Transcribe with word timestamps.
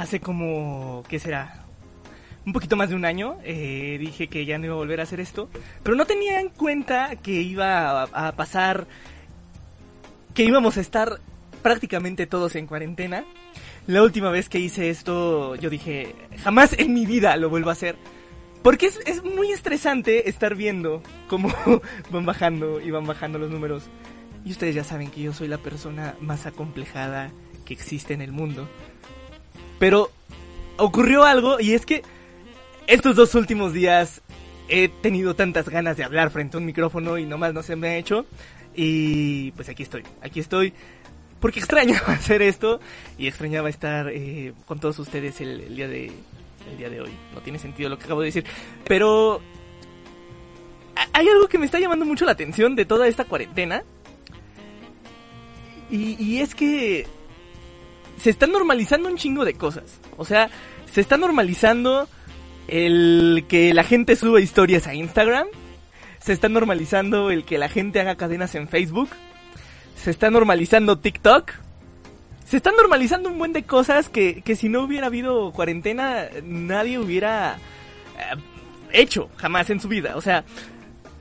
hace 0.00 0.20
como, 0.20 1.04
¿qué 1.08 1.18
será? 1.18 1.64
Un 2.46 2.52
poquito 2.52 2.76
más 2.76 2.88
de 2.88 2.94
un 2.94 3.04
año 3.04 3.36
eh, 3.44 3.98
dije 4.00 4.28
que 4.28 4.46
ya 4.46 4.58
no 4.58 4.64
iba 4.64 4.74
a 4.74 4.78
volver 4.78 5.00
a 5.00 5.02
hacer 5.02 5.20
esto, 5.20 5.48
pero 5.82 5.94
no 5.94 6.06
tenía 6.06 6.40
en 6.40 6.48
cuenta 6.48 7.16
que 7.16 7.32
iba 7.32 8.02
a, 8.02 8.28
a 8.28 8.32
pasar, 8.32 8.86
que 10.34 10.44
íbamos 10.44 10.78
a 10.78 10.80
estar 10.80 11.20
prácticamente 11.62 12.26
todos 12.26 12.56
en 12.56 12.66
cuarentena. 12.66 13.24
La 13.86 14.02
última 14.02 14.30
vez 14.30 14.48
que 14.48 14.58
hice 14.58 14.88
esto, 14.88 15.54
yo 15.56 15.68
dije, 15.68 16.14
jamás 16.42 16.72
en 16.78 16.94
mi 16.94 17.04
vida 17.04 17.36
lo 17.36 17.50
vuelvo 17.50 17.70
a 17.70 17.74
hacer. 17.74 17.96
Porque 18.62 18.86
es, 18.86 19.00
es 19.06 19.22
muy 19.22 19.52
estresante 19.52 20.28
estar 20.28 20.54
viendo 20.54 21.02
cómo 21.28 21.52
van 22.10 22.24
bajando 22.26 22.80
y 22.80 22.90
van 22.90 23.06
bajando 23.06 23.38
los 23.38 23.50
números. 23.50 23.84
Y 24.44 24.52
ustedes 24.52 24.74
ya 24.74 24.84
saben 24.84 25.10
que 25.10 25.22
yo 25.22 25.32
soy 25.32 25.48
la 25.48 25.58
persona 25.58 26.14
más 26.20 26.46
acomplejada 26.46 27.30
que 27.64 27.74
existe 27.74 28.14
en 28.14 28.22
el 28.22 28.32
mundo. 28.32 28.68
Pero 29.80 30.12
ocurrió 30.76 31.24
algo 31.24 31.58
y 31.58 31.72
es 31.72 31.84
que 31.84 32.02
estos 32.86 33.16
dos 33.16 33.34
últimos 33.34 33.72
días 33.72 34.20
he 34.68 34.88
tenido 34.88 35.34
tantas 35.34 35.68
ganas 35.68 35.96
de 35.96 36.04
hablar 36.04 36.30
frente 36.30 36.56
a 36.56 36.60
un 36.60 36.66
micrófono 36.66 37.18
y 37.18 37.26
nomás 37.26 37.52
no 37.52 37.64
se 37.64 37.74
me 37.74 37.88
ha 37.88 37.96
hecho. 37.96 38.26
Y 38.76 39.50
pues 39.52 39.68
aquí 39.68 39.82
estoy, 39.82 40.04
aquí 40.22 40.38
estoy. 40.38 40.72
Porque 41.40 41.58
extrañaba 41.58 42.06
hacer 42.12 42.42
esto 42.42 42.78
y 43.18 43.26
extrañaba 43.26 43.68
estar 43.68 44.08
eh, 44.10 44.52
con 44.66 44.78
todos 44.78 44.98
ustedes 44.98 45.40
el, 45.40 45.74
día 45.74 45.88
de 45.88 46.12
el 46.70 46.76
día 46.76 46.90
de 46.90 47.00
hoy. 47.00 47.10
No 47.34 47.40
tiene 47.40 47.58
sentido 47.58 47.88
lo 47.88 47.98
que 47.98 48.04
acabo 48.04 48.20
de 48.20 48.26
decir. 48.26 48.44
Pero 48.84 49.40
hay 51.14 51.26
algo 51.26 51.48
que 51.48 51.58
me 51.58 51.64
está 51.64 51.80
llamando 51.80 52.04
mucho 52.04 52.26
la 52.26 52.32
atención 52.32 52.76
de 52.76 52.84
toda 52.84 53.08
esta 53.08 53.24
cuarentena. 53.24 53.82
Y, 55.90 56.38
es 56.38 56.54
que 56.54 57.08
se 58.22 58.30
están 58.30 58.52
normalizando 58.52 59.08
un 59.08 59.16
chingo 59.16 59.44
de 59.44 59.54
cosas. 59.54 60.00
O 60.16 60.24
sea, 60.24 60.50
se 60.92 61.00
está 61.00 61.16
normalizando 61.16 62.08
el 62.68 63.44
que 63.48 63.74
la 63.74 63.84
gente 63.84 64.16
suba 64.16 64.40
historias 64.40 64.86
a 64.86 64.94
Instagram. 64.94 65.46
Se 66.20 66.32
está 66.32 66.48
normalizando 66.48 67.30
el 67.30 67.44
que 67.44 67.58
la 67.58 67.68
gente 67.68 68.00
haga 68.00 68.16
cadenas 68.16 68.54
en 68.54 68.68
Facebook. 68.68 69.08
Se 69.96 70.10
está 70.10 70.30
normalizando 70.30 70.98
TikTok 70.98 71.52
se 72.50 72.56
están 72.56 72.74
normalizando 72.74 73.28
un 73.28 73.38
buen 73.38 73.52
de 73.52 73.62
cosas 73.62 74.08
que, 74.08 74.42
que 74.42 74.56
si 74.56 74.68
no 74.68 74.82
hubiera 74.82 75.06
habido 75.06 75.52
cuarentena 75.52 76.26
nadie 76.42 76.98
hubiera 76.98 77.58
eh, 78.18 78.34
hecho 78.90 79.30
jamás 79.36 79.70
en 79.70 79.78
su 79.78 79.86
vida. 79.86 80.16
O 80.16 80.20
sea, 80.20 80.44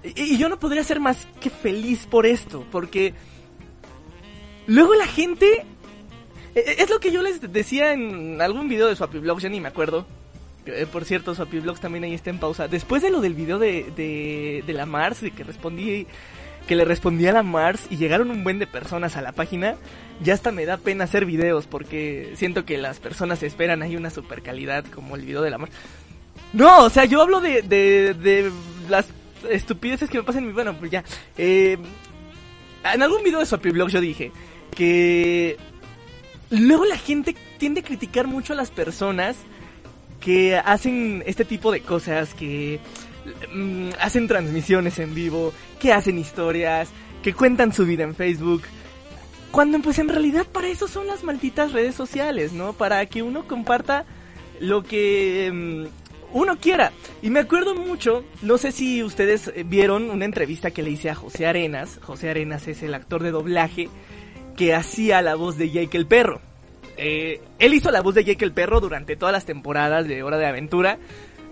y, 0.04 0.24
y, 0.24 0.38
yo 0.40 0.50
no 0.50 0.58
podría 0.58 0.84
ser 0.84 1.00
más 1.00 1.28
que 1.40 1.52
feliz 1.52 2.08
por 2.08 2.26
esto, 2.26 2.66
porque 2.72 3.14
luego 4.66 4.96
la 4.96 5.06
gente... 5.06 5.68
Es 6.56 6.90
lo 6.90 7.00
que 7.00 7.12
yo 7.12 7.22
les 7.22 7.42
decía 7.54 7.94
en 7.94 8.42
algún 8.42 8.68
video 8.68 8.88
de 8.88 8.96
Swappy 8.96 9.22
ya 9.40 9.50
ni 9.50 9.62
me 9.62 9.68
acuerdo. 9.68 10.06
Por 10.92 11.06
cierto, 11.06 11.34
Swappy 11.36 11.62
también 11.80 12.04
ahí 12.04 12.14
está 12.14 12.30
en 12.30 12.40
pausa. 12.40 12.68
Después 12.68 13.02
de 13.02 13.10
lo 13.10 13.22
del 13.22 13.34
video 13.34 13.60
de, 13.60 14.64
de, 14.66 14.74
la 14.74 14.86
Mars, 14.86 15.22
de 15.22 15.32
que 15.32 15.44
respondí 15.44 16.08
que 16.68 16.76
le 16.76 16.86
respondía 16.86 17.32
a 17.32 17.34
la 17.34 17.44
Mars 17.44 17.88
y 17.90 17.98
llegaron 17.98 18.30
un 18.30 18.44
buen 18.44 18.60
de 18.60 18.68
personas 18.68 19.18
a 19.18 19.24
la 19.24 19.32
página, 19.32 19.76
ya 20.22 20.36
hasta 20.36 20.52
me 20.52 20.66
da 20.66 20.78
pena 20.78 21.06
hacer 21.06 21.26
videos 21.26 21.66
porque 21.66 22.34
siento 22.36 22.64
que 22.64 22.78
las 22.78 23.00
personas 23.00 23.42
esperan 23.42 23.82
ahí 23.82 23.96
una 23.96 24.12
super 24.12 24.44
calidad 24.44 24.86
como 24.86 25.16
el 25.16 25.26
video 25.26 25.42
de 25.42 25.50
la 25.50 25.58
Mars. 25.58 25.74
No, 26.54 26.86
o 26.86 26.90
sea, 26.90 27.06
yo 27.06 27.22
hablo 27.22 27.42
de, 27.42 27.64
de, 27.64 28.52
las 28.88 29.08
estupideces 29.50 30.10
que 30.10 30.20
me 30.20 30.24
pasan 30.24 30.44
en 30.44 30.50
mi... 30.50 30.54
Bueno, 30.54 30.76
pues 30.78 30.92
ya. 30.92 31.04
Eh, 31.38 31.78
en 32.84 33.02
algún 33.02 33.24
video 33.24 33.44
de 33.44 33.72
blog 33.72 33.90
yo 33.90 34.02
dije 34.02 34.32
que 34.76 35.58
luego 36.50 36.86
la 36.86 36.98
gente 36.98 37.36
tiende 37.58 37.82
a 37.82 37.84
criticar 37.84 38.28
mucho 38.28 38.54
a 38.54 38.56
las 38.56 38.72
personas 38.72 39.38
que 40.20 40.58
hacen 40.58 41.24
este 41.26 41.46
tipo 41.46 41.72
de 41.72 41.82
cosas, 41.82 42.34
que 42.34 42.80
mm, 43.54 43.90
hacen 44.00 44.28
transmisiones 44.28 45.00
en 45.00 45.14
vivo, 45.14 45.54
que 45.80 45.94
hacen 45.94 46.18
historias, 46.18 46.90
que 47.24 47.34
cuentan 47.34 47.74
su 47.74 47.86
vida 47.86 48.04
en 48.04 48.16
Facebook. 48.16 48.64
Cuando 49.52 49.80
pues 49.80 49.98
en 50.00 50.10
realidad 50.10 50.46
para 50.46 50.68
eso 50.68 50.88
son 50.88 51.08
las 51.08 51.24
malditas 51.24 51.72
redes 51.72 51.96
sociales, 51.96 52.54
¿no? 52.54 52.74
Para 52.74 53.06
que 53.06 53.24
uno 53.24 53.48
comparta 53.48 54.06
lo 54.60 54.84
que 54.84 55.50
mm, 55.54 56.38
uno 56.38 56.58
quiera. 56.58 56.92
Y 57.22 57.30
me 57.30 57.40
acuerdo 57.40 57.76
mucho, 57.76 58.24
no 58.42 58.58
sé 58.58 58.72
si 58.72 59.04
ustedes 59.04 59.52
vieron 59.66 60.10
una 60.10 60.26
entrevista 60.26 60.72
que 60.72 60.84
le 60.84 60.92
hice 60.92 61.10
a 61.10 61.16
José 61.16 61.48
Arenas. 61.48 62.00
José 62.04 62.30
Arenas 62.30 62.68
es 62.68 62.84
el 62.84 62.94
actor 62.94 63.24
de 63.24 63.32
doblaje 63.32 63.90
que 64.60 64.76
hacía 64.76 65.22
la 65.22 65.36
voz 65.36 65.58
de 65.58 65.70
Jake 65.70 65.98
el 65.98 66.06
perro. 66.06 66.42
Eh, 66.98 67.40
él 67.60 67.74
hizo 67.74 67.92
la 67.92 68.02
voz 68.02 68.14
de 68.14 68.26
Jake 68.26 68.44
el 68.44 68.52
perro 68.52 68.82
durante 68.82 69.16
todas 69.16 69.32
las 69.32 69.46
temporadas 69.46 70.06
de 70.06 70.22
Hora 70.22 70.38
de 70.38 70.48
Aventura. 70.48 71.00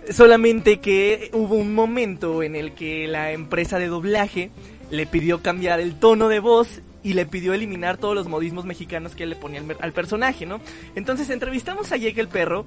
Solamente 0.09 0.81
que 0.81 1.29
hubo 1.31 1.55
un 1.55 1.73
momento 1.73 2.43
en 2.43 2.57
el 2.57 2.73
que 2.73 3.07
la 3.07 3.31
empresa 3.31 3.79
de 3.79 3.87
doblaje 3.87 4.51
le 4.91 5.07
pidió 5.07 5.41
cambiar 5.41 5.79
el 5.79 5.97
tono 5.97 6.27
de 6.27 6.39
voz 6.39 6.81
y 7.01 7.13
le 7.13 7.25
pidió 7.25 7.53
eliminar 7.53 7.95
todos 7.95 8.13
los 8.13 8.27
modismos 8.27 8.65
mexicanos 8.65 9.15
que 9.15 9.25
le 9.25 9.37
ponía 9.37 9.61
al, 9.61 9.77
al 9.79 9.93
personaje, 9.93 10.45
¿no? 10.45 10.59
Entonces 10.95 11.29
entrevistamos 11.29 11.93
a 11.93 11.95
Jake 11.95 12.19
el 12.19 12.27
perro 12.27 12.65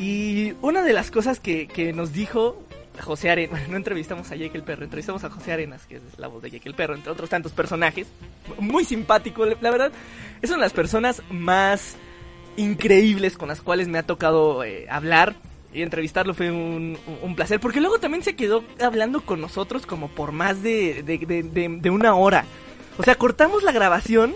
y 0.00 0.54
una 0.62 0.82
de 0.82 0.94
las 0.94 1.10
cosas 1.10 1.40
que, 1.40 1.68
que 1.68 1.92
nos 1.92 2.14
dijo 2.14 2.64
José 3.02 3.30
Arenas, 3.30 3.68
no 3.68 3.76
entrevistamos 3.76 4.30
a 4.30 4.36
Jake 4.36 4.56
el 4.56 4.64
perro, 4.64 4.84
entrevistamos 4.84 5.24
a 5.24 5.30
José 5.30 5.52
Arenas, 5.52 5.86
que 5.86 5.96
es 5.96 6.02
la 6.18 6.28
voz 6.28 6.42
de 6.42 6.50
Jake 6.50 6.68
el 6.68 6.74
perro, 6.74 6.94
entre 6.94 7.12
otros 7.12 7.30
tantos 7.30 7.52
personajes, 7.52 8.08
muy 8.58 8.84
simpático, 8.84 9.44
la 9.46 9.70
verdad, 9.70 9.92
es 10.42 10.50
una 10.50 10.58
de 10.58 10.64
las 10.64 10.72
personas 10.72 11.22
más 11.30 11.96
increíbles 12.56 13.36
con 13.36 13.48
las 13.48 13.60
cuales 13.60 13.88
me 13.88 13.98
ha 13.98 14.02
tocado 14.02 14.64
eh, 14.64 14.86
hablar, 14.90 15.36
y 15.72 15.82
entrevistarlo 15.82 16.34
fue 16.34 16.50
un, 16.50 16.96
placer, 17.36 17.60
porque 17.60 17.80
luego 17.80 17.98
también 17.98 18.22
se 18.22 18.34
quedó 18.34 18.64
hablando 18.80 19.20
con 19.20 19.40
nosotros 19.40 19.86
como 19.86 20.08
por 20.08 20.32
más 20.32 20.62
de, 20.62 21.02
de, 21.02 21.18
de, 21.18 21.68
de, 21.80 21.90
una 21.90 22.14
hora. 22.14 22.44
O 22.96 23.02
sea, 23.02 23.16
cortamos 23.16 23.62
la 23.62 23.72
grabación 23.72 24.34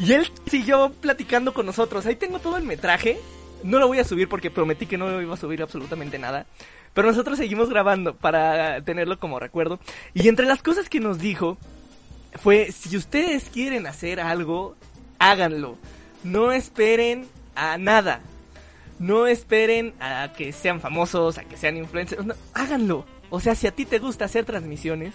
y 0.00 0.12
él 0.12 0.30
siguió 0.46 0.92
platicando 1.00 1.52
con 1.52 1.66
nosotros. 1.66 2.06
Ahí 2.06 2.16
tengo 2.16 2.38
todo 2.38 2.56
el 2.56 2.64
metraje. 2.64 3.18
No 3.62 3.78
lo 3.78 3.86
voy 3.86 3.98
a 3.98 4.04
subir 4.04 4.28
porque 4.28 4.50
prometí 4.50 4.86
que 4.86 4.98
no 4.98 5.20
iba 5.20 5.34
a 5.34 5.38
subir 5.38 5.62
absolutamente 5.62 6.18
nada. 6.18 6.46
Pero 6.96 7.06
nosotros 7.06 7.38
seguimos 7.38 7.70
grabando 7.70 8.16
para 8.16 8.80
tenerlo 8.82 9.20
como 9.20 9.38
recuerdo. 9.38 9.78
Y 10.14 10.26
entre 10.26 10.46
las 10.46 10.64
cosas 10.64 10.88
que 10.88 10.98
nos 10.98 11.20
dijo 11.20 11.58
fue, 12.34 12.72
si 12.72 12.96
ustedes 12.96 13.50
quieren 13.50 13.86
hacer 13.86 14.18
algo, 14.18 14.74
háganlo. 15.20 15.76
No 16.24 16.50
esperen 16.50 17.28
a 17.54 17.78
nada 17.78 18.20
no 18.98 19.26
esperen 19.26 19.94
a 20.00 20.32
que 20.32 20.52
sean 20.52 20.80
famosos, 20.80 21.38
a 21.38 21.44
que 21.44 21.56
sean 21.56 21.76
influencers. 21.76 22.24
Háganlo. 22.54 23.04
O 23.28 23.40
sea, 23.40 23.54
si 23.54 23.66
a 23.66 23.72
ti 23.72 23.84
te 23.84 23.98
gusta 23.98 24.24
hacer 24.24 24.44
transmisiones, 24.44 25.12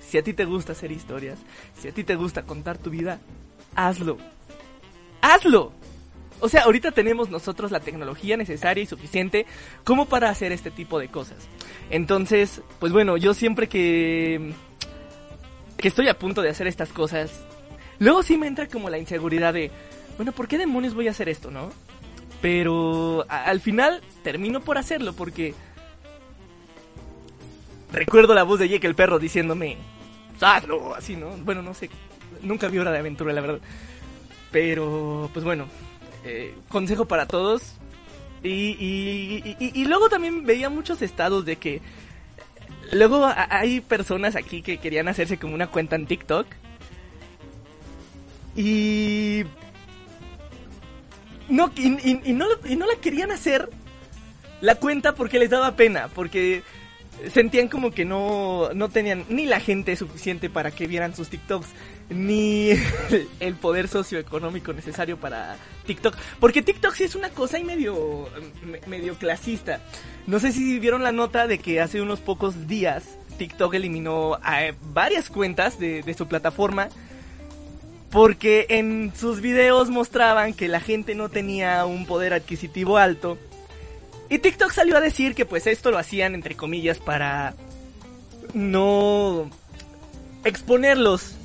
si 0.00 0.18
a 0.18 0.22
ti 0.22 0.32
te 0.32 0.44
gusta 0.44 0.72
hacer 0.72 0.92
historias, 0.92 1.38
si 1.80 1.88
a 1.88 1.92
ti 1.92 2.04
te 2.04 2.16
gusta 2.16 2.42
contar 2.42 2.78
tu 2.78 2.90
vida, 2.90 3.20
hazlo. 3.74 4.18
¡Hazlo! 5.20 5.72
O 6.42 6.48
sea, 6.48 6.64
ahorita 6.64 6.90
tenemos 6.90 7.30
nosotros 7.30 7.70
la 7.70 7.78
tecnología 7.78 8.36
necesaria 8.36 8.82
y 8.82 8.86
suficiente 8.86 9.46
como 9.84 10.06
para 10.06 10.28
hacer 10.28 10.50
este 10.50 10.72
tipo 10.72 10.98
de 10.98 11.06
cosas. 11.06 11.38
Entonces, 11.88 12.62
pues 12.80 12.92
bueno, 12.92 13.16
yo 13.16 13.32
siempre 13.32 13.68
que 13.68 14.52
que 15.78 15.88
estoy 15.88 16.08
a 16.08 16.18
punto 16.18 16.42
de 16.42 16.48
hacer 16.48 16.66
estas 16.68 16.90
cosas, 16.90 17.44
luego 17.98 18.22
sí 18.22 18.38
me 18.38 18.46
entra 18.46 18.68
como 18.68 18.88
la 18.88 18.98
inseguridad 18.98 19.52
de, 19.52 19.70
bueno, 20.16 20.32
¿por 20.32 20.46
qué 20.46 20.56
demonios 20.56 20.94
voy 20.94 21.08
a 21.08 21.10
hacer 21.10 21.28
esto, 21.28 21.50
no? 21.50 21.70
Pero 22.40 23.24
al 23.28 23.60
final 23.60 24.00
termino 24.22 24.60
por 24.60 24.78
hacerlo 24.78 25.12
porque 25.12 25.54
recuerdo 27.92 28.32
la 28.34 28.44
voz 28.44 28.60
de 28.60 28.68
Jake 28.68 28.86
el 28.86 28.94
perro 28.94 29.18
diciéndome, 29.18 29.76
hazlo, 30.40 30.94
así, 30.94 31.16
¿no? 31.16 31.30
Bueno, 31.38 31.62
no 31.62 31.74
sé, 31.74 31.90
nunca 32.42 32.68
vi 32.68 32.78
hora 32.78 32.92
de 32.92 32.98
aventura, 32.98 33.32
la 33.32 33.40
verdad. 33.40 33.60
Pero, 34.52 35.30
pues 35.32 35.44
bueno, 35.44 35.66
eh, 36.24 36.54
consejo 36.68 37.06
para 37.06 37.26
todos. 37.26 37.74
Y, 38.42 39.54
y, 39.60 39.84
luego 39.84 40.08
también 40.08 40.44
veía 40.44 40.68
muchos 40.68 41.00
estados 41.00 41.44
de 41.44 41.56
que 41.56 41.80
luego 42.90 43.30
hay 43.36 43.80
personas 43.80 44.34
aquí 44.34 44.62
que 44.62 44.78
querían 44.78 45.06
hacerse 45.06 45.38
como 45.38 45.54
una 45.54 45.68
cuenta 45.68 45.94
en 45.94 46.06
TikTok. 46.06 46.46
Y 48.56 49.44
no, 51.48 51.70
y, 51.76 52.32
no, 52.32 52.46
y 52.64 52.76
no 52.76 52.86
la 52.86 52.96
querían 53.00 53.30
hacer 53.30 53.70
la 54.60 54.74
cuenta 54.74 55.14
porque 55.14 55.38
les 55.38 55.50
daba 55.50 55.76
pena, 55.76 56.08
porque 56.14 56.62
sentían 57.32 57.68
como 57.68 57.90
que 57.90 58.04
no, 58.04 58.70
no 58.74 58.88
tenían 58.88 59.24
ni 59.28 59.46
la 59.46 59.60
gente 59.60 59.94
suficiente 59.96 60.50
para 60.50 60.70
que 60.70 60.86
vieran 60.86 61.14
sus 61.14 61.28
TikToks, 61.28 61.68
ni 62.10 62.70
el 63.40 63.54
poder 63.54 63.88
socioeconómico 63.88 64.72
necesario 64.72 65.18
para 65.18 65.56
TikTok. 65.86 66.16
Porque 66.40 66.62
TikTok 66.62 66.94
sí 66.94 67.04
es 67.04 67.14
una 67.14 67.30
cosa 67.30 67.58
y 67.58 67.64
medio, 67.64 68.28
medio 68.86 69.14
clasista. 69.14 69.80
No 70.26 70.38
sé 70.38 70.52
si 70.52 70.78
vieron 70.78 71.02
la 71.02 71.12
nota 71.12 71.46
de 71.46 71.58
que 71.58 71.80
hace 71.80 72.00
unos 72.00 72.20
pocos 72.20 72.66
días 72.66 73.04
TikTok 73.38 73.74
eliminó 73.74 74.38
varias 74.92 75.28
cuentas 75.28 75.78
de, 75.78 76.02
de 76.02 76.14
su 76.14 76.28
plataforma 76.28 76.88
Porque 78.10 78.66
en 78.68 79.12
sus 79.16 79.40
videos 79.40 79.90
mostraban 79.90 80.54
que 80.54 80.68
la 80.68 80.80
gente 80.80 81.14
no 81.14 81.28
tenía 81.28 81.84
un 81.86 82.06
poder 82.06 82.34
adquisitivo 82.34 82.98
alto. 82.98 83.38
Y 84.28 84.38
TikTok 84.38 84.70
salió 84.70 84.96
a 84.96 85.00
decir 85.00 85.34
que 85.34 85.44
pues 85.44 85.66
esto 85.66 85.90
lo 85.90 85.98
hacían 85.98 86.34
entre 86.34 86.54
comillas 86.54 86.98
para 86.98 87.54
no 88.54 89.50
exponerlos 90.44 91.36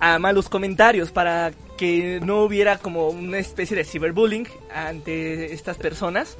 a 0.00 0.18
malos 0.18 0.48
comentarios, 0.48 1.10
para 1.10 1.52
que 1.76 2.20
no 2.22 2.42
hubiera 2.42 2.78
como 2.78 3.08
una 3.08 3.38
especie 3.38 3.76
de 3.76 3.84
cyberbullying 3.84 4.48
ante 4.74 5.52
estas 5.52 5.76
personas. 5.76 6.36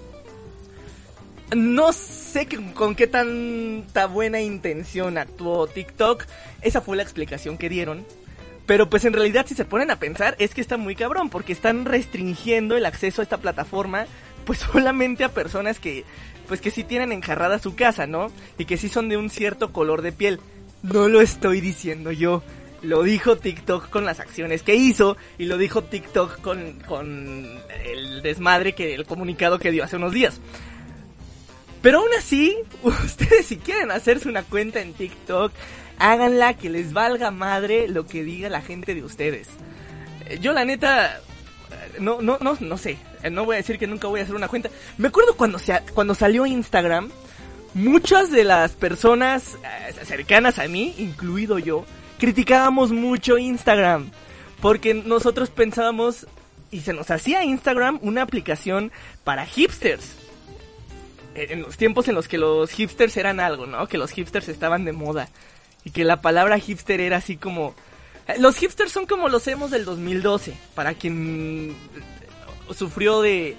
No 1.54 1.92
sé 1.92 2.46
con 2.74 2.94
qué 2.94 3.06
tanta 3.06 4.06
buena 4.06 4.40
intención 4.40 5.18
actuó 5.18 5.66
TikTok. 5.66 6.24
Esa 6.62 6.80
fue 6.80 6.96
la 6.96 7.02
explicación 7.02 7.58
que 7.58 7.68
dieron. 7.68 8.04
Pero 8.66 8.88
pues 8.88 9.04
en 9.04 9.12
realidad 9.12 9.46
si 9.48 9.54
se 9.54 9.64
ponen 9.64 9.90
a 9.90 9.98
pensar 9.98 10.36
es 10.38 10.54
que 10.54 10.60
está 10.60 10.76
muy 10.76 10.94
cabrón 10.94 11.28
porque 11.28 11.52
están 11.52 11.86
restringiendo 11.86 12.76
el 12.76 12.86
acceso 12.86 13.20
a 13.20 13.24
esta 13.24 13.38
plataforma 13.38 14.06
pues 14.44 14.58
solamente 14.72 15.24
a 15.24 15.30
personas 15.30 15.80
que 15.80 16.04
pues 16.46 16.60
que 16.60 16.70
sí 16.70 16.84
tienen 16.84 17.12
enjarrada 17.12 17.58
su 17.58 17.74
casa, 17.74 18.06
¿no? 18.06 18.30
Y 18.58 18.64
que 18.64 18.76
sí 18.76 18.88
son 18.88 19.08
de 19.08 19.16
un 19.16 19.30
cierto 19.30 19.72
color 19.72 20.02
de 20.02 20.12
piel. 20.12 20.40
No 20.82 21.08
lo 21.08 21.20
estoy 21.20 21.60
diciendo 21.60 22.12
yo. 22.12 22.42
Lo 22.82 23.02
dijo 23.02 23.36
TikTok 23.36 23.90
con 23.90 24.04
las 24.04 24.20
acciones 24.20 24.62
que 24.62 24.74
hizo 24.74 25.16
y 25.38 25.44
lo 25.44 25.58
dijo 25.58 25.84
TikTok 25.84 26.40
con, 26.40 26.80
con 26.86 27.60
el 27.84 28.22
desmadre 28.22 28.74
que 28.74 28.94
el 28.94 29.04
comunicado 29.04 29.58
que 29.58 29.70
dio 29.70 29.84
hace 29.84 29.96
unos 29.96 30.12
días. 30.12 30.40
Pero 31.82 31.98
aún 32.00 32.10
así, 32.18 32.56
ustedes 32.82 33.46
si 33.46 33.56
quieren 33.56 33.90
hacerse 33.90 34.28
una 34.28 34.42
cuenta 34.42 34.80
en 34.80 34.94
TikTok, 34.94 35.52
háganla 35.98 36.54
que 36.54 36.70
les 36.70 36.92
valga 36.92 37.30
madre 37.30 37.88
lo 37.88 38.06
que 38.06 38.24
diga 38.24 38.48
la 38.48 38.62
gente 38.62 38.94
de 38.94 39.04
ustedes. 39.04 39.48
Eh, 40.26 40.38
yo 40.40 40.52
la 40.52 40.64
neta, 40.64 41.16
eh, 41.16 41.98
no, 42.00 42.20
no, 42.22 42.38
no, 42.40 42.56
no 42.58 42.78
sé, 42.78 42.98
eh, 43.22 43.30
no 43.30 43.44
voy 43.44 43.54
a 43.54 43.58
decir 43.58 43.78
que 43.78 43.86
nunca 43.86 44.08
voy 44.08 44.20
a 44.20 44.22
hacer 44.24 44.34
una 44.34 44.48
cuenta. 44.48 44.70
Me 44.98 45.08
acuerdo 45.08 45.36
cuando, 45.36 45.58
se, 45.58 45.78
cuando 45.94 46.14
salió 46.14 46.46
Instagram, 46.46 47.10
muchas 47.74 48.30
de 48.30 48.44
las 48.44 48.72
personas 48.72 49.56
cercanas 50.04 50.58
a 50.58 50.66
mí, 50.66 50.94
incluido 50.98 51.58
yo, 51.58 51.84
criticábamos 52.20 52.92
mucho 52.92 53.38
Instagram. 53.38 54.10
Porque 54.60 54.94
nosotros 54.94 55.50
pensábamos, 55.50 56.26
y 56.70 56.82
se 56.82 56.92
nos 56.92 57.10
hacía 57.10 57.42
Instagram 57.42 57.98
una 58.02 58.22
aplicación 58.22 58.92
para 59.24 59.46
hipsters 59.46 60.20
en 61.34 61.62
los 61.62 61.76
tiempos 61.76 62.08
en 62.08 62.14
los 62.14 62.28
que 62.28 62.38
los 62.38 62.70
hipsters 62.70 63.16
eran 63.16 63.40
algo, 63.40 63.66
¿no? 63.66 63.86
Que 63.86 63.98
los 63.98 64.10
hipsters 64.10 64.48
estaban 64.48 64.84
de 64.84 64.92
moda. 64.92 65.28
Y 65.84 65.90
que 65.90 66.04
la 66.04 66.20
palabra 66.20 66.58
hipster 66.58 67.00
era 67.00 67.18
así 67.18 67.36
como... 67.36 67.74
Eh, 68.28 68.36
los 68.38 68.56
hipsters 68.56 68.92
son 68.92 69.06
como 69.06 69.28
los 69.28 69.46
hemos 69.46 69.70
del 69.70 69.84
2012. 69.84 70.54
Para 70.74 70.94
quien 70.94 71.74
sufrió 72.74 73.22
de... 73.22 73.56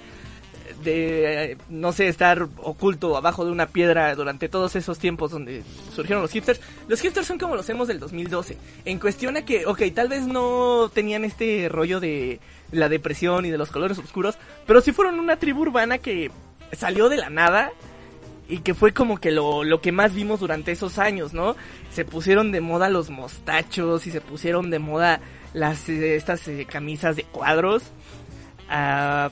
De, 0.82 1.56
no 1.68 1.92
sé, 1.92 2.08
estar 2.08 2.48
oculto 2.58 3.16
abajo 3.16 3.44
de 3.44 3.52
una 3.52 3.66
piedra 3.66 4.14
durante 4.14 4.48
todos 4.48 4.76
esos 4.76 4.98
tiempos 4.98 5.30
donde 5.30 5.62
surgieron 5.94 6.22
los 6.22 6.32
hipsters. 6.32 6.60
Los 6.88 7.00
hipsters 7.00 7.26
son 7.26 7.38
como 7.38 7.56
los 7.56 7.68
hemos 7.68 7.88
del 7.88 8.00
2012. 8.00 8.56
En 8.84 8.98
cuestión 8.98 9.36
a 9.36 9.44
que, 9.44 9.66
ok, 9.66 9.82
tal 9.94 10.08
vez 10.08 10.26
no 10.26 10.90
tenían 10.92 11.24
este 11.24 11.68
rollo 11.68 12.00
de 12.00 12.40
la 12.72 12.88
depresión 12.88 13.44
y 13.44 13.50
de 13.50 13.58
los 13.58 13.70
colores 13.70 13.98
oscuros, 13.98 14.36
pero 14.66 14.80
sí 14.80 14.92
fueron 14.92 15.20
una 15.20 15.36
tribu 15.36 15.62
urbana 15.62 15.98
que 15.98 16.30
salió 16.72 17.08
de 17.08 17.18
la 17.18 17.30
nada 17.30 17.72
y 18.48 18.58
que 18.58 18.74
fue 18.74 18.92
como 18.92 19.18
que 19.18 19.30
lo, 19.30 19.64
lo, 19.64 19.80
que 19.80 19.92
más 19.92 20.14
vimos 20.14 20.40
durante 20.40 20.72
esos 20.72 20.98
años, 20.98 21.32
¿no? 21.32 21.56
Se 21.90 22.04
pusieron 22.04 22.52
de 22.52 22.60
moda 22.60 22.90
los 22.90 23.08
mostachos 23.08 24.06
y 24.06 24.10
se 24.10 24.20
pusieron 24.20 24.70
de 24.70 24.78
moda 24.78 25.20
las 25.54 25.88
eh, 25.88 26.16
estas 26.16 26.46
eh, 26.48 26.66
camisas 26.68 27.16
de 27.16 27.24
cuadros. 27.24 27.84
Uh, 28.68 29.30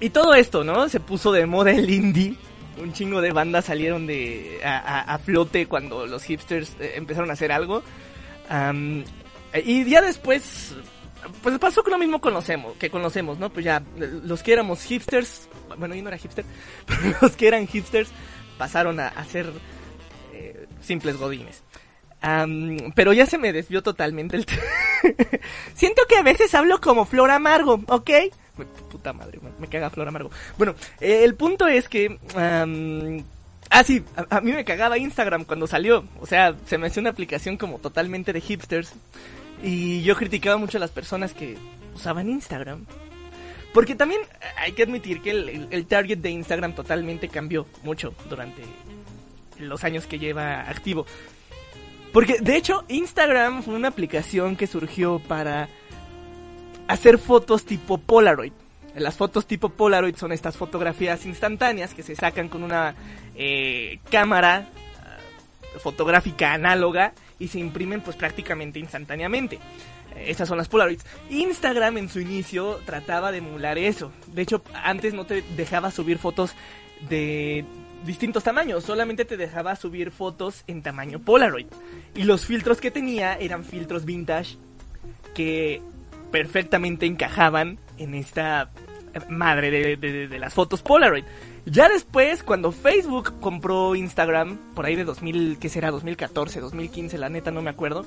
y 0.00 0.10
todo 0.10 0.34
esto, 0.34 0.64
¿no? 0.64 0.88
Se 0.88 1.00
puso 1.00 1.32
de 1.32 1.46
moda 1.46 1.70
el 1.72 1.88
indie. 1.90 2.36
Un 2.78 2.92
chingo 2.92 3.22
de 3.22 3.32
bandas 3.32 3.64
salieron 3.64 4.06
de 4.06 4.60
a, 4.62 5.14
a, 5.14 5.18
flote 5.18 5.66
cuando 5.66 6.06
los 6.06 6.22
hipsters 6.24 6.76
eh, 6.78 6.92
empezaron 6.96 7.30
a 7.30 7.32
hacer 7.32 7.50
algo. 7.50 7.82
Um, 8.50 9.02
y 9.64 9.88
ya 9.88 10.02
después 10.02 10.74
pues 11.42 11.58
pasó 11.58 11.82
con 11.82 11.92
lo 11.92 11.98
mismo 11.98 12.20
conocemos, 12.20 12.76
que 12.76 12.90
conocemos, 12.90 13.38
¿no? 13.38 13.50
Pues 13.50 13.64
ya, 13.64 13.82
los 13.96 14.42
que 14.42 14.52
éramos 14.52 14.82
hipsters, 14.82 15.48
bueno, 15.78 15.94
yo 15.94 16.02
no 16.02 16.08
era 16.08 16.18
hipster, 16.18 16.44
pero 16.86 17.16
los 17.20 17.36
que 17.36 17.48
eran 17.48 17.66
hipsters 17.66 18.10
pasaron 18.58 19.00
a, 19.00 19.24
ser 19.24 19.50
eh, 20.32 20.66
simples 20.80 21.16
godines. 21.16 21.62
pero 22.94 23.12
ya 23.12 23.26
se 23.26 23.38
me 23.38 23.52
desvió 23.52 23.82
totalmente 23.82 24.36
el 24.36 24.46
Siento 25.74 26.02
que 26.08 26.16
a 26.16 26.22
veces 26.22 26.54
hablo 26.54 26.80
como 26.80 27.04
Flor 27.04 27.30
Amargo, 27.30 27.80
¿ok? 27.88 28.10
Puta 28.64 29.12
madre, 29.12 29.40
me, 29.58 29.68
caga 29.68 29.90
Flor 29.90 30.08
Amargo. 30.08 30.30
Bueno, 30.56 30.74
eh, 31.00 31.24
el 31.24 31.34
punto 31.34 31.66
es 31.66 31.88
que... 31.88 32.18
ah, 33.70 33.84
sí, 33.84 34.02
a, 34.30 34.40
mí 34.40 34.52
me 34.52 34.64
cagaba 34.64 34.98
Instagram 34.98 35.44
cuando 35.44 35.66
salió. 35.66 36.04
O 36.20 36.26
sea, 36.26 36.54
se 36.66 36.78
me 36.78 36.86
hacía 36.86 37.00
una 37.02 37.10
aplicación 37.10 37.56
como 37.56 37.78
totalmente 37.78 38.32
de 38.32 38.40
hipsters. 38.40 38.92
Y 39.62 40.02
yo 40.02 40.16
criticaba 40.16 40.56
mucho 40.56 40.78
a 40.78 40.80
las 40.80 40.90
personas 40.90 41.32
que 41.32 41.56
usaban 41.94 42.28
Instagram. 42.28 42.86
Porque 43.76 43.94
también 43.94 44.22
hay 44.56 44.72
que 44.72 44.84
admitir 44.84 45.20
que 45.20 45.30
el, 45.70 45.86
target 45.86 46.16
de 46.16 46.30
Instagram 46.30 46.74
totalmente 46.74 47.28
cambió 47.28 47.66
mucho 47.82 48.14
durante 48.30 48.62
los 49.58 49.84
años 49.84 50.06
que 50.06 50.18
lleva 50.18 50.60
activo. 50.62 51.04
Porque 52.10 52.38
de 52.40 52.56
hecho 52.56 52.84
Instagram 52.88 53.62
fue 53.62 53.74
una 53.74 53.88
aplicación 53.88 54.56
que 54.56 54.66
surgió 54.66 55.18
para 55.18 55.68
hacer 56.88 57.18
fotos 57.18 57.64
tipo 57.64 57.98
Polaroid. 57.98 58.52
Las 58.94 59.16
fotos 59.16 59.46
tipo 59.46 59.68
Polaroid 59.68 60.16
son 60.16 60.32
estas 60.32 60.56
fotografías 60.56 61.26
instantáneas 61.26 61.92
que 61.92 62.02
se 62.02 62.16
sacan 62.16 62.48
con 62.48 62.62
una 62.62 62.94
eh, 63.34 63.98
cámara 64.10 64.68
uh, 65.76 65.78
fotográfica 65.80 66.54
análoga 66.54 67.12
y 67.38 67.48
se 67.48 67.58
imprimen 67.58 68.00
pues 68.00 68.16
prácticamente 68.16 68.78
instantáneamente. 68.78 69.58
Estas 70.16 70.48
son 70.48 70.56
las 70.56 70.68
Polaroids. 70.68 71.04
Instagram 71.28 71.98
en 71.98 72.08
su 72.08 72.20
inicio 72.20 72.80
trataba 72.86 73.32
de 73.32 73.38
emular 73.38 73.76
eso. 73.76 74.12
De 74.28 74.42
hecho, 74.42 74.62
antes 74.82 75.12
no 75.12 75.26
te 75.26 75.42
dejaba 75.56 75.90
subir 75.90 76.16
fotos 76.16 76.54
de 77.10 77.66
distintos 78.06 78.44
tamaños, 78.44 78.84
solamente 78.84 79.24
te 79.24 79.36
dejaba 79.36 79.76
subir 79.76 80.10
fotos 80.10 80.64
en 80.66 80.82
tamaño 80.82 81.18
Polaroid. 81.18 81.66
Y 82.14 82.22
los 82.22 82.46
filtros 82.46 82.80
que 82.80 82.90
tenía 82.90 83.34
eran 83.34 83.64
filtros 83.64 84.06
vintage 84.06 84.56
que 85.34 85.82
perfectamente 86.36 87.06
encajaban 87.06 87.78
en 87.96 88.14
esta 88.14 88.70
madre 89.30 89.96
de, 89.96 90.38
las 90.38 90.52
fotos 90.52 90.82
Polaroid. 90.82 91.24
Ya 91.64 91.88
después, 91.88 92.42
cuando 92.42 92.72
Facebook 92.72 93.40
compró 93.40 93.94
Instagram, 93.94 94.58
por 94.74 94.84
ahí 94.84 94.96
de 94.96 95.04
2000, 95.04 95.56
¿qué 95.58 95.70
será? 95.70 95.90
2014, 95.90 96.60
2015, 96.60 97.16
la 97.16 97.30
neta 97.30 97.50
no 97.50 97.62
me 97.62 97.70
acuerdo. 97.70 98.04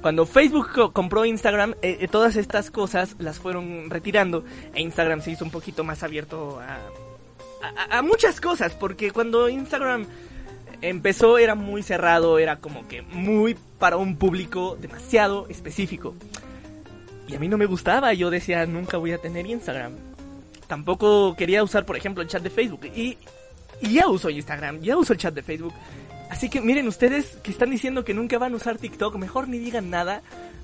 Cuando 0.00 0.24
Facebook 0.24 0.90
compró 0.94 1.26
Instagram, 1.26 1.72
eh, 1.82 1.98
eh, 2.00 2.08
todas 2.08 2.36
estas 2.36 2.70
cosas 2.70 3.14
las 3.18 3.38
fueron 3.38 3.90
retirando 3.90 4.46
e 4.72 4.80
Instagram 4.80 5.20
se 5.20 5.32
hizo 5.32 5.44
un 5.44 5.50
poquito 5.50 5.84
más 5.84 6.02
abierto 6.02 6.58
a, 7.90 8.00
muchas 8.00 8.40
cosas, 8.40 8.72
porque 8.72 9.10
cuando 9.10 9.50
Instagram 9.50 10.06
empezó 10.80 11.36
era 11.36 11.54
muy 11.54 11.82
cerrado, 11.82 12.38
era 12.38 12.56
como 12.56 12.88
que 12.88 13.02
muy 13.02 13.54
para 13.78 13.98
un 13.98 14.16
público 14.16 14.78
demasiado 14.80 15.46
específico. 15.50 16.14
Y 17.28 17.34
a 17.34 17.38
mí 17.38 17.48
no 17.48 17.58
me 17.58 17.66
gustaba, 17.66 18.12
yo 18.14 18.30
decía, 18.30 18.66
nunca 18.66 18.96
voy 18.96 19.12
a 19.12 19.18
tener 19.18 19.46
Instagram 19.46 19.92
tampoco 20.66 21.34
quería 21.36 21.62
usar, 21.62 21.86
por 21.86 21.96
ejemplo, 21.96 22.22
el 22.22 22.28
chat 22.28 22.42
de 22.42 22.50
Facebook. 22.50 22.86
Y, 22.94 23.16
ya 23.80 24.08
uso 24.08 24.30
Instagram, 24.30 24.80
ya 24.80 24.96
uso 24.96 25.12
el 25.12 25.18
chat 25.18 25.34
de 25.34 25.42
Facebook. 25.42 25.74
Así 26.30 26.48
que 26.48 26.60
miren 26.60 26.88
ustedes 26.88 27.38
que 27.42 27.50
están 27.50 27.70
diciendo 27.70 28.04
que 28.04 28.14
nunca 28.14 28.38
van 28.38 28.52
a 28.52 28.56
usar 28.56 28.78
TikTok, 28.78 29.16
mejor 29.16 29.48
ni 29.48 29.58
digan 29.58 29.90
nada, 29.90 30.22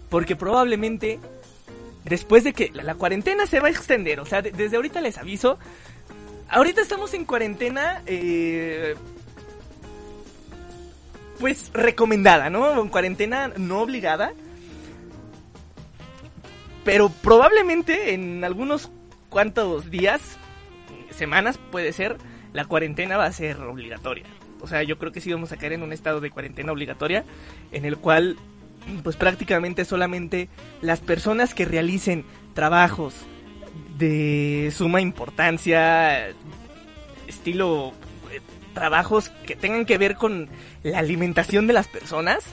porque 0.08 0.34
probablemente 0.34 1.20
después 2.04 2.42
de 2.42 2.52
que 2.52 2.70
la, 2.72 2.94
cuarentena 2.94 3.46
se 3.46 3.60
va 3.60 3.68
a 3.68 3.70
extender, 3.70 4.18
o 4.18 4.26
sea, 4.26 4.42
desde 4.42 4.76
ahorita 4.76 5.00
les 5.00 5.18
aviso, 5.18 5.58
ahorita 6.48 6.80
estamos 6.80 7.14
en 7.14 7.24
cuarentena, 7.24 8.02
eh, 8.06 8.96
pues 11.38 11.70
recomendada, 11.72 12.50
¿no? 12.50 12.80
En 12.80 12.88
cuarentena 12.88 13.52
no 13.56 13.82
obligada, 13.82 14.32
pero 16.84 17.08
probablemente 17.08 18.14
en 18.14 18.44
algunos 18.44 18.90
cuántos 19.28 19.90
días, 19.90 20.20
semanas 21.10 21.58
puede 21.70 21.92
ser, 21.92 22.18
la 22.52 22.64
cuarentena 22.64 23.16
va 23.16 23.26
a 23.26 23.32
ser 23.32 23.60
obligatoria. 23.62 24.24
O 24.60 24.68
sea, 24.68 24.82
yo 24.82 24.98
creo 24.98 25.10
que 25.10 25.20
sí 25.20 25.32
vamos 25.32 25.52
a 25.52 25.56
caer 25.56 25.72
en 25.72 25.82
un 25.82 25.92
estado 25.92 26.20
de 26.20 26.30
cuarentena 26.30 26.72
obligatoria 26.72 27.24
en 27.72 27.84
el 27.84 27.96
cual 27.96 28.36
pues 29.02 29.16
prácticamente 29.16 29.84
solamente 29.84 30.48
las 30.80 31.00
personas 31.00 31.54
que 31.54 31.64
realicen 31.64 32.24
trabajos 32.54 33.14
de 33.96 34.72
suma 34.74 35.00
importancia, 35.00 36.28
estilo 37.26 37.92
eh, 38.32 38.40
trabajos 38.74 39.30
que 39.46 39.56
tengan 39.56 39.86
que 39.86 39.98
ver 39.98 40.16
con 40.16 40.48
la 40.82 40.98
alimentación 40.98 41.66
de 41.66 41.72
las 41.72 41.88
personas, 41.88 42.44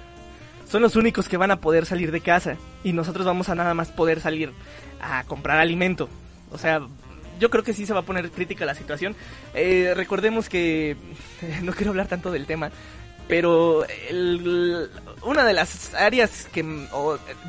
son 0.70 0.82
los 0.82 0.96
únicos 0.96 1.28
que 1.28 1.38
van 1.38 1.52
a 1.52 1.60
poder 1.60 1.86
salir 1.86 2.12
de 2.12 2.22
casa. 2.22 2.58
y 2.84 2.94
nosotros 2.94 3.26
vamos 3.26 3.50
a 3.50 3.56
nada 3.56 3.74
más 3.74 3.90
poder 3.90 4.22
salir 4.22 4.52
a 5.02 5.24
comprar 5.26 5.60
alimento. 5.60 6.08
O 6.52 6.58
sea, 6.58 6.82
yo 7.40 7.50
creo 7.50 7.64
que 7.64 7.74
sí 7.74 7.86
se 7.86 7.94
va 7.94 8.02
a 8.02 8.06
poner 8.06 8.30
crítica 8.32 8.66
la 8.66 8.76
situación. 8.76 9.16
Eh, 9.54 9.94
recordemos 9.96 10.50
que 10.50 10.96
no 11.64 11.74
quiero 11.74 11.92
hablar 11.92 12.08
tanto 12.08 12.32
del 12.32 12.46
tema, 12.46 12.72
pero 13.28 13.86
una 15.24 15.46
de 15.46 15.54
las 15.54 15.94
áreas 15.94 16.48
que 16.52 16.66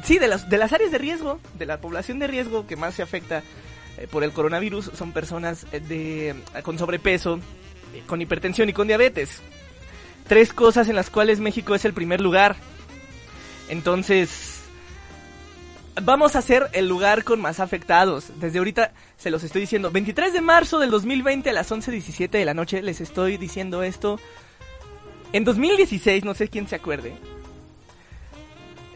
sí 0.03 0.19
de 0.19 0.29
las 0.29 0.49
de 0.49 0.59
las 0.59 0.73
áreas 0.73 0.91
de 0.91 0.99
riesgo 0.99 1.41
de 1.59 1.67
la 1.67 1.81
población 1.81 2.19
de 2.19 2.27
riesgo 2.27 2.67
que 2.67 2.77
más 2.77 2.95
se 2.95 3.03
afecta 3.03 3.43
eh, 3.97 4.07
por 4.11 4.23
el 4.23 4.33
coronavirus 4.33 4.91
son 4.95 5.13
personas 5.13 5.67
eh, 5.73 5.81
de 5.81 6.35
con 6.63 6.79
sobrepeso, 6.79 7.41
con 8.07 8.21
hipertensión 8.21 8.69
y 8.69 8.73
con 8.73 8.87
diabetes. 8.87 9.43
Tres 10.27 10.53
cosas 10.53 10.89
en 10.89 10.97
las 10.97 11.11
cuales 11.11 11.41
México 11.41 11.75
es 11.75 11.85
el 11.85 11.93
primer 11.93 12.21
lugar. 12.21 12.57
Entonces, 13.71 14.63
vamos 16.03 16.35
a 16.35 16.43
ser 16.43 16.69
el 16.73 16.89
lugar 16.89 17.23
con 17.23 17.41
más 17.41 17.61
afectados. 17.61 18.33
Desde 18.41 18.59
ahorita 18.59 18.93
se 19.17 19.31
los 19.31 19.45
estoy 19.45 19.61
diciendo. 19.61 19.93
23 19.93 20.33
de 20.33 20.41
marzo 20.41 20.81
del 20.81 20.91
2020 20.91 21.49
a 21.51 21.53
las 21.53 21.71
11.17 21.71 22.31
de 22.31 22.45
la 22.45 22.53
noche 22.53 22.83
les 22.83 23.01
estoy 23.01 23.37
diciendo 23.37 23.85
esto. 23.85 24.19
En 25.33 25.45
2016, 25.45 26.25
no 26.25 26.35
sé 26.35 26.49
quién 26.49 26.67
se 26.67 26.75
acuerde. 26.75 27.15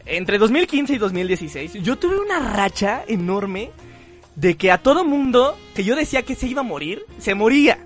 Entre 0.07 0.38
2015 0.38 0.95
y 0.95 0.99
2016, 0.99 1.75
yo 1.75 1.97
tuve 1.97 2.19
una 2.19 2.40
racha 2.40 3.04
enorme 3.07 3.71
de 4.35 4.57
que 4.57 4.73
a 4.73 4.78
todo 4.78 5.04
mundo 5.04 5.57
que 5.76 5.85
yo 5.85 5.95
decía 5.95 6.25
que 6.25 6.35
se 6.35 6.49
iba 6.49 6.62
a 6.62 6.64
morir, 6.64 7.07
se 7.21 7.37
moría. 7.37 7.78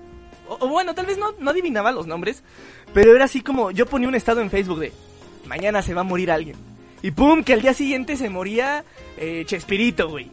O, 0.47 0.67
bueno, 0.67 0.95
tal 0.95 1.05
vez 1.05 1.19
no, 1.19 1.35
no 1.39 1.51
adivinaba 1.51 1.91
los 1.91 2.07
nombres, 2.07 2.41
pero 2.95 3.15
era 3.15 3.25
así 3.25 3.41
como 3.41 3.69
yo 3.69 3.85
ponía 3.85 4.07
un 4.07 4.15
estado 4.15 4.41
en 4.41 4.49
Facebook 4.49 4.79
de 4.79 4.91
mañana 5.45 5.83
se 5.83 5.93
va 5.93 6.01
a 6.01 6.03
morir 6.03 6.31
alguien 6.31 6.68
y 7.01 7.11
pum, 7.11 7.43
que 7.43 7.53
al 7.53 7.61
día 7.61 7.73
siguiente 7.73 8.17
se 8.17 8.29
moría 8.29 8.83
eh, 9.17 9.43
Chespirito, 9.45 10.09
güey. 10.09 10.29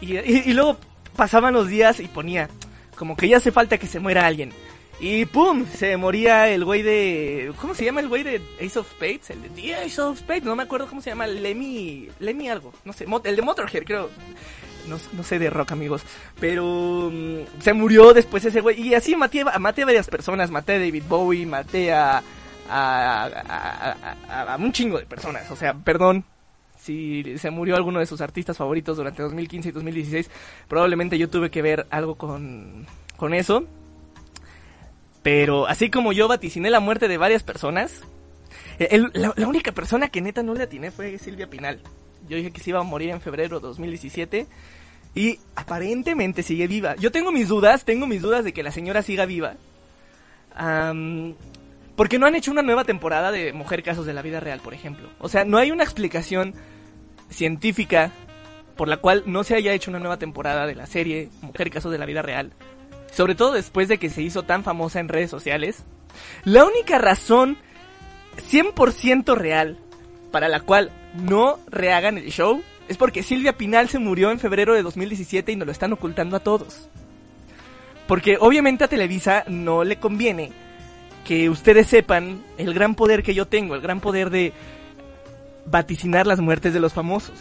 Y, 0.00 0.52
luego 0.52 0.78
pasaban 1.16 1.54
los 1.54 1.68
días 1.68 1.98
y 2.00 2.06
ponía, 2.06 2.48
como 2.96 3.16
que 3.16 3.28
ya 3.28 3.38
hace 3.38 3.50
falta 3.50 3.78
que 3.78 3.86
se 3.86 3.98
muera 3.98 4.26
alguien. 4.26 4.52
Y 5.00 5.26
pum, 5.26 5.64
se 5.66 5.96
moría 5.96 6.48
el 6.48 6.64
güey 6.64 6.82
de. 6.82 7.52
¿Cómo 7.60 7.74
se 7.74 7.84
llama 7.84 8.00
el 8.00 8.08
güey 8.08 8.24
de 8.24 8.40
Ace 8.60 8.78
of 8.78 8.90
Spades? 8.90 9.30
El 9.30 9.42
de 9.42 9.48
The 9.50 9.76
Ace 9.76 10.00
of 10.00 10.18
Spades, 10.18 10.42
no 10.42 10.56
me 10.56 10.64
acuerdo 10.64 10.88
cómo 10.88 11.00
se 11.00 11.10
llama. 11.10 11.26
Lemmy. 11.26 12.08
Lemmy 12.18 12.48
algo, 12.48 12.72
no 12.84 12.92
sé. 12.92 13.06
El 13.24 13.36
de 13.36 13.42
Motorhead, 13.42 13.84
creo. 13.84 14.10
No, 14.88 15.22
sé 15.22 15.38
de 15.38 15.50
rock, 15.50 15.72
amigos. 15.72 16.02
Pero 16.40 17.10
mm, 17.12 17.62
se 17.62 17.74
murió 17.74 18.12
después 18.12 18.44
ese 18.44 18.60
güey. 18.60 18.80
Y 18.80 18.94
así 18.94 19.14
maté, 19.14 19.44
maté 19.44 19.82
a 19.82 19.86
varias 19.86 20.08
personas. 20.08 20.50
Maté 20.50 20.74
a 20.74 20.78
David 20.78 21.04
Bowie, 21.08 21.46
maté 21.46 21.92
a 21.92 22.22
a, 22.68 24.56
un 24.58 24.72
chingo 24.72 24.98
de 24.98 25.06
personas. 25.06 25.50
O 25.50 25.56
sea, 25.56 25.74
perdón 25.74 26.24
si 26.78 27.36
se 27.38 27.50
murió 27.50 27.76
alguno 27.76 27.98
de 27.98 28.06
sus 28.06 28.20
artistas 28.20 28.56
favoritos 28.56 28.96
durante 28.96 29.22
2015 29.22 29.68
y 29.68 29.72
2016. 29.72 30.30
Probablemente 30.68 31.18
yo 31.18 31.28
tuve 31.28 31.50
que 31.50 31.60
ver 31.60 31.86
algo 31.90 32.16
con, 32.16 32.86
con 33.16 33.34
eso. 33.34 33.64
Pero 35.22 35.66
así 35.66 35.90
como 35.90 36.12
yo 36.12 36.28
vaticiné 36.28 36.70
la 36.70 36.80
muerte 36.80 37.08
de 37.08 37.18
varias 37.18 37.42
personas, 37.42 38.02
la, 38.78 39.34
única 39.46 39.72
persona 39.72 40.08
que 40.08 40.20
neta 40.20 40.42
no 40.42 40.54
le 40.54 40.62
atiné 40.62 40.90
fue 40.90 41.18
Silvia 41.18 41.50
Pinal. 41.50 41.80
Yo 42.28 42.36
dije 42.36 42.50
que 42.50 42.60
se 42.60 42.70
iba 42.70 42.80
a 42.80 42.84
morir 42.84 43.10
en 43.10 43.20
febrero 43.20 43.60
de 43.60 43.66
2017 43.66 44.46
y 45.14 45.38
aparentemente 45.56 46.42
sigue 46.42 46.66
viva. 46.66 46.94
Yo 46.96 47.10
tengo 47.10 47.32
mis 47.32 47.48
dudas, 47.48 47.84
tengo 47.84 48.06
mis 48.06 48.22
dudas 48.22 48.44
de 48.44 48.52
que 48.52 48.62
la 48.62 48.70
señora 48.70 49.02
siga 49.02 49.26
viva. 49.26 49.56
Porque 51.98 52.20
no 52.20 52.26
han 52.26 52.36
hecho 52.36 52.52
una 52.52 52.62
nueva 52.62 52.84
temporada 52.84 53.32
de 53.32 53.52
Mujer 53.52 53.82
Casos 53.82 54.06
de 54.06 54.12
la 54.12 54.22
Vida 54.22 54.38
Real, 54.38 54.60
por 54.60 54.72
ejemplo. 54.72 55.08
O 55.18 55.28
sea, 55.28 55.44
no 55.44 55.58
hay 55.58 55.72
una 55.72 55.82
explicación 55.82 56.54
científica 57.28 58.12
por 58.76 58.86
la 58.86 58.98
cual 58.98 59.24
no 59.26 59.42
se 59.42 59.56
haya 59.56 59.72
hecho 59.72 59.90
una 59.90 59.98
nueva 59.98 60.16
temporada 60.16 60.64
de 60.68 60.76
la 60.76 60.86
serie 60.86 61.28
Mujer 61.42 61.72
Casos 61.72 61.90
de 61.90 61.98
la 61.98 62.06
Vida 62.06 62.22
Real. 62.22 62.52
Sobre 63.10 63.34
todo 63.34 63.52
después 63.52 63.88
de 63.88 63.98
que 63.98 64.10
se 64.10 64.22
hizo 64.22 64.44
tan 64.44 64.62
famosa 64.62 65.00
en 65.00 65.08
redes 65.08 65.28
sociales. 65.28 65.82
La 66.44 66.64
única 66.64 66.98
razón 66.98 67.58
100% 68.48 69.34
real 69.34 69.76
para 70.30 70.46
la 70.46 70.60
cual 70.60 70.92
no 71.14 71.58
rehagan 71.66 72.16
el 72.16 72.30
show 72.30 72.62
es 72.86 72.96
porque 72.96 73.24
Silvia 73.24 73.56
Pinal 73.56 73.88
se 73.88 73.98
murió 73.98 74.30
en 74.30 74.38
febrero 74.38 74.72
de 74.72 74.84
2017 74.84 75.50
y 75.50 75.56
nos 75.56 75.66
lo 75.66 75.72
están 75.72 75.92
ocultando 75.92 76.36
a 76.36 76.44
todos. 76.44 76.88
Porque 78.06 78.36
obviamente 78.38 78.84
a 78.84 78.88
Televisa 78.88 79.42
no 79.48 79.82
le 79.82 79.98
conviene 79.98 80.52
que 81.28 81.50
ustedes 81.50 81.86
sepan 81.86 82.42
el 82.56 82.72
gran 82.72 82.94
poder 82.94 83.22
que 83.22 83.34
yo 83.34 83.46
tengo, 83.46 83.74
el 83.74 83.82
gran 83.82 84.00
poder 84.00 84.30
de 84.30 84.54
vaticinar 85.66 86.26
las 86.26 86.40
muertes 86.40 86.72
de 86.72 86.80
los 86.80 86.94
famosos. 86.94 87.34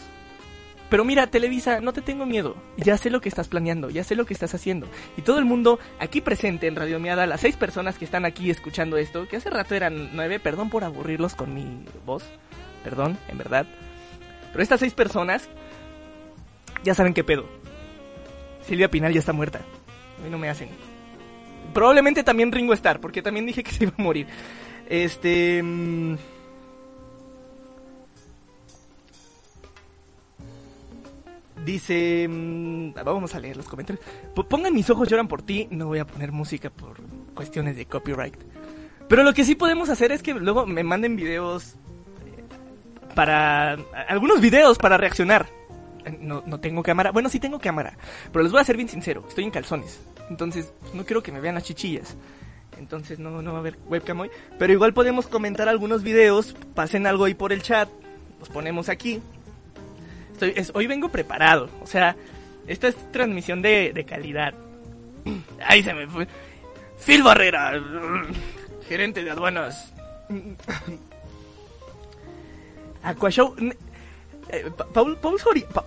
Pero 0.89 1.05
mira, 1.05 1.27
Televisa, 1.27 1.79
no 1.79 1.93
te 1.93 2.01
tengo 2.01 2.25
miedo. 2.25 2.57
Ya 2.75 2.97
sé 2.97 3.09
lo 3.09 3.21
que 3.21 3.29
estás 3.29 3.47
planeando, 3.47 3.89
ya 3.89 4.03
sé 4.03 4.15
lo 4.15 4.25
que 4.25 4.33
estás 4.33 4.53
haciendo. 4.53 4.89
Y 5.15 5.21
todo 5.21 5.39
el 5.39 5.45
mundo 5.45 5.79
aquí 5.99 6.19
presente 6.19 6.67
en 6.67 6.75
Radio 6.75 6.99
Miada, 6.99 7.25
las 7.27 7.39
seis 7.39 7.55
personas 7.55 7.97
que 7.97 8.03
están 8.03 8.25
aquí 8.25 8.49
escuchando 8.49 8.97
esto, 8.97 9.25
que 9.25 9.37
hace 9.37 9.49
rato 9.49 9.73
eran 9.73 10.09
nueve, 10.13 10.41
perdón 10.41 10.69
por 10.69 10.83
aburrirlos 10.83 11.33
con 11.33 11.53
mi 11.53 11.85
voz, 12.05 12.25
perdón, 12.83 13.17
en 13.29 13.37
verdad. 13.37 13.67
Pero 14.51 14.63
estas 14.63 14.81
seis 14.81 14.93
personas 14.93 15.47
ya 16.83 16.93
saben 16.93 17.13
qué 17.13 17.23
pedo. 17.23 17.45
Silvia 18.67 18.91
Pinal 18.91 19.13
ya 19.13 19.21
está 19.21 19.31
muerta. 19.31 19.59
A 20.19 20.23
mí 20.25 20.29
no 20.29 20.37
me 20.37 20.49
hacen. 20.49 20.67
Probablemente 21.73 22.23
también 22.23 22.51
Ringo 22.51 22.73
Starr, 22.73 22.99
porque 22.99 23.21
también 23.21 23.45
dije 23.45 23.63
que 23.63 23.71
se 23.71 23.83
iba 23.83 23.93
a 23.97 24.01
morir. 24.01 24.27
Este. 24.89 25.61
Mm, 25.61 26.15
dice. 31.65 32.27
Mm, 32.27 32.93
vamos 33.03 33.35
a 33.35 33.39
leer 33.39 33.57
los 33.57 33.67
comentarios. 33.67 34.03
Pongan 34.49 34.73
mis 34.73 34.89
ojos 34.89 35.07
lloran 35.07 35.27
por 35.27 35.41
ti. 35.41 35.67
No 35.69 35.87
voy 35.87 35.99
a 35.99 36.07
poner 36.07 36.31
música 36.31 36.69
por 36.69 36.97
cuestiones 37.35 37.75
de 37.75 37.85
copyright. 37.85 38.35
Pero 39.07 39.23
lo 39.23 39.33
que 39.33 39.43
sí 39.43 39.55
podemos 39.55 39.89
hacer 39.89 40.11
es 40.11 40.23
que 40.23 40.33
luego 40.33 40.65
me 40.65 40.83
manden 40.83 41.15
videos. 41.15 41.75
Eh, 42.25 42.43
para. 43.13 43.73
Algunos 44.07 44.41
videos 44.41 44.77
para 44.77 44.97
reaccionar. 44.97 45.47
No, 46.19 46.41
no 46.45 46.59
tengo 46.59 46.81
cámara. 46.81 47.11
Bueno, 47.11 47.29
sí 47.29 47.39
tengo 47.39 47.59
cámara. 47.59 47.97
Pero 48.31 48.43
les 48.43 48.51
voy 48.51 48.61
a 48.61 48.63
ser 48.63 48.77
bien 48.77 48.89
sincero. 48.89 49.25
Estoy 49.27 49.43
en 49.43 49.51
calzones. 49.51 49.99
Entonces, 50.29 50.73
no 50.93 51.05
quiero 51.05 51.23
que 51.23 51.31
me 51.31 51.39
vean 51.39 51.55
las 51.55 51.63
chichillas. 51.63 52.15
Entonces 52.77 53.17
no, 53.17 53.41
no 53.41 53.51
va 53.51 53.57
a 53.57 53.61
haber 53.61 53.77
webcam 53.87 54.19
hoy. 54.19 54.31
Pero 54.59 54.73
igual 54.73 54.93
podemos 54.93 55.27
comentar 55.27 55.67
algunos 55.67 56.03
videos. 56.03 56.55
Pasen 56.75 57.07
algo 57.07 57.25
ahí 57.25 57.33
por 57.33 57.53
el 57.53 57.61
chat. 57.61 57.89
Los 58.39 58.49
ponemos 58.49 58.89
aquí. 58.89 59.21
Estoy, 60.33 60.53
hoy 60.73 60.87
vengo 60.87 61.09
preparado. 61.09 61.69
O 61.81 61.87
sea, 61.87 62.15
esta 62.67 62.87
es 62.87 63.11
transmisión 63.11 63.61
de, 63.61 63.91
de 63.93 64.05
calidad. 64.05 64.53
Ahí 65.65 65.81
se 65.81 65.93
me 65.93 66.07
fue. 66.07 66.27
Phil 67.03 67.23
Barrera, 67.23 67.81
gerente 68.87 69.23
de 69.23 69.31
aduanas. 69.31 69.93
Aquashow. 73.03 73.55
Eh, 74.49 74.69
Paul, 74.93 75.17
Paul, 75.17 75.37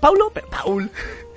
Paulo, 0.00 0.32
Paul, 0.50 0.90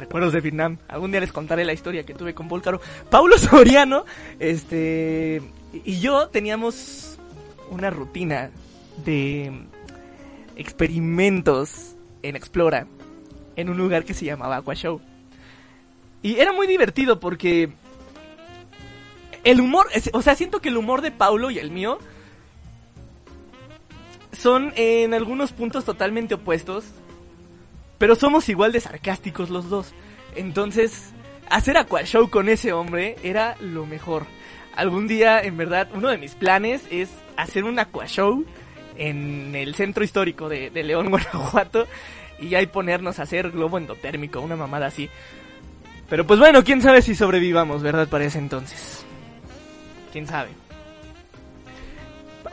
recuerdos 0.00 0.32
de 0.32 0.40
Vietnam. 0.40 0.78
Algún 0.88 1.10
día 1.10 1.20
les 1.20 1.32
contaré 1.32 1.64
la 1.64 1.72
historia 1.72 2.04
que 2.04 2.14
tuve 2.14 2.34
con 2.34 2.48
Volcaro. 2.48 2.80
Paulo 3.10 3.38
Soriano, 3.38 4.04
este, 4.38 5.42
y 5.72 6.00
yo 6.00 6.28
teníamos 6.28 7.18
una 7.70 7.90
rutina 7.90 8.50
de 9.04 9.52
experimentos 10.56 11.96
en 12.22 12.36
Explora 12.36 12.86
en 13.56 13.70
un 13.70 13.76
lugar 13.76 14.04
que 14.04 14.14
se 14.14 14.24
llamaba 14.24 14.56
Aqua 14.56 14.74
Show. 14.74 15.00
Y 16.22 16.36
era 16.36 16.52
muy 16.52 16.66
divertido 16.66 17.20
porque 17.20 17.70
el 19.44 19.60
humor, 19.60 19.86
o 20.12 20.22
sea, 20.22 20.34
siento 20.34 20.60
que 20.60 20.68
el 20.68 20.76
humor 20.76 21.00
de 21.00 21.10
Paulo 21.10 21.50
y 21.50 21.58
el 21.58 21.70
mío 21.70 21.98
son 24.32 24.72
en 24.76 25.14
algunos 25.14 25.52
puntos 25.52 25.84
totalmente 25.84 26.34
opuestos. 26.34 26.84
Pero 28.00 28.14
somos 28.14 28.48
igual 28.48 28.72
de 28.72 28.80
sarcásticos 28.80 29.50
los 29.50 29.68
dos. 29.68 29.92
Entonces, 30.34 31.12
hacer 31.50 31.76
Aqua 31.76 32.02
Show 32.04 32.30
con 32.30 32.48
ese 32.48 32.72
hombre 32.72 33.16
era 33.22 33.56
lo 33.60 33.84
mejor. 33.84 34.24
Algún 34.74 35.06
día, 35.06 35.42
en 35.42 35.58
verdad, 35.58 35.86
uno 35.92 36.08
de 36.08 36.16
mis 36.16 36.34
planes 36.34 36.82
es 36.90 37.10
hacer 37.36 37.64
un 37.64 37.78
Aqua 37.78 38.06
Show 38.06 38.46
en 38.96 39.54
el 39.54 39.74
centro 39.74 40.02
histórico 40.02 40.48
de, 40.48 40.70
León, 40.70 41.08
Guanajuato. 41.10 41.86
Y 42.38 42.54
ahí 42.54 42.66
ponernos 42.68 43.18
a 43.18 43.24
hacer 43.24 43.50
globo 43.50 43.76
endotérmico, 43.76 44.40
una 44.40 44.56
mamada 44.56 44.86
así. 44.86 45.10
Pero 46.08 46.26
pues 46.26 46.40
bueno, 46.40 46.64
quién 46.64 46.80
sabe 46.80 47.02
si 47.02 47.14
sobrevivamos, 47.14 47.82
¿verdad? 47.82 48.08
Para 48.08 48.24
ese 48.24 48.38
entonces. 48.38 49.04
Quién 50.10 50.26
sabe. 50.26 50.48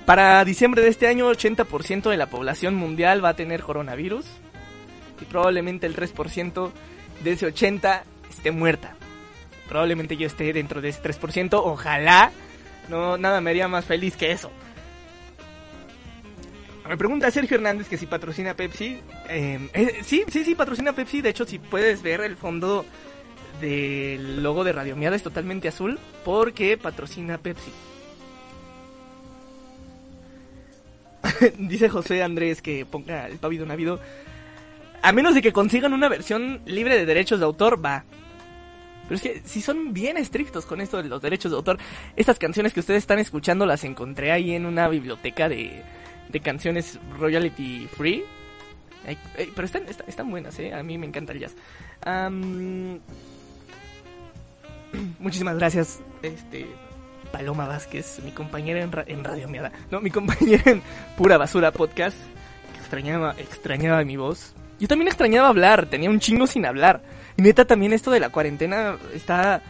Para 0.06 0.44
diciembre 0.44 0.82
de 0.82 0.90
este 0.90 1.08
año, 1.08 1.32
80% 1.32 2.10
de 2.10 2.18
la 2.18 2.26
población 2.26 2.76
mundial 2.76 3.24
va 3.24 3.30
a 3.30 3.36
tener 3.38 3.62
coronavirus 3.62 4.26
y 5.22 5.26
probablemente 5.26 5.88
el 5.88 5.96
3% 5.96 6.72
de 7.24 7.32
ese 7.32 7.46
80 7.46 8.04
esté 8.30 8.52
muerta. 8.52 8.96
Probablemente 9.68 10.16
yo 10.18 10.28
esté 10.28 10.52
dentro 10.54 10.82
de 10.82 10.90
ese 10.90 11.02
3%, 11.02 11.62
ojalá. 11.64 12.32
No, 12.90 13.18
nada 13.18 13.42
me 13.42 13.50
haría 13.50 13.68
más 13.68 13.86
feliz 13.86 14.16
que 14.16 14.32
eso. 14.32 14.52
Me 16.88 16.96
pregunta 16.96 17.30
Sergio 17.32 17.58
Hernández 17.58 17.90
que 17.90 17.98
si 17.98 18.06
patrocina 18.06 18.54
Pepsi. 18.54 19.00
Eh, 19.30 19.70
eh, 19.74 20.00
sí, 20.04 20.24
sí, 20.30 20.46
sí, 20.46 20.56
patrocina 20.56 20.94
Pepsi. 20.94 21.22
De 21.22 21.30
hecho, 21.30 21.46
si 21.46 21.60
puedes 21.60 22.02
ver 22.02 22.22
el 22.22 22.38
fondo 22.38 22.86
del 23.60 24.42
logo 24.42 24.64
de 24.64 24.72
Radio 24.72 24.96
Miada 24.96 25.16
es 25.16 25.24
totalmente 25.24 25.68
azul 25.68 26.00
porque 26.24 26.78
patrocina 26.78 27.38
Pepsi. 27.38 27.72
Dice 31.58 31.90
José 31.90 32.24
Andrés 32.24 32.62
que 32.62 32.86
ponga 32.86 33.28
el 33.28 33.38
pavido 33.38 33.66
navido. 33.66 34.00
A 35.08 35.14
menos 35.14 35.34
de 35.34 35.42
que 35.42 35.54
consigan 35.54 35.94
una 35.94 36.10
versión 36.10 36.60
libre 36.66 36.98
de 36.98 37.06
derechos 37.06 37.40
de 37.40 37.46
autor, 37.46 37.80
va. 37.84 38.04
Pero 39.04 39.16
es 39.16 39.22
que 39.22 39.42
si 39.46 39.62
son 39.62 39.94
bien 39.94 40.18
estrictos 40.18 40.66
con 40.66 40.82
esto 40.82 41.02
de 41.02 41.08
los 41.08 41.22
derechos 41.22 41.50
de 41.50 41.56
autor, 41.56 41.78
estas 42.18 42.38
canciones 42.38 42.74
que 42.74 42.82
ustedes 42.82 43.04
están 43.04 43.18
escuchando 43.18 43.66
las 43.66 43.86
encontré 43.86 44.34
ahí 44.34 44.52
en 44.52 44.66
una 44.66 44.90
biblioteca 44.90 45.48
de, 45.48 45.82
de 46.28 46.40
canciones 46.42 47.00
royalty 47.18 47.88
free. 47.96 48.26
pero 49.56 49.66
están, 49.66 49.84
están, 50.08 50.30
buenas, 50.30 50.60
¿eh? 50.60 50.74
A 50.74 50.84
mí 50.84 50.98
me 50.98 51.08
encanta 51.08 51.32
el 51.32 51.40
jazz. 51.40 51.56
muchísimas 55.20 55.56
gracias, 55.56 56.02
este, 56.22 56.68
Paloma 57.32 57.66
Vázquez, 57.66 58.20
mi 58.26 58.32
compañera 58.32 58.82
en, 58.82 59.24
Radio 59.24 59.48
Miada. 59.48 59.72
No, 59.90 60.02
mi 60.02 60.12
compañera 60.12 60.64
en 60.66 60.82
Pura 61.16 61.38
Basura 61.38 61.72
Podcast. 61.72 62.18
Que 62.74 62.80
extrañaba, 62.80 63.36
extrañaba 63.38 64.04
mi 64.04 64.18
voz. 64.18 64.54
Yo 64.80 64.88
también 64.88 65.08
extrañaba 65.08 65.48
hablar, 65.48 65.88
tenía 65.88 66.10
un 66.10 66.20
chingo 66.20 66.48
sin 66.48 66.66
hablar. 66.66 67.02
Y 67.36 67.42
neta, 67.42 67.66
también 67.66 67.94
esto 67.94 68.12
de 68.12 68.20
la 68.20 68.30
cuarentena 68.30 68.98
está... 69.14 69.62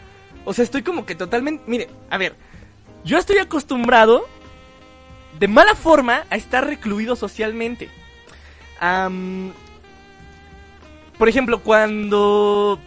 O 0.44 0.52
sea, 0.52 0.64
estoy 0.64 0.82
como 0.82 1.06
que 1.06 1.14
totalmente... 1.14 1.62
Mire, 1.66 1.88
a 2.10 2.18
ver, 2.18 2.34
yo 3.04 3.18
estoy 3.18 3.38
acostumbrado 3.38 4.26
de 5.38 5.48
mala 5.48 5.74
forma 5.74 6.24
a 6.30 6.36
estar 6.36 6.66
recluido 6.66 7.16
socialmente. 7.16 7.88
por 11.18 11.28
ejemplo, 11.28 11.60
cuando 11.62 12.78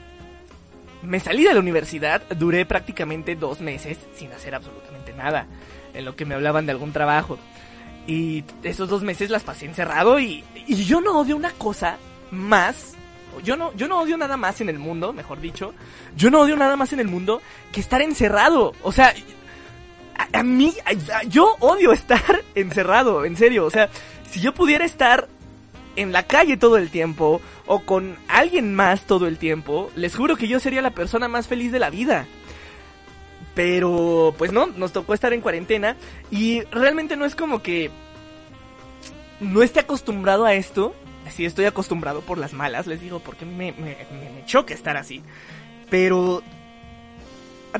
me 1.01 1.19
salí 1.19 1.43
de 1.43 1.53
la 1.53 1.59
universidad, 1.59 2.21
duré 2.37 2.65
prácticamente 2.65 3.35
dos 3.35 3.61
meses 3.61 3.97
sin 4.15 4.31
hacer 4.31 4.53
absolutamente 4.53 5.13
nada, 5.13 5.47
en 5.93 6.05
lo 6.05 6.15
que 6.15 6.25
me 6.25 6.35
hablaban 6.35 6.65
de 6.65 6.71
algún 6.71 6.91
trabajo. 6.91 7.39
Y 8.07 8.43
esos 8.63 8.89
dos 8.89 9.03
meses 9.03 9.29
las 9.29 9.43
pasé 9.43 9.65
encerrado 9.65 10.19
y, 10.19 10.43
y 10.67 10.85
yo 10.85 11.01
no 11.01 11.19
odio 11.19 11.35
una 11.35 11.51
cosa 11.51 11.97
más. 12.31 12.95
Yo 13.43 13.55
no, 13.55 13.73
yo 13.75 13.87
no 13.87 13.99
odio 13.99 14.17
nada 14.17 14.37
más 14.37 14.61
en 14.61 14.69
el 14.69 14.79
mundo, 14.79 15.13
mejor 15.13 15.39
dicho. 15.39 15.73
Yo 16.15 16.29
no 16.29 16.41
odio 16.41 16.55
nada 16.57 16.75
más 16.75 16.93
en 16.93 16.99
el 16.99 17.07
mundo 17.07 17.41
que 17.71 17.79
estar 17.79 18.01
encerrado. 18.01 18.73
O 18.83 18.91
sea, 18.91 19.13
a, 20.33 20.43
mí, 20.43 20.73
yo 21.27 21.55
odio 21.59 21.91
estar 21.93 22.43
encerrado, 22.55 23.25
en 23.25 23.35
serio. 23.37 23.65
O 23.65 23.69
sea, 23.69 23.89
si 24.29 24.41
yo 24.41 24.53
pudiera 24.53 24.85
estar 24.85 25.27
en 25.95 26.11
la 26.11 26.23
calle 26.23 26.57
todo 26.57 26.77
el 26.77 26.89
tiempo 26.89 27.41
o 27.65 27.79
con 27.79 28.17
alguien 28.27 28.73
más 28.73 29.01
todo 29.01 29.27
el 29.27 29.37
tiempo, 29.37 29.91
les 29.95 30.15
juro 30.15 30.35
que 30.35 30.47
yo 30.47 30.59
sería 30.59 30.81
la 30.81 30.91
persona 30.91 31.27
más 31.27 31.47
feliz 31.47 31.71
de 31.71 31.79
la 31.79 31.89
vida. 31.89 32.27
Pero, 33.53 34.33
pues 34.37 34.53
no, 34.53 34.67
nos 34.67 34.93
tocó 34.93 35.13
estar 35.13 35.33
en 35.33 35.41
cuarentena 35.41 35.97
y 36.29 36.61
realmente 36.71 37.17
no 37.17 37.25
es 37.25 37.35
como 37.35 37.61
que 37.61 37.91
no 39.41 39.61
esté 39.61 39.81
acostumbrado 39.81 40.45
a 40.45 40.53
esto. 40.53 40.95
Sí, 41.31 41.45
estoy 41.45 41.65
acostumbrado 41.65 42.21
por 42.21 42.37
las 42.37 42.53
malas, 42.53 42.87
les 42.87 43.01
digo, 43.01 43.19
porque 43.19 43.45
me, 43.45 43.71
me, 43.73 43.95
me 44.11 44.45
choca 44.45 44.73
estar 44.73 44.97
así. 44.97 45.23
Pero 45.89 46.43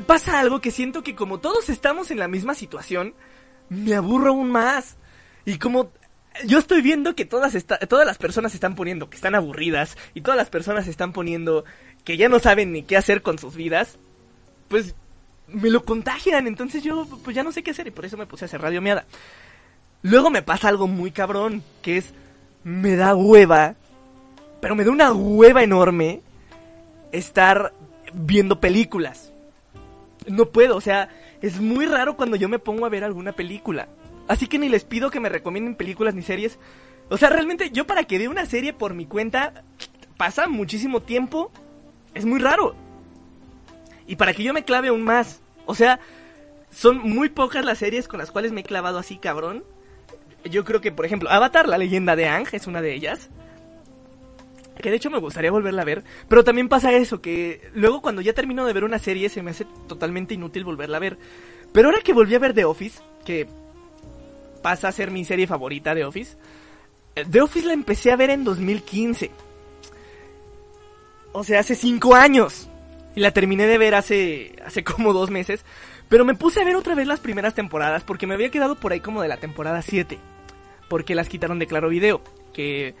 pasa 0.00 0.40
algo 0.40 0.60
que 0.60 0.70
siento 0.70 1.02
que 1.02 1.14
como 1.14 1.38
todos 1.38 1.68
estamos 1.68 2.10
en 2.10 2.18
la 2.18 2.28
misma 2.28 2.54
situación, 2.54 3.14
me 3.68 3.94
aburro 3.94 4.30
aún 4.30 4.50
más. 4.50 4.96
Y 5.44 5.58
como 5.58 5.90
yo 6.46 6.58
estoy 6.58 6.82
viendo 6.82 7.14
que 7.14 7.24
todas, 7.24 7.54
todas 7.88 8.06
las 8.06 8.18
personas 8.18 8.54
están 8.54 8.74
poniendo 8.74 9.10
que 9.10 9.16
están 9.16 9.34
aburridas 9.34 9.96
y 10.14 10.22
todas 10.22 10.36
las 10.36 10.50
personas 10.50 10.86
están 10.88 11.12
poniendo 11.12 11.64
que 12.04 12.16
ya 12.16 12.28
no 12.28 12.38
saben 12.38 12.72
ni 12.72 12.82
qué 12.82 12.96
hacer 12.96 13.22
con 13.22 13.38
sus 13.38 13.54
vidas, 13.54 13.98
pues 14.68 14.94
me 15.46 15.70
lo 15.70 15.84
contagian, 15.84 16.46
entonces 16.46 16.82
yo 16.82 17.06
pues 17.22 17.36
ya 17.36 17.42
no 17.42 17.52
sé 17.52 17.62
qué 17.62 17.72
hacer 17.72 17.86
y 17.86 17.90
por 17.90 18.04
eso 18.04 18.16
me 18.16 18.26
puse 18.26 18.44
a 18.44 18.46
hacer 18.46 18.60
radio 18.60 18.80
miada. 18.80 19.06
Luego 20.02 20.30
me 20.30 20.42
pasa 20.42 20.68
algo 20.68 20.88
muy 20.88 21.12
cabrón, 21.12 21.62
que 21.82 21.98
es 21.98 22.12
me 22.64 22.96
da 22.96 23.14
hueva, 23.14 23.74
pero 24.60 24.74
me 24.74 24.84
da 24.84 24.90
una 24.90 25.12
hueva 25.12 25.62
enorme 25.62 26.20
estar 27.10 27.72
viendo 28.12 28.60
películas. 28.60 29.32
No 30.26 30.46
puedo, 30.46 30.76
o 30.76 30.80
sea, 30.80 31.08
es 31.40 31.60
muy 31.60 31.86
raro 31.86 32.16
cuando 32.16 32.36
yo 32.36 32.48
me 32.48 32.58
pongo 32.58 32.86
a 32.86 32.90
ver 32.90 33.04
alguna 33.04 33.32
película. 33.32 33.88
Así 34.28 34.46
que 34.46 34.58
ni 34.58 34.68
les 34.68 34.84
pido 34.84 35.10
que 35.10 35.20
me 35.20 35.28
recomienden 35.28 35.74
películas 35.74 36.14
ni 36.14 36.22
series. 36.22 36.58
O 37.08 37.16
sea, 37.16 37.28
realmente 37.28 37.70
yo 37.70 37.86
para 37.86 38.04
que 38.04 38.18
vea 38.18 38.30
una 38.30 38.46
serie 38.46 38.72
por 38.72 38.94
mi 38.94 39.06
cuenta 39.06 39.64
pasa 40.16 40.46
muchísimo 40.46 41.02
tiempo. 41.02 41.50
Es 42.14 42.24
muy 42.24 42.38
raro. 42.38 42.74
Y 44.06 44.16
para 44.16 44.32
que 44.32 44.42
yo 44.42 44.52
me 44.52 44.64
clave 44.64 44.88
aún 44.88 45.02
más. 45.02 45.40
O 45.66 45.74
sea, 45.74 45.98
son 46.70 46.98
muy 46.98 47.28
pocas 47.28 47.64
las 47.64 47.78
series 47.78 48.08
con 48.08 48.18
las 48.18 48.30
cuales 48.30 48.52
me 48.52 48.60
he 48.60 48.64
clavado 48.64 48.98
así, 48.98 49.16
cabrón. 49.16 49.64
Yo 50.44 50.64
creo 50.64 50.80
que, 50.80 50.92
por 50.92 51.06
ejemplo, 51.06 51.30
Avatar, 51.30 51.68
la 51.68 51.78
leyenda 51.78 52.16
de 52.16 52.26
Ang, 52.28 52.46
es 52.52 52.66
una 52.66 52.82
de 52.82 52.94
ellas. 52.94 53.30
Que 54.80 54.90
de 54.90 54.96
hecho 54.96 55.10
me 55.10 55.18
gustaría 55.18 55.50
volverla 55.50 55.82
a 55.82 55.86
ver. 55.86 56.02
Pero 56.28 56.44
también 56.44 56.68
pasa 56.68 56.92
eso, 56.92 57.20
que 57.20 57.70
luego 57.74 58.02
cuando 58.02 58.20
ya 58.22 58.32
termino 58.32 58.66
de 58.66 58.72
ver 58.72 58.84
una 58.84 58.98
serie 58.98 59.28
se 59.28 59.42
me 59.42 59.52
hace 59.52 59.66
totalmente 59.86 60.34
inútil 60.34 60.64
volverla 60.64 60.96
a 60.96 61.00
ver. 61.00 61.18
Pero 61.72 61.88
ahora 61.88 62.00
que 62.02 62.12
volví 62.12 62.34
a 62.34 62.40
ver 62.40 62.54
The 62.54 62.64
Office, 62.64 63.00
que 63.24 63.46
pasa 64.62 64.88
a 64.88 64.92
ser 64.92 65.10
mi 65.10 65.24
serie 65.24 65.46
favorita 65.46 65.94
de 65.94 66.04
Office. 66.04 66.36
Eh, 67.14 67.24
The 67.30 67.40
Office 67.42 67.66
la 67.66 67.74
empecé 67.74 68.12
a 68.12 68.16
ver 68.16 68.30
en 68.30 68.44
2015. 68.44 69.30
O 71.32 71.44
sea, 71.44 71.60
hace 71.60 71.74
5 71.74 72.14
años. 72.14 72.68
Y 73.14 73.20
la 73.20 73.32
terminé 73.32 73.66
de 73.66 73.78
ver 73.78 73.94
hace, 73.94 74.56
hace 74.64 74.84
como 74.84 75.12
dos 75.12 75.30
meses. 75.30 75.64
Pero 76.12 76.26
me 76.26 76.34
puse 76.34 76.60
a 76.60 76.64
ver 76.66 76.76
otra 76.76 76.94
vez 76.94 77.06
las 77.06 77.20
primeras 77.20 77.54
temporadas 77.54 78.04
porque 78.04 78.26
me 78.26 78.34
había 78.34 78.50
quedado 78.50 78.74
por 78.74 78.92
ahí 78.92 79.00
como 79.00 79.22
de 79.22 79.28
la 79.28 79.38
temporada 79.38 79.80
7. 79.80 80.18
Porque 80.90 81.14
las 81.14 81.26
quitaron 81.26 81.58
de 81.58 81.66
Claro 81.66 81.88
Video. 81.88 82.20
Que 82.52 82.88
eh, 82.88 82.94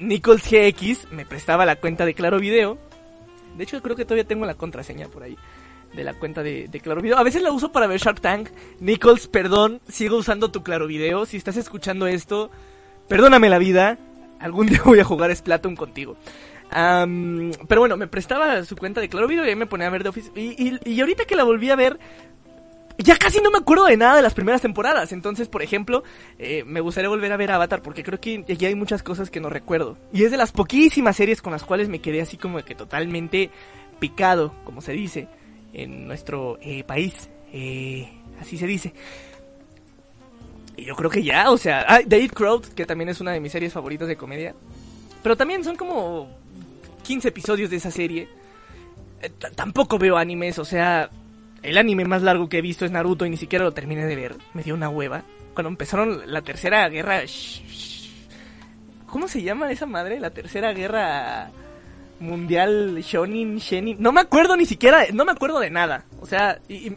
Nichols 0.00 0.50
GX 0.50 1.12
me 1.12 1.26
prestaba 1.26 1.66
la 1.66 1.76
cuenta 1.76 2.06
de 2.06 2.14
Claro 2.14 2.38
Video. 2.38 2.78
De 3.54 3.64
hecho, 3.64 3.82
creo 3.82 3.96
que 3.96 4.06
todavía 4.06 4.26
tengo 4.26 4.46
la 4.46 4.54
contraseña 4.54 5.08
por 5.08 5.24
ahí 5.24 5.36
de 5.94 6.04
la 6.04 6.14
cuenta 6.14 6.42
de, 6.42 6.70
Claro 6.82 7.02
Video. 7.02 7.18
A 7.18 7.22
veces 7.22 7.42
la 7.42 7.52
uso 7.52 7.70
para 7.70 7.86
ver 7.86 8.00
Shark 8.00 8.22
Tank. 8.22 8.48
Nichols, 8.80 9.28
perdón, 9.28 9.82
sigo 9.86 10.16
usando 10.16 10.50
tu 10.50 10.62
Claro 10.62 10.86
Video. 10.86 11.26
Si 11.26 11.36
estás 11.36 11.58
escuchando 11.58 12.06
esto, 12.06 12.50
perdóname 13.08 13.50
la 13.50 13.58
vida. 13.58 13.98
Algún 14.40 14.66
día 14.68 14.80
voy 14.86 15.00
a 15.00 15.04
jugar 15.04 15.36
Splatoon 15.36 15.76
contigo. 15.76 16.16
pero 16.70 17.80
bueno, 17.80 17.98
me 17.98 18.06
prestaba 18.06 18.64
su 18.64 18.74
cuenta 18.74 19.02
de 19.02 19.10
Claro 19.10 19.28
Video 19.28 19.44
y 19.44 19.50
ahí 19.50 19.54
me 19.54 19.66
ponía 19.66 19.88
a 19.88 19.90
ver 19.90 20.02
de 20.02 20.08
Office. 20.08 20.32
Y, 20.34 20.98
ahorita 20.98 21.26
que 21.26 21.36
la 21.36 21.44
volví 21.44 21.68
a 21.68 21.76
ver, 21.76 21.98
ya 22.98 23.16
casi 23.16 23.40
no 23.40 23.50
me 23.50 23.58
acuerdo 23.58 23.86
de 23.86 23.96
nada 23.96 24.16
de 24.16 24.22
las 24.22 24.34
primeras 24.34 24.60
temporadas. 24.60 25.12
Entonces, 25.12 25.48
por 25.48 25.62
ejemplo, 25.62 26.02
eh, 26.38 26.64
me 26.64 26.80
gustaría 26.80 27.08
volver 27.08 27.32
a 27.32 27.36
ver 27.36 27.52
Avatar 27.52 27.80
porque 27.80 28.02
creo 28.02 28.20
que 28.20 28.44
aquí 28.50 28.66
hay 28.66 28.74
muchas 28.74 29.02
cosas 29.02 29.30
que 29.30 29.40
no 29.40 29.48
recuerdo. 29.48 29.96
Y 30.12 30.24
es 30.24 30.30
de 30.30 30.36
las 30.36 30.50
poquísimas 30.50 31.16
series 31.16 31.40
con 31.40 31.52
las 31.52 31.64
cuales 31.64 31.88
me 31.88 32.00
quedé 32.00 32.20
así 32.20 32.36
como 32.36 32.62
que 32.64 32.74
totalmente 32.74 33.50
picado, 34.00 34.52
como 34.64 34.80
se 34.80 34.92
dice 34.92 35.28
en 35.72 36.08
nuestro 36.08 36.58
eh, 36.60 36.82
país. 36.82 37.30
Eh, 37.52 38.10
así 38.40 38.58
se 38.58 38.66
dice. 38.66 38.92
Y 40.76 40.84
yo 40.84 40.96
creo 40.96 41.10
que 41.10 41.22
ya, 41.22 41.50
o 41.50 41.58
sea, 41.58 41.84
ah, 41.88 42.00
David 42.04 42.32
Crowd, 42.32 42.66
que 42.66 42.86
también 42.86 43.08
es 43.08 43.20
una 43.20 43.32
de 43.32 43.40
mis 43.40 43.52
series 43.52 43.72
favoritas 43.72 44.08
de 44.08 44.16
comedia. 44.16 44.54
Pero 45.22 45.36
también 45.36 45.62
son 45.62 45.76
como 45.76 46.28
15 47.02 47.28
episodios 47.28 47.70
de 47.70 47.76
esa 47.76 47.90
serie. 47.90 48.28
Eh, 49.22 49.30
tampoco 49.54 49.98
veo 49.98 50.16
animes, 50.16 50.58
o 50.58 50.64
sea, 50.64 51.10
el 51.68 51.78
anime 51.78 52.04
más 52.04 52.22
largo 52.22 52.48
que 52.48 52.58
he 52.58 52.62
visto 52.62 52.84
es 52.84 52.90
Naruto 52.90 53.26
y 53.26 53.30
ni 53.30 53.36
siquiera 53.36 53.64
lo 53.64 53.72
terminé 53.72 54.06
de 54.06 54.16
ver. 54.16 54.36
Me 54.54 54.62
dio 54.62 54.74
una 54.74 54.88
hueva. 54.88 55.22
Cuando 55.54 55.68
empezaron 55.68 56.22
la 56.26 56.42
tercera 56.42 56.88
guerra... 56.88 57.22
¿Cómo 59.06 59.26
se 59.26 59.42
llama 59.42 59.70
esa 59.70 59.86
madre? 59.86 60.20
La 60.20 60.30
tercera 60.30 60.72
guerra 60.72 61.50
mundial 62.20 62.98
shonin, 63.02 63.58
shenin. 63.58 63.96
No 64.00 64.12
me 64.12 64.20
acuerdo 64.20 64.56
ni 64.56 64.66
siquiera, 64.66 65.06
no 65.12 65.24
me 65.24 65.32
acuerdo 65.32 65.60
de 65.60 65.70
nada. 65.70 66.04
O 66.20 66.26
sea, 66.26 66.60
y, 66.68 66.92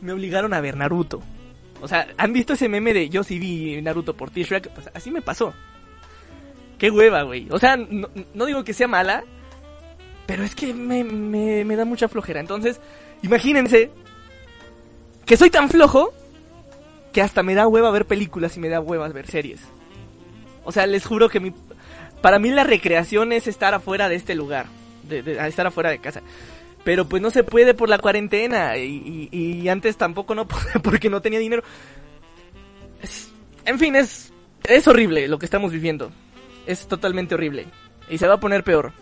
me 0.00 0.12
obligaron 0.12 0.54
a 0.54 0.60
ver 0.60 0.76
Naruto. 0.76 1.22
O 1.80 1.88
sea, 1.88 2.08
¿han 2.16 2.32
visto 2.32 2.52
ese 2.52 2.68
meme 2.68 2.92
de 2.92 3.08
yo 3.08 3.24
sí 3.24 3.38
vi 3.38 3.80
Naruto 3.82 4.14
por 4.16 4.30
ti 4.30 4.42
Shrek? 4.42 4.70
Pues 4.70 4.90
así 4.94 5.10
me 5.10 5.22
pasó. 5.22 5.54
Qué 6.78 6.90
hueva, 6.90 7.22
güey. 7.22 7.46
O 7.50 7.58
sea, 7.58 7.76
no, 7.76 8.46
digo 8.46 8.64
que 8.64 8.72
sea 8.72 8.88
mala, 8.88 9.24
pero 10.26 10.44
es 10.44 10.54
que 10.54 10.72
me, 10.72 11.76
da 11.76 11.84
mucha 11.84 12.08
flojera. 12.08 12.40
Entonces, 12.40 12.80
imagínense 13.22 13.90
que 15.26 15.36
soy 15.36 15.50
tan 15.50 15.68
flojo 15.68 16.12
que 17.12 17.22
hasta 17.22 17.42
me 17.42 17.54
da 17.54 17.66
hueva 17.66 17.90
ver 17.90 18.06
películas 18.06 18.56
y 18.56 18.60
me 18.60 18.68
da 18.68 18.80
hueva 18.80 19.08
ver 19.08 19.26
series. 19.26 19.60
O 20.64 20.72
sea, 20.72 20.86
les 20.86 21.06
juro 21.06 21.28
que 21.28 21.40
mi, 21.40 21.52
para 22.20 22.38
mí 22.38 22.50
la 22.50 22.64
recreación 22.64 23.32
es 23.32 23.46
estar 23.46 23.74
afuera 23.74 24.08
de 24.08 24.16
este 24.16 24.34
lugar, 24.34 24.66
de, 25.02 25.38
estar 25.48 25.66
afuera 25.66 25.90
de 25.90 25.98
casa. 25.98 26.22
Pero 26.84 27.08
pues 27.08 27.20
no 27.20 27.30
se 27.30 27.44
puede 27.44 27.74
por 27.74 27.88
la 27.88 27.98
cuarentena 27.98 28.76
y, 28.76 29.68
antes 29.68 29.96
tampoco 29.96 30.34
no 30.34 30.46
porque 30.82 31.10
no 31.10 31.20
tenía 31.20 31.38
dinero. 31.38 31.62
en 33.64 33.78
fin, 33.78 33.96
es 33.96 34.32
Es 34.64 34.88
horrible 34.88 35.28
lo 35.28 35.38
que 35.38 35.46
estamos 35.46 35.72
viviendo. 35.72 36.10
Es 36.66 36.86
totalmente 36.86 37.34
horrible. 37.34 37.66
Y 38.08 38.18
se 38.18 38.26
va 38.26 38.34
a 38.34 38.40
poner 38.40 38.64
peor. 38.64 38.92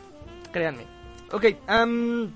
Créanme. 0.53 0.85
Ok, 1.31 1.45
um, 1.69 2.31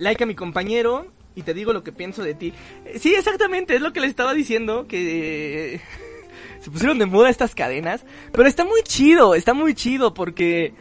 like 0.00 0.24
a 0.24 0.26
mi 0.26 0.34
compañero 0.34 1.06
y 1.36 1.42
te 1.42 1.54
digo 1.54 1.72
lo 1.72 1.84
que 1.84 1.92
pienso 1.92 2.22
de 2.24 2.34
ti. 2.34 2.52
Eh, 2.84 2.98
Sí, 2.98 3.14
exactamente, 3.14 3.76
es 3.76 3.80
lo 3.80 3.92
que 3.92 4.00
le 4.00 4.08
estaba 4.08 4.34
diciendo, 4.34 4.86
que 4.88 5.74
eh, 5.74 5.80
se 6.60 6.70
pusieron 6.70 6.98
de 6.98 7.06
moda 7.06 7.30
estas 7.30 7.54
cadenas. 7.54 8.04
Pero 8.32 8.48
está 8.48 8.64
muy 8.64 8.82
chido, 8.82 9.34
está 9.34 9.54
muy 9.54 9.74
chido 9.74 10.12
porque 10.12 10.74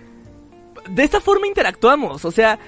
de 0.90 1.04
esta 1.04 1.22
forma 1.22 1.48
interactuamos. 1.48 2.26
O 2.26 2.32
sea, 2.32 2.60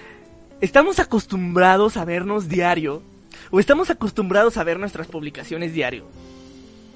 estamos 0.61 0.99
acostumbrados 0.99 1.97
a 1.97 2.05
vernos 2.05 2.47
diario. 2.47 3.01
O 3.49 3.59
estamos 3.59 3.89
acostumbrados 3.89 4.57
a 4.57 4.63
ver 4.63 4.79
nuestras 4.79 5.07
publicaciones 5.07 5.73
diario. 5.73 6.05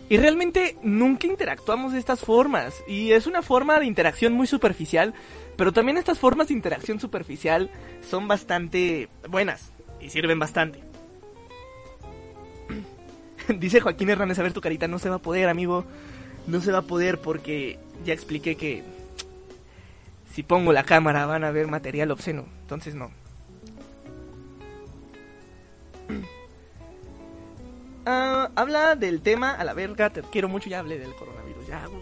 Y 0.07 0.17
realmente 0.17 0.77
nunca 0.83 1.27
interactuamos 1.27 1.93
de 1.93 1.99
estas 1.99 2.19
formas. 2.19 2.75
Y 2.87 3.11
es 3.11 3.25
una 3.25 3.41
forma 3.41 3.79
de 3.79 3.85
interacción 3.85 4.33
muy 4.33 4.47
superficial. 4.47 5.13
Pero 5.57 5.71
también 5.71 5.97
estas 5.97 6.19
formas 6.19 6.49
de 6.49 6.53
interacción 6.53 6.99
superficial 6.99 7.69
son 8.07 8.27
bastante 8.27 9.09
buenas. 9.29 9.71
Y 10.01 10.09
sirven 10.09 10.39
bastante. 10.39 10.83
Dice 13.59 13.79
Joaquín 13.79 14.09
Hernández, 14.09 14.39
a 14.39 14.43
ver 14.43 14.53
tu 14.53 14.61
carita, 14.61 14.87
no 14.87 14.99
se 14.99 15.09
va 15.09 15.15
a 15.15 15.19
poder, 15.19 15.49
amigo. 15.49 15.85
No 16.47 16.61
se 16.61 16.71
va 16.71 16.79
a 16.79 16.83
poder 16.83 17.19
porque 17.19 17.79
ya 18.03 18.13
expliqué 18.13 18.55
que 18.55 18.83
si 20.33 20.43
pongo 20.43 20.73
la 20.73 20.83
cámara 20.83 21.25
van 21.25 21.43
a 21.43 21.51
ver 21.51 21.67
material 21.67 22.11
obsceno. 22.11 22.45
Entonces 22.61 22.95
no. 22.95 23.11
Ah, 28.07 28.51
habla 28.55 28.95
del 28.95 29.21
tema 29.21 29.49
a 29.49 29.63
la 29.63 29.73
verga, 29.73 30.11
te 30.11 30.21
quiero 30.21 30.47
mucho, 30.47 30.69
ya 30.69 30.77
hablé 30.77 30.99
del 30.99 31.15
coronavirus. 31.15 31.54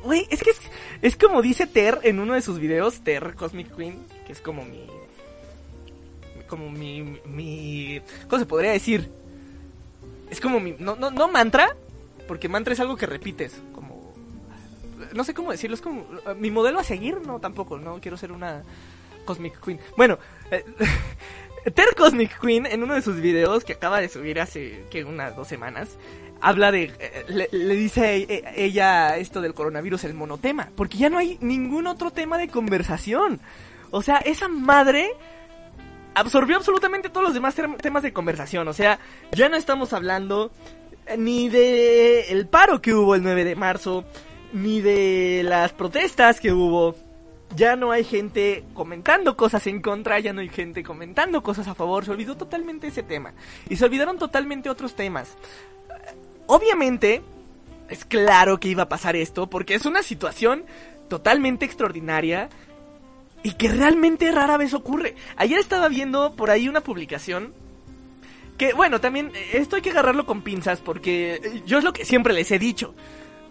Güey, 0.04 0.28
es 0.30 0.44
que 0.44 0.52
es, 0.52 0.62
es 1.02 1.16
como 1.16 1.42
dice 1.42 1.68
Ter 1.68 2.00
en 2.04 2.20
uno 2.20 2.34
de 2.34 2.42
sus 2.42 2.60
videos, 2.60 3.02
Ter 3.02 3.36
Cosmic 3.36 3.76
Queen, 3.76 4.06
que 4.26 4.34
es 4.34 4.42
como 4.42 4.64
mi. 4.66 4.88
Como 6.48 6.70
mi. 6.70 7.20
mi 7.26 8.02
¿Cómo 8.28 8.40
se 8.40 8.46
podría 8.46 8.72
decir? 8.72 9.10
Es 10.30 10.42
como 10.42 10.60
mi. 10.60 10.76
No, 10.80 10.96
no, 10.96 11.12
no 11.12 11.28
mantra, 11.28 11.76
porque 12.28 12.50
mantra 12.50 12.74
es 12.74 12.80
algo 12.80 12.98
que 12.98 13.06
repites, 13.06 13.62
como. 13.74 14.14
No 15.14 15.24
sé 15.24 15.34
cómo 15.34 15.52
decirlo, 15.52 15.76
es 15.76 15.82
como. 15.82 16.08
Mi 16.38 16.52
modelo 16.52 16.80
a 16.80 16.84
seguir, 16.84 17.22
no, 17.26 17.40
tampoco, 17.40 17.78
no 17.78 18.00
quiero 18.02 18.18
ser 18.18 18.32
una 18.32 18.64
Cosmic 19.26 19.60
Queen. 19.64 19.80
Bueno, 19.96 20.20
eh, 20.52 20.66
Ter 21.72 21.96
Cosmic 21.96 22.40
Queen, 22.40 22.66
en 22.66 22.84
uno 22.84 22.96
de 22.96 23.02
sus 23.02 23.22
videos 23.22 23.64
que 23.64 23.74
acaba 23.74 24.02
de 24.02 24.10
subir 24.10 24.40
hace 24.40 24.86
que 24.90 25.06
unas 25.06 25.36
dos 25.36 25.48
semanas, 25.48 25.98
habla 26.44 26.72
de. 26.72 26.92
eh, 27.00 27.48
le, 27.52 27.76
dice 27.76 28.18
e- 28.18 28.44
ella 28.66 29.18
esto 29.18 29.42
del 29.42 29.54
coronavirus, 29.54 30.04
el 30.04 30.14
monotema. 30.14 30.70
Porque 30.76 30.98
ya 30.98 31.10
no 31.10 31.18
hay 31.18 31.38
ningún 31.42 31.88
otro 31.88 32.12
tema 32.12 32.38
de 32.38 32.50
conversación. 32.50 33.40
O 33.92 34.02
sea, 34.02 34.18
esa 34.18 34.48
madre 34.50 35.10
absorbió 36.16 36.58
absolutamente 36.58 37.10
todos 37.10 37.24
los 37.24 37.34
demás 37.34 37.58
tem- 37.58 37.78
temas 37.78 38.04
de 38.04 38.14
conversación. 38.14 38.68
O 38.68 38.74
sea, 38.74 39.00
ya 39.32 39.50
no 39.50 39.56
estamos 39.56 39.94
hablando 39.94 40.52
ni 41.18 41.50
de 41.50 42.32
el 42.32 42.48
paro 42.48 42.82
que 42.82 42.94
hubo 42.94 43.16
el 43.16 43.24
9 43.24 43.44
de 43.44 43.56
marzo, 43.56 44.04
ni 44.54 44.82
de 44.82 45.42
las 45.44 45.72
protestas 45.74 46.40
que 46.40 46.52
hubo. 46.52 46.96
Ya 47.56 47.76
no 47.76 47.92
hay 47.92 48.04
gente 48.04 48.64
comentando 48.74 49.38
cosas 49.38 49.68
en 49.68 49.80
contra, 49.80 50.20
ya 50.20 50.34
no 50.34 50.42
hay 50.42 50.50
gente 50.50 50.82
comentando 50.84 51.44
cosas 51.44 51.68
a 51.68 51.76
favor. 51.76 52.04
Se 52.04 52.12
olvidó 52.12 52.36
totalmente 52.36 52.88
ese 52.88 53.04
tema. 53.04 53.34
Y 53.70 53.76
se 53.76 53.86
olvidaron 53.86 54.18
totalmente 54.18 54.70
otros 54.72 54.96
temas. 54.96 55.38
Obviamente, 56.48 57.22
es 57.90 58.06
claro 58.06 58.60
que 58.60 58.70
iba 58.70 58.84
a 58.84 58.90
pasar 58.90 59.16
esto, 59.16 59.50
porque 59.50 59.76
es 59.76 59.86
una 59.86 60.04
situación 60.04 60.66
totalmente 61.10 61.66
extraordinaria 61.66 62.50
y 63.44 63.52
que 63.54 63.68
realmente 63.68 64.32
rara 64.32 64.58
vez 64.58 64.74
ocurre. 64.74 65.16
Ayer 65.36 65.60
estaba 65.60 65.90
viendo 65.90 66.36
por 66.36 66.50
ahí 66.50 66.68
una 66.68 66.82
publicación 66.82 67.54
que, 68.58 68.74
bueno, 68.74 69.02
también 69.02 69.32
eh, 69.36 69.50
esto 69.54 69.76
hay 69.76 69.82
que 69.82 69.90
agarrarlo 69.90 70.26
con 70.26 70.42
pinzas 70.42 70.80
porque 70.80 71.36
eh, 71.36 71.62
yo 71.66 71.78
es 71.78 71.84
lo 71.84 71.94
que 71.94 72.06
siempre 72.06 72.34
les 72.34 72.52
he 72.52 72.60
dicho. 72.60 72.96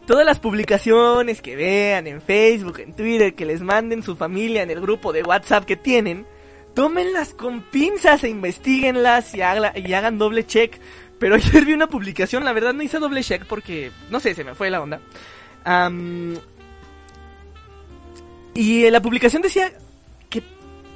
Todas 0.07 0.27
las 0.27 0.41
publicaciones 0.41 1.43
que 1.43 1.55
vean 1.55 2.07
en 2.07 2.21
Facebook, 2.21 2.81
en 2.81 2.95
Twitter, 2.95 3.35
que 3.35 3.45
les 3.45 3.61
manden 3.61 4.03
su 4.03 4.17
familia 4.17 4.63
en 4.63 4.71
el 4.71 4.81
grupo 4.81 5.13
de 5.13 5.23
WhatsApp 5.23 5.65
que 5.65 5.77
tienen, 5.77 6.27
tómenlas 6.75 7.35
con 7.35 7.63
pinzas 7.63 8.25
e 8.25 8.29
investiguenlas 8.29 9.35
y, 9.35 9.39
y 9.39 9.93
hagan 9.93 10.19
doble 10.19 10.45
check. 10.47 10.81
Pero 11.23 11.37
ayer 11.37 11.65
vi 11.65 11.73
una 11.73 11.87
publicación, 11.87 12.45
la 12.45 12.53
verdad 12.53 12.75
no 12.75 12.83
hice 12.83 12.99
doble 12.99 13.23
check 13.23 13.45
porque, 13.47 13.93
no 14.11 14.19
sé, 14.19 14.35
se 14.35 14.43
me 14.43 14.57
fue 14.57 14.71
la 14.71 14.83
onda. 14.83 15.01
Am, 15.63 16.35
y 18.55 18.91
la 18.91 19.01
publicación 19.01 19.41
decía 19.41 19.73
que 20.29 20.43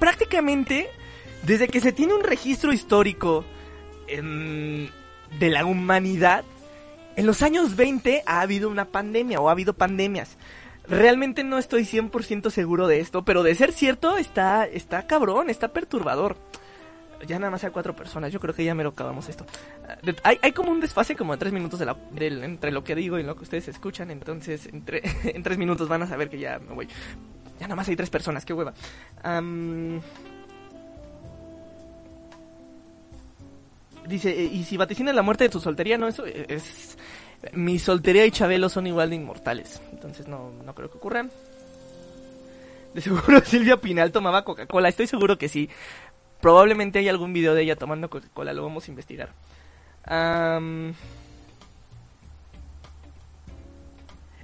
prácticamente 0.00 0.90
desde 1.44 1.68
que 1.68 1.80
se 1.80 1.92
tiene 1.92 2.12
un 2.12 2.24
registro 2.24 2.72
histórico 2.72 3.44
em, 4.08 4.88
de 5.38 5.48
la 5.48 5.64
humanidad, 5.64 6.42
en 7.14 7.24
los 7.24 7.42
años 7.42 7.76
20 7.76 8.24
ha 8.26 8.40
habido 8.40 8.68
una 8.68 8.86
pandemia 8.86 9.40
o 9.40 9.48
ha 9.48 9.52
habido 9.52 9.74
pandemias. 9.74 10.36
Realmente 10.88 11.44
no 11.44 11.56
estoy 11.56 11.84
100% 11.84 12.50
seguro 12.50 12.88
de 12.88 12.98
esto, 12.98 13.24
pero 13.24 13.44
de 13.44 13.54
ser 13.54 13.70
cierto 13.70 14.16
está, 14.16 14.66
está 14.66 15.06
cabrón, 15.06 15.50
está 15.50 15.68
perturbador. 15.68 16.36
Ya 17.26 17.38
nada 17.38 17.50
más 17.50 17.64
hay 17.64 17.70
cuatro 17.70 17.96
personas, 17.96 18.32
yo 18.32 18.38
creo 18.40 18.54
que 18.54 18.64
ya 18.64 18.74
me 18.74 18.82
lo 18.82 18.90
acabamos 18.90 19.28
esto. 19.28 19.46
Ah, 19.88 19.96
Hay, 20.24 20.38
hay 20.42 20.52
como 20.52 20.70
un 20.70 20.80
desfase 20.80 21.16
como 21.16 21.32
de 21.32 21.38
tres 21.38 21.52
minutos 21.52 21.78
de 21.78 21.86
la- 21.86 21.96
entre 22.44 22.70
lo 22.72 22.84
que 22.84 22.94
digo 22.94 23.18
y 23.18 23.22
lo 23.22 23.36
que 23.36 23.44
ustedes 23.44 23.68
escuchan, 23.68 24.10
entonces 24.10 24.66
en, 24.66 24.84
tre- 24.84 25.00
en 25.34 25.42
tres 25.42 25.56
minutos 25.58 25.88
van 25.88 26.02
a 26.02 26.06
saber 26.06 26.28
que 26.28 26.38
ya 26.38 26.58
me 26.58 26.74
voy. 26.74 26.86
Ya 27.58 27.66
nada 27.66 27.76
más 27.76 27.88
hay 27.88 27.96
tres 27.96 28.10
personas, 28.10 28.44
qué 28.44 28.52
hueva. 28.52 28.74
Am, 29.22 30.00
Dice, 34.06 34.30
eh, 34.30 34.44
y 34.52 34.62
si 34.64 34.76
vaticinas 34.76 35.14
la 35.14 35.22
muerte 35.22 35.44
de 35.44 35.50
tu 35.50 35.60
soltería, 35.60 35.98
no, 35.98 36.06
eso 36.08 36.24
es... 36.26 36.96
Mi 37.52 37.78
soltería 37.78 38.24
y 38.26 38.30
Chabelo 38.30 38.68
son 38.68 38.86
igual 38.86 39.10
de 39.10 39.16
inmortales, 39.16 39.80
entonces 39.92 40.26
no, 40.26 40.50
no 40.64 40.74
creo 40.74 40.90
que 40.90 40.96
ocurran. 40.98 41.30
De 42.94 43.00
seguro 43.00 43.40
Silvia 43.44 43.76
Pinal 43.78 44.12
tomaba 44.12 44.42
Coca-Cola, 44.44 44.88
estoy 44.88 45.06
seguro 45.06 45.36
que 45.36 45.48
sí. 45.48 45.68
Probablemente 46.40 46.98
hay 46.98 47.08
algún 47.08 47.32
video 47.32 47.54
de 47.54 47.62
ella 47.62 47.76
tomando 47.76 48.10
Coca-Cola, 48.10 48.52
lo 48.52 48.62
vamos 48.62 48.86
a 48.86 48.90
investigar. 48.90 49.30
Am, 50.04 50.94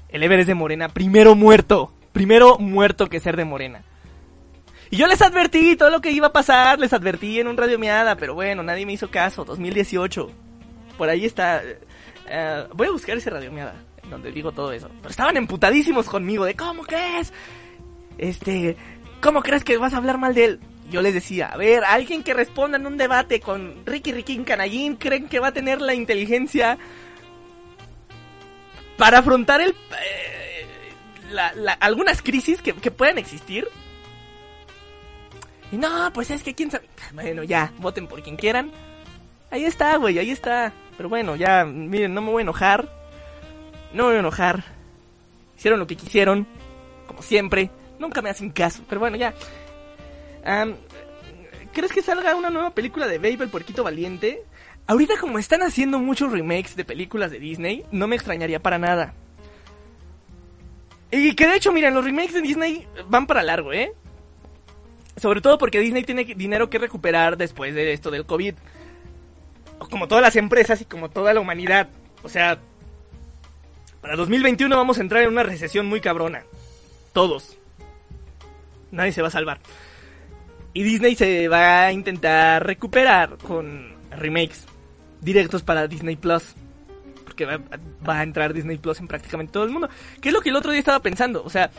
El 0.08 0.22
Ever 0.22 0.40
es 0.40 0.46
de 0.46 0.54
Morena, 0.54 0.88
primero 0.88 1.34
muerto, 1.34 1.92
primero 2.12 2.58
muerto 2.58 3.08
que 3.08 3.20
ser 3.20 3.36
de 3.36 3.44
Morena. 3.44 3.82
Y 4.90 4.96
yo 4.96 5.06
les 5.06 5.22
advertí 5.22 5.74
todo 5.74 5.88
lo 5.88 6.02
que 6.02 6.10
iba 6.10 6.26
a 6.26 6.32
pasar, 6.32 6.78
les 6.78 6.92
advertí 6.92 7.40
en 7.40 7.48
un 7.48 7.56
radio 7.56 7.78
miada, 7.78 8.16
pero 8.16 8.34
bueno, 8.34 8.62
nadie 8.62 8.84
me 8.84 8.92
hizo 8.92 9.10
caso. 9.10 9.42
2018. 9.42 10.30
Por 10.98 11.08
ahí 11.08 11.24
está. 11.24 11.62
eh, 12.28 12.66
voy 12.74 12.88
a 12.88 12.90
buscar 12.90 13.16
ese 13.16 13.30
radio 13.30 13.50
miada, 13.50 13.74
en 14.02 14.10
donde 14.10 14.30
digo 14.32 14.52
todo 14.52 14.70
eso. 14.70 14.90
Pero 15.00 15.08
estaban 15.08 15.38
emputadísimos 15.38 16.10
conmigo, 16.10 16.44
de 16.44 16.54
¿cómo 16.54 16.82
crees? 16.82 17.32
Este, 18.18 18.76
¿cómo 19.22 19.40
crees 19.42 19.64
que 19.64 19.78
vas 19.78 19.94
a 19.94 19.96
hablar 19.96 20.18
mal 20.18 20.34
de 20.34 20.44
él? 20.44 20.60
Yo 20.92 21.00
les 21.00 21.14
decía, 21.14 21.46
a 21.46 21.56
ver, 21.56 21.84
alguien 21.84 22.22
que 22.22 22.34
responda 22.34 22.76
en 22.76 22.86
un 22.86 22.98
debate 22.98 23.40
con 23.40 23.86
Ricky 23.86 24.12
Riquín 24.12 24.44
Canallín, 24.44 24.96
¿creen 24.96 25.26
que 25.26 25.40
va 25.40 25.48
a 25.48 25.52
tener 25.52 25.80
la 25.80 25.94
inteligencia 25.94 26.76
para 28.98 29.20
afrontar 29.20 29.62
el, 29.62 29.70
eh, 29.70 30.66
algunas 31.80 32.20
crisis 32.20 32.60
que, 32.60 32.74
que 32.74 32.90
puedan 32.90 33.16
existir? 33.16 33.66
Y 35.72 35.78
no, 35.78 36.12
pues 36.12 36.30
es 36.30 36.42
que 36.42 36.54
quién 36.54 36.70
sabe. 36.70 36.86
Bueno, 37.14 37.42
ya, 37.42 37.72
voten 37.78 38.06
por 38.06 38.22
quien 38.22 38.36
quieran. 38.36 38.70
Ahí 39.50 39.64
está, 39.64 39.96
güey, 39.96 40.18
ahí 40.18 40.30
está. 40.30 40.74
Pero 40.98 41.08
bueno, 41.08 41.36
ya, 41.36 41.64
miren, 41.64 42.12
no 42.12 42.20
me 42.20 42.30
voy 42.30 42.40
a 42.40 42.42
enojar. 42.42 42.86
No 43.94 44.02
me 44.02 44.08
voy 44.10 44.16
a 44.16 44.20
enojar. 44.20 44.62
Hicieron 45.56 45.80
lo 45.80 45.86
que 45.86 45.96
quisieron, 45.96 46.46
como 47.06 47.22
siempre. 47.22 47.70
Nunca 47.98 48.20
me 48.20 48.28
hacen 48.28 48.50
caso, 48.50 48.82
pero 48.86 49.00
bueno, 49.00 49.16
ya. 49.16 49.32
¿Crees 51.72 51.92
que 51.92 52.02
salga 52.02 52.34
una 52.34 52.50
nueva 52.50 52.74
película 52.74 53.06
de 53.06 53.18
Babe 53.18 53.44
el 53.44 53.50
Puerquito 53.50 53.84
Valiente? 53.84 54.44
Ahorita 54.86 55.14
como 55.20 55.38
están 55.38 55.62
haciendo 55.62 55.98
muchos 55.98 56.32
remakes 56.32 56.76
de 56.76 56.84
películas 56.84 57.30
de 57.30 57.38
Disney, 57.38 57.84
no 57.92 58.08
me 58.08 58.16
extrañaría 58.16 58.60
para 58.60 58.78
nada. 58.78 59.14
Y 61.10 61.34
que 61.34 61.46
de 61.46 61.56
hecho, 61.56 61.72
miren, 61.72 61.94
los 61.94 62.04
remakes 62.04 62.34
de 62.34 62.40
Disney 62.40 62.86
van 63.08 63.26
para 63.26 63.42
largo, 63.42 63.72
¿eh? 63.72 63.92
Sobre 65.20 65.40
todo 65.40 65.58
porque 65.58 65.78
Disney 65.78 66.04
tiene 66.04 66.24
dinero 66.24 66.70
que 66.70 66.78
recuperar 66.78 67.36
después 67.36 67.74
de 67.74 67.92
esto 67.92 68.10
del 68.10 68.26
COVID. 68.26 68.54
Como 69.90 70.08
todas 70.08 70.22
las 70.22 70.36
empresas 70.36 70.80
y 70.80 70.84
como 70.84 71.10
toda 71.10 71.34
la 71.34 71.40
humanidad. 71.40 71.88
O 72.22 72.28
sea, 72.28 72.58
para 74.00 74.16
2021 74.16 74.74
vamos 74.74 74.98
a 74.98 75.02
entrar 75.02 75.22
en 75.22 75.28
una 75.28 75.42
recesión 75.42 75.86
muy 75.86 76.00
cabrona. 76.00 76.44
Todos. 77.12 77.58
Nadie 78.90 79.12
se 79.12 79.22
va 79.22 79.28
a 79.28 79.32
salvar. 79.32 79.60
Y 80.74 80.82
Disney 80.82 81.14
se 81.14 81.48
va 81.48 81.86
a 81.86 81.92
intentar 81.92 82.66
recuperar 82.66 83.36
con 83.38 83.92
remakes 84.10 84.66
directos 85.20 85.62
para 85.62 85.86
Disney 85.86 86.16
Plus. 86.16 86.54
Porque 87.24 87.46
que 87.46 87.58
va, 88.06 88.18
a 88.18 88.22
entrar 88.22 88.52
Disney 88.52 88.78
Plus 88.78 89.00
en 89.00 89.08
prácticamente 89.08 89.52
todo 89.52 89.64
el 89.64 89.70
mundo. 89.70 89.88
¿Qué 90.20 90.28
es 90.28 90.32
lo 90.32 90.40
que 90.40 90.50
el 90.50 90.56
otro 90.56 90.70
día 90.70 90.80
estaba 90.80 91.00
pensando? 91.00 91.42
O 91.44 91.50
sea, 91.50 91.70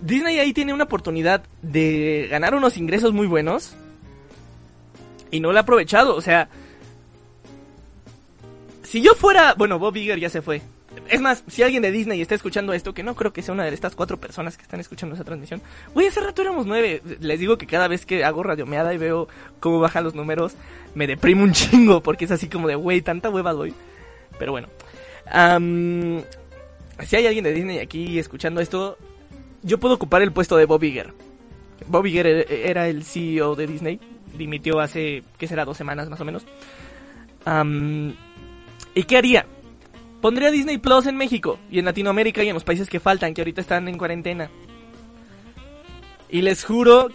Disney 0.00 0.38
ahí 0.38 0.52
tiene 0.52 0.72
una 0.72 0.84
oportunidad 0.84 1.42
de 1.62 2.28
ganar 2.30 2.54
unos 2.54 2.76
ingresos 2.76 3.12
muy 3.12 3.26
buenos 3.26 3.74
y 5.30 5.40
no 5.40 5.52
lo 5.52 5.58
ha 5.58 5.62
aprovechado. 5.62 6.14
O 6.16 6.20
sea, 6.20 6.48
si 8.82 9.02
yo 9.02 9.14
fuera, 9.14 9.54
bueno, 9.54 9.78
Bob 9.78 9.96
Iger 9.96 10.18
ya 10.18 10.30
se 10.30 10.42
fue. 10.42 10.62
Es 11.08 11.20
más, 11.20 11.44
si 11.48 11.62
alguien 11.62 11.82
de 11.82 11.90
Disney 11.90 12.20
está 12.20 12.34
escuchando 12.34 12.72
esto, 12.72 12.94
que 12.94 13.02
no 13.02 13.14
creo 13.14 13.32
que 13.32 13.42
sea 13.42 13.54
una 13.54 13.64
de 13.64 13.74
estas 13.74 13.94
cuatro 13.94 14.16
personas 14.18 14.56
que 14.56 14.62
están 14.62 14.80
escuchando 14.80 15.14
esa 15.14 15.24
transmisión, 15.24 15.62
güey, 15.94 16.06
hace 16.06 16.20
rato 16.20 16.42
éramos 16.42 16.66
nueve. 16.66 17.02
Les 17.20 17.38
digo 17.40 17.56
que 17.58 17.66
cada 17.66 17.88
vez 17.88 18.04
que 18.06 18.24
hago 18.24 18.42
radiomeada 18.42 18.92
y 18.94 18.98
veo 18.98 19.28
cómo 19.60 19.80
bajan 19.80 20.04
los 20.04 20.14
números, 20.14 20.54
me 20.94 21.06
deprimo 21.06 21.42
un 21.44 21.52
chingo, 21.54 22.02
porque 22.02 22.24
es 22.24 22.30
así 22.30 22.48
como 22.48 22.68
de, 22.68 22.74
güey, 22.74 23.00
tanta 23.02 23.30
hueva 23.30 23.52
doy. 23.52 23.74
Pero 24.38 24.52
bueno. 24.52 24.68
Si 27.04 27.16
hay 27.16 27.26
alguien 27.26 27.44
de 27.44 27.52
Disney 27.52 27.78
aquí 27.78 28.18
escuchando 28.18 28.60
esto, 28.60 28.98
yo 29.62 29.78
puedo 29.78 29.94
ocupar 29.94 30.22
el 30.22 30.32
puesto 30.32 30.56
de 30.56 30.64
Bob 30.64 30.82
Iger. 30.82 31.12
Bob 31.86 32.06
Iger 32.06 32.26
e- 32.26 32.70
era 32.70 32.88
el 32.88 33.04
CEO 33.04 33.54
de 33.54 33.66
Disney, 33.66 34.00
dimitió 34.36 34.80
hace, 34.80 35.22
¿qué 35.38 35.46
será? 35.46 35.64
Dos 35.64 35.76
semanas 35.76 36.08
más 36.08 36.20
o 36.20 36.24
menos. 36.24 36.44
¿Y 38.94 39.02
qué 39.04 39.16
haría? 39.16 39.46
Pondría 40.20 40.50
Disney 40.50 40.78
Plus 40.78 41.06
en 41.06 41.16
México 41.16 41.58
y 41.70 41.78
en 41.78 41.84
Latinoamérica 41.84 42.42
y 42.42 42.48
en 42.48 42.54
los 42.54 42.64
países 42.64 42.88
que 42.88 43.00
faltan, 43.00 43.34
que 43.34 43.40
ahorita 43.40 43.60
están 43.60 43.88
en 43.88 43.98
cuarentena. 43.98 44.50
Y 46.28 46.42
les 46.42 46.64
juro 46.64 47.08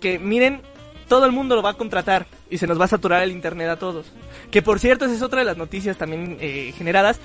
que, 0.00 0.18
miren, 0.18 0.60
todo 1.08 1.24
el 1.24 1.32
mundo 1.32 1.54
lo 1.54 1.62
va 1.62 1.70
a 1.70 1.74
contratar 1.74 2.26
y 2.50 2.58
se 2.58 2.66
nos 2.66 2.80
va 2.80 2.84
a 2.84 2.88
saturar 2.88 3.22
el 3.22 3.30
internet 3.30 3.68
a 3.68 3.76
todos. 3.76 4.12
Que 4.50 4.62
por 4.62 4.78
cierto, 4.78 5.04
esa 5.04 5.14
es 5.14 5.22
otra 5.22 5.40
de 5.40 5.44
las 5.44 5.56
noticias 5.56 5.96
también 5.96 6.36
eh, 6.40 6.72
generadas. 6.76 7.20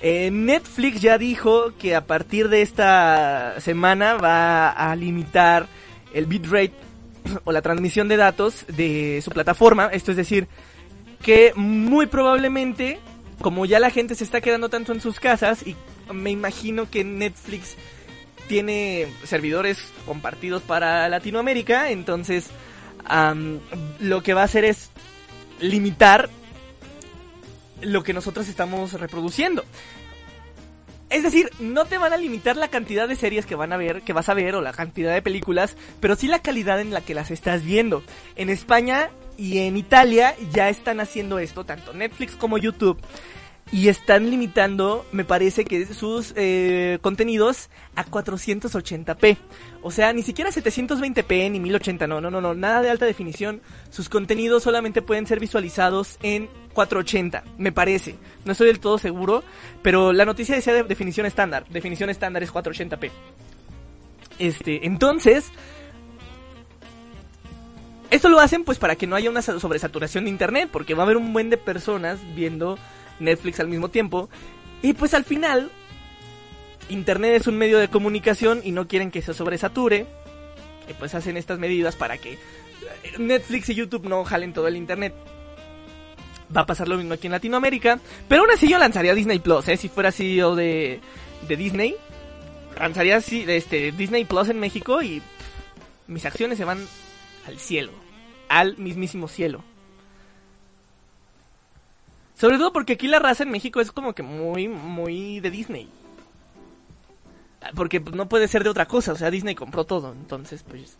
Eh, 0.00 0.30
Netflix 0.30 1.00
ya 1.00 1.18
dijo 1.18 1.72
que 1.78 1.94
a 1.94 2.06
partir 2.06 2.48
de 2.48 2.62
esta 2.62 3.60
semana 3.60 4.14
va 4.14 4.70
a 4.70 4.94
limitar 4.96 5.66
el 6.12 6.26
bitrate 6.26 6.72
o 7.44 7.52
la 7.52 7.62
transmisión 7.62 8.08
de 8.08 8.16
datos 8.16 8.64
de 8.68 9.20
su 9.22 9.30
plataforma. 9.30 9.86
Esto 9.86 10.10
es 10.10 10.16
decir, 10.16 10.48
que 11.22 11.52
muy 11.56 12.06
probablemente, 12.06 12.98
como 13.40 13.66
ya 13.66 13.78
la 13.80 13.90
gente 13.90 14.14
se 14.14 14.24
está 14.24 14.40
quedando 14.40 14.68
tanto 14.68 14.92
en 14.92 15.00
sus 15.00 15.20
casas, 15.20 15.66
y 15.66 15.76
me 16.12 16.30
imagino 16.30 16.90
que 16.90 17.04
Netflix 17.04 17.76
tiene 18.48 19.08
servidores 19.24 19.78
compartidos 20.06 20.62
para 20.62 21.08
Latinoamérica, 21.08 21.90
entonces 21.90 22.48
lo 24.00 24.22
que 24.22 24.34
va 24.34 24.42
a 24.42 24.44
hacer 24.44 24.64
es 24.64 24.90
limitar 25.60 26.28
lo 27.82 28.02
que 28.02 28.12
nosotros 28.12 28.48
estamos 28.48 28.92
reproduciendo. 28.94 29.64
Es 31.08 31.22
decir, 31.22 31.50
no 31.60 31.84
te 31.84 31.98
van 31.98 32.12
a 32.12 32.16
limitar 32.16 32.56
la 32.56 32.66
cantidad 32.66 33.06
de 33.06 33.14
series 33.14 33.46
que 33.46 33.54
van 33.54 33.72
a 33.72 33.76
ver, 33.76 34.02
que 34.02 34.12
vas 34.12 34.28
a 34.28 34.34
ver 34.34 34.56
o 34.56 34.60
la 34.60 34.72
cantidad 34.72 35.14
de 35.14 35.22
películas, 35.22 35.76
pero 36.00 36.16
sí 36.16 36.26
la 36.26 36.42
calidad 36.42 36.80
en 36.80 36.92
la 36.92 37.00
que 37.00 37.14
las 37.14 37.30
estás 37.30 37.64
viendo. 37.64 38.02
En 38.34 38.50
España 38.50 39.10
y 39.36 39.58
en 39.58 39.76
Italia 39.76 40.34
ya 40.52 40.68
están 40.68 41.00
haciendo 41.00 41.38
esto, 41.38 41.64
tanto 41.64 41.92
Netflix 41.92 42.36
como 42.36 42.58
YouTube. 42.58 42.98
Y 43.72 43.88
están 43.88 44.30
limitando, 44.30 45.04
me 45.10 45.24
parece 45.24 45.64
que 45.64 45.86
sus 45.86 46.32
eh, 46.36 46.98
contenidos 47.02 47.68
a 47.96 48.06
480p. 48.06 49.36
O 49.82 49.90
sea, 49.90 50.12
ni 50.12 50.22
siquiera 50.22 50.52
720p 50.52 51.50
ni 51.50 51.58
1080, 51.58 52.06
no, 52.06 52.20
no, 52.20 52.30
no, 52.30 52.40
no, 52.40 52.54
nada 52.54 52.80
de 52.80 52.90
alta 52.90 53.06
definición. 53.06 53.60
Sus 53.90 54.08
contenidos 54.08 54.62
solamente 54.62 55.02
pueden 55.02 55.26
ser 55.26 55.40
visualizados 55.40 56.16
en 56.22 56.48
480, 56.74 57.42
me 57.58 57.72
parece. 57.72 58.14
No 58.44 58.52
estoy 58.52 58.68
del 58.68 58.78
todo 58.78 58.98
seguro, 58.98 59.42
pero 59.82 60.12
la 60.12 60.24
noticia 60.24 60.54
decía 60.54 60.72
de 60.72 60.84
definición 60.84 61.26
estándar. 61.26 61.66
Definición 61.68 62.08
estándar 62.08 62.44
es 62.44 62.52
480p. 62.52 63.10
Este, 64.38 64.86
entonces, 64.86 65.50
esto 68.10 68.28
lo 68.28 68.40
hacen 68.40 68.64
pues 68.64 68.78
para 68.78 68.96
que 68.96 69.06
no 69.06 69.16
haya 69.16 69.30
una 69.30 69.42
sa- 69.42 69.58
sobresaturación 69.60 70.24
de 70.24 70.30
internet, 70.30 70.68
porque 70.72 70.94
va 70.94 71.02
a 71.02 71.06
haber 71.06 71.16
un 71.16 71.32
buen 71.32 71.50
de 71.50 71.56
personas 71.56 72.18
viendo 72.34 72.78
Netflix 73.20 73.60
al 73.60 73.68
mismo 73.68 73.88
tiempo. 73.90 74.28
Y 74.82 74.92
pues 74.92 75.14
al 75.14 75.24
final, 75.24 75.70
internet 76.88 77.40
es 77.40 77.46
un 77.46 77.56
medio 77.58 77.78
de 77.78 77.88
comunicación 77.88 78.60
y 78.64 78.72
no 78.72 78.86
quieren 78.88 79.10
que 79.10 79.22
se 79.22 79.34
sobresature. 79.34 80.06
Y 80.88 80.92
pues 80.94 81.14
hacen 81.14 81.36
estas 81.36 81.58
medidas 81.58 81.96
para 81.96 82.16
que 82.18 82.34
eh, 82.34 82.38
Netflix 83.18 83.68
y 83.70 83.74
YouTube 83.74 84.08
no 84.08 84.24
jalen 84.24 84.52
todo 84.52 84.68
el 84.68 84.76
internet. 84.76 85.14
Va 86.56 86.60
a 86.60 86.66
pasar 86.66 86.86
lo 86.86 86.96
mismo 86.96 87.14
aquí 87.14 87.26
en 87.26 87.32
Latinoamérica. 87.32 87.98
Pero 88.28 88.42
aún 88.42 88.50
así 88.52 88.68
yo 88.68 88.78
lanzaría 88.78 89.14
Disney 89.14 89.40
Plus, 89.40 89.66
¿eh? 89.68 89.76
Si 89.76 89.88
fuera 89.88 90.12
CEO 90.12 90.54
de, 90.54 91.00
de 91.48 91.56
Disney. 91.56 91.96
Lanzaría 92.78 93.16
este, 93.16 93.90
Disney 93.92 94.24
Plus 94.26 94.48
en 94.50 94.60
México 94.60 95.02
y 95.02 95.20
mis 96.06 96.24
acciones 96.24 96.58
se 96.58 96.64
van 96.64 96.86
al 97.46 97.58
cielo. 97.58 97.92
Al 98.48 98.76
mismísimo 98.78 99.28
cielo. 99.28 99.62
Sobre 102.34 102.58
todo 102.58 102.72
porque 102.72 102.94
aquí 102.94 103.06
la 103.06 103.18
raza 103.18 103.44
en 103.44 103.50
México 103.50 103.80
es 103.80 103.90
como 103.90 104.14
que 104.14 104.22
muy, 104.22 104.68
muy 104.68 105.40
de 105.40 105.50
Disney. 105.50 105.88
Porque 107.74 107.98
no 107.98 108.28
puede 108.28 108.46
ser 108.46 108.62
de 108.62 108.70
otra 108.70 108.86
cosa, 108.86 109.12
o 109.12 109.16
sea, 109.16 109.30
Disney 109.30 109.54
compró 109.54 109.84
todo, 109.84 110.12
entonces 110.12 110.62
pues... 110.62 110.98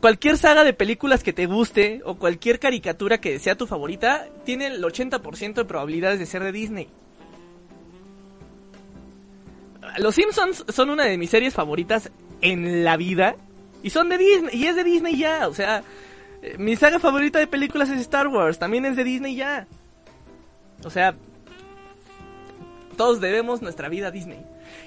Cualquier 0.00 0.38
saga 0.38 0.64
de 0.64 0.72
películas 0.72 1.22
que 1.22 1.34
te 1.34 1.44
guste 1.44 2.00
o 2.06 2.16
cualquier 2.16 2.58
caricatura 2.58 3.20
que 3.20 3.38
sea 3.38 3.56
tu 3.56 3.66
favorita 3.66 4.28
tiene 4.44 4.66
el 4.66 4.82
80% 4.82 5.54
de 5.54 5.64
probabilidades 5.66 6.18
de 6.18 6.26
ser 6.26 6.42
de 6.42 6.52
Disney. 6.52 6.88
Los 9.98 10.14
Simpsons 10.14 10.64
son 10.68 10.88
una 10.88 11.04
de 11.04 11.18
mis 11.18 11.28
series 11.28 11.52
favoritas 11.52 12.10
en 12.40 12.82
la 12.82 12.96
vida 12.96 13.36
y 13.82 13.90
son 13.90 14.08
de 14.08 14.18
Disney 14.18 14.56
y 14.56 14.66
es 14.66 14.76
de 14.76 14.84
Disney 14.84 15.16
ya, 15.16 15.48
o 15.48 15.54
sea, 15.54 15.82
eh, 16.42 16.56
mi 16.58 16.76
saga 16.76 16.98
favorita 16.98 17.38
de 17.38 17.46
películas 17.46 17.90
es 17.90 18.00
Star 18.00 18.28
Wars, 18.28 18.58
también 18.58 18.84
es 18.84 18.96
de 18.96 19.04
Disney 19.04 19.36
ya. 19.36 19.66
O 20.84 20.90
sea, 20.90 21.14
todos 22.96 23.20
debemos 23.20 23.62
nuestra 23.62 23.88
vida 23.88 24.08
a 24.08 24.10
Disney. 24.10 24.40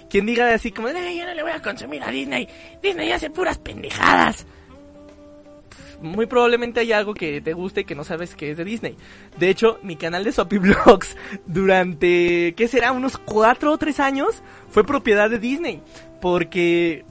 Quien 0.10 0.25
diga 0.25 0.53
así 0.53 0.71
como, 0.71 0.88
"Eh, 0.89 1.15
yo 1.17 1.25
no 1.25 1.34
le 1.34 1.43
voy 1.43 1.51
a 1.51 1.62
consumir 1.62 2.03
a 2.03 2.12
Disney, 2.12 2.47
Disney 2.82 3.12
hace 3.12 3.29
puras 3.29 3.58
pendejadas. 3.58 4.45
Muy 6.01 6.25
probablemente 6.25 6.82
hay 6.82 6.91
algo 6.91 7.13
que 7.13 7.39
te 7.39 7.53
guste 7.53 7.82
y 7.82 7.86
que 7.86 7.95
no 7.95 8.03
sabes 8.03 8.36
que 8.36 8.51
es 8.51 8.58
de 8.58 8.65
Disney. 8.65 8.97
De 9.38 9.49
hecho, 9.49 9.79
mi 9.84 9.95
canal 9.95 10.23
de 10.25 10.34
Soppy 10.34 10.60
durante, 11.45 12.53
¿qué 12.58 12.67
será? 12.67 12.91
Unos 12.91 13.17
4 13.17 13.71
o 13.71 13.77
3 13.77 13.99
años 14.01 14.43
fue 14.69 14.84
propiedad 14.84 15.29
de 15.29 15.39
Disney. 15.39 15.82
Porque 16.19 17.06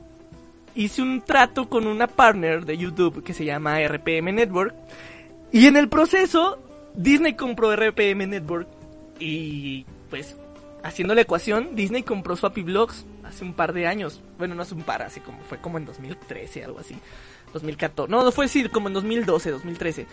hice 0.75 1.03
un 1.03 1.23
trato 1.23 1.69
con 1.69 1.87
una 1.87 2.07
partner 2.07 2.65
de 2.65 2.77
YouTube 2.77 3.23
que 3.23 3.35
se 3.35 3.45
llama 3.45 3.81
RPM 3.81 4.33
Network. 4.33 4.75
Y 5.51 5.67
en 5.67 5.77
el 5.77 5.89
proceso, 5.89 6.59
Disney 6.95 7.35
compró 7.35 7.75
RPM 7.75 8.27
Network. 8.27 8.69
Y 9.19 9.85
pues, 10.11 10.37
haciendo 10.83 11.15
la 11.15 11.21
ecuación, 11.23 11.75
Disney 11.75 12.03
compró 12.03 12.37
Swappy 12.37 12.63
Vlogs 12.63 13.07
hace 13.25 13.45
un 13.45 13.55
par 13.55 13.73
de 13.73 13.87
años. 13.87 14.21
Bueno, 14.39 14.55
no 14.55 14.63
hace 14.63 14.75
un 14.75 14.83
par, 14.83 15.03
así 15.03 15.21
como 15.21 15.41
fue 15.43 15.59
como 15.59 15.79
en 15.79 15.85
2013, 15.85 16.65
algo 16.65 16.79
así. 16.79 16.97
2014. 17.53 18.11
No, 18.11 18.25
no 18.25 18.33
fue 18.33 18.47
decir 18.47 18.71
como 18.71 18.89
en 18.89 18.95
2012, 18.95 19.51
2013. 19.51 20.07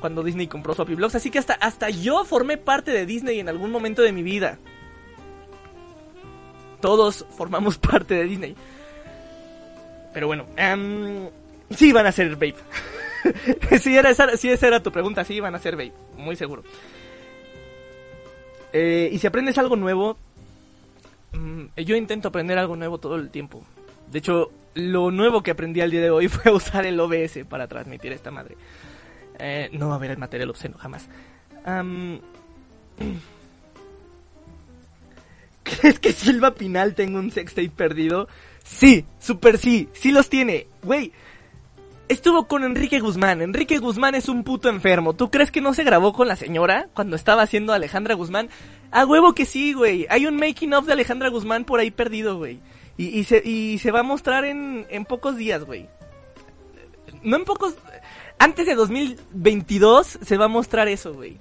Cuando 0.00 0.22
Disney 0.22 0.46
compró 0.46 0.74
Swappy 0.74 0.94
Vlogs. 0.94 1.14
Así 1.14 1.30
que 1.30 1.38
hasta, 1.38 1.54
hasta 1.54 1.90
yo 1.90 2.24
formé 2.24 2.56
parte 2.56 2.90
de 2.90 3.06
Disney 3.06 3.40
en 3.40 3.48
algún 3.48 3.70
momento 3.70 4.02
de 4.02 4.12
mi 4.12 4.22
vida. 4.22 4.58
Todos 6.80 7.26
formamos 7.36 7.78
parte 7.78 8.14
de 8.14 8.24
Disney. 8.24 8.56
Pero 10.16 10.28
bueno, 10.28 10.46
em, 10.56 11.28
sí 11.68 11.92
van 11.92 12.06
a 12.06 12.10
ser 12.10 12.36
Babe. 12.36 12.54
si, 13.82 13.94
era 13.94 14.08
esa, 14.08 14.34
si 14.38 14.48
esa 14.48 14.66
era 14.66 14.82
tu 14.82 14.90
pregunta, 14.90 15.22
sí 15.24 15.40
van 15.40 15.54
a 15.54 15.58
ser 15.58 15.76
Babe, 15.76 15.92
muy 16.16 16.36
seguro. 16.36 16.64
Eh, 18.72 19.10
y 19.12 19.18
si 19.18 19.26
aprendes 19.26 19.58
algo 19.58 19.76
nuevo, 19.76 20.16
mm, 21.34 21.64
yo 21.76 21.96
intento 21.96 22.28
aprender 22.28 22.56
algo 22.56 22.76
nuevo 22.76 22.96
todo 22.96 23.16
el 23.16 23.28
tiempo. 23.28 23.62
De 24.10 24.20
hecho, 24.20 24.50
lo 24.72 25.10
nuevo 25.10 25.42
que 25.42 25.50
aprendí 25.50 25.82
al 25.82 25.90
día 25.90 26.00
de 26.00 26.08
hoy 26.08 26.28
fue 26.30 26.50
usar 26.50 26.86
el 26.86 26.98
OBS 26.98 27.44
para 27.46 27.68
transmitir 27.68 28.12
esta 28.12 28.30
madre. 28.30 28.56
Eh, 29.38 29.68
no 29.72 29.88
va 29.88 29.92
a 29.92 29.96
haber 29.96 30.12
el 30.12 30.18
material 30.18 30.48
obsceno, 30.48 30.78
jamás. 30.78 31.10
Am, 31.66 32.20
¿Crees 35.62 35.98
que 35.98 36.12
Silva 36.12 36.54
Pinal 36.54 36.94
tenga 36.94 37.18
un 37.18 37.30
sextape 37.30 37.68
perdido? 37.68 38.28
Sí, 38.66 39.04
super 39.20 39.58
sí, 39.58 39.88
sí 39.92 40.10
los 40.10 40.28
tiene. 40.28 40.66
Güey, 40.82 41.12
estuvo 42.08 42.46
con 42.46 42.64
Enrique 42.64 43.00
Guzmán. 43.00 43.40
Enrique 43.40 43.78
Guzmán 43.78 44.14
es 44.14 44.28
un 44.28 44.42
puto 44.42 44.68
enfermo. 44.68 45.14
¿Tú 45.14 45.30
crees 45.30 45.50
que 45.50 45.60
no 45.60 45.72
se 45.72 45.84
grabó 45.84 46.12
con 46.12 46.28
la 46.28 46.36
señora 46.36 46.88
cuando 46.92 47.16
estaba 47.16 47.42
haciendo 47.42 47.72
Alejandra 47.72 48.14
Guzmán? 48.14 48.48
A 48.90 49.06
huevo 49.06 49.34
que 49.34 49.46
sí, 49.46 49.72
güey. 49.72 50.06
Hay 50.10 50.26
un 50.26 50.36
making 50.36 50.74
of 50.74 50.86
de 50.86 50.92
Alejandra 50.92 51.28
Guzmán 51.28 51.64
por 51.64 51.80
ahí 51.80 51.90
perdido, 51.90 52.36
güey. 52.38 52.60
Y, 52.98 53.24
se, 53.24 53.42
y 53.44 53.78
se 53.78 53.90
va 53.90 54.00
a 54.00 54.04
mostrar 54.04 54.44
en, 54.44 54.86
en 54.88 55.04
pocos 55.04 55.36
días, 55.36 55.64
güey. 55.64 55.88
No 57.22 57.36
en 57.36 57.44
pocos... 57.44 57.74
Antes 58.38 58.66
de 58.66 58.74
2022 58.74 60.18
se 60.22 60.36
va 60.36 60.46
a 60.46 60.48
mostrar 60.48 60.88
eso, 60.88 61.12
güey. 61.14 61.38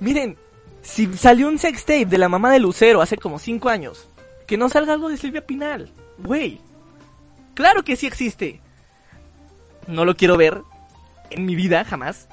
Miren, 0.00 0.36
Si 0.82 1.06
salió 1.14 1.48
un 1.48 1.58
sextape 1.58 2.06
de 2.06 2.18
la 2.18 2.28
mamá 2.28 2.50
de 2.50 2.58
Lucero 2.58 3.02
hace 3.02 3.16
como 3.16 3.38
5 3.38 3.68
años, 3.68 4.08
que 4.46 4.56
no 4.56 4.68
salga 4.68 4.92
algo 4.92 5.08
de 5.08 5.16
Silvia 5.16 5.46
Pinal. 5.46 5.92
Güey. 6.24 6.60
Claro 7.54 7.82
que 7.82 7.96
sí 7.96 8.06
existe. 8.06 8.60
No 9.86 10.04
lo 10.04 10.16
quiero 10.16 10.36
ver 10.36 10.62
en 11.30 11.44
mi 11.44 11.54
vida, 11.54 11.84
jamás. 11.84 12.28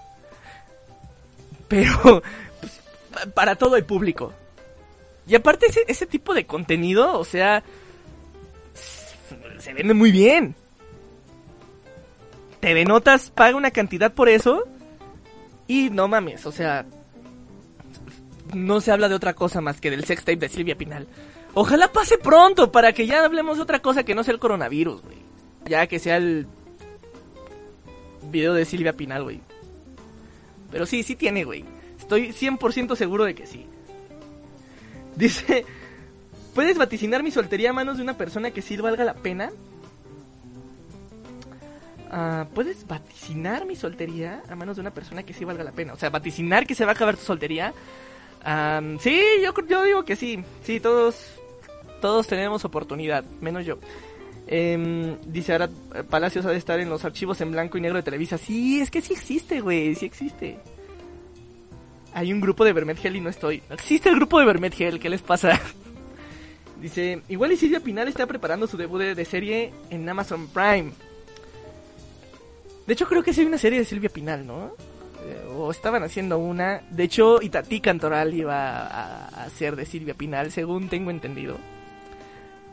Pero 1.68 2.22
pues, 2.62 3.32
para 3.34 3.56
todo 3.56 3.76
el 3.76 3.86
público. 3.86 4.34
Y 5.28 5.36
aparte 5.36 5.68
ese, 5.68 5.84
ese 5.88 6.06
tipo 6.06 6.34
de 6.34 6.46
contenido, 6.46 7.20
o 7.20 7.26
sea, 7.26 7.64
se 9.60 9.74
vende 9.74 9.94
muy 9.94 10.12
bien. 10.12 10.56
TV 12.60 12.86
Notas 12.86 13.30
paga 13.30 13.58
una 13.58 13.72
cantidad 13.72 14.14
por 14.14 14.30
eso 14.30 14.64
y 15.68 15.90
no 15.90 16.08
mames, 16.08 16.46
o 16.46 16.52
sea, 16.52 16.86
no 18.54 18.82
se 18.82 18.92
habla 18.92 19.10
de 19.10 19.16
otra 19.16 19.34
cosa 19.34 19.62
más 19.62 19.80
que 19.82 19.92
del 19.92 20.06
sextape 20.06 20.38
de 20.38 20.50
Silvia 20.50 20.78
Pinal. 20.78 21.08
Ojalá 21.60 21.92
pase 21.92 22.20
pronto 22.20 22.72
para 22.72 22.94
que 22.94 23.08
ya 23.08 23.26
hablemos 23.26 23.58
de 23.58 23.64
otra 23.64 23.82
cosa 23.82 24.04
que 24.04 24.14
no 24.14 24.24
sea 24.24 24.32
el 24.32 24.40
coronavirus, 24.40 25.02
güey. 25.02 25.18
Ya 25.66 25.88
que 25.88 25.98
sea 25.98 26.18
el 26.18 26.46
video 28.30 28.54
de 28.54 28.64
Silvia 28.64 28.94
Pinal, 28.94 29.24
güey. 29.24 29.42
Pero 30.70 30.86
sí, 30.86 31.02
sí 31.02 31.16
tiene, 31.16 31.46
güey. 31.46 31.66
Estoy 31.98 32.28
100% 32.30 32.96
seguro 32.96 33.26
de 33.26 33.34
que 33.34 33.48
sí. 33.48 33.66
Dice, 35.16 35.66
¿puedes 36.54 36.78
vaticinar 36.78 37.24
mi 37.24 37.32
soltería 37.32 37.72
a 37.72 37.74
manos 37.74 37.98
de 37.98 38.04
una 38.04 38.16
persona 38.16 38.52
que 38.52 38.62
sí 38.62 38.78
valga 38.78 39.04
la 39.04 39.16
pena? 39.16 39.50
Ah, 42.12 42.46
¿Puedes 42.54 42.86
vaticinar 42.86 43.66
mi 43.66 43.76
soltería 43.76 44.44
a 44.48 44.56
manos 44.56 44.76
de 44.76 44.82
una 44.82 44.94
persona 44.94 45.24
que 45.24 45.34
sí 45.34 45.44
valga 45.44 45.64
la 45.64 45.72
pena? 45.72 45.94
O 45.94 45.98
sea, 45.98 46.12
vaticinar 46.12 46.68
que 46.68 46.76
se 46.76 46.86
va 46.86 46.92
a 46.92 46.94
acabar 46.94 47.18
tu 47.18 47.24
soltería. 47.24 47.74
sí, 49.00 49.22
yo, 49.44 49.54
yo 49.68 49.84
digo 49.86 50.06
que 50.06 50.16
sí. 50.16 50.44
Sí, 50.62 50.80
todos, 50.80 51.37
todos 52.02 52.28
tenemos 52.28 52.66
oportunidad, 52.66 53.24
menos 53.42 53.66
yo. 53.66 53.78
Em, 54.50 55.18
dice 55.26 55.52
ahora 55.52 55.70
Palacios 56.10 56.46
ha 56.46 56.52
de 56.52 56.58
estar 56.58 56.80
en 56.80 56.90
los 56.90 57.04
archivos 57.04 57.42
en 57.42 57.52
blanco 57.52 57.78
y 57.78 57.82
negro 57.82 57.98
de 57.98 58.04
Televisa. 58.04 58.38
Sí, 58.38 58.80
es 58.80 58.90
que 58.90 59.02
sí 59.02 59.14
existe, 59.14 59.60
güey, 59.62 59.96
sí 59.96 60.06
existe. 60.06 60.60
Hay 62.14 62.32
un 62.32 62.40
grupo 62.40 62.64
de 62.64 62.74
Vermetgel 62.74 63.16
y 63.16 63.22
no 63.22 63.30
estoy. 63.30 63.62
Existe 63.70 64.10
el 64.10 64.16
grupo 64.16 64.40
de 64.40 64.46
Vermetgel, 64.46 65.00
¿qué 65.00 65.10
les 65.10 65.22
pasa? 65.22 65.60
dice, 66.82 67.22
igual 67.28 67.52
y 67.52 67.58
Silvia 67.58 67.80
Pinal 67.80 68.08
está 68.08 68.26
preparando 68.26 68.68
su 68.68 68.78
debut 68.78 69.02
de 69.02 69.26
serie 69.26 69.74
en 69.90 70.08
Amazon 70.08 70.48
Prime. 70.48 70.92
De 72.88 72.94
hecho, 72.94 73.06
creo 73.06 73.22
que 73.22 73.34
sí 73.34 73.42
hay 73.42 73.48
una 73.48 73.58
serie 73.58 73.80
de 73.80 73.86
Silvia 73.86 74.10
Pinal, 74.10 74.48
¿no? 74.48 74.72
Eh, 75.26 75.46
o 75.54 75.70
estaban 75.70 76.04
haciendo 76.04 76.38
una. 76.38 76.82
De 76.90 77.04
hecho, 77.04 77.42
Itatí 77.42 77.82
Cantoral 77.82 78.34
iba 78.34 78.88
a, 78.88 79.44
hacer 79.44 79.76
de 79.76 79.86
Silvia 79.86 80.14
Pinal, 80.14 80.52
según 80.52 80.88
tengo 80.88 81.12
entendido. 81.12 81.58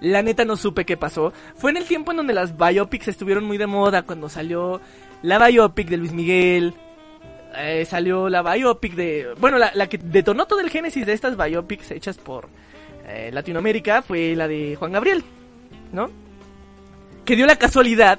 La 0.00 0.22
neta 0.22 0.44
no 0.44 0.56
supe 0.56 0.84
qué 0.84 0.96
pasó. 0.96 1.32
Fue 1.56 1.70
en 1.70 1.76
el 1.76 1.84
tiempo 1.84 2.10
en 2.10 2.18
donde 2.18 2.34
las 2.34 2.56
biopics 2.56 3.08
estuvieron 3.08 3.44
muy 3.44 3.58
de 3.58 3.66
moda, 3.66 4.02
cuando 4.02 4.28
salió 4.28 4.80
la 5.22 5.44
biopic 5.46 5.88
de 5.88 5.96
Luis 5.96 6.12
Miguel. 6.12 6.74
Eh, 7.56 7.84
salió 7.88 8.28
la 8.28 8.42
biopic 8.42 8.94
de... 8.94 9.28
Bueno, 9.38 9.58
la, 9.58 9.86
que 9.86 9.98
detonó 9.98 10.46
todo 10.46 10.60
el 10.60 10.70
génesis 10.70 11.06
de 11.06 11.12
estas 11.12 11.36
biopics 11.36 11.90
hechas 11.92 12.18
por 12.18 12.48
eh, 13.06 13.30
Latinoamérica 13.32 14.02
fue 14.02 14.34
la 14.34 14.48
de 14.48 14.76
Juan 14.76 14.92
Gabriel, 14.92 15.22
¿no? 15.92 16.10
Que 17.24 17.36
dio 17.36 17.46
la 17.46 17.56
casualidad 17.56 18.18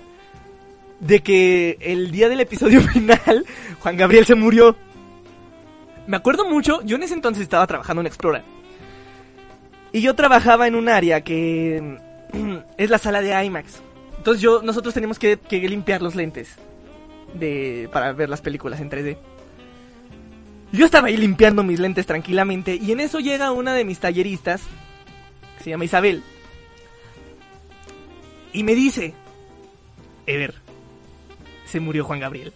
de 0.99 1.19
que 1.21 1.77
el 1.81 2.11
día 2.11 2.29
del 2.29 2.39
episodio 2.39 2.81
final 2.93 3.45
Juan 3.79 3.97
Gabriel 3.97 4.25
se 4.25 4.35
murió. 4.35 4.75
Me 6.07 6.17
acuerdo 6.17 6.49
mucho, 6.49 6.81
yo 6.83 6.95
en 6.95 7.03
ese 7.03 7.13
entonces 7.13 7.43
estaba 7.43 7.67
trabajando 7.67 8.01
en 8.01 8.07
Explora. 8.07 8.43
Y 9.95 10.01
yo 10.01 10.13
trabajaba 10.13 10.67
en 10.67 10.75
un 10.75 10.89
área 10.89 11.21
que 11.21 11.97
es 12.77 12.89
la 12.89 12.97
sala 12.97 13.21
de 13.21 13.45
IMAX. 13.45 13.79
Entonces 14.17 14.41
yo, 14.41 14.61
nosotros 14.61 14.93
teníamos 14.93 15.17
que, 15.17 15.39
limpiar 15.49 16.01
los 16.01 16.15
lentes 16.15 16.49
de, 17.33 17.87
para 17.93 18.11
ver 18.11 18.27
las 18.27 18.41
películas 18.41 18.81
en 18.81 18.91
3D. 18.91 19.17
Yo 20.73 20.83
estaba 20.83 21.07
ahí 21.07 21.15
limpiando 21.15 21.63
mis 21.63 21.79
lentes 21.79 22.05
tranquilamente 22.05 22.75
y 22.75 22.91
en 22.91 22.99
eso 22.99 23.21
llega 23.21 23.53
una 23.53 23.73
de 23.73 23.85
mis 23.85 23.99
talleristas, 23.99 24.63
que 25.57 25.63
se 25.63 25.69
llama 25.69 25.85
Isabel, 25.85 26.23
y 28.51 28.63
me 28.63 28.75
dice, 28.75 29.13
Ever, 30.25 30.55
se 31.63 31.79
murió 31.79 32.03
Juan 32.03 32.19
Gabriel. 32.19 32.51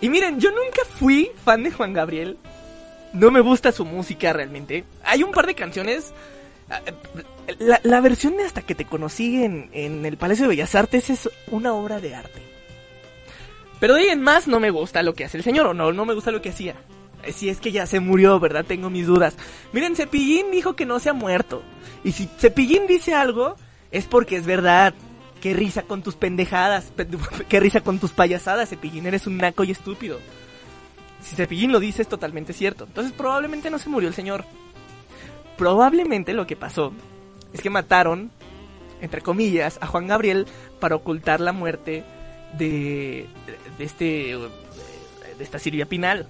Y 0.00 0.08
miren, 0.10 0.38
yo 0.38 0.52
nunca 0.52 0.84
fui 0.96 1.32
fan 1.44 1.64
de 1.64 1.72
Juan 1.72 1.92
Gabriel. 1.92 2.38
No 3.14 3.30
me 3.30 3.40
gusta 3.40 3.72
su 3.72 3.84
música 3.84 4.32
realmente. 4.32 4.84
Hay 5.04 5.22
un 5.22 5.32
par 5.32 5.46
de 5.46 5.54
canciones. 5.54 6.12
Ah, 6.68 6.80
la, 7.58 8.00
versión 8.00 8.36
de 8.36 8.44
Hasta 8.44 8.62
que 8.62 8.74
te 8.74 8.84
conocí 8.84 9.42
en, 9.42 9.70
en, 9.72 10.04
el 10.04 10.16
Palacio 10.16 10.44
de 10.44 10.50
Bellas 10.50 10.74
Artes 10.74 11.10
es 11.10 11.30
una 11.50 11.72
obra 11.74 12.00
de 12.00 12.14
arte. 12.14 12.42
Pero 13.80 13.94
de 13.94 14.02
ahí 14.02 14.08
en 14.08 14.22
más 14.22 14.48
no 14.48 14.60
me 14.60 14.70
gusta 14.70 15.02
lo 15.02 15.14
que 15.14 15.24
hace 15.24 15.36
el 15.36 15.44
señor, 15.44 15.66
o 15.66 15.74
no, 15.74 15.92
no 15.92 16.04
me 16.04 16.14
gusta 16.14 16.30
lo 16.30 16.42
que 16.42 16.50
hacía. 16.50 16.74
Eh, 17.22 17.32
si 17.32 17.48
es 17.48 17.60
que 17.60 17.72
ya 17.72 17.86
se 17.86 18.00
murió, 18.00 18.40
¿verdad? 18.40 18.64
Tengo 18.64 18.90
mis 18.90 19.06
dudas. 19.06 19.36
Miren, 19.72 19.96
Cepillín 19.96 20.50
dijo 20.50 20.74
que 20.74 20.86
no 20.86 20.98
se 20.98 21.10
ha 21.10 21.14
muerto. 21.14 21.62
Y 22.02 22.12
si 22.12 22.28
Cepillín 22.38 22.86
dice 22.86 23.14
algo, 23.14 23.56
es 23.90 24.06
porque 24.06 24.36
es 24.36 24.46
verdad. 24.46 24.94
Qué 25.40 25.54
risa 25.54 25.82
con 25.82 26.02
tus 26.02 26.16
pendejadas. 26.16 26.92
Qué 27.48 27.60
risa 27.60 27.80
con 27.80 27.98
tus 27.98 28.12
payasadas, 28.12 28.70
Cepillín. 28.70 29.06
Eres 29.06 29.26
un 29.26 29.36
naco 29.36 29.64
y 29.64 29.70
estúpido. 29.70 30.18
Si 31.24 31.36
Cepillín 31.36 31.72
lo 31.72 31.80
dice 31.80 32.02
es 32.02 32.08
totalmente 32.08 32.52
cierto. 32.52 32.84
Entonces 32.84 33.12
probablemente 33.12 33.70
no 33.70 33.78
se 33.78 33.88
murió 33.88 34.08
el 34.08 34.14
señor. 34.14 34.44
Probablemente 35.56 36.34
lo 36.34 36.46
que 36.46 36.56
pasó 36.56 36.92
es 37.52 37.60
que 37.60 37.70
mataron, 37.70 38.30
entre 39.00 39.22
comillas, 39.22 39.78
a 39.80 39.86
Juan 39.86 40.06
Gabriel 40.06 40.46
para 40.80 40.96
ocultar 40.96 41.40
la 41.40 41.52
muerte 41.52 42.04
de, 42.58 43.26
de 43.78 43.84
este 43.84 44.36
de 45.38 45.44
esta 45.44 45.58
Silvia 45.58 45.86
Pinal. 45.86 46.26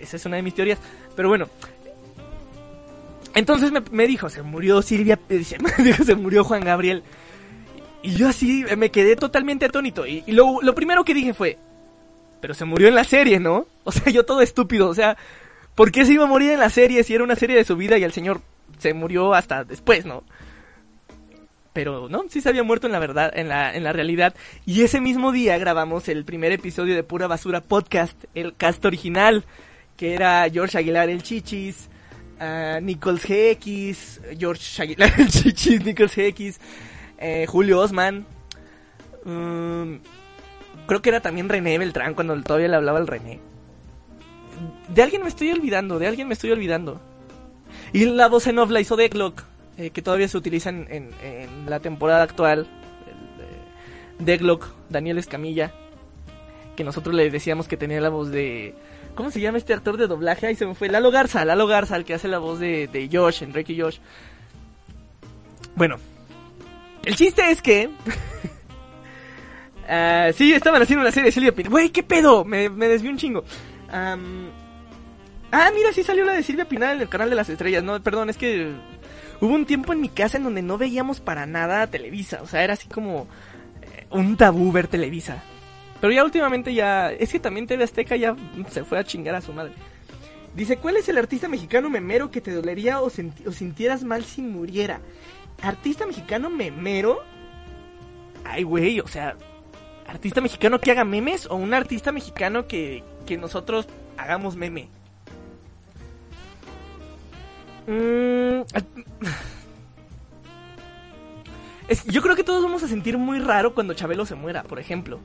Esa 0.00 0.16
es 0.16 0.26
una 0.26 0.36
de 0.36 0.42
mis 0.42 0.54
teorías. 0.54 0.78
Pero 1.16 1.28
bueno. 1.28 1.48
Entonces 3.34 3.70
me, 3.92 4.06
dijo, 4.06 4.28
se 4.28 4.42
murió 4.42 4.82
Silvia, 4.82 5.18
me 5.28 5.84
dijo, 5.84 6.04
se 6.04 6.14
murió 6.16 6.44
Juan 6.44 6.64
Gabriel. 6.64 7.02
Y 8.02 8.12
yo 8.12 8.28
así 8.28 8.64
me 8.76 8.90
quedé 8.90 9.14
totalmente 9.16 9.66
atónito. 9.66 10.06
Y, 10.06 10.22
lo, 10.28 10.60
lo, 10.62 10.74
primero 10.74 11.04
que 11.04 11.14
dije 11.14 11.34
fue, 11.34 11.58
pero 12.40 12.54
se 12.54 12.64
murió 12.64 12.88
en 12.88 12.94
la 12.94 13.04
serie, 13.04 13.40
¿no? 13.40 13.66
O 13.84 13.92
sea, 13.92 14.12
yo 14.12 14.24
todo 14.24 14.40
estúpido. 14.40 14.88
O 14.88 14.94
sea, 14.94 15.16
¿por 15.74 15.90
qué 15.90 16.04
se 16.04 16.12
iba 16.12 16.24
a 16.24 16.28
morir 16.28 16.52
en 16.52 16.60
la 16.60 16.70
serie 16.70 17.02
si 17.02 17.14
era 17.14 17.24
una 17.24 17.34
serie 17.34 17.56
de 17.56 17.64
su 17.64 17.76
vida 17.76 17.98
y 17.98 18.04
el 18.04 18.12
señor 18.12 18.40
se 18.78 18.94
murió 18.94 19.34
hasta 19.34 19.64
después, 19.64 20.06
¿no? 20.06 20.22
Pero 21.72 22.08
no, 22.08 22.24
sí 22.28 22.40
se 22.40 22.48
había 22.48 22.62
muerto 22.62 22.86
en 22.86 22.92
la 22.92 22.98
verdad, 22.98 23.32
en 23.34 23.48
la, 23.48 23.74
en 23.74 23.84
la 23.84 23.92
realidad. 23.92 24.34
Y 24.66 24.82
ese 24.82 25.00
mismo 25.00 25.32
día 25.32 25.56
grabamos 25.58 26.08
el 26.08 26.24
primer 26.24 26.52
episodio 26.52 26.94
de 26.94 27.04
Pura 27.04 27.26
Basura 27.26 27.60
Podcast, 27.60 28.24
el 28.34 28.54
cast 28.56 28.84
original, 28.84 29.44
que 29.96 30.14
era 30.14 30.48
George 30.50 30.78
Aguilar 30.78 31.08
el 31.08 31.22
Chichis, 31.22 31.88
uh, 32.40 32.80
Nichols 32.80 33.24
GX, 33.24 34.20
George 34.38 34.82
Aguilar 34.82 35.12
el 35.18 35.28
Chichis, 35.28 35.84
Nichols 35.84 36.14
GX, 36.16 36.60
eh, 37.18 37.46
Julio 37.48 37.80
Osman. 37.80 38.26
Mm, 39.24 39.96
creo 40.90 41.02
que 41.02 41.10
era 41.10 41.20
también 41.20 41.48
René 41.48 41.78
Beltrán 41.78 42.14
cuando 42.14 42.34
todavía 42.42 42.66
le 42.66 42.74
hablaba 42.74 42.98
al 42.98 43.06
René. 43.06 43.38
De 44.88 45.04
alguien 45.04 45.22
me 45.22 45.28
estoy 45.28 45.52
olvidando, 45.52 46.00
de 46.00 46.08
alguien 46.08 46.26
me 46.26 46.34
estoy 46.34 46.50
olvidando. 46.50 47.00
Y 47.92 48.06
la 48.06 48.26
voz 48.26 48.48
en 48.48 48.58
off 48.58 48.70
la 48.70 48.80
hizo 48.80 48.96
Decklock, 48.96 49.40
eh, 49.78 49.90
que 49.90 50.02
todavía 50.02 50.26
se 50.26 50.36
utiliza 50.36 50.70
en, 50.70 51.12
la 51.68 51.78
temporada 51.78 52.24
actual. 52.24 52.66
Decklock, 54.18 54.66
Daniel 54.88 55.18
Escamilla, 55.18 55.72
que 56.74 56.82
nosotros 56.82 57.14
le 57.14 57.30
decíamos 57.30 57.68
que 57.68 57.76
tenía 57.76 58.00
la 58.00 58.08
voz 58.08 58.32
de... 58.32 58.74
¿Cómo 59.14 59.30
se 59.30 59.40
llama 59.40 59.58
este 59.58 59.74
actor 59.74 59.96
de 59.96 60.08
doblaje? 60.08 60.48
Ahí 60.48 60.56
se 60.56 60.66
me 60.66 60.74
fue. 60.74 60.88
Lalo 60.88 61.12
Garza, 61.12 61.44
Lalo 61.44 61.68
Garza, 61.68 61.94
el 61.94 62.04
que 62.04 62.14
hace 62.14 62.26
la 62.26 62.38
voz 62.38 62.58
de, 62.58 62.88
de 62.88 63.08
Josh, 63.12 63.44
Enrique 63.44 63.80
Josh. 63.80 63.98
Bueno, 65.76 65.98
el 67.04 67.14
chiste 67.14 67.48
es 67.48 67.62
que. 67.62 67.90
uh, 69.90 70.32
sí, 70.32 70.52
estaban 70.52 70.80
haciendo 70.80 71.02
una 71.02 71.12
serie 71.12 71.26
de 71.26 71.32
Silvia 71.32 71.52
Pinal. 71.52 71.70
Güey, 71.70 71.90
¿qué 71.90 72.02
pedo? 72.02 72.44
Me, 72.44 72.68
me 72.68 72.88
desvió 72.88 73.10
un 73.10 73.18
chingo. 73.18 73.44
ah, 73.90 74.16
mira, 75.74 75.92
sí 75.92 76.02
salió 76.02 76.24
la 76.24 76.32
de 76.32 76.42
Silvia 76.42 76.66
Pinal 76.66 76.96
en 76.96 77.02
el 77.02 77.08
canal 77.08 77.30
de 77.30 77.36
las 77.36 77.48
estrellas. 77.48 77.82
No, 77.82 78.00
perdón, 78.02 78.30
es 78.30 78.36
que. 78.36 78.72
Hubo 79.42 79.54
un 79.54 79.64
tiempo 79.64 79.94
en 79.94 80.02
mi 80.02 80.10
casa 80.10 80.36
en 80.36 80.44
donde 80.44 80.60
no 80.60 80.76
veíamos 80.76 81.20
para 81.20 81.46
nada 81.46 81.86
Televisa. 81.86 82.40
O 82.42 82.46
sea, 82.46 82.62
era 82.62 82.74
así 82.74 82.88
como. 82.88 83.26
Eh, 83.82 84.06
un 84.10 84.36
tabú 84.36 84.70
ver 84.70 84.86
Televisa. 84.86 85.42
Pero 86.00 86.12
ya 86.12 86.24
últimamente 86.24 86.74
ya. 86.74 87.10
Es 87.10 87.32
que 87.32 87.40
también 87.40 87.66
TV 87.66 87.84
Azteca 87.84 88.16
ya 88.16 88.36
se 88.70 88.84
fue 88.84 88.98
a 88.98 89.04
chingar 89.04 89.34
a 89.34 89.40
su 89.40 89.52
madre. 89.52 89.72
Dice, 90.54 90.76
¿cuál 90.78 90.96
es 90.96 91.08
el 91.08 91.16
artista 91.16 91.48
mexicano 91.48 91.88
memero 91.88 92.30
que 92.30 92.40
te 92.40 92.52
dolería 92.52 93.00
o, 93.00 93.06
o 93.06 93.52
sintieras 93.52 94.02
mal 94.02 94.24
si 94.24 94.42
muriera? 94.42 95.00
artista 95.62 96.06
mexicano 96.06 96.50
memero. 96.50 97.20
Ay, 98.44 98.62
güey, 98.62 99.00
o 99.00 99.06
sea, 99.06 99.36
artista 100.10 100.40
mexicano 100.40 100.80
que 100.80 100.90
haga 100.90 101.04
memes 101.04 101.46
o 101.46 101.54
un 101.54 101.72
artista 101.72 102.10
mexicano 102.10 102.66
que, 102.66 103.04
que 103.26 103.36
nosotros 103.36 103.86
hagamos 104.16 104.56
meme. 104.56 104.88
Mm, 107.86 108.62
yo 112.06 112.22
creo 112.22 112.34
que 112.34 112.44
todos 112.44 112.62
vamos 112.62 112.82
a 112.82 112.88
sentir 112.88 113.16
muy 113.18 113.38
raro 113.38 113.72
cuando 113.72 113.94
Chabelo 113.94 114.26
se 114.26 114.34
muera, 114.34 114.64
por 114.64 114.80
ejemplo. 114.80 115.20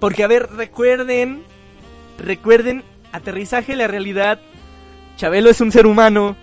Porque, 0.00 0.24
a 0.24 0.26
ver, 0.26 0.50
recuerden, 0.52 1.44
recuerden, 2.18 2.82
aterrizaje 3.12 3.76
la 3.76 3.86
realidad. 3.86 4.40
Chabelo 5.16 5.48
es 5.48 5.60
un 5.60 5.70
ser 5.70 5.86
humano. 5.86 6.36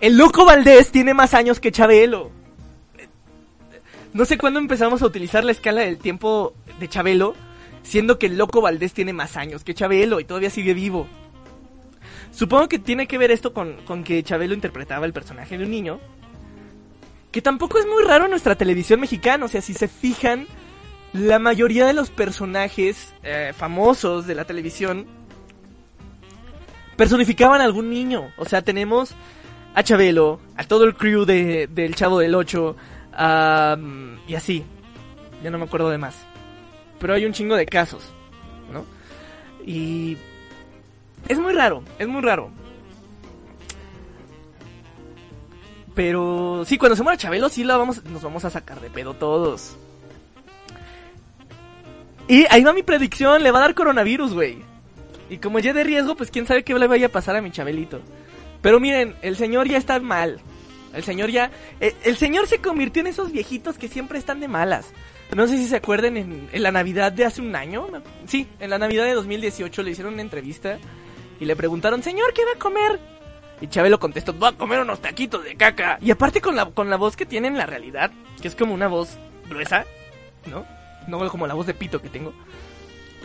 El 0.00 0.16
loco 0.18 0.44
Valdés 0.44 0.90
tiene 0.90 1.14
más 1.14 1.32
años 1.32 1.60
que 1.60 1.70
Chabelo. 1.70 2.41
No 4.12 4.26
sé 4.26 4.36
cuándo 4.36 4.60
empezamos 4.60 5.00
a 5.02 5.06
utilizar 5.06 5.42
la 5.44 5.52
escala 5.52 5.80
del 5.82 5.98
tiempo 5.98 6.54
de 6.78 6.88
Chabelo, 6.88 7.34
siendo 7.82 8.18
que 8.18 8.26
el 8.26 8.36
loco 8.36 8.60
Valdés 8.60 8.92
tiene 8.92 9.12
más 9.14 9.36
años 9.36 9.64
que 9.64 9.74
Chabelo 9.74 10.20
y 10.20 10.24
todavía 10.24 10.50
sigue 10.50 10.74
vivo. 10.74 11.06
Supongo 12.30 12.68
que 12.68 12.78
tiene 12.78 13.06
que 13.06 13.18
ver 13.18 13.30
esto 13.30 13.52
con, 13.52 13.76
con 13.84 14.04
que 14.04 14.22
Chabelo 14.22 14.54
interpretaba 14.54 15.06
el 15.06 15.12
personaje 15.12 15.56
de 15.56 15.64
un 15.64 15.70
niño. 15.70 15.98
Que 17.30 17.40
tampoco 17.40 17.78
es 17.78 17.86
muy 17.86 18.04
raro 18.04 18.24
en 18.24 18.30
nuestra 18.30 18.54
televisión 18.54 19.00
mexicana. 19.00 19.46
O 19.46 19.48
sea, 19.48 19.62
si 19.62 19.72
se 19.72 19.88
fijan, 19.88 20.46
la 21.14 21.38
mayoría 21.38 21.86
de 21.86 21.94
los 21.94 22.10
personajes 22.10 23.14
eh, 23.22 23.52
famosos 23.56 24.26
de 24.26 24.34
la 24.34 24.44
televisión 24.44 25.06
personificaban 26.96 27.62
a 27.62 27.64
algún 27.64 27.88
niño. 27.88 28.30
O 28.36 28.44
sea, 28.44 28.60
tenemos 28.60 29.14
a 29.74 29.82
Chabelo, 29.82 30.40
a 30.56 30.64
todo 30.64 30.84
el 30.84 30.94
crew 30.94 31.24
de, 31.24 31.66
del 31.66 31.94
Chavo 31.94 32.18
del 32.18 32.34
8, 33.12 34.22
y 34.26 34.34
así. 34.34 34.64
Ya 35.42 35.50
no 35.50 35.58
me 35.58 35.64
acuerdo 35.64 35.90
de 35.90 35.98
más. 35.98 36.16
Pero 36.98 37.14
hay 37.14 37.26
un 37.26 37.32
chingo 37.32 37.56
de 37.56 37.66
casos, 37.66 38.04
¿no? 38.72 38.84
Y 39.66 40.16
es 41.28 41.38
muy 41.38 41.52
raro, 41.52 41.82
es 41.98 42.08
muy 42.08 42.22
raro. 42.22 42.50
Pero 45.94 46.64
sí, 46.64 46.78
cuando 46.78 46.96
se 46.96 47.02
muera 47.02 47.18
Chabelo, 47.18 47.48
sí 47.48 47.64
la 47.64 47.76
vamos, 47.76 48.04
nos 48.04 48.22
vamos 48.22 48.44
a 48.44 48.50
sacar 48.50 48.80
de 48.80 48.88
pedo 48.88 49.14
todos. 49.14 49.76
Y 52.28 52.46
ahí 52.50 52.62
va 52.62 52.72
mi 52.72 52.82
predicción, 52.82 53.42
le 53.42 53.50
va 53.50 53.58
a 53.58 53.62
dar 53.62 53.74
coronavirus, 53.74 54.32
güey. 54.32 54.58
Y 55.28 55.38
como 55.38 55.58
ya 55.58 55.72
de 55.72 55.84
riesgo, 55.84 56.16
pues 56.16 56.30
quién 56.30 56.46
sabe 56.46 56.62
qué 56.62 56.78
le 56.78 56.86
vaya 56.86 57.06
a 57.06 57.12
pasar 57.12 57.36
a 57.36 57.42
mi 57.42 57.50
Chabelito. 57.50 58.00
Pero 58.62 58.80
miren, 58.80 59.16
el 59.22 59.36
señor 59.36 59.68
ya 59.68 59.76
está 59.76 59.98
mal. 60.00 60.40
El 60.94 61.04
señor 61.04 61.30
ya... 61.30 61.50
El, 61.80 61.94
el 62.04 62.16
señor 62.16 62.46
se 62.46 62.58
convirtió 62.58 63.00
en 63.00 63.08
esos 63.08 63.32
viejitos 63.32 63.78
que 63.78 63.88
siempre 63.88 64.18
están 64.18 64.40
de 64.40 64.48
malas. 64.48 64.92
No 65.34 65.46
sé 65.46 65.56
si 65.56 65.66
se 65.66 65.76
acuerdan 65.76 66.16
en, 66.16 66.48
en, 66.52 66.62
la 66.62 66.72
Navidad 66.72 67.10
de 67.10 67.24
hace 67.24 67.40
un 67.40 67.56
año. 67.56 67.86
Sí, 68.26 68.46
en 68.60 68.68
la 68.68 68.78
Navidad 68.78 69.04
de 69.04 69.14
2018 69.14 69.82
le 69.82 69.90
hicieron 69.92 70.12
una 70.12 70.22
entrevista 70.22 70.78
y 71.40 71.46
le 71.46 71.56
preguntaron, 71.56 72.02
señor, 72.02 72.34
¿qué 72.34 72.44
va 72.44 72.52
a 72.54 72.58
comer? 72.58 73.00
Y 73.60 73.68
Chabelo 73.68 73.98
contestó, 73.98 74.34
voy 74.34 74.50
a 74.50 74.52
comer 74.52 74.80
unos 74.80 75.00
taquitos 75.00 75.42
de 75.44 75.56
caca. 75.56 75.96
Y 76.02 76.10
aparte 76.10 76.40
con 76.40 76.54
la, 76.54 76.66
con 76.66 76.90
la 76.90 76.96
voz 76.96 77.16
que 77.16 77.24
tiene 77.24 77.48
en 77.48 77.56
la 77.56 77.64
realidad, 77.64 78.10
que 78.40 78.48
es 78.48 78.54
como 78.54 78.74
una 78.74 78.88
voz 78.88 79.16
gruesa, 79.48 79.86
¿no? 80.46 80.66
No 81.08 81.28
como 81.30 81.46
la 81.46 81.54
voz 81.54 81.66
de 81.66 81.74
pito 81.74 82.02
que 82.02 82.08
tengo. 82.08 82.34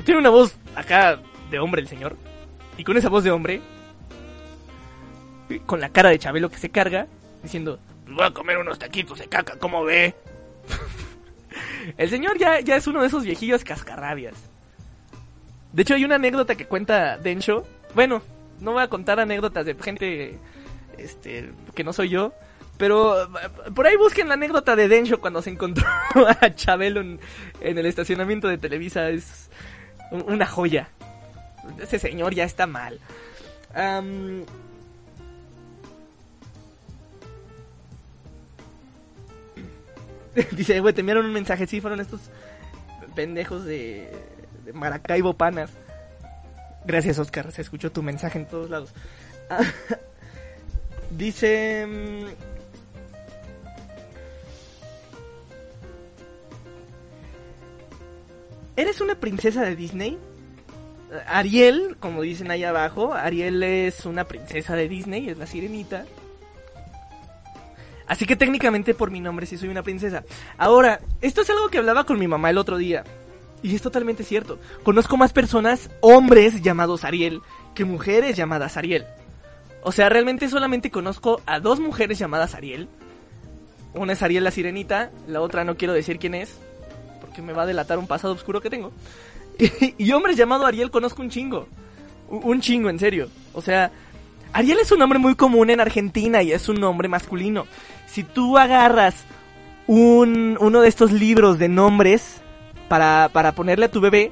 Tiene 0.05 0.19
una 0.19 0.29
voz 0.29 0.55
acá 0.75 1.19
de 1.49 1.59
hombre 1.59 1.81
el 1.81 1.87
señor. 1.87 2.15
Y 2.77 2.83
con 2.83 2.97
esa 2.97 3.09
voz 3.09 3.23
de 3.23 3.31
hombre, 3.31 3.61
con 5.65 5.81
la 5.81 5.89
cara 5.89 6.09
de 6.09 6.19
Chabelo 6.19 6.49
que 6.49 6.57
se 6.57 6.69
carga, 6.69 7.07
diciendo, 7.43 7.79
voy 8.07 8.25
a 8.25 8.31
comer 8.31 8.57
unos 8.57 8.79
taquitos 8.79 9.19
de 9.19 9.27
caca, 9.27 9.57
¿cómo 9.57 9.83
ve? 9.83 10.15
el 11.97 12.09
señor 12.09 12.37
ya, 12.37 12.59
ya 12.59 12.75
es 12.75 12.87
uno 12.87 13.01
de 13.01 13.07
esos 13.07 13.23
viejillos 13.23 13.63
cascarrabias. 13.63 14.35
De 15.73 15.81
hecho, 15.81 15.95
hay 15.95 16.05
una 16.05 16.15
anécdota 16.15 16.55
que 16.55 16.65
cuenta 16.65 17.17
Densho. 17.17 17.65
Bueno, 17.93 18.21
no 18.59 18.73
voy 18.73 18.83
a 18.83 18.87
contar 18.87 19.19
anécdotas 19.19 19.65
de 19.65 19.75
gente 19.75 20.39
este, 20.97 21.51
que 21.75 21.83
no 21.83 21.93
soy 21.93 22.09
yo. 22.09 22.33
Pero 22.77 23.29
por 23.75 23.87
ahí 23.87 23.97
busquen 23.97 24.27
la 24.27 24.35
anécdota 24.35 24.75
de 24.75 24.87
Densho 24.87 25.19
cuando 25.19 25.41
se 25.41 25.49
encontró 25.49 25.85
a 26.41 26.53
Chabelo 26.53 27.01
en, 27.01 27.19
en 27.61 27.77
el 27.77 27.85
estacionamiento 27.85 28.47
de 28.47 28.57
Televisa. 28.57 29.09
Es 29.09 29.49
una 30.11 30.45
joya. 30.45 30.89
Ese 31.81 31.99
señor 31.99 32.33
ya 32.33 32.43
está 32.43 32.67
mal. 32.67 32.99
Um, 33.75 34.45
Dice, 40.51 40.79
güey, 40.79 40.93
te 40.93 41.01
enviaron 41.01 41.25
un 41.25 41.33
mensaje. 41.33 41.67
Sí, 41.67 41.81
fueron 41.81 41.99
estos 41.99 42.21
pendejos 43.15 43.65
de, 43.65 44.11
de 44.65 44.73
Maracaibo 44.73 45.35
Panas. 45.35 45.71
Gracias, 46.85 47.19
Oscar. 47.19 47.51
Se 47.51 47.61
escuchó 47.61 47.91
tu 47.91 48.03
mensaje 48.03 48.39
en 48.39 48.45
todos 48.45 48.69
lados. 48.69 48.93
Dice. 51.11 51.87
¿Eres 58.75 59.01
una 59.01 59.15
princesa 59.15 59.63
de 59.63 59.75
Disney? 59.75 60.19
Ariel, 61.25 61.97
como 61.99 62.21
dicen 62.21 62.51
ahí 62.51 62.63
abajo, 62.63 63.13
Ariel 63.13 63.63
es 63.63 64.05
una 64.05 64.25
princesa 64.25 64.75
de 64.75 64.87
Disney, 64.87 65.29
es 65.29 65.37
la 65.37 65.47
sirenita. 65.47 66.05
Así 68.07 68.25
que 68.25 68.35
técnicamente 68.35 68.93
por 68.93 69.11
mi 69.11 69.19
nombre 69.19 69.45
sí 69.45 69.57
soy 69.57 69.69
una 69.69 69.83
princesa. 69.83 70.23
Ahora, 70.57 71.01
esto 71.21 71.41
es 71.41 71.49
algo 71.49 71.69
que 71.69 71.77
hablaba 71.77 72.05
con 72.05 72.19
mi 72.19 72.27
mamá 72.27 72.49
el 72.49 72.57
otro 72.57 72.77
día. 72.77 73.03
Y 73.63 73.75
es 73.75 73.81
totalmente 73.81 74.23
cierto. 74.23 74.59
Conozco 74.83 75.17
más 75.17 75.33
personas, 75.33 75.89
hombres 76.01 76.61
llamados 76.61 77.03
Ariel, 77.03 77.41
que 77.75 77.85
mujeres 77.85 78.37
llamadas 78.37 78.77
Ariel. 78.77 79.05
O 79.83 79.91
sea, 79.91 80.09
realmente 80.09 80.49
solamente 80.49 80.91
conozco 80.91 81.41
a 81.45 81.59
dos 81.59 81.79
mujeres 81.79 82.19
llamadas 82.19 82.55
Ariel. 82.55 82.87
Una 83.93 84.13
es 84.13 84.21
Ariel 84.21 84.43
la 84.43 84.51
sirenita, 84.51 85.11
la 85.27 85.41
otra 85.41 85.63
no 85.63 85.75
quiero 85.75 85.93
decir 85.93 86.19
quién 86.19 86.35
es, 86.35 86.53
porque 87.19 87.41
me 87.41 87.53
va 87.53 87.63
a 87.63 87.65
delatar 87.67 87.97
un 87.97 88.07
pasado 88.07 88.33
oscuro 88.33 88.61
que 88.61 88.69
tengo. 88.69 88.91
Y, 89.97 90.11
hombres 90.11 90.37
llamado 90.37 90.65
Ariel 90.65 90.91
conozco 90.91 91.21
un 91.21 91.29
chingo. 91.29 91.67
Un 92.29 92.61
chingo, 92.61 92.89
en 92.89 92.99
serio. 92.99 93.29
O 93.53 93.61
sea, 93.61 93.91
Ariel 94.53 94.79
es 94.79 94.91
un 94.91 94.99
nombre 94.99 95.19
muy 95.19 95.35
común 95.35 95.69
en 95.69 95.79
Argentina 95.79 96.41
y 96.41 96.51
es 96.51 96.69
un 96.69 96.79
nombre 96.79 97.07
masculino. 97.07 97.65
Si 98.07 98.23
tú 98.23 98.57
agarras 98.57 99.25
un, 99.87 100.57
uno 100.59 100.81
de 100.81 100.89
estos 100.89 101.11
libros 101.11 101.59
de 101.59 101.69
nombres 101.69 102.41
para, 102.87 103.29
para 103.31 103.53
ponerle 103.53 103.85
a 103.85 103.91
tu 103.91 104.01
bebé, 104.01 104.31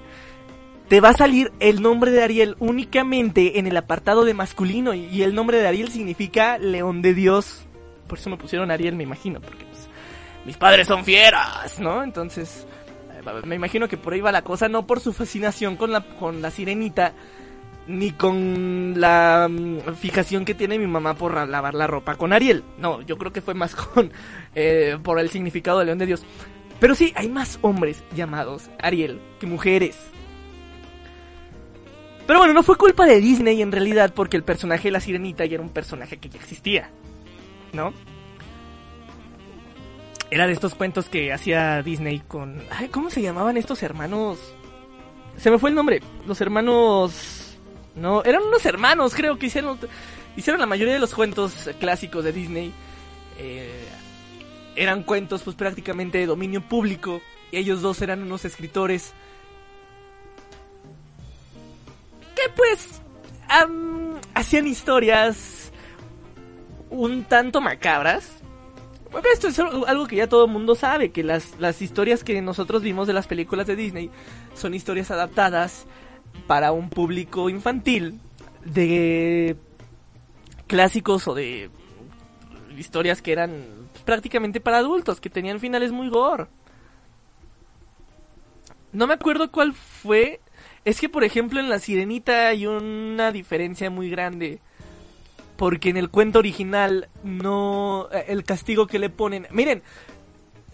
te 0.87 1.01
va 1.01 1.09
a 1.09 1.13
salir 1.13 1.51
el 1.59 1.81
nombre 1.81 2.11
de 2.11 2.23
Ariel 2.23 2.55
únicamente 2.59 3.59
en 3.59 3.67
el 3.67 3.75
apartado 3.77 4.23
de 4.23 4.33
masculino. 4.33 4.93
Y, 4.93 5.23
el 5.23 5.33
nombre 5.33 5.59
de 5.59 5.67
Ariel 5.67 5.89
significa 5.89 6.57
león 6.57 7.01
de 7.01 7.13
Dios. 7.13 7.65
Por 8.07 8.19
eso 8.19 8.29
me 8.29 8.37
pusieron 8.37 8.69
Ariel, 8.69 8.95
me 8.95 9.03
imagino, 9.03 9.41
porque 9.41 9.65
pues, 9.65 9.87
mis 10.45 10.57
padres 10.57 10.87
son 10.87 11.03
fieras, 11.03 11.79
¿no? 11.79 12.03
Entonces, 12.03 12.67
me 13.45 13.55
imagino 13.55 13.87
que 13.87 13.97
por 13.97 14.13
ahí 14.13 14.21
va 14.21 14.31
la 14.31 14.43
cosa, 14.43 14.69
no 14.69 14.85
por 14.85 14.99
su 14.99 15.11
fascinación 15.11 15.75
con 15.75 15.91
la, 15.91 16.01
con 16.01 16.41
la 16.41 16.51
sirenita, 16.51 17.13
ni 17.87 18.11
con 18.11 18.93
la 18.97 19.47
um, 19.49 19.79
fijación 19.95 20.45
que 20.45 20.55
tiene 20.55 20.79
mi 20.79 20.87
mamá 20.87 21.15
por 21.15 21.35
lavar 21.47 21.73
la 21.73 21.87
ropa 21.87 22.15
con 22.15 22.33
Ariel. 22.33 22.63
No, 22.77 23.01
yo 23.01 23.17
creo 23.17 23.31
que 23.31 23.41
fue 23.41 23.53
más 23.53 23.75
con 23.75 24.11
eh, 24.55 24.97
por 25.03 25.19
el 25.19 25.29
significado 25.29 25.79
de 25.79 25.85
León 25.85 25.97
de 25.97 26.05
Dios. 26.07 26.23
Pero 26.79 26.95
sí, 26.95 27.13
hay 27.15 27.29
más 27.29 27.59
hombres 27.61 28.03
llamados 28.15 28.69
Ariel 28.79 29.19
que 29.39 29.47
mujeres. 29.47 29.97
Pero 32.27 32.39
bueno, 32.39 32.53
no 32.53 32.63
fue 32.63 32.75
culpa 32.75 33.05
de 33.05 33.21
Disney 33.21 33.61
en 33.61 33.71
realidad 33.71 34.13
porque 34.13 34.35
el 34.35 34.43
personaje 34.43 34.87
de 34.87 34.91
la 34.91 34.99
sirenita 34.99 35.45
ya 35.45 35.55
era 35.55 35.63
un 35.63 35.69
personaje 35.69 36.17
que 36.17 36.29
ya 36.29 36.39
existía. 36.39 36.89
¿No? 37.71 37.93
Era 40.31 40.47
de 40.47 40.53
estos 40.53 40.73
cuentos 40.73 41.07
que 41.07 41.31
hacía 41.31 41.81
Disney 41.83 42.21
con... 42.27 42.61
Ay, 42.71 42.89
¿Cómo 42.89 43.09
se 43.11 43.21
llamaban 43.21 43.57
estos 43.57 43.83
hermanos? 43.83 44.39
Se 45.37 45.51
me 45.51 45.59
fue 45.59 45.69
el 45.69 45.75
nombre. 45.75 46.01
Los 46.25 46.41
hermanos... 46.41 47.44
No, 47.95 48.23
eran 48.23 48.43
unos 48.43 48.65
hermanos, 48.65 49.13
creo 49.15 49.37
que 49.37 49.47
hicieron... 49.47 49.79
Hicieron 50.37 50.59
la 50.59 50.65
mayoría 50.65 50.93
de 50.93 50.99
los 50.99 51.13
cuentos 51.13 51.69
clásicos 51.79 52.25
de 52.25 52.33
Disney. 52.33 52.73
Eh, 53.37 53.87
eran 54.75 55.03
cuentos 55.03 55.43
pues 55.43 55.55
prácticamente 55.55 56.17
de 56.17 56.25
dominio 56.25 56.61
público. 56.61 57.21
Y 57.51 57.57
ellos 57.57 57.81
dos 57.81 58.01
eran 58.01 58.21
unos 58.21 58.43
escritores. 58.43 59.13
Que 62.35 62.51
pues... 62.53 63.01
Hacían 64.33 64.67
historias 64.67 65.71
un 66.89 67.23
tanto 67.23 67.61
macabras. 67.61 68.39
Porque 69.09 69.29
esto 69.31 69.47
es 69.47 69.57
algo 69.59 70.07
que 70.07 70.17
ya 70.17 70.27
todo 70.27 70.45
el 70.45 70.51
mundo 70.51 70.75
sabe, 70.75 71.11
que 71.11 71.23
las, 71.23 71.57
las 71.59 71.81
historias 71.81 72.25
que 72.25 72.41
nosotros 72.41 72.81
vimos 72.81 73.07
de 73.07 73.13
las 73.13 73.27
películas 73.27 73.67
de 73.67 73.77
Disney 73.77 74.09
son 74.55 74.73
historias 74.73 75.09
adaptadas 75.09 75.85
para 76.47 76.71
un 76.71 76.89
público 76.89 77.49
infantil 77.49 78.19
de 78.63 79.55
clásicos 80.67 81.27
o 81.27 81.33
de 81.33 81.69
historias 82.77 83.21
que 83.21 83.31
eran 83.31 83.65
prácticamente 84.05 84.59
para 84.59 84.77
adultos, 84.77 85.19
que 85.19 85.29
tenían 85.29 85.59
finales 85.59 85.91
muy 85.91 86.09
gore. 86.09 86.47
No 88.91 89.07
me 89.07 89.13
acuerdo 89.15 89.51
cuál 89.51 89.73
fue. 89.73 90.39
Es 90.85 90.99
que, 90.99 91.09
por 91.09 91.23
ejemplo, 91.23 91.59
en 91.59 91.69
La 91.69 91.79
Sirenita 91.79 92.47
hay 92.49 92.67
una 92.67 93.31
diferencia 93.31 93.89
muy 93.89 94.09
grande. 94.09 94.59
porque 95.55 95.89
en 95.89 95.97
el 95.97 96.09
cuento 96.09 96.39
original 96.39 97.07
no 97.23 98.09
eh, 98.11 98.25
el 98.27 98.43
castigo 98.43 98.87
que 98.87 98.99
le 98.99 99.09
ponen. 99.09 99.47
Miren, 99.51 99.83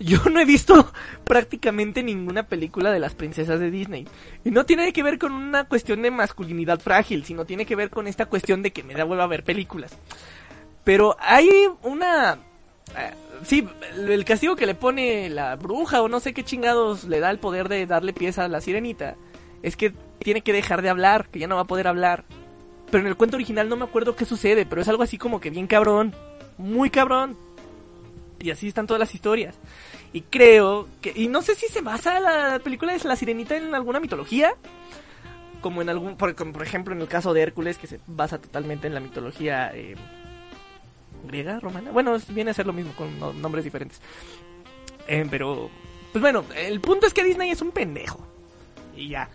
yo 0.04 0.24
no 0.30 0.40
he 0.40 0.46
visto 0.46 0.92
prácticamente 1.26 2.04
ninguna 2.04 2.44
película 2.44 2.92
de 2.92 3.00
las 3.00 3.16
princesas 3.16 3.60
de 3.60 3.72
Disney. 3.72 4.08
Y 4.44 4.52
no 4.52 4.66
tiene 4.66 4.92
que 4.94 5.04
ver 5.04 5.18
con 5.18 5.32
una 5.32 5.66
cuestión 5.66 6.02
de 6.02 6.12
masculinidad 6.12 6.80
frágil, 6.80 7.24
sino 7.26 7.46
tiene 7.46 7.66
que 7.66 7.76
ver 7.76 7.90
con 7.90 8.08
esta 8.08 8.26
cuestión 8.26 8.62
de 8.62 8.72
que 8.72 8.84
me 8.84 8.94
da 8.94 9.04
vuelva 9.04 9.24
a 9.26 9.28
ver 9.28 9.44
películas. 9.44 9.98
Pero 10.84 11.16
hay 11.20 11.50
una... 11.84 12.40
eh, 12.98 13.14
sí, 13.44 13.68
el 13.96 14.26
castigo 14.26 14.56
que 14.56 14.66
le 14.66 14.76
pone 14.76 15.30
la 15.30 15.56
bruja 15.56 16.02
o 16.02 16.08
no 16.08 16.20
sé 16.20 16.34
qué 16.34 16.44
chingados 16.44 17.04
le 17.06 17.20
da 17.20 17.30
el 17.30 17.40
poder 17.40 17.70
de 17.70 17.86
darle 17.86 18.14
pieza 18.14 18.46
a 18.46 18.48
la 18.48 18.62
sirenita. 18.62 19.16
Es 19.62 19.76
que 19.76 19.94
tiene 20.20 20.42
que 20.42 20.54
dejar 20.54 20.82
de 20.82 20.90
hablar, 20.90 21.28
que 21.30 21.40
ya 21.40 21.48
no 21.48 21.56
va 21.56 21.62
a 21.62 21.66
poder 21.66 21.88
hablar. 21.88 22.24
Pero 22.90 23.04
en 23.04 23.08
el 23.08 23.16
cuento 23.16 23.38
original 23.38 23.70
no 23.70 23.78
me 23.78 23.86
acuerdo 23.86 24.16
qué 24.16 24.26
sucede, 24.26 24.66
pero 24.66 24.82
es 24.82 24.88
algo 24.88 25.04
así 25.04 25.18
como 25.18 25.40
que 25.40 25.50
bien 25.50 25.68
cabrón. 25.68 26.14
Muy 26.58 26.90
cabrón. 26.90 27.38
Y 28.40 28.50
así 28.50 28.68
están 28.68 28.88
todas 28.88 29.00
las 29.00 29.14
historias. 29.14 29.56
Y 30.14 30.22
creo 30.22 30.88
que... 31.02 31.14
Y 31.16 31.28
no 31.28 31.42
sé 31.42 31.56
si 31.56 31.68
se 31.68 31.82
basa 31.82 32.20
la 32.20 32.60
película 32.60 32.94
de 32.94 33.04
La 33.08 33.16
Sirenita 33.16 33.56
en 33.56 33.74
alguna 33.74 34.00
mitología. 34.00 34.56
Como 35.62 35.82
en 35.82 35.90
algún... 35.90 36.18
Por, 36.18 36.36
ejemplo 36.62 36.94
en 36.94 37.02
el 37.02 37.08
caso 37.08 37.34
de 37.34 37.42
Hércules, 37.42 37.78
que 37.78 37.88
se 37.88 38.00
basa 38.08 38.40
totalmente 38.40 38.88
en 38.88 38.94
la 38.94 39.00
mitología 39.00 39.72
eh, 39.74 39.96
griega, 41.26 41.60
romana. 41.60 41.92
Bueno, 41.92 42.18
viene 42.30 42.52
a 42.52 42.54
ser 42.54 42.68
lo 42.68 42.74
mismo 42.74 42.94
con 42.94 43.20
no- 43.20 43.34
nombres 43.34 43.64
diferentes. 43.64 44.02
Eh, 45.08 45.26
pero... 45.30 45.70
Pues 46.12 46.22
bueno, 46.22 46.44
el 46.58 46.82
punto 46.82 47.08
es 47.08 47.14
que 47.14 47.24
Disney 47.24 47.52
es 47.52 47.62
un 47.62 47.72
pendejo. 47.72 48.28
Y 48.98 49.10
ya. 49.10 49.30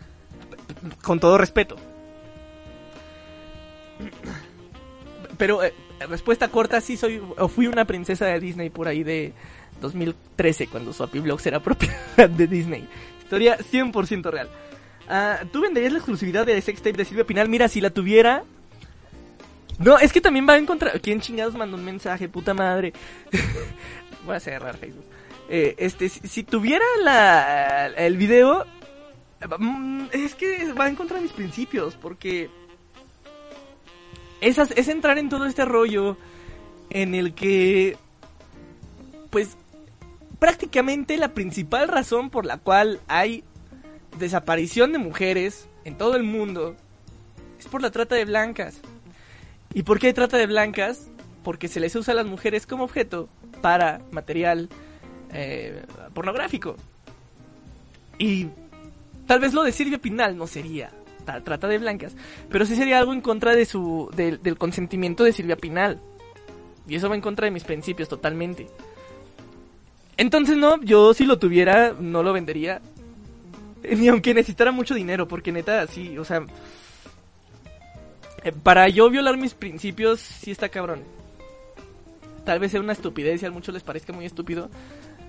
Con 1.03 1.20
todo 1.20 1.39
respeto. 1.39 1.77
Pero 5.39 5.62
eh, 5.64 5.72
respuesta 6.09 6.49
corta, 6.49 6.81
sí 6.81 6.97
soy 6.97 7.22
o 7.39 7.49
fui 7.49 7.66
una 7.66 7.87
princesa 7.87 8.27
de 8.27 8.41
Disney 8.41 8.70
por 8.70 8.89
ahí 8.89 9.03
de 9.03 9.33
2013 9.81 10.66
cuando 10.68 10.93
Swappy 10.93 11.22
era 11.45 11.61
propiedad 11.61 12.29
de 12.29 12.47
Disney. 12.47 12.89
Historia 13.22 13.59
100% 13.59 14.31
real. 14.31 14.49
Ah, 15.09 15.41
¿Tú 15.53 15.61
venderías 15.61 15.93
la 15.93 15.99
exclusividad 15.99 16.47
de 16.47 16.61
sextape 16.61 16.97
de 16.97 17.05
Silvia 17.05 17.24
Pinal? 17.27 17.49
Mira, 17.49 17.68
si 17.68 17.81
la 17.81 17.91
tuviera... 17.91 18.45
No, 19.79 19.99
es 19.99 20.12
que 20.12 20.20
también 20.20 20.49
va 20.49 20.55
a 20.55 20.59
encontrar... 20.59 21.01
¿Quién 21.01 21.20
chingados 21.20 21.55
mandó 21.55 21.77
un 21.77 21.85
mensaje? 21.85 22.29
Puta 22.29 22.55
madre. 22.55 22.93
Voy 24.27 24.35
a 24.37 24.41
cerrar 24.41 24.77
Facebook. 24.77 25.05
Eh, 25.49 25.74
este, 25.79 26.09
si, 26.09 26.27
si 26.27 26.43
tuviera 26.43 26.85
la, 27.03 27.87
el 27.89 28.16
video... 28.16 28.64
mm, 29.59 30.07
Es 30.12 30.35
que 30.35 30.72
va 30.72 30.89
en 30.89 30.97
contra 30.97 31.16
de 31.16 31.22
mis 31.24 31.33
principios, 31.33 31.95
porque 31.95 32.49
es, 34.41 34.59
es 34.59 34.89
entrar 34.89 35.18
en 35.18 35.29
todo 35.29 35.47
este 35.47 35.64
rollo 35.64 36.16
en 36.91 37.14
el 37.14 37.35
que, 37.35 37.97
pues, 39.31 39.57
prácticamente 40.39 41.16
la 41.16 41.34
principal 41.34 41.89
razón 41.89 42.30
por 42.30 42.45
la 42.47 42.59
cual 42.59 43.01
hay 43.09 43.45
desaparición 44.18 44.93
de 44.93 44.99
mujeres 44.99 45.68
en 45.84 45.97
todo 45.97 46.16
el 46.16 46.22
mundo 46.22 46.74
es 47.59 47.66
por 47.66 47.82
la 47.82 47.91
trata 47.91 48.14
de 48.14 48.24
blancas. 48.24 48.80
¿Y 49.74 49.82
por 49.82 49.99
qué 49.99 50.09
hay 50.09 50.12
trata 50.12 50.37
de 50.39 50.47
blancas? 50.47 51.09
Porque 51.43 51.68
se 51.68 51.80
les 51.80 51.95
usa 51.97 52.12
a 52.12 52.16
las 52.16 52.26
mujeres 52.26 52.66
como 52.66 52.84
objeto 52.84 53.28
para 53.61 54.01
material 54.11 54.68
eh, 55.32 55.84
pornográfico. 56.14 56.76
Y 58.18 58.49
tal 59.26 59.41
vez 59.41 59.53
lo 59.53 59.62
de 59.62 59.72
Silvia 59.72 59.99
Pinal 59.99 60.37
no 60.37 60.47
sería 60.47 60.91
ta- 61.24 61.43
trata 61.43 61.68
de 61.68 61.78
blancas, 61.78 62.14
pero 62.51 62.64
sí 62.64 62.74
sería 62.76 62.99
algo 62.99 63.12
en 63.12 63.20
contra 63.20 63.55
de 63.55 63.66
su 63.66 64.11
del 64.14 64.57
consentimiento 64.59 65.24
de 65.24 65.32
Silvia 65.32 65.57
Pinal. 65.57 66.01
Y 66.89 66.95
eso 66.95 67.09
va 67.09 67.14
en 67.16 67.20
contra 67.20 67.45
de 67.47 67.51
mis 67.51 67.64
principios 67.64 68.09
totalmente. 68.09 68.68
Entonces 70.17 70.57
no, 70.57 70.81
yo 70.83 71.12
si 71.14 71.25
lo 71.25 71.39
tuviera 71.39 71.95
no 71.99 72.23
lo 72.23 72.33
vendería. 72.33 72.81
Ni 73.97 74.09
aunque 74.09 74.35
necesitara 74.35 74.73
mucho 74.73 74.95
dinero, 74.95 75.29
porque 75.29 75.53
neta 75.53 75.87
sí, 75.87 76.17
o 76.19 76.25
sea, 76.25 76.45
eh, 78.43 78.53
para 78.62 78.89
yo 78.89 79.11
violar 79.11 79.37
mis 79.37 79.55
principios 79.55 80.21
sí 80.21 80.51
está 80.51 80.69
cabrón. 80.69 81.03
Tal 82.45 82.61
vez 82.61 82.71
sea 82.71 82.81
una 82.81 82.93
estupidez 82.93 83.43
y 83.43 83.47
a 83.47 83.51
muchos 83.51 83.75
les 83.75 83.83
parezca 83.83 84.12
muy 84.12 84.25
estúpido, 84.25 84.71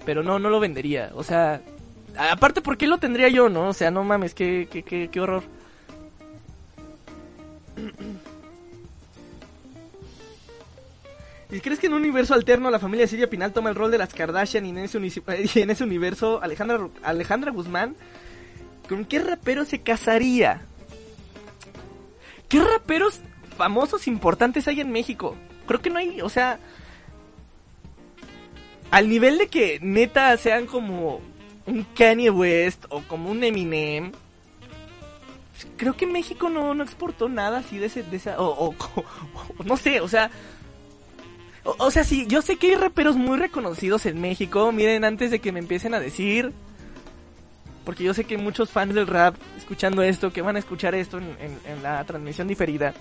pero 0.05 0.23
no, 0.23 0.39
no 0.39 0.49
lo 0.49 0.59
vendería. 0.59 1.11
O 1.15 1.23
sea, 1.23 1.61
aparte, 2.15 2.61
¿por 2.61 2.77
qué 2.77 2.87
lo 2.87 2.99
tendría 2.99 3.27
yo, 3.29 3.49
no? 3.49 3.69
O 3.69 3.73
sea, 3.73 3.91
no 3.91 4.03
mames, 4.03 4.33
qué, 4.33 4.67
qué, 4.71 4.83
qué, 4.83 5.09
qué 5.11 5.19
horror. 5.19 5.43
¿Y 11.57 11.59
crees 11.59 11.79
que 11.79 11.87
en 11.87 11.93
un 11.93 12.01
universo 12.01 12.35
alterno 12.35 12.69
la 12.69 12.77
familia 12.77 13.05
de 13.05 13.07
Silvia 13.09 13.31
Pinal 13.31 13.51
toma 13.51 13.69
el 13.69 13.75
rol 13.75 13.89
de 13.89 13.97
las 13.97 14.13
Kardashian 14.13 14.63
y 14.67 14.69
en 14.69 14.77
ese, 14.77 14.99
universo 15.83 16.39
Alejandra, 16.43 16.87
Alejandra 17.01 17.49
Guzmán 17.51 17.95
con 18.87 19.05
qué 19.05 19.17
rapero 19.17 19.65
se 19.65 19.81
casaría? 19.81 20.61
¿Qué 22.47 22.59
raperos 22.63 23.21
famosos 23.57 24.07
importantes 24.07 24.67
hay 24.67 24.81
en 24.81 24.91
México? 24.91 25.35
Creo 25.65 25.81
que 25.81 25.89
no 25.89 25.97
hay, 25.97 26.21
o 26.21 26.29
sea, 26.29 26.59
al 28.91 29.09
nivel 29.09 29.39
de 29.39 29.47
que 29.47 29.79
neta 29.81 30.37
sean 30.37 30.67
como 30.67 31.21
un 31.65 31.83
Kanye 31.97 32.29
West 32.29 32.85
o 32.89 33.01
como 33.01 33.31
un 33.31 33.43
Eminem. 33.43 34.11
Creo 35.75 35.97
que 35.97 36.05
México 36.05 36.51
no, 36.51 36.75
no 36.75 36.83
exportó 36.83 37.29
nada 37.29 37.57
así 37.57 37.79
de 37.79 37.87
ese, 37.87 38.03
de 38.03 38.17
esa, 38.17 38.39
o, 38.39 38.67
o- 38.67 38.75
o 39.57 39.63
no 39.63 39.75
sé, 39.75 40.01
o 40.01 40.07
sea, 40.07 40.29
o, 41.77 41.91
sea, 41.91 42.03
sí, 42.03 42.25
yo 42.27 42.41
sé 42.41 42.57
que 42.57 42.67
hay 42.67 42.75
raperos 42.75 43.15
muy 43.15 43.37
reconocidos 43.37 44.05
en 44.05 44.21
México. 44.21 44.71
Miren, 44.71 45.03
antes 45.03 45.31
de 45.31 45.39
que 45.39 45.51
me 45.51 45.59
empiecen 45.59 45.93
a 45.93 45.99
decir. 45.99 46.51
Porque 47.85 48.03
yo 48.03 48.13
sé 48.13 48.25
que 48.25 48.37
muchos 48.37 48.69
fans 48.69 48.93
del 48.93 49.07
rap 49.07 49.35
escuchando 49.57 50.01
esto, 50.03 50.33
que 50.33 50.41
van 50.41 50.57
a 50.57 50.59
escuchar 50.59 50.93
esto 50.93 51.19
en, 51.19 51.35
en- 51.39 51.59
en 51.71 51.83
la 51.83 52.03
transmisión 52.03 52.47
diferida. 52.47 52.93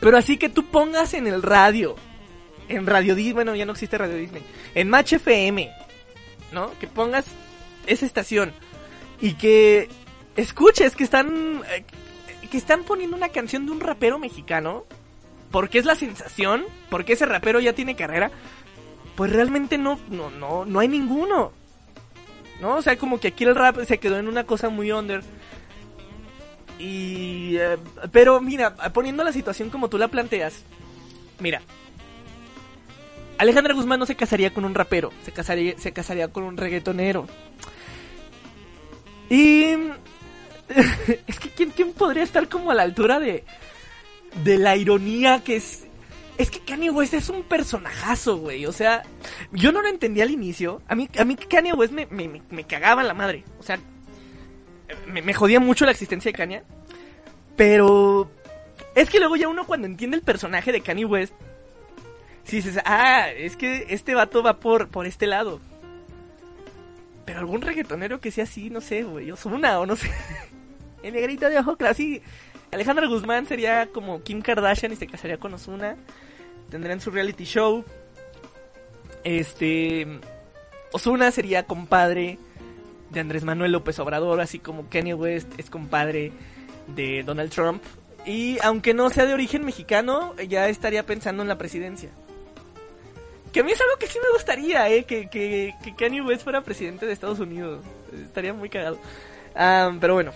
Pero 0.00 0.16
así 0.16 0.36
que 0.38 0.48
tú 0.48 0.64
pongas 0.66 1.12
en 1.14 1.26
el 1.26 1.42
radio, 1.42 1.96
en 2.68 2.86
Radio 2.86 3.14
Disney, 3.14 3.32
bueno, 3.34 3.54
ya 3.54 3.64
no 3.66 3.72
existe 3.72 3.98
Radio 3.98 4.16
Disney, 4.16 4.42
en 4.74 4.88
Match 4.88 5.14
FM, 5.14 5.70
¿no? 6.52 6.70
Que 6.78 6.86
pongas 6.86 7.26
esa 7.86 8.06
estación 8.06 8.52
y 9.20 9.34
que 9.34 9.88
escuches 10.36 10.96
que 10.96 11.04
están, 11.04 11.62
eh, 11.74 11.84
que 12.50 12.56
están 12.58 12.84
poniendo 12.84 13.16
una 13.16 13.28
canción 13.30 13.64
de 13.66 13.72
un 13.72 13.80
rapero 13.80 14.18
mexicano 14.18 14.84
porque 15.50 15.78
es 15.78 15.84
la 15.84 15.94
sensación, 15.94 16.64
porque 16.90 17.14
ese 17.14 17.26
rapero 17.26 17.60
ya 17.60 17.72
tiene 17.72 17.96
carrera, 17.96 18.30
pues 19.16 19.32
realmente 19.32 19.78
no, 19.78 19.98
no, 20.10 20.30
no, 20.30 20.64
no 20.64 20.80
hay 20.80 20.88
ninguno. 20.88 21.52
¿No? 22.60 22.76
O 22.76 22.82
sea, 22.82 22.96
como 22.96 23.20
que 23.20 23.28
aquí 23.28 23.44
el 23.44 23.54
rap 23.54 23.84
se 23.84 23.98
quedó 23.98 24.18
en 24.18 24.28
una 24.28 24.44
cosa 24.44 24.68
muy 24.68 24.90
under. 24.90 25.22
Y... 26.78 27.56
eh, 27.56 27.76
pero 28.12 28.40
mira, 28.40 28.74
poniendo 28.92 29.24
la 29.24 29.32
situación 29.32 29.70
como 29.70 29.88
tú 29.88 29.98
la 29.98 30.08
planteas, 30.08 30.62
mira. 31.38 31.62
Alejandra 33.38 33.74
Guzmán 33.74 34.00
no 34.00 34.06
se 34.06 34.16
casaría 34.16 34.54
con 34.54 34.64
un 34.64 34.74
rapero, 34.74 35.12
se 35.22 35.32
casaría, 35.32 35.78
se 35.78 35.92
casaría 35.92 36.28
con 36.28 36.44
un 36.44 36.56
reggaetonero. 36.56 37.26
Y... 39.28 39.74
es 41.26 41.38
que 41.38 41.50
¿quién, 41.50 41.70
¿quién 41.70 41.92
podría 41.92 42.22
estar 42.22 42.48
como 42.48 42.70
a 42.70 42.74
la 42.74 42.82
altura 42.82 43.20
de, 43.20 43.44
de 44.42 44.58
la 44.58 44.76
ironía 44.76 45.42
que 45.42 45.56
es... 45.56 45.84
Es 46.38 46.50
que 46.50 46.60
Kanye 46.60 46.90
West 46.90 47.14
es 47.14 47.30
un 47.30 47.44
personajazo, 47.44 48.36
güey. 48.36 48.66
O 48.66 48.72
sea, 48.72 49.02
yo 49.52 49.72
no 49.72 49.80
lo 49.80 49.88
entendía 49.88 50.24
al 50.24 50.30
inicio. 50.30 50.82
A 50.86 50.94
mí, 50.94 51.08
a 51.18 51.24
mí 51.24 51.34
Kanye 51.34 51.72
West 51.72 51.94
me, 51.94 52.04
me, 52.06 52.28
me, 52.28 52.42
me 52.50 52.64
cagaba 52.64 53.02
la 53.02 53.14
madre. 53.14 53.42
O 53.58 53.62
sea, 53.62 53.78
me, 55.06 55.34
jodía 55.34 55.60
mucho 55.60 55.84
la 55.84 55.92
existencia 55.92 56.30
de 56.30 56.36
Kanye. 56.36 56.62
Pero 57.56 58.30
es 58.94 59.08
que 59.08 59.18
luego 59.18 59.36
ya 59.36 59.48
uno 59.48 59.66
cuando 59.66 59.86
entiende 59.86 60.16
el 60.16 60.22
personaje 60.22 60.72
de 60.72 60.82
Kanye 60.82 61.04
West, 61.04 61.34
si 62.44 62.56
dices, 62.56 62.78
ah, 62.84 63.30
es 63.30 63.56
que 63.56 63.86
este 63.88 64.14
vato 64.14 64.42
va 64.42 64.60
por, 64.60 64.88
por 64.88 65.06
este 65.06 65.26
lado. 65.26 65.60
Pero 67.24 67.40
algún 67.40 67.62
reggaetonero 67.62 68.20
que 68.20 68.30
sea 68.30 68.44
así, 68.44 68.70
no 68.70 68.80
sé, 68.80 69.02
güey. 69.02 69.30
Ozuna 69.32 69.80
o 69.80 69.86
no 69.86 69.96
sé. 69.96 70.10
El 71.02 71.14
negrito 71.14 71.48
de 71.48 71.58
ojo 71.58 71.76
claro, 71.76 71.94
sí. 71.94 72.22
Alejandra 72.76 73.06
Guzmán 73.06 73.46
sería 73.46 73.86
como 73.86 74.22
Kim 74.22 74.42
Kardashian 74.42 74.92
y 74.92 74.96
se 74.96 75.06
casaría 75.06 75.38
con 75.38 75.54
Ozuna. 75.54 75.96
Tendrían 76.68 77.00
su 77.00 77.10
reality 77.10 77.44
show. 77.44 77.82
Este. 79.24 80.06
Ozuna 80.92 81.30
sería 81.30 81.62
compadre 81.62 82.38
de 83.08 83.20
Andrés 83.20 83.44
Manuel 83.44 83.72
López 83.72 83.98
Obrador, 83.98 84.42
así 84.42 84.58
como 84.58 84.90
Kanye 84.90 85.14
West 85.14 85.58
es 85.58 85.70
compadre 85.70 86.32
de 86.94 87.22
Donald 87.22 87.50
Trump. 87.50 87.82
Y 88.26 88.58
aunque 88.62 88.92
no 88.92 89.08
sea 89.08 89.24
de 89.24 89.32
origen 89.32 89.64
mexicano, 89.64 90.34
ya 90.36 90.68
estaría 90.68 91.06
pensando 91.06 91.42
en 91.42 91.48
la 91.48 91.56
presidencia. 91.56 92.10
Que 93.54 93.60
a 93.60 93.64
mí 93.64 93.72
es 93.72 93.80
algo 93.80 93.96
que 93.98 94.06
sí 94.06 94.18
me 94.22 94.30
gustaría, 94.34 94.86
¿eh? 94.90 95.04
Que, 95.04 95.30
que, 95.30 95.74
que 95.82 95.94
Kanye 95.94 96.20
West 96.20 96.42
fuera 96.42 96.60
presidente 96.60 97.06
de 97.06 97.14
Estados 97.14 97.40
Unidos. 97.40 97.82
Estaría 98.12 98.52
muy 98.52 98.68
cagado. 98.68 98.98
Ah, 99.54 99.90
pero 99.98 100.12
bueno. 100.12 100.32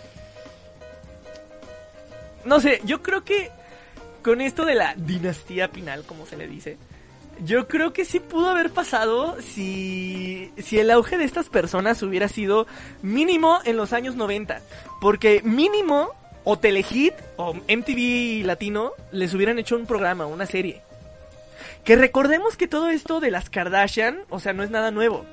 No 2.45 2.61
sé, 2.61 2.81
yo 2.85 3.03
creo 3.03 3.25
que 3.25 3.51
con 4.23 4.41
esto 4.41 4.65
de 4.65 4.75
la 4.75 4.95
dinastía 4.95 5.71
Pinal, 5.71 6.05
como 6.05 6.27
se 6.27 6.37
le 6.37 6.47
dice, 6.47 6.79
yo 7.45 7.69
creo 7.69 7.93
que 7.93 8.05
sí 8.05 8.21
pudo 8.21 8.49
haber 8.49 8.71
pasado 8.71 9.37
si, 9.41 10.53
si 10.59 10.79
el 10.79 10.91
auge 10.91 11.17
de 11.17 11.25
estas 11.25 11.49
personas 11.49 12.03
hubiera 12.03 12.29
sido 12.29 12.67
mínimo 13.03 13.61
en 13.65 13.77
los 13.77 13.93
años 13.93 14.15
90. 14.15 14.61
Porque 15.01 15.41
mínimo 15.43 16.11
o 16.45 16.59
Telehit 16.59 17.15
o 17.37 17.55
MTV 17.55 18.45
Latino 18.45 18.93
les 19.13 19.33
hubieran 19.35 19.59
hecho 19.59 19.77
un 19.77 19.87
programa, 19.87 20.27
una 20.27 20.47
serie. 20.47 20.83
Que 21.85 21.97
recordemos 21.97 22.57
que 22.57 22.69
todo 22.69 22.91
esto 22.91 23.21
de 23.21 23.31
las 23.31 23.49
Kardashian, 23.49 24.21
o 24.29 24.39
sea, 24.39 24.53
no 24.53 24.63
es 24.63 24.71
nada 24.71 24.91
nuevo. 24.91 25.25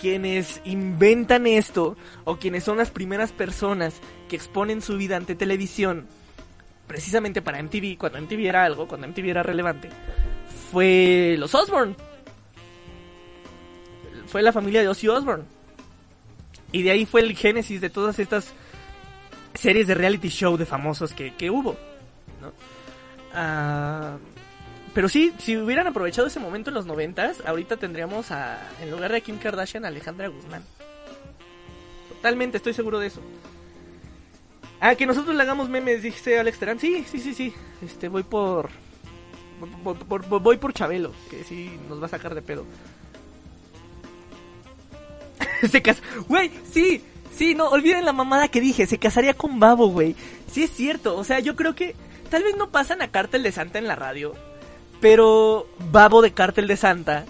Quienes 0.00 0.60
inventan 0.64 1.48
esto, 1.48 1.96
o 2.24 2.36
quienes 2.36 2.62
son 2.62 2.78
las 2.78 2.90
primeras 2.90 3.32
personas 3.32 3.94
que 4.28 4.36
exponen 4.36 4.80
su 4.80 4.96
vida 4.96 5.16
ante 5.16 5.34
televisión, 5.34 6.06
precisamente 6.88 7.42
para 7.42 7.62
MTV, 7.62 7.96
cuando 7.96 8.20
MTV 8.20 8.48
era 8.48 8.64
algo, 8.64 8.88
cuando 8.88 9.06
MTV 9.06 9.28
era 9.28 9.42
relevante, 9.44 9.90
fue 10.72 11.36
los 11.38 11.54
Osborne. 11.54 11.94
Fue 14.26 14.42
la 14.42 14.52
familia 14.52 14.80
de 14.80 14.88
Ozzy 14.88 15.08
Osbourne. 15.08 15.44
Y 16.72 16.82
de 16.82 16.90
ahí 16.90 17.06
fue 17.06 17.20
el 17.20 17.36
génesis 17.36 17.80
de 17.80 17.88
todas 17.88 18.18
estas 18.18 18.52
series 19.54 19.86
de 19.86 19.94
reality 19.94 20.28
show 20.28 20.56
de 20.56 20.66
famosos 20.66 21.14
que, 21.14 21.34
que 21.34 21.50
hubo. 21.50 21.76
Ah, 23.32 24.16
pero 24.94 25.08
sí, 25.08 25.32
si 25.38 25.56
hubieran 25.56 25.86
aprovechado 25.86 26.26
ese 26.26 26.40
momento 26.40 26.70
en 26.70 26.74
los 26.74 26.86
noventas, 26.86 27.42
ahorita 27.46 27.76
tendríamos 27.76 28.30
a, 28.30 28.58
en 28.82 28.90
lugar 28.90 29.12
de 29.12 29.20
Kim 29.20 29.38
Kardashian, 29.38 29.84
a 29.84 29.88
Alejandra 29.88 30.28
Guzmán. 30.28 30.64
Totalmente, 32.08 32.56
estoy 32.56 32.74
seguro 32.74 32.98
de 32.98 33.06
eso. 33.06 33.20
Ah, 34.80 34.94
que 34.94 35.06
nosotros 35.06 35.34
le 35.34 35.42
hagamos 35.42 35.68
memes, 35.68 36.02
dice 36.02 36.38
Alex 36.38 36.58
Terán. 36.58 36.78
Sí, 36.78 37.04
sí, 37.10 37.18
sí, 37.18 37.34
sí. 37.34 37.52
Este, 37.84 38.08
voy 38.08 38.22
por, 38.22 38.70
voy 40.28 40.56
por 40.56 40.72
Chabelo, 40.72 41.12
que 41.30 41.42
sí 41.44 41.70
nos 41.88 42.00
va 42.00 42.06
a 42.06 42.10
sacar 42.10 42.34
de 42.34 42.42
pedo. 42.42 42.64
se 45.70 45.82
casa. 45.82 46.02
Güey, 46.28 46.50
sí, 46.72 47.02
sí, 47.36 47.54
no, 47.54 47.68
olviden 47.68 48.04
la 48.04 48.12
mamada 48.12 48.48
que 48.48 48.60
dije. 48.60 48.86
Se 48.86 48.98
casaría 48.98 49.34
con 49.34 49.58
Babo, 49.58 49.88
güey. 49.88 50.14
Sí 50.50 50.62
es 50.62 50.70
cierto, 50.70 51.16
o 51.16 51.24
sea, 51.24 51.40
yo 51.40 51.56
creo 51.56 51.74
que 51.74 51.94
tal 52.30 52.42
vez 52.42 52.56
no 52.56 52.70
pasan 52.70 53.02
a 53.02 53.08
Cártel 53.08 53.42
de 53.42 53.52
Santa 53.52 53.78
en 53.78 53.88
la 53.88 53.96
radio. 53.96 54.34
Pero 55.00 55.68
Babo 55.90 56.22
de 56.22 56.32
Cártel 56.32 56.66
de 56.66 56.76
Santa 56.76 57.24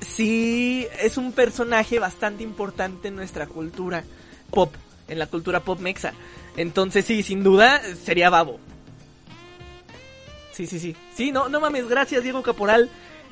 sí 0.00 0.86
es 1.00 1.16
un 1.16 1.32
personaje 1.32 1.98
bastante 1.98 2.42
importante 2.42 3.08
en 3.08 3.16
nuestra 3.16 3.46
cultura 3.46 4.04
pop, 4.50 4.74
en 5.08 5.18
la 5.18 5.26
cultura 5.26 5.60
pop 5.60 5.78
mexa. 5.78 6.12
Entonces 6.56 7.04
sí, 7.04 7.22
sin 7.22 7.42
duda 7.42 7.80
sería 8.04 8.30
Babo. 8.30 8.60
Sí, 10.52 10.66
sí, 10.66 10.78
sí. 10.78 10.96
Sí, 11.14 11.32
no, 11.32 11.48
no 11.48 11.60
mames, 11.60 11.88
gracias 11.88 12.22
Diego 12.22 12.42
Caporal. 12.42 12.88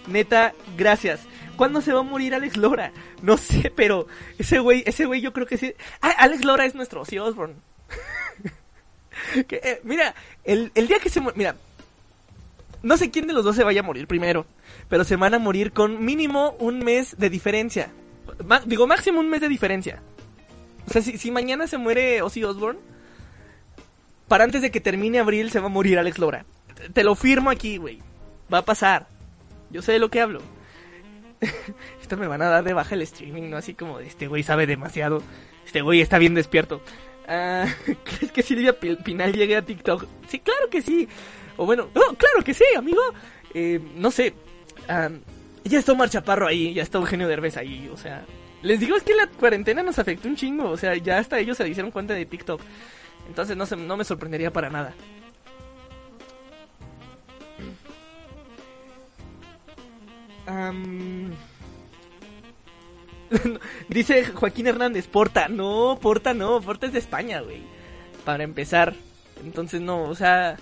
Neta, 0.08 0.54
gracias. 0.76 1.20
¿Cuándo 1.56 1.80
se 1.80 1.92
va 1.92 2.00
a 2.00 2.04
morir 2.04 2.34
Alex 2.34 2.56
Lora? 2.56 2.92
No 3.22 3.36
sé, 3.36 3.72
pero 3.74 4.06
ese 4.38 4.58
güey, 4.58 4.82
ese 4.86 5.04
güey 5.04 5.20
yo 5.20 5.32
creo 5.32 5.46
que 5.46 5.58
sí. 5.58 5.74
Ah, 6.00 6.14
Alex 6.18 6.44
Lora 6.44 6.64
es 6.64 6.74
nuestro 6.74 7.02
Ozzy 7.02 7.18
Osbourne. 7.18 7.54
Eh, 9.34 9.80
mira, 9.84 10.14
el, 10.42 10.72
el 10.74 10.88
día 10.88 10.98
que 10.98 11.08
se 11.08 11.20
muere, 11.20 11.38
mira, 11.38 11.54
no 12.82 12.96
sé 12.96 13.10
quién 13.10 13.26
de 13.26 13.32
los 13.32 13.44
dos 13.44 13.54
se 13.54 13.62
vaya 13.62 13.80
a 13.80 13.84
morir 13.84 14.06
primero, 14.08 14.46
pero 14.88 15.04
se 15.04 15.16
van 15.16 15.34
a 15.34 15.38
morir 15.38 15.72
con 15.72 16.04
mínimo 16.04 16.56
un 16.58 16.80
mes 16.80 17.16
de 17.18 17.30
diferencia. 17.30 17.90
digo, 18.66 18.86
máximo 18.86 19.20
un 19.20 19.28
mes 19.28 19.40
de 19.40 19.48
diferencia. 19.48 20.02
O 20.88 20.90
sea, 20.90 21.02
si, 21.02 21.18
si 21.18 21.30
mañana 21.30 21.66
se 21.66 21.78
muere 21.78 22.22
Ozzy 22.22 22.42
Osbourne, 22.42 22.80
para 24.28 24.44
antes 24.44 24.62
de 24.62 24.70
que 24.70 24.80
termine 24.80 25.18
abril 25.18 25.50
se 25.50 25.60
va 25.60 25.66
a 25.66 25.70
morir 25.70 25.98
Alex 25.98 26.18
Lora. 26.18 26.44
Te 26.92 27.04
lo 27.04 27.14
firmo 27.14 27.50
aquí, 27.50 27.76
güey. 27.76 27.98
Va 28.52 28.58
a 28.58 28.64
pasar. 28.64 29.08
Yo 29.70 29.82
sé 29.82 29.92
de 29.92 29.98
lo 29.98 30.10
que 30.10 30.20
hablo. 30.20 30.40
Esto 32.00 32.16
me 32.16 32.26
van 32.26 32.42
a 32.42 32.48
dar 32.48 32.64
de 32.64 32.72
baja 32.72 32.94
el 32.94 33.02
streaming, 33.02 33.50
¿no? 33.50 33.56
Así 33.56 33.74
como, 33.74 33.98
este 34.00 34.26
güey 34.26 34.42
sabe 34.42 34.66
demasiado. 34.66 35.22
Este 35.64 35.82
güey 35.82 36.00
está 36.00 36.18
bien 36.18 36.34
despierto. 36.34 36.82
Ah, 37.26 37.66
¿Crees 38.04 38.32
que 38.32 38.42
Silvia 38.42 38.78
Pinal 38.78 39.32
llegue 39.32 39.56
a 39.56 39.62
TikTok? 39.62 40.06
Sí, 40.28 40.40
claro 40.40 40.68
que 40.70 40.82
sí. 40.82 41.08
O 41.56 41.66
bueno, 41.66 41.88
oh, 41.94 42.14
claro 42.14 42.42
que 42.44 42.54
sí, 42.54 42.64
amigo. 42.76 43.00
Eh, 43.54 43.80
no 43.96 44.10
sé. 44.10 44.34
ya 45.64 45.78
está 45.78 45.92
Omar 45.92 46.10
Chaparro 46.10 46.46
ahí, 46.46 46.74
ya 46.74 46.82
está 46.82 46.98
Eugenio 46.98 47.28
Derbez 47.28 47.56
ahí, 47.56 47.88
o 47.92 47.96
sea. 47.96 48.24
Les 48.62 48.78
digo, 48.78 48.96
es 48.96 49.02
que 49.02 49.14
la 49.14 49.26
cuarentena 49.26 49.82
nos 49.82 49.98
afectó 49.98 50.28
un 50.28 50.36
chingo. 50.36 50.70
O 50.70 50.76
sea, 50.76 50.96
ya 50.96 51.18
hasta 51.18 51.38
ellos 51.38 51.56
se 51.56 51.68
hicieron 51.68 51.90
cuenta 51.90 52.14
de 52.14 52.26
TikTok. 52.26 52.60
Entonces 53.28 53.56
no, 53.56 53.66
se, 53.66 53.76
no 53.76 53.96
me 53.96 54.04
sorprendería 54.04 54.52
para 54.52 54.70
nada. 54.70 54.94
Dice 63.88 64.24
Joaquín 64.26 64.66
Hernández, 64.66 65.06
Porta. 65.06 65.48
No, 65.48 65.98
Porta 66.00 66.34
no, 66.34 66.60
Porta 66.60 66.86
es 66.86 66.92
de 66.92 66.98
España, 66.98 67.40
güey. 67.40 67.62
Para 68.24 68.44
empezar. 68.44 68.94
Entonces 69.44 69.80
no, 69.80 70.04
o 70.04 70.14
sea... 70.14 70.56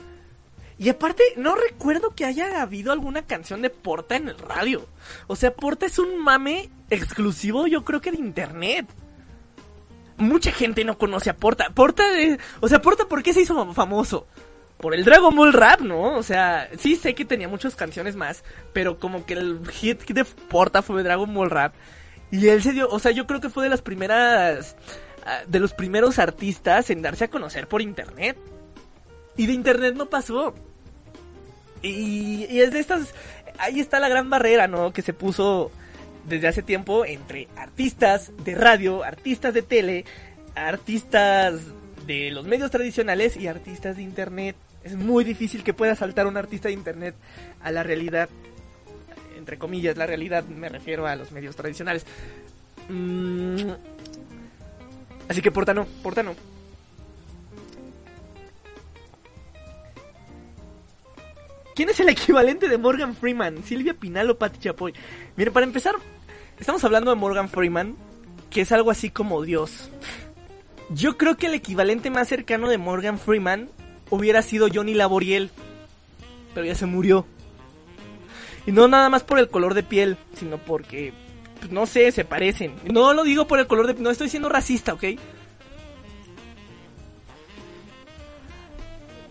Y 0.79 0.89
aparte, 0.89 1.23
no 1.37 1.57
recuerdo 1.57 2.15
que 2.15 2.25
haya 2.25 2.63
habido 2.63 2.91
alguna 2.91 3.21
canción 3.27 3.61
de 3.61 3.69
Porta 3.69 4.17
en 4.17 4.29
el 4.29 4.39
radio. 4.39 4.87
O 5.27 5.37
sea, 5.37 5.53
Porta 5.55 5.85
es 5.85 5.99
un 5.99 6.19
mame 6.25 6.71
exclusivo, 6.89 7.67
yo 7.67 7.85
creo 7.85 8.01
que 8.01 8.13
de 8.13 8.17
internet. 8.17 8.87
Mucha 10.21 10.53
gente 10.53 10.85
no 10.85 10.97
conoce 10.97 11.31
a 11.31 11.37
Porta. 11.37 11.71
Porta 11.71 12.09
de... 12.13 12.39
O 12.61 12.69
sea, 12.69 12.81
Porta, 12.81 13.07
¿por 13.07 13.23
qué 13.23 13.33
se 13.33 13.41
hizo 13.41 13.73
famoso? 13.75 14.27
por 14.81 14.95
el 14.95 15.05
Dragon 15.05 15.35
Ball 15.35 15.53
Rap, 15.53 15.81
¿no? 15.81 16.17
O 16.17 16.23
sea, 16.23 16.69
sí 16.79 16.97
sé 16.97 17.15
que 17.15 17.25
tenía 17.25 17.49
muchas 17.49 17.77
canciones 17.77 18.17
más, 18.17 18.45
pero 18.73 18.99
como 18.99 19.27
que 19.27 19.35
el 19.35 19.61
hit 19.71 20.05
de 20.07 20.25
Porta 20.25 20.83
fue 20.83 21.03
Dragon 21.03 21.33
Ball 21.33 21.51
Rap. 21.51 21.75
Y 22.31 22.49
él 22.49 22.63
se 22.63 22.73
dio, 22.73 22.89
o 22.89 22.99
sea, 22.99 23.11
yo 23.11 23.27
creo 23.27 23.41
que 23.41 23.51
fue 23.51 23.65
de 23.65 23.71
las 23.71 23.83
primeras, 23.83 24.77
ah, 25.27 25.41
de 25.47 25.61
los 25.61 25.75
primeros 25.75 26.19
artistas 26.19 26.91
en 26.91 27.03
darse 27.03 27.25
a 27.25 27.31
conocer 27.31 27.69
por 27.69 27.83
internet. 27.83 28.39
Y 29.37 29.47
de 29.47 29.53
internet 29.53 29.95
no 29.97 30.07
pasó. 30.07 30.55
Y, 31.83 32.47
y 32.49 32.61
es 32.61 32.73
de 32.73 32.81
estas, 32.81 33.15
ahí 33.59 33.81
está 33.81 34.01
la 34.01 34.09
gran 34.09 34.31
barrera, 34.31 34.67
¿no? 34.67 34.93
Que 34.93 35.03
se 35.03 35.13
puso 35.13 35.71
desde 36.27 36.49
hace 36.49 36.63
tiempo 36.63 37.05
entre 37.05 37.49
artistas 37.57 38.33
de 38.45 38.55
radio, 38.55 39.03
artistas 39.05 39.55
de 39.55 39.63
tele, 39.63 40.05
artistas 40.55 41.61
de 42.07 42.31
los 42.31 42.47
medios 42.47 42.71
tradicionales 42.71 43.37
y 43.37 43.47
artistas 43.47 43.97
de 43.97 44.03
internet. 44.03 44.57
Es 44.85 44.97
muy 44.97 45.25
difícil 45.25 45.63
que 45.63 45.75
pueda 45.75 45.95
saltar 45.95 46.27
un 46.27 46.37
artista 46.37 46.69
de 46.69 46.75
internet 46.75 47.15
a 47.63 47.71
la 47.71 47.83
realidad. 47.83 48.29
Entre 49.37 49.59
comillas, 49.59 49.97
la 49.97 50.07
realidad 50.07 50.45
me 50.45 50.69
refiero 50.69 51.07
a 51.07 51.17
los 51.17 51.33
medios 51.33 51.57
tradicionales. 51.57 52.07
Mm. 52.89 53.71
Así 55.29 55.43
que 55.43 55.53
porta 55.53 55.75
no, 55.75 55.87
¿Quién 61.81 61.89
es 61.89 62.01
el 62.01 62.11
equivalente 62.11 62.69
de 62.69 62.77
Morgan 62.77 63.17
Freeman? 63.17 63.65
¿Silvia 63.65 63.95
Pinal 63.95 64.29
o 64.29 64.37
Patti 64.37 64.59
Chapoy? 64.59 64.93
Mire, 65.35 65.51
para 65.51 65.65
empezar, 65.65 65.95
estamos 66.59 66.85
hablando 66.85 67.11
de 67.11 67.17
Morgan 67.17 67.49
Freeman, 67.49 67.97
que 68.51 68.61
es 68.61 68.73
algo 68.73 68.91
así 68.91 69.09
como 69.09 69.41
Dios. 69.41 69.89
Yo 70.91 71.17
creo 71.17 71.39
que 71.39 71.47
el 71.47 71.55
equivalente 71.55 72.11
más 72.11 72.29
cercano 72.29 72.69
de 72.69 72.77
Morgan 72.77 73.19
Freeman 73.19 73.71
hubiera 74.11 74.43
sido 74.43 74.69
Johnny 74.71 74.93
Laboriel. 74.93 75.49
Pero 76.53 76.67
ya 76.67 76.75
se 76.75 76.85
murió. 76.85 77.25
Y 78.67 78.73
no 78.73 78.87
nada 78.87 79.09
más 79.09 79.23
por 79.23 79.39
el 79.39 79.49
color 79.49 79.73
de 79.73 79.83
piel, 79.83 80.19
sino 80.35 80.59
porque, 80.59 81.15
pues, 81.61 81.73
no 81.73 81.87
sé, 81.87 82.13
se 82.13 82.27
parecen. 82.27 82.75
No 82.93 83.15
lo 83.15 83.25
digo 83.25 83.47
por 83.47 83.59
el 83.59 83.67
color 83.67 83.87
de 83.87 83.95
piel, 83.95 84.05
no 84.05 84.11
estoy 84.11 84.29
siendo 84.29 84.51
racista, 84.51 84.93
¿ok? 84.93 85.05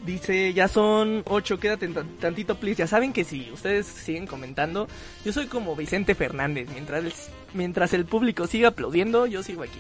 Dice, 0.10 0.54
ya 0.56 0.68
son 0.68 1.22
ocho, 1.28 1.60
quédate 1.60 1.88
tantito, 2.20 2.56
please. 2.56 2.80
Ya 2.80 2.88
saben 2.88 3.14
que 3.14 3.24
si 3.24 3.52
ustedes 3.52 3.86
siguen 3.86 4.26
comentando, 4.26 4.88
yo 5.24 5.32
soy 5.32 5.46
como 5.46 5.76
Vicente 5.76 6.16
Fernández. 6.16 6.68
Mientras 6.74 7.06
el, 7.06 7.14
mientras 7.54 7.94
el 7.94 8.06
público 8.06 8.48
siga 8.48 8.70
aplaudiendo, 8.70 9.28
yo 9.28 9.44
sigo 9.44 9.62
aquí. 9.62 9.80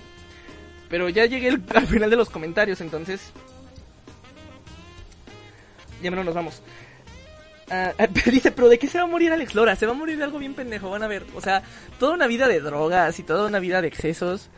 Pero 0.88 1.10
ya 1.10 1.26
llegué 1.26 1.50
al 1.50 1.88
final 1.88 2.12
de 2.12 2.16
los 2.16 2.30
comentarios, 2.30 2.80
entonces 2.80 3.32
ya 6.04 6.12
menos 6.12 6.26
nos 6.26 6.36
vamos. 6.36 6.62
Ah, 7.72 7.94
dice, 8.26 8.52
pero 8.52 8.70
¿de 8.70 8.78
qué 8.78 8.86
se 8.86 9.00
va 9.00 9.06
a 9.06 9.08
morir 9.08 9.32
Alex 9.32 9.56
Lora? 9.56 9.76
Se 9.76 9.88
va 9.88 9.94
a 9.94 9.96
morir 9.96 10.20
de 10.20 10.26
algo 10.26 10.38
bien 10.38 10.54
pendejo, 10.54 10.92
van 10.92 11.02
a 11.02 11.08
ver. 11.08 11.26
O 11.34 11.42
sea, 11.42 11.64
toda 11.98 12.14
una 12.14 12.28
vida 12.28 12.48
de 12.48 12.60
drogas 12.60 13.18
y 13.18 13.24
toda 13.24 13.48
una 13.48 13.58
vida 13.58 13.82
de 13.82 13.88
excesos. 13.88 14.52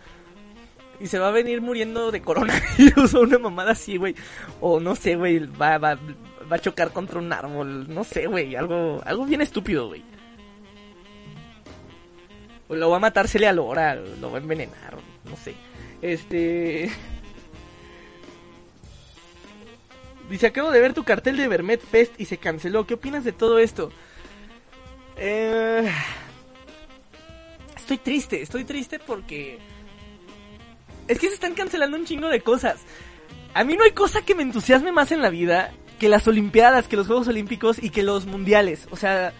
Y 1.02 1.08
se 1.08 1.18
va 1.18 1.30
a 1.30 1.32
venir 1.32 1.62
muriendo 1.62 2.12
de 2.12 2.22
coronavirus 2.22 3.14
o 3.16 3.22
una 3.22 3.40
mamada 3.40 3.72
así, 3.72 3.98
güey. 3.98 4.16
O 4.60 4.80
no 4.80 4.96
sé, 4.96 5.16
güey, 5.16 5.40
va, 5.40 5.80
va, 5.80 5.96
va 5.96 6.56
a 6.56 6.60
chocar 6.60 6.94
contra 6.94 7.18
un 7.18 7.34
árbol. 7.34 7.92
No 7.92 8.04
sé, 8.04 8.28
güey, 8.28 8.56
algo, 8.56 9.02
algo 9.04 9.26
bien 9.26 9.42
estúpido, 9.42 9.88
güey. 9.88 10.04
O 12.68 12.76
lo 12.76 12.92
va 12.92 12.98
a 12.98 13.00
matársele 13.00 13.48
a 13.48 13.54
Lora, 13.54 13.96
lo 13.96 14.32
va 14.32 14.38
a 14.38 14.42
envenenar, 14.42 14.98
no 15.26 15.36
sé. 15.36 15.56
Este... 16.04 16.92
Dice, 20.30 20.48
acabo 20.48 20.70
de 20.72 20.80
ver 20.80 20.94
tu 20.94 21.04
cartel 21.04 21.36
de 21.36 21.48
Vermet 21.48 21.82
Fest 21.82 22.14
y 22.22 22.26
se 22.26 22.38
canceló. 22.38 22.86
¿Qué 22.86 22.94
opinas 22.94 23.24
de 23.24 23.32
todo 23.32 23.58
esto? 23.58 23.92
Eh... 25.18 25.92
Estoy 27.76 27.98
triste, 27.98 28.42
estoy 28.42 28.66
triste 28.66 29.00
porque... 29.00 29.71
Es 31.08 31.20
que 31.20 31.28
se 31.28 31.34
están 31.34 31.54
cancelando 31.54 31.98
un 31.98 32.06
chingo 32.06 32.28
de 32.30 32.42
cosas. 32.42 32.82
A 33.54 33.64
mí 33.64 33.76
no 33.76 33.84
hay 33.84 33.92
cosa 33.92 34.22
que 34.22 34.36
me 34.36 34.44
entusiasme 34.44 34.92
más 34.92 35.12
en 35.12 35.22
la 35.22 35.30
vida 35.30 35.72
que 36.00 36.10
las 36.10 36.28
Olimpiadas, 36.28 36.88
que 36.88 36.98
los 36.98 37.06
Juegos 37.06 37.28
Olímpicos 37.28 37.78
y 37.82 37.92
que 37.92 38.02
los 38.02 38.26
Mundiales. 38.26 38.88
O 38.90 38.96
sea, 38.96 39.34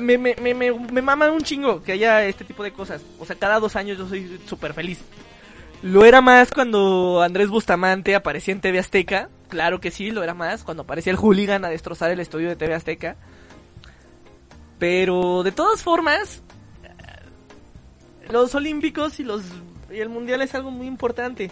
me, 0.00 0.16
me, 0.16 0.36
me, 0.36 0.54
me, 0.54 1.02
mama 1.02 1.30
un 1.30 1.42
chingo 1.42 1.82
que 1.82 1.90
haya 1.90 2.24
este 2.24 2.44
tipo 2.44 2.62
de 2.62 2.72
cosas. 2.72 3.02
O 3.18 3.26
sea, 3.26 3.34
cada 3.34 3.58
dos 3.58 3.74
años 3.74 3.98
yo 3.98 4.06
soy 4.06 4.40
súper 4.46 4.74
feliz. 4.74 5.00
Lo 5.82 6.04
era 6.04 6.20
más 6.20 6.52
cuando 6.52 7.22
Andrés 7.22 7.48
Bustamante 7.48 8.14
aparecía 8.14 8.52
en 8.52 8.60
TV 8.60 8.78
Azteca. 8.78 9.28
Claro 9.48 9.80
que 9.80 9.90
sí, 9.90 10.10
lo 10.10 10.22
era 10.22 10.34
más. 10.34 10.62
Cuando 10.62 10.84
aparecía 10.84 11.10
el 11.10 11.18
hooligan 11.18 11.64
a 11.64 11.68
destrozar 11.68 12.10
el 12.10 12.20
estudio 12.20 12.48
de 12.48 12.56
TV 12.56 12.74
Azteca. 12.74 13.16
Pero 14.78 15.42
de 15.42 15.50
todas 15.52 15.82
formas, 15.82 16.42
los 18.30 18.54
Olímpicos 18.54 19.18
y 19.18 19.24
los 19.24 19.42
y 19.92 20.00
el 20.00 20.08
Mundial 20.08 20.42
es 20.42 20.54
algo 20.54 20.70
muy 20.70 20.86
importante. 20.86 21.50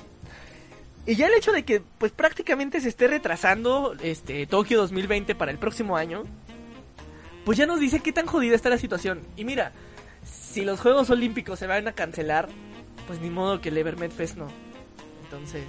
Y 1.07 1.17
ya 1.17 1.27
el 1.27 1.35
hecho 1.35 1.53
de 1.53 1.65
que 1.65 1.81
pues 1.99 2.13
prácticamente 2.13 2.81
se 2.81 2.89
esté 2.89 3.09
retrasando 3.09 3.95
este 4.03 4.47
Tokio 4.47 4.79
2020 4.79 5.35
para 5.35 5.51
el 5.51 5.59
próximo 5.59 5.97
año, 5.97 6.25
pues 7.45 7.57
ya 7.57 7.65
nos 7.65 7.81
dice 7.81 8.01
qué 8.01 8.13
tan 8.13 8.27
jodida 8.27 8.55
está 8.55 8.69
la 8.69 8.79
situación. 8.79 9.23
Y 9.37 9.45
mira, 9.45 9.73
si 10.23 10.65
los 10.65 10.81
Juegos 10.81 11.09
Olímpicos 11.09 11.59
se 11.59 11.67
van 11.67 11.89
a 11.89 11.93
cancelar, 11.93 12.49
pues 13.07 13.21
ni 13.21 13.31
modo 13.31 13.61
que 13.61 13.71
el 13.71 13.79
Evermed 13.79 14.11
Fest 14.11 14.37
no. 14.37 14.49
Entonces, 15.25 15.65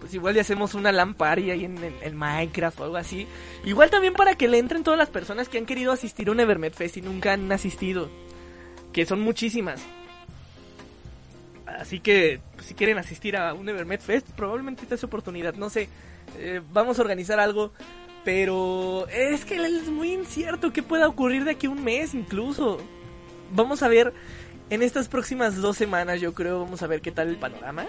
pues 0.00 0.14
igual 0.14 0.34
ya 0.34 0.42
hacemos 0.42 0.74
una 0.74 0.92
lamparia 0.92 1.54
ahí 1.54 1.64
en, 1.64 2.16
Minecraft 2.16 2.80
o 2.80 2.84
algo 2.84 2.96
así. 2.96 3.26
Igual 3.64 3.90
también 3.90 4.14
para 4.14 4.34
que 4.34 4.48
le 4.48 4.58
entren 4.58 4.84
todas 4.84 4.98
las 4.98 5.08
personas 5.08 5.48
que 5.48 5.58
han 5.58 5.66
querido 5.66 5.92
asistir 5.92 6.28
a 6.28 6.32
un 6.32 6.40
Evermed 6.40 6.72
Fest 6.72 6.98
y 6.98 7.02
nunca 7.02 7.32
han 7.32 7.50
asistido. 7.50 8.10
Que 8.92 9.06
son 9.06 9.20
muchísimas. 9.20 9.80
Así 11.78 12.00
que 12.00 12.40
pues, 12.54 12.66
si 12.66 12.74
quieren 12.74 12.98
asistir 12.98 13.36
a 13.36 13.54
un 13.54 13.68
Evermed 13.68 14.00
Fest, 14.00 14.28
probablemente 14.30 14.82
esta 14.82 14.96
es 14.96 15.00
su 15.00 15.06
oportunidad. 15.06 15.54
No 15.54 15.70
sé, 15.70 15.88
eh, 16.36 16.60
vamos 16.72 16.98
a 16.98 17.02
organizar 17.02 17.40
algo. 17.40 17.72
Pero 18.24 19.06
es 19.08 19.44
que 19.44 19.56
es 19.56 19.88
muy 19.88 20.12
incierto 20.12 20.72
que 20.72 20.82
pueda 20.82 21.08
ocurrir 21.08 21.44
de 21.44 21.52
aquí 21.52 21.66
a 21.66 21.70
un 21.70 21.82
mes 21.82 22.12
incluso. 22.14 22.78
Vamos 23.52 23.82
a 23.82 23.88
ver 23.88 24.12
en 24.70 24.82
estas 24.82 25.08
próximas 25.08 25.56
dos 25.56 25.78
semanas 25.78 26.20
yo 26.20 26.34
creo 26.34 26.60
vamos 26.60 26.82
a 26.82 26.86
ver 26.86 27.00
qué 27.00 27.12
tal 27.12 27.28
el 27.28 27.36
panorama. 27.36 27.86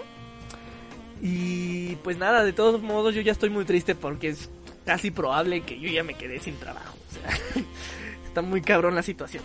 Y 1.20 1.96
pues 1.96 2.16
nada, 2.16 2.44
de 2.44 2.52
todos 2.52 2.80
modos 2.80 3.14
yo 3.14 3.20
ya 3.20 3.32
estoy 3.32 3.50
muy 3.50 3.64
triste 3.64 3.94
porque 3.94 4.28
es 4.28 4.48
casi 4.86 5.10
probable 5.10 5.62
que 5.62 5.78
yo 5.78 5.90
ya 5.90 6.04
me 6.04 6.14
quedé 6.14 6.38
sin 6.38 6.56
trabajo. 6.56 6.96
O 7.10 7.12
sea, 7.12 7.64
está 8.26 8.40
muy 8.40 8.62
cabrón 8.62 8.94
la 8.94 9.02
situación. 9.02 9.42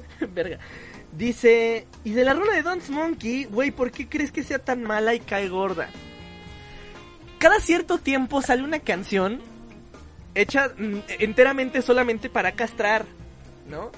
Verga. 0.34 0.58
Dice, 1.16 1.86
y 2.02 2.12
de 2.12 2.24
la 2.24 2.34
rola 2.34 2.54
de 2.54 2.62
Dance 2.62 2.90
Monkey, 2.90 3.44
güey, 3.44 3.70
¿por 3.70 3.90
qué 3.90 4.08
crees 4.08 4.32
que 4.32 4.42
sea 4.42 4.58
tan 4.58 4.82
mala 4.82 5.14
y 5.14 5.20
cae 5.20 5.48
gorda? 5.48 5.88
Cada 7.38 7.60
cierto 7.60 7.98
tiempo 7.98 8.42
sale 8.42 8.62
una 8.62 8.80
canción 8.80 9.40
hecha 10.34 10.72
mm, 10.76 10.98
enteramente 11.20 11.82
solamente 11.82 12.28
para 12.28 12.52
castrar, 12.52 13.06
¿no? 13.68 13.92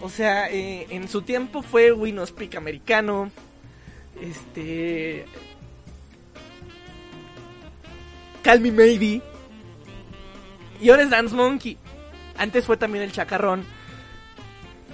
O 0.00 0.08
sea, 0.08 0.50
eh, 0.50 0.86
en 0.90 1.08
su 1.08 1.22
tiempo 1.22 1.62
fue 1.62 1.92
Winos 1.92 2.32
Peak 2.32 2.54
americano, 2.56 3.30
este... 4.20 5.26
Call 8.42 8.60
Me 8.60 8.70
Maybe, 8.70 9.20
y 10.80 10.90
ahora 10.90 11.02
es 11.02 11.10
Dance 11.10 11.34
Monkey. 11.34 11.78
Antes 12.36 12.64
fue 12.64 12.76
también 12.76 13.04
el 13.04 13.12
Chacarrón. 13.12 13.64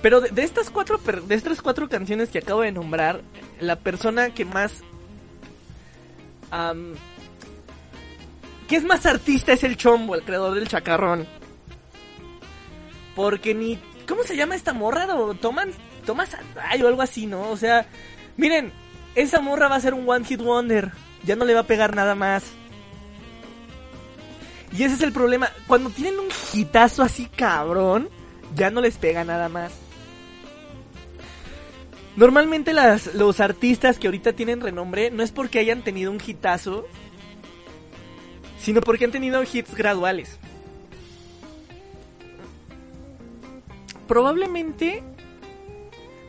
Pero 0.02 0.20
de, 0.20 0.42
estas 0.42 0.68
cuatro 0.68 0.98
de 0.98 1.34
estas 1.34 1.62
cuatro 1.62 1.88
canciones 1.88 2.28
que 2.28 2.38
acabo 2.38 2.62
de 2.62 2.72
nombrar, 2.72 3.22
la 3.60 3.76
persona 3.76 4.34
que 4.34 4.44
más 4.44 4.82
que 8.68 8.76
es 8.76 8.84
más 8.84 9.06
artista 9.06 9.52
es 9.52 9.64
el 9.64 9.76
Chombo, 9.76 10.14
el 10.14 10.22
creador 10.22 10.54
del 10.54 10.68
chacarrón. 10.68 11.26
Porque 13.14 13.54
ni 13.54 13.78
¿cómo 14.06 14.24
se 14.24 14.36
llama 14.36 14.56
esta 14.56 14.72
morra? 14.72 15.06
Toman 15.40 15.70
Tomas 16.04 16.36
o 16.82 16.86
algo 16.86 17.00
así, 17.00 17.26
¿no? 17.26 17.48
O 17.50 17.56
sea, 17.56 17.86
miren, 18.36 18.72
esa 19.14 19.40
morra 19.40 19.68
va 19.68 19.76
a 19.76 19.80
ser 19.80 19.94
un 19.94 20.08
one 20.08 20.24
hit 20.24 20.40
wonder, 20.40 20.90
ya 21.24 21.36
no 21.36 21.44
le 21.44 21.54
va 21.54 21.60
a 21.60 21.66
pegar 21.66 21.94
nada 21.94 22.14
más. 22.14 22.44
Y 24.76 24.82
ese 24.82 24.94
es 24.94 25.02
el 25.02 25.12
problema, 25.12 25.50
cuando 25.66 25.90
tienen 25.90 26.18
un 26.18 26.28
hitazo 26.52 27.02
así 27.02 27.26
cabrón, 27.26 28.08
ya 28.54 28.70
no 28.70 28.80
les 28.80 28.96
pega 28.96 29.22
nada 29.22 29.48
más. 29.48 29.81
Normalmente 32.16 32.74
las, 32.74 33.14
los 33.14 33.40
artistas 33.40 33.98
que 33.98 34.06
ahorita 34.06 34.34
tienen 34.34 34.60
renombre 34.60 35.10
no 35.10 35.22
es 35.22 35.32
porque 35.32 35.58
hayan 35.58 35.82
tenido 35.82 36.10
un 36.10 36.20
hitazo, 36.24 36.86
sino 38.58 38.80
porque 38.80 39.06
han 39.06 39.10
tenido 39.10 39.42
hits 39.42 39.74
graduales. 39.74 40.38
Probablemente, 44.06 45.02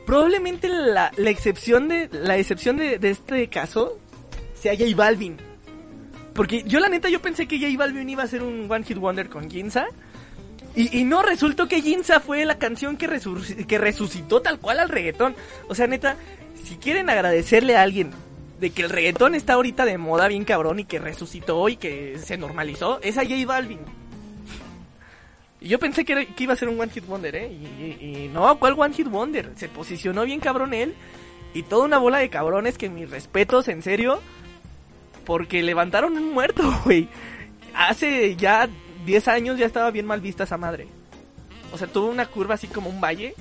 probablemente 0.06 0.70
la, 0.70 1.12
excepción 1.18 1.90
de 1.90 2.10
la 2.12 2.38
excepción 2.38 2.78
de, 2.78 2.98
este 3.02 3.50
caso 3.50 4.00
sea 4.54 4.74
J 4.78 4.96
Balvin, 4.96 5.38
porque 6.34 6.64
yo 6.64 6.80
la 6.80 6.88
neta 6.88 7.10
yo 7.10 7.22
pensé 7.22 7.46
que 7.46 7.60
J 7.60 7.78
Balvin 7.78 8.10
iba 8.10 8.24
a 8.24 8.28
ser 8.28 8.42
un 8.42 8.72
one 8.72 8.86
hit 8.86 8.98
wonder 8.98 9.30
con 9.30 9.50
Ginza. 9.52 9.88
Y, 10.76 11.04
no 11.04 11.22
resultó 11.22 11.68
que 11.68 11.82
Ginza 11.82 12.20
fue 12.20 12.46
la 12.46 12.58
canción 12.58 12.98
que, 12.98 13.08
resucitó 13.08 14.42
tal 14.42 14.60
cual 14.60 14.80
al 14.80 14.90
reggaetón. 14.90 15.36
O 15.68 15.76
sea, 15.76 15.86
neta, 15.86 16.18
si 16.64 16.78
quieren 16.78 17.12
agradecerle 17.12 17.76
a 17.76 17.84
alguien 17.84 18.12
de 18.60 18.72
que 18.72 18.82
el 18.82 18.90
reggaetón 18.90 19.36
está 19.36 19.54
ahorita 19.54 19.86
de 19.86 20.00
moda 20.00 20.28
bien 20.28 20.46
cabrón 20.46 20.80
y 20.80 20.86
que 20.86 20.98
resucitó 20.98 21.70
y 21.70 21.76
que 21.76 22.18
se 22.18 22.38
normalizó, 22.38 23.00
es 23.04 23.20
a 23.20 23.24
J 23.24 23.46
Balvin. 23.46 23.82
Y 25.62 25.68
yo 25.68 25.78
pensé 25.78 26.04
que, 26.06 26.28
iba 26.40 26.54
a 26.54 26.58
ser 26.58 26.70
un 26.70 26.80
One 26.80 26.92
Hit 26.92 27.06
Wonder, 27.06 27.36
¿eh? 27.36 27.52
Y, 27.52 28.06
y, 28.06 28.32
no, 28.34 28.58
¿cuál 28.58 28.74
One 28.76 28.96
Hit 28.96 29.08
Wonder? 29.08 29.52
Se 29.56 29.70
posicionó 29.70 30.26
bien 30.26 30.40
cabrón 30.40 30.74
él. 30.74 30.96
Y 31.54 31.62
toda 31.62 31.86
una 31.86 32.00
bola 32.00 32.18
de 32.18 32.30
cabrones 32.30 32.80
que 32.80 32.90
mis 32.90 33.10
respetos, 33.10 33.68
en 33.68 33.84
serio. 33.84 34.22
Porque 35.24 35.62
levantaron 35.62 36.18
un 36.18 36.34
muerto, 36.34 36.64
güey. 36.86 37.08
Hace 37.76 38.36
ya 38.36 38.68
10 39.06 39.28
años 39.28 39.58
ya 39.58 39.66
estaba 39.66 39.92
bien 39.92 40.06
mal 40.06 40.22
vista 40.22 40.44
esa 40.44 40.58
madre. 40.58 40.88
O 41.72 41.78
sea, 41.78 41.88
tuvo 41.88 42.08
una 42.08 42.26
curva 42.26 42.56
así 42.56 42.68
como 42.68 42.90
un 42.90 43.02
valle. 43.02 43.36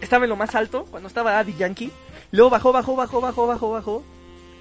Estaba 0.00 0.24
en 0.24 0.30
lo 0.30 0.36
más 0.36 0.54
alto 0.54 0.84
cuando 0.90 1.08
estaba 1.08 1.32
Daddy 1.32 1.54
Yankee. 1.54 1.90
Luego 2.32 2.50
bajó, 2.50 2.72
bajó, 2.72 2.96
bajó, 2.96 3.20
bajó, 3.20 3.46
bajó, 3.46 3.70
bajó. 3.70 4.04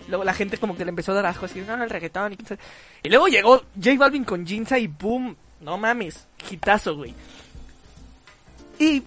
Luego 0.07 0.23
la 0.23 0.33
gente 0.33 0.57
como 0.57 0.77
que 0.77 0.85
le 0.85 0.89
empezó 0.89 1.11
a 1.11 1.15
dar 1.15 1.25
asco, 1.25 1.45
así, 1.45 1.61
no, 1.61 1.81
el 1.81 1.89
reggaetón 1.89 2.33
y 2.33 2.37
Y 3.03 3.09
luego 3.09 3.27
llegó 3.27 3.63
J 3.75 3.97
Balvin 3.97 4.23
con 4.23 4.45
Jinza 4.45 4.77
y 4.77 4.87
boom, 4.87 5.35
no 5.61 5.77
mames, 5.77 6.27
hitazo, 6.49 6.95
güey. 6.95 7.15
Y 8.77 9.01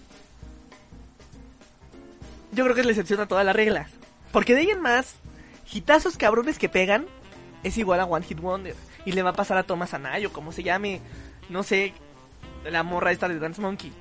yo 2.51 2.63
creo 2.63 2.73
que 2.73 2.81
es 2.81 2.85
la 2.85 2.91
excepción 2.91 3.21
a 3.21 3.27
todas 3.27 3.45
las 3.45 3.55
reglas. 3.55 3.89
Porque 4.31 4.53
de 4.53 4.61
ahí 4.61 4.69
en 4.71 4.81
más, 4.81 5.15
hitazos 5.71 6.17
cabrones 6.17 6.59
que 6.59 6.69
pegan 6.69 7.05
es 7.63 7.77
igual 7.77 7.99
a 7.99 8.05
One 8.05 8.25
Hit 8.25 8.39
Wonder. 8.39 8.75
Y 9.05 9.13
le 9.13 9.23
va 9.23 9.31
a 9.31 9.33
pasar 9.33 9.57
a 9.57 9.63
Thomas 9.63 9.93
Anayo, 9.93 10.31
como 10.33 10.51
se 10.51 10.63
llame, 10.63 11.01
no 11.49 11.63
sé, 11.63 11.93
la 12.65 12.83
morra 12.83 13.11
esta 13.11 13.27
de 13.27 13.39
Dance 13.39 13.61
Monkey. 13.61 13.91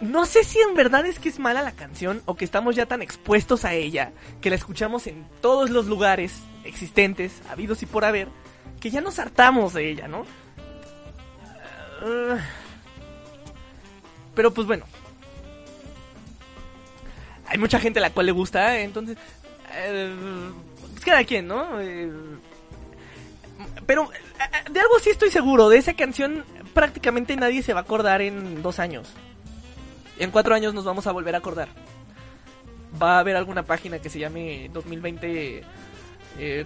No 0.00 0.26
sé 0.26 0.42
si 0.42 0.58
en 0.58 0.74
verdad 0.74 1.06
es 1.06 1.20
que 1.20 1.28
es 1.28 1.38
mala 1.38 1.62
la 1.62 1.72
canción 1.72 2.22
o 2.24 2.34
que 2.34 2.44
estamos 2.44 2.74
ya 2.74 2.86
tan 2.86 3.02
expuestos 3.02 3.64
a 3.64 3.74
ella, 3.74 4.12
que 4.40 4.50
la 4.50 4.56
escuchamos 4.56 5.06
en 5.06 5.24
todos 5.40 5.70
los 5.70 5.86
lugares 5.86 6.40
existentes, 6.64 7.40
habidos 7.48 7.82
y 7.82 7.86
por 7.86 8.04
haber, 8.04 8.28
que 8.80 8.90
ya 8.90 9.00
nos 9.00 9.20
hartamos 9.20 9.74
de 9.74 9.90
ella, 9.90 10.08
¿no? 10.08 10.22
Uh, 12.02 12.36
pero 14.34 14.52
pues 14.52 14.66
bueno. 14.66 14.86
Hay 17.46 17.58
mucha 17.58 17.78
gente 17.78 17.98
a 17.98 18.02
la 18.02 18.10
cual 18.10 18.26
le 18.26 18.32
gusta, 18.32 18.76
¿eh? 18.76 18.82
entonces... 18.82 19.16
Eh, 19.74 20.14
pues 20.80 21.04
cada 21.04 21.24
quien, 21.24 21.46
¿no? 21.46 21.80
Eh, 21.80 22.10
pero 23.86 24.08
de 24.70 24.80
algo 24.80 24.98
sí 25.00 25.10
estoy 25.10 25.30
seguro, 25.30 25.68
de 25.68 25.78
esa 25.78 25.94
canción 25.94 26.44
prácticamente 26.74 27.36
nadie 27.36 27.62
se 27.62 27.72
va 27.72 27.80
a 27.80 27.82
acordar 27.82 28.22
en 28.22 28.62
dos 28.62 28.78
años. 28.78 29.12
En 30.18 30.30
cuatro 30.30 30.54
años 30.54 30.74
nos 30.74 30.84
vamos 30.84 31.06
a 31.06 31.12
volver 31.12 31.34
a 31.34 31.38
acordar. 31.38 31.68
Va 33.00 33.16
a 33.16 33.18
haber 33.20 33.36
alguna 33.36 33.64
página 33.64 33.98
que 33.98 34.10
se 34.10 34.18
llame 34.18 34.70
2020 34.72 35.62
eh, 36.38 36.64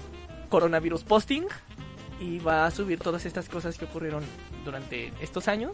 Coronavirus 0.48 1.04
Posting 1.04 1.44
y 2.20 2.38
va 2.38 2.66
a 2.66 2.70
subir 2.70 2.98
todas 2.98 3.26
estas 3.26 3.48
cosas 3.48 3.78
que 3.78 3.84
ocurrieron 3.84 4.24
durante 4.64 5.12
estos 5.20 5.48
años 5.48 5.72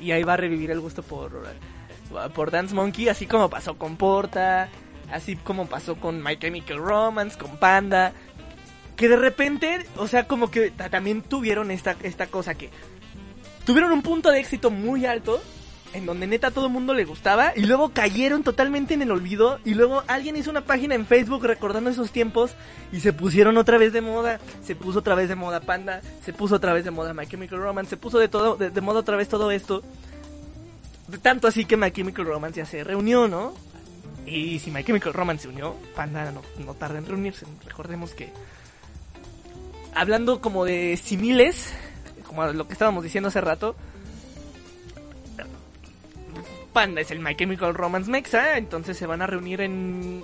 y 0.00 0.12
ahí 0.12 0.22
va 0.22 0.34
a 0.34 0.36
revivir 0.36 0.70
el 0.70 0.80
gusto 0.80 1.02
por 1.02 1.46
por 2.34 2.50
Dance 2.50 2.74
Monkey, 2.74 3.08
así 3.08 3.26
como 3.26 3.48
pasó 3.48 3.78
con 3.78 3.96
Porta, 3.96 4.68
así 5.12 5.36
como 5.36 5.66
pasó 5.66 5.96
con 5.96 6.22
My 6.22 6.36
Chemical 6.36 6.78
Romance, 6.78 7.38
con 7.38 7.56
Panda, 7.58 8.12
que 9.00 9.08
de 9.08 9.16
repente, 9.16 9.86
o 9.96 10.06
sea, 10.06 10.26
como 10.26 10.50
que 10.50 10.72
también 10.72 11.22
tuvieron 11.22 11.70
esta, 11.70 11.96
esta 12.02 12.26
cosa 12.26 12.54
que 12.54 12.68
tuvieron 13.64 13.92
un 13.92 14.02
punto 14.02 14.30
de 14.30 14.40
éxito 14.40 14.70
muy 14.70 15.06
alto, 15.06 15.40
en 15.94 16.04
donde 16.04 16.26
neta 16.26 16.50
todo 16.50 16.66
el 16.66 16.72
mundo 16.72 16.92
le 16.92 17.06
gustaba, 17.06 17.54
y 17.56 17.62
luego 17.62 17.94
cayeron 17.94 18.42
totalmente 18.42 18.92
en 18.92 19.00
el 19.00 19.10
olvido, 19.10 19.58
y 19.64 19.72
luego 19.72 20.04
alguien 20.06 20.36
hizo 20.36 20.50
una 20.50 20.66
página 20.66 20.96
en 20.96 21.06
Facebook 21.06 21.46
recordando 21.46 21.88
esos 21.88 22.10
tiempos, 22.10 22.50
y 22.92 23.00
se 23.00 23.14
pusieron 23.14 23.56
otra 23.56 23.78
vez 23.78 23.94
de 23.94 24.02
moda, 24.02 24.38
se 24.62 24.76
puso 24.76 24.98
otra 24.98 25.14
vez 25.14 25.30
de 25.30 25.34
moda 25.34 25.60
Panda, 25.60 26.02
se 26.22 26.34
puso 26.34 26.56
otra 26.56 26.74
vez 26.74 26.84
de 26.84 26.90
moda 26.90 27.14
My 27.14 27.26
Chemical 27.26 27.58
Romance, 27.58 27.88
se 27.88 27.96
puso 27.96 28.18
de 28.18 28.28
todo, 28.28 28.56
de, 28.56 28.80
moda 28.82 29.00
otra 29.00 29.16
vez 29.16 29.30
todo 29.30 29.50
esto. 29.50 29.82
Tanto 31.22 31.48
así 31.48 31.64
que 31.64 31.78
My 31.78 31.90
Chemical 31.90 32.26
Romance 32.26 32.58
ya 32.58 32.66
se 32.66 32.84
reunió, 32.84 33.28
¿no? 33.28 33.54
Y 34.26 34.58
si 34.58 34.70
My 34.70 34.84
Chemical 34.84 35.14
Romance 35.14 35.44
se 35.44 35.48
unió, 35.48 35.74
Panda 35.96 36.34
no 36.58 36.74
tarda 36.74 36.98
en 36.98 37.06
reunirse. 37.06 37.46
Recordemos 37.64 38.10
que. 38.10 38.30
Hablando 39.94 40.40
como 40.40 40.64
de 40.64 40.96
similes, 40.96 41.72
como 42.26 42.46
lo 42.46 42.66
que 42.66 42.72
estábamos 42.72 43.04
diciendo 43.04 43.28
hace 43.28 43.40
rato. 43.40 43.74
Panda 46.72 47.00
es 47.00 47.10
el 47.10 47.18
My 47.18 47.34
Chemical 47.34 47.74
Romance 47.74 48.10
Mexa, 48.10 48.56
entonces 48.56 48.96
se 48.96 49.06
van 49.06 49.22
a 49.22 49.26
reunir 49.26 49.60
en. 49.60 50.22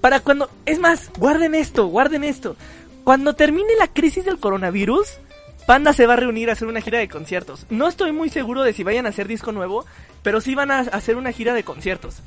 Para 0.00 0.20
cuando. 0.20 0.50
Es 0.64 0.78
más, 0.78 1.10
guarden 1.18 1.54
esto, 1.54 1.86
guarden 1.86 2.22
esto. 2.24 2.56
Cuando 3.02 3.34
termine 3.34 3.74
la 3.78 3.88
crisis 3.88 4.24
del 4.24 4.38
coronavirus, 4.38 5.18
Panda 5.66 5.92
se 5.92 6.06
va 6.06 6.14
a 6.14 6.16
reunir 6.16 6.48
a 6.48 6.52
hacer 6.52 6.68
una 6.68 6.80
gira 6.80 7.00
de 7.00 7.08
conciertos. 7.08 7.66
No 7.70 7.88
estoy 7.88 8.12
muy 8.12 8.30
seguro 8.30 8.62
de 8.62 8.72
si 8.72 8.84
vayan 8.84 9.06
a 9.06 9.08
hacer 9.08 9.26
disco 9.26 9.50
nuevo, 9.50 9.84
pero 10.22 10.40
sí 10.40 10.54
van 10.54 10.70
a 10.70 10.78
hacer 10.78 11.16
una 11.16 11.32
gira 11.32 11.54
de 11.54 11.64
conciertos. 11.64 12.18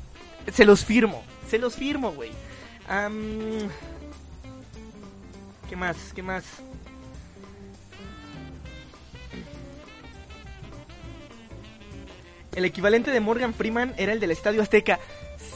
Se 0.52 0.66
los 0.66 0.84
firmo, 0.84 1.22
se 1.48 1.58
los 1.58 1.74
firmo, 1.74 2.12
güey. 2.12 2.30
¿Qué 5.70 5.76
más? 5.76 5.96
¿Qué 6.16 6.20
más? 6.20 6.44
El 12.56 12.64
equivalente 12.64 13.12
de 13.12 13.20
Morgan 13.20 13.54
Freeman 13.54 13.94
era 13.96 14.12
el 14.12 14.18
del 14.18 14.32
Estadio 14.32 14.62
Azteca. 14.62 14.98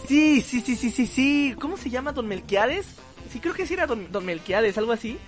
Sí, 0.07 0.41
sí, 0.41 0.61
sí, 0.61 0.77
sí, 0.77 0.93
sí, 0.93 1.09
sí. 1.09 1.57
¿Cómo 1.61 1.77
se 1.77 1.91
llama 1.91 2.13
Don 2.13 2.29
Melquiades? 2.29 2.87
Sí, 3.33 3.41
creo 3.41 3.55
que 3.55 3.67
sí 3.67 3.75
era 3.75 3.89
Don, 3.89 4.13
Don 4.13 4.25
Melquiades, 4.25 4.79
algo 4.79 4.93
así. 4.93 5.19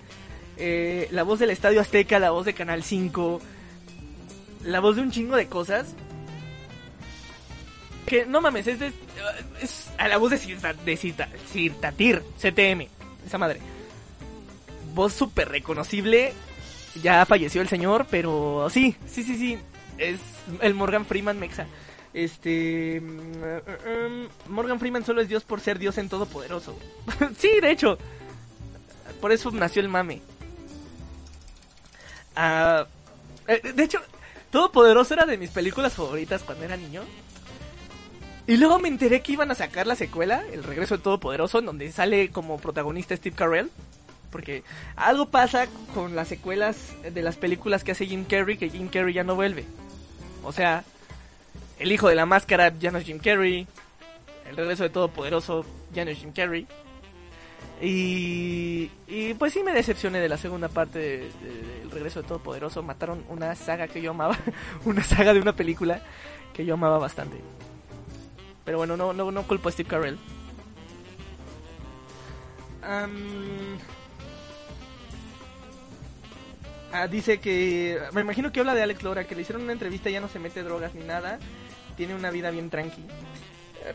Eh, 0.57 1.09
la 1.11 1.25
voz 1.25 1.41
del 1.41 1.51
Estadio 1.51 1.81
Azteca, 1.81 2.21
la 2.21 2.31
voz 2.31 2.47
de 2.47 2.55
Canal 2.55 2.85
5, 2.85 3.41
la 4.67 4.79
voz 4.79 4.95
de 4.95 5.03
un 5.03 5.11
chingo 5.11 5.35
de 5.35 5.49
cosas. 5.49 5.97
Que 8.07 8.25
no 8.25 8.41
mames, 8.41 8.69
es, 8.69 8.79
de, 8.79 8.93
es 9.61 9.89
a 9.99 10.07
la 10.07 10.17
voz 10.19 10.31
de, 10.31 10.39
Cirta, 10.39 10.75
de 10.75 10.97
Cirtatir, 10.97 12.23
CTM, 12.39 12.87
esa 13.27 13.37
madre. 13.37 13.59
Voz 14.97 15.13
súper 15.13 15.51
reconocible. 15.51 16.33
Ya 17.03 17.27
falleció 17.27 17.61
el 17.61 17.69
señor, 17.69 18.07
pero 18.11 18.69
sí, 18.71 18.97
sí, 19.07 19.23
sí, 19.23 19.37
sí. 19.37 19.59
Es 19.99 20.19
el 20.63 20.73
Morgan 20.73 21.05
Freeman 21.05 21.39
Mexa. 21.39 21.67
Este. 22.15 23.03
Morgan 24.49 24.81
Freeman 24.81 25.05
solo 25.05 25.21
es 25.21 25.29
Dios 25.29 25.45
por 25.45 25.61
ser 25.61 25.79
Dios 25.79 25.99
en 25.99 26.09
Todopoderoso. 26.09 26.75
sí, 27.39 27.61
de 27.61 27.71
hecho. 27.71 27.99
Por 29.21 29.33
eso 29.33 29.51
nació 29.51 29.83
el 29.83 29.89
mame. 29.91 30.23
Eh, 33.49 33.73
de 33.75 33.83
hecho, 33.83 34.01
Todopoderoso 34.51 35.13
era 35.13 35.27
de 35.27 35.37
mis 35.37 35.51
películas 35.51 35.93
favoritas 35.93 36.43
cuando 36.43 36.65
era 36.65 36.79
niño. 36.79 37.03
Y 38.47 38.57
luego 38.57 38.79
me 38.79 38.89
enteré 38.89 39.21
que 39.21 39.33
iban 39.33 39.51
a 39.51 39.55
sacar 39.55 39.87
la 39.87 39.95
secuela, 39.97 40.43
El 40.53 40.65
regreso 40.65 40.97
de 40.97 41.03
Todopoderoso, 41.03 41.59
en 41.59 41.67
donde 41.67 41.93
sale 41.93 42.31
como 42.31 42.57
protagonista 42.57 43.15
Steve 43.15 43.37
Carell. 43.37 43.71
Porque 44.37 44.65
algo 44.97 45.31
pasa 45.31 45.67
con 45.95 46.15
las 46.15 46.29
secuelas 46.29 46.93
de 47.03 47.23
las 47.23 47.37
películas 47.37 47.85
que 47.85 47.93
hace 47.93 48.05
Jim 48.05 48.27
Carrey, 48.27 48.59
que 48.59 48.69
Jim 48.69 48.89
Carrey 48.89 49.15
ya 49.15 49.25
no 49.25 49.35
vuelve. 49.35 49.65
O 50.45 50.53
sea, 50.53 50.85
El 51.79 51.91
hijo 51.91 52.11
de 52.11 52.17
la 52.17 52.27
máscara 52.27 52.71
ya 52.79 52.91
no 52.91 52.99
es 52.99 53.07
Jim 53.07 53.19
Carrey. 53.19 53.67
El 54.47 54.55
regreso 54.59 54.83
de 54.83 54.91
Todopoderoso 54.91 55.65
ya 55.95 56.05
no 56.05 56.11
es 56.11 56.19
Jim 56.19 56.33
Carrey. 56.33 56.67
Y, 57.81 58.91
y 59.09 59.33
pues 59.39 59.55
sí 59.55 59.63
me 59.63 59.73
decepcioné 59.73 60.21
de 60.21 60.29
la 60.29 60.37
segunda 60.37 60.69
parte 60.69 61.31
del 61.81 61.91
regreso 61.91 62.21
de 62.21 62.29
Todopoderoso. 62.29 62.83
Mataron 62.83 63.25
una 63.31 63.55
saga 63.55 63.89
que 63.89 64.03
yo 64.03 64.11
amaba, 64.11 64.37
una 64.85 65.03
saga 65.03 65.33
de 65.33 65.41
una 65.41 65.55
película 65.57 66.03
que 66.53 66.67
yo 66.67 66.75
amaba 66.75 66.99
bastante. 66.99 67.39
Pero 68.67 68.77
bueno, 68.77 68.99
no, 68.99 69.15
no, 69.15 69.31
no 69.31 69.43
culpo 69.45 69.71
a 69.71 69.73
Steve 69.73 69.89
Carell. 69.89 70.19
Ah, 76.93 77.07
dice 77.09 77.41
que. 77.41 78.01
Me 78.13 78.21
imagino 78.21 78.53
que 78.53 78.61
habla 78.61 78.75
de 78.75 78.83
Alex 78.83 79.03
Lora, 79.03 79.25
que 79.25 79.35
le 79.35 79.43
hicieron 79.43 79.63
una 79.63 79.73
entrevista 79.73 80.09
y 80.09 80.13
ya 80.13 80.21
no 80.21 80.29
se 80.29 80.39
mete 80.39 80.63
drogas 80.63 80.95
ni 80.95 81.05
nada. 81.05 81.39
Tiene 81.97 82.15
una 82.15 82.31
vida 82.31 82.51
bien 82.51 82.71
tranquila. 82.71 83.13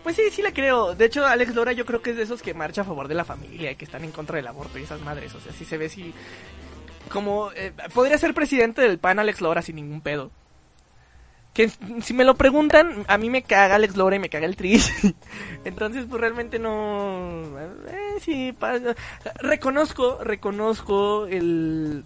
Pues 0.04 0.16
sí, 0.16 0.24
sí 0.32 0.42
le 0.42 0.54
creo. 0.54 0.96
De 0.96 1.06
hecho, 1.06 1.26
Alex 1.26 1.54
Lora 1.54 1.74
yo 1.74 1.86
creo 1.86 2.02
que 2.02 2.12
es 2.12 2.18
de 2.18 2.24
esos 2.24 2.42
que 2.42 2.54
marcha 2.54 2.82
a 2.82 2.86
favor 2.86 3.08
de 3.08 3.16
la 3.16 3.26
familia 3.26 3.72
y 3.72 3.76
que 3.76 3.86
están 3.86 4.04
en 4.04 4.12
contra 4.12 4.38
del 4.38 4.48
aborto 4.48 4.80
y 4.80 4.84
esas 4.84 5.02
madres. 5.02 5.34
O 5.36 5.42
sea, 5.42 5.52
sí 5.52 5.66
se 5.66 5.78
ve 5.78 5.90
si... 5.90 6.14
Como... 7.10 7.52
Eh, 7.56 7.74
podría 7.94 8.18
ser 8.18 8.34
presidente 8.34 8.82
del 8.82 9.00
PAN 9.00 9.20
Alex 9.20 9.42
Lora 9.42 9.62
sin 9.62 9.76
ningún 9.76 10.02
pedo. 10.02 10.32
Que 11.54 11.70
si 12.02 12.14
me 12.14 12.24
lo 12.24 12.36
preguntan, 12.36 13.04
a 13.10 13.18
mí 13.18 13.30
me 13.30 13.44
caga 13.44 13.76
Alex 13.76 13.98
Lora 13.98 14.16
y 14.16 14.20
me 14.20 14.30
caga 14.30 14.46
el 14.46 14.56
Tris. 14.56 14.90
Entonces, 15.66 16.06
pues 16.10 16.22
realmente 16.22 16.58
no... 16.58 17.44
Eh, 17.60 18.20
sí, 18.22 18.56
reconozco, 19.42 20.20
reconozco 20.24 21.26
el 21.28 22.06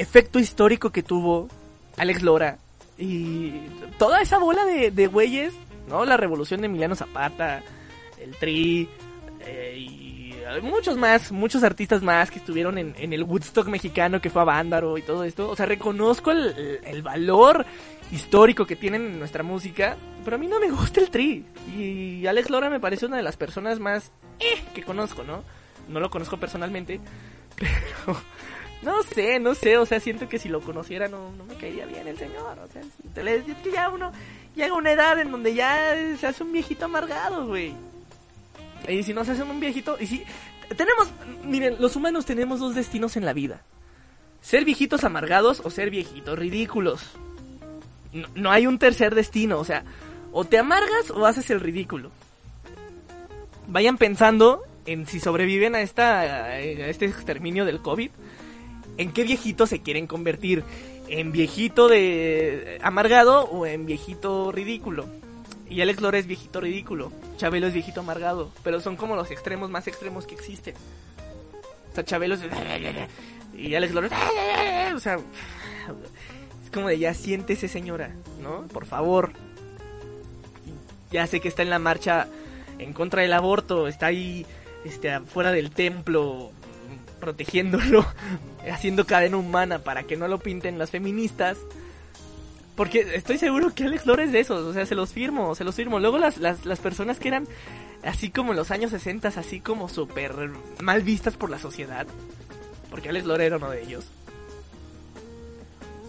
efecto 0.00 0.38
histórico 0.38 0.90
que 0.90 1.02
tuvo 1.02 1.48
Alex 1.96 2.22
Lora. 2.22 2.58
Y 2.98 3.52
toda 3.98 4.20
esa 4.20 4.38
bola 4.38 4.64
de, 4.64 4.90
de 4.90 5.06
güeyes 5.06 5.54
¿no? 5.90 6.04
La 6.04 6.16
revolución 6.16 6.60
de 6.60 6.66
Emiliano 6.66 6.94
Zapata, 6.94 7.62
el 8.18 8.34
Tri, 8.36 8.88
eh, 9.40 9.76
y 9.76 10.34
muchos 10.62 10.96
más, 10.96 11.30
muchos 11.30 11.62
artistas 11.62 12.02
más 12.02 12.30
que 12.30 12.38
estuvieron 12.38 12.78
en, 12.78 13.12
el 13.12 13.22
Woodstock 13.24 13.68
mexicano 13.68 14.20
que 14.20 14.30
fue 14.30 14.42
a 14.42 14.46
Vándaro 14.46 14.96
y 14.96 15.02
todo 15.02 15.24
esto. 15.24 15.50
O 15.50 15.56
sea, 15.56 15.66
reconozco 15.66 16.30
el, 16.30 17.02
valor 17.02 17.66
histórico 18.10 18.66
que 18.66 18.76
tienen 18.76 19.06
en 19.06 19.18
nuestra 19.18 19.42
música, 19.42 19.96
pero 20.24 20.36
a 20.36 20.38
mí 20.38 20.46
no 20.46 20.58
me 20.58 20.70
gusta 20.70 21.00
el 21.00 21.10
Tri. 21.10 21.44
Y 21.76 22.26
Alex 22.26 22.50
Lora 22.50 22.70
me 22.70 22.80
parece 22.80 23.06
una 23.06 23.16
de 23.16 23.22
las 23.22 23.36
personas 23.36 23.78
más 23.78 24.10
eh, 24.38 24.62
que 24.74 24.82
conozco, 24.82 25.22
¿no? 25.22 25.44
No 25.88 26.00
lo 26.00 26.10
conozco 26.10 26.38
personalmente, 26.38 27.00
pero 27.56 28.16
no 28.82 29.02
sé, 29.02 29.38
no 29.38 29.54
sé, 29.54 29.76
o 29.76 29.86
sea, 29.86 30.00
siento 30.00 30.28
que 30.28 30.38
si 30.38 30.48
lo 30.48 30.60
conociera 30.60 31.08
no, 31.08 31.32
no 31.32 31.44
me 31.44 31.54
caería 31.54 31.86
bien 31.86 32.06
el 32.08 32.16
señor, 32.16 32.58
o 32.58 32.66
sea, 32.68 32.80
es 32.80 33.44
que 33.62 33.72
ya 33.72 33.90
uno 33.90 34.10
llega 34.54 34.74
una 34.74 34.92
edad 34.92 35.18
en 35.18 35.30
donde 35.30 35.54
ya 35.54 35.94
se 36.18 36.26
hace 36.26 36.42
un 36.42 36.52
viejito 36.52 36.86
amargado, 36.86 37.46
güey. 37.46 37.74
Y 38.88 39.02
si 39.02 39.12
no 39.12 39.24
se 39.24 39.32
hace 39.32 39.42
un 39.42 39.60
viejito, 39.60 39.96
y 40.00 40.06
si 40.06 40.24
tenemos, 40.76 41.10
miren, 41.44 41.76
los 41.78 41.96
humanos 41.96 42.24
tenemos 42.24 42.60
dos 42.60 42.74
destinos 42.74 43.16
en 43.16 43.24
la 43.24 43.32
vida. 43.32 43.62
Ser 44.40 44.64
viejitos 44.64 45.04
amargados 45.04 45.60
o 45.64 45.70
ser 45.70 45.90
viejitos 45.90 46.38
ridículos. 46.38 47.02
No, 48.34 48.50
hay 48.50 48.66
un 48.66 48.78
tercer 48.78 49.14
destino, 49.14 49.58
o 49.58 49.64
sea, 49.64 49.84
o 50.32 50.44
te 50.44 50.58
amargas 50.58 51.10
o 51.10 51.26
haces 51.26 51.50
el 51.50 51.60
ridículo. 51.60 52.10
Vayan 53.68 53.98
pensando 53.98 54.62
en 54.86 55.06
si 55.06 55.20
sobreviven 55.20 55.74
a, 55.74 55.82
esta, 55.82 56.20
a 56.20 56.58
este 56.58 57.04
exterminio 57.04 57.64
del 57.64 57.80
COVID, 57.80 58.10
en 59.00 59.12
qué 59.12 59.24
viejitos 59.24 59.70
se 59.70 59.80
quieren 59.80 60.06
convertir 60.06 60.62
en 61.08 61.32
viejito 61.32 61.88
de 61.88 62.78
amargado 62.82 63.44
o 63.44 63.64
en 63.64 63.86
viejito 63.86 64.52
ridículo. 64.52 65.06
Y 65.70 65.80
Alex 65.80 66.02
Lora 66.02 66.18
es 66.18 66.26
viejito 66.26 66.60
ridículo. 66.60 67.10
Chabelo 67.38 67.66
es 67.66 67.72
viejito 67.72 68.00
amargado. 68.00 68.50
Pero 68.62 68.78
son 68.80 68.96
como 68.96 69.16
los 69.16 69.30
extremos 69.30 69.70
más 69.70 69.86
extremos 69.86 70.26
que 70.26 70.34
existen. 70.34 70.74
O 71.90 71.94
sea, 71.94 72.04
Chabelo 72.04 72.34
es... 72.34 72.42
Y 73.56 73.74
Alex 73.74 73.94
Lora... 73.94 74.10
O 74.94 75.00
sea... 75.00 75.16
Es 76.62 76.70
como 76.70 76.88
de 76.88 76.98
ya 76.98 77.14
siéntese 77.14 77.68
señora, 77.68 78.14
¿no? 78.42 78.66
Por 78.68 78.84
favor. 78.84 79.32
Ya 81.10 81.26
sé 81.26 81.40
que 81.40 81.48
está 81.48 81.62
en 81.62 81.70
la 81.70 81.78
marcha 81.78 82.28
en 82.78 82.92
contra 82.92 83.22
del 83.22 83.32
aborto. 83.32 83.88
Está 83.88 84.06
ahí 84.06 84.44
este, 84.84 85.10
afuera 85.10 85.52
del 85.52 85.70
templo 85.70 86.52
protegiéndolo, 87.20 88.06
haciendo 88.70 89.06
cadena 89.06 89.36
humana 89.36 89.80
para 89.80 90.02
que 90.02 90.16
no 90.16 90.26
lo 90.26 90.38
pinten 90.38 90.78
las 90.78 90.90
feministas. 90.90 91.58
Porque 92.74 93.06
estoy 93.14 93.36
seguro 93.36 93.74
que 93.74 93.84
Alex 93.84 94.06
Lora 94.06 94.24
es 94.24 94.32
de 94.32 94.40
esos, 94.40 94.64
o 94.64 94.72
sea, 94.72 94.86
se 94.86 94.94
los 94.94 95.12
firmo, 95.12 95.54
se 95.54 95.64
los 95.64 95.74
firmo. 95.74 96.00
Luego 96.00 96.18
las, 96.18 96.38
las, 96.38 96.64
las 96.64 96.80
personas 96.80 97.18
que 97.18 97.28
eran 97.28 97.46
así 98.02 98.30
como 98.30 98.52
en 98.52 98.56
los 98.56 98.70
años 98.70 98.90
60, 98.90 99.28
así 99.28 99.60
como 99.60 99.88
súper 99.88 100.32
mal 100.80 101.02
vistas 101.02 101.36
por 101.36 101.50
la 101.50 101.58
sociedad. 101.58 102.06
Porque 102.90 103.10
Alex 103.10 103.26
Lora 103.26 103.44
era 103.44 103.56
uno 103.56 103.70
de 103.70 103.82
ellos. 103.82 104.06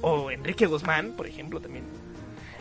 O 0.01 0.31
Enrique 0.31 0.65
Guzmán, 0.65 1.13
por 1.15 1.27
ejemplo, 1.27 1.59
también. 1.59 1.85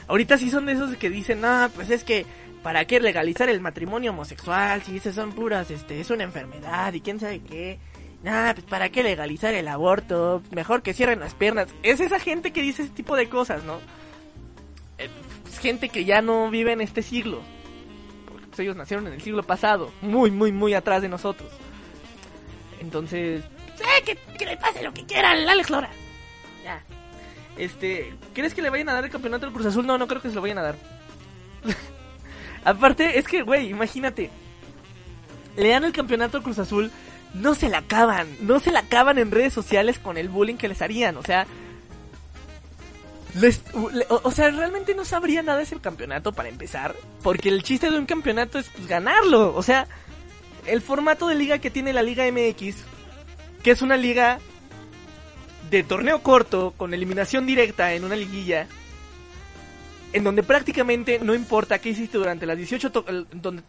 Ahorita 0.08 0.38
sí 0.38 0.50
son 0.50 0.66
de 0.66 0.72
esos 0.72 0.96
que 0.96 1.08
dicen, 1.08 1.40
no, 1.40 1.70
pues 1.74 1.88
es 1.90 2.04
que, 2.04 2.26
¿para 2.62 2.84
qué 2.84 3.00
legalizar 3.00 3.48
el 3.48 3.60
matrimonio 3.60 4.10
homosexual? 4.10 4.82
Si 4.82 4.96
esas 4.96 5.14
son 5.14 5.32
puras, 5.32 5.70
este, 5.70 6.00
es 6.00 6.10
una 6.10 6.24
enfermedad 6.24 6.92
y 6.92 7.00
quién 7.00 7.20
sabe 7.20 7.40
qué. 7.40 7.78
Nah, 8.22 8.52
pues 8.52 8.66
para 8.66 8.90
qué 8.90 9.02
legalizar 9.02 9.54
el 9.54 9.68
aborto, 9.68 10.42
mejor 10.50 10.82
que 10.82 10.92
cierren 10.92 11.20
las 11.20 11.34
piernas. 11.34 11.68
Es 11.82 12.00
esa 12.00 12.18
gente 12.18 12.52
que 12.52 12.62
dice 12.62 12.82
ese 12.82 12.92
tipo 12.92 13.16
de 13.16 13.28
cosas, 13.28 13.64
¿no? 13.64 13.78
Es 14.98 15.08
pues, 15.42 15.58
gente 15.58 15.88
que 15.88 16.04
ya 16.04 16.20
no 16.20 16.50
vive 16.50 16.72
en 16.72 16.82
este 16.82 17.02
siglo. 17.02 17.40
Porque 18.26 18.46
pues, 18.46 18.60
ellos 18.60 18.76
nacieron 18.76 19.06
en 19.06 19.14
el 19.14 19.22
siglo 19.22 19.42
pasado, 19.42 19.90
muy, 20.02 20.30
muy, 20.30 20.52
muy 20.52 20.74
atrás 20.74 21.00
de 21.00 21.08
nosotros. 21.08 21.50
Entonces, 22.80 23.42
eh, 23.80 24.02
que, 24.04 24.16
que, 24.38 24.44
le 24.44 24.56
pase 24.56 24.82
lo 24.82 24.92
que 24.92 25.04
quiera 25.04 25.30
al 25.30 25.48
Alex 25.48 25.70
Lora. 25.70 25.90
Ya. 26.62 26.82
Este, 27.56 28.14
¿crees 28.34 28.54
que 28.54 28.62
le 28.62 28.70
vayan 28.70 28.88
a 28.90 28.94
dar 28.94 29.04
el 29.04 29.10
campeonato 29.10 29.46
al 29.46 29.52
Cruz 29.52 29.66
Azul? 29.66 29.86
No, 29.86 29.96
no 29.96 30.06
creo 30.06 30.20
que 30.20 30.28
se 30.28 30.34
lo 30.34 30.42
vayan 30.42 30.58
a 30.58 30.62
dar. 30.62 30.76
Aparte, 32.64 33.18
es 33.18 33.26
que, 33.26 33.42
güey, 33.42 33.70
imagínate. 33.70 34.30
Le 35.56 35.68
dan 35.68 35.84
el 35.84 35.92
campeonato 35.92 36.36
al 36.36 36.42
Cruz 36.42 36.58
Azul, 36.58 36.90
no 37.34 37.54
se 37.54 37.68
la 37.68 37.78
acaban, 37.78 38.28
no 38.40 38.60
se 38.60 38.72
la 38.72 38.80
acaban 38.80 39.18
en 39.18 39.30
redes 39.30 39.52
sociales 39.52 39.98
con 39.98 40.16
el 40.16 40.28
bullying 40.28 40.56
que 40.56 40.68
les 40.68 40.82
harían, 40.82 41.16
o 41.16 41.22
sea... 41.22 41.46
O, 44.08 44.20
o, 44.24 44.30
sea, 44.32 44.50
realmente 44.50 44.92
no 44.92 45.04
sabría 45.04 45.40
nada 45.40 45.62
ese 45.62 45.78
campeonato 45.78 46.32
para 46.32 46.48
empezar, 46.48 46.96
porque 47.22 47.48
el 47.48 47.62
chiste 47.62 47.88
de 47.88 47.96
un 47.96 48.06
campeonato 48.06 48.58
es 48.58 48.68
pues, 48.70 48.88
ganarlo, 48.88 49.54
o 49.54 49.62
sea, 49.62 49.86
el 50.66 50.80
formato 50.80 51.28
de 51.28 51.36
liga 51.36 51.58
que 51.58 51.70
tiene 51.70 51.92
la 51.92 52.02
Liga 52.02 52.24
MX, 52.26 52.74
que 53.62 53.70
es 53.70 53.82
una 53.82 53.96
liga 53.96 54.40
de 55.70 55.84
torneo 55.84 56.22
corto 56.24 56.74
con 56.76 56.92
eliminación 56.92 57.46
directa 57.46 57.94
en 57.94 58.04
una 58.04 58.16
liguilla 58.16 58.66
en 60.12 60.24
donde 60.24 60.42
prácticamente 60.42 61.20
no 61.20 61.34
importa 61.34 61.78
qué 61.78 61.90
hiciste 61.90 62.18
durante 62.18 62.46
las 62.46 62.56
18 62.56 62.90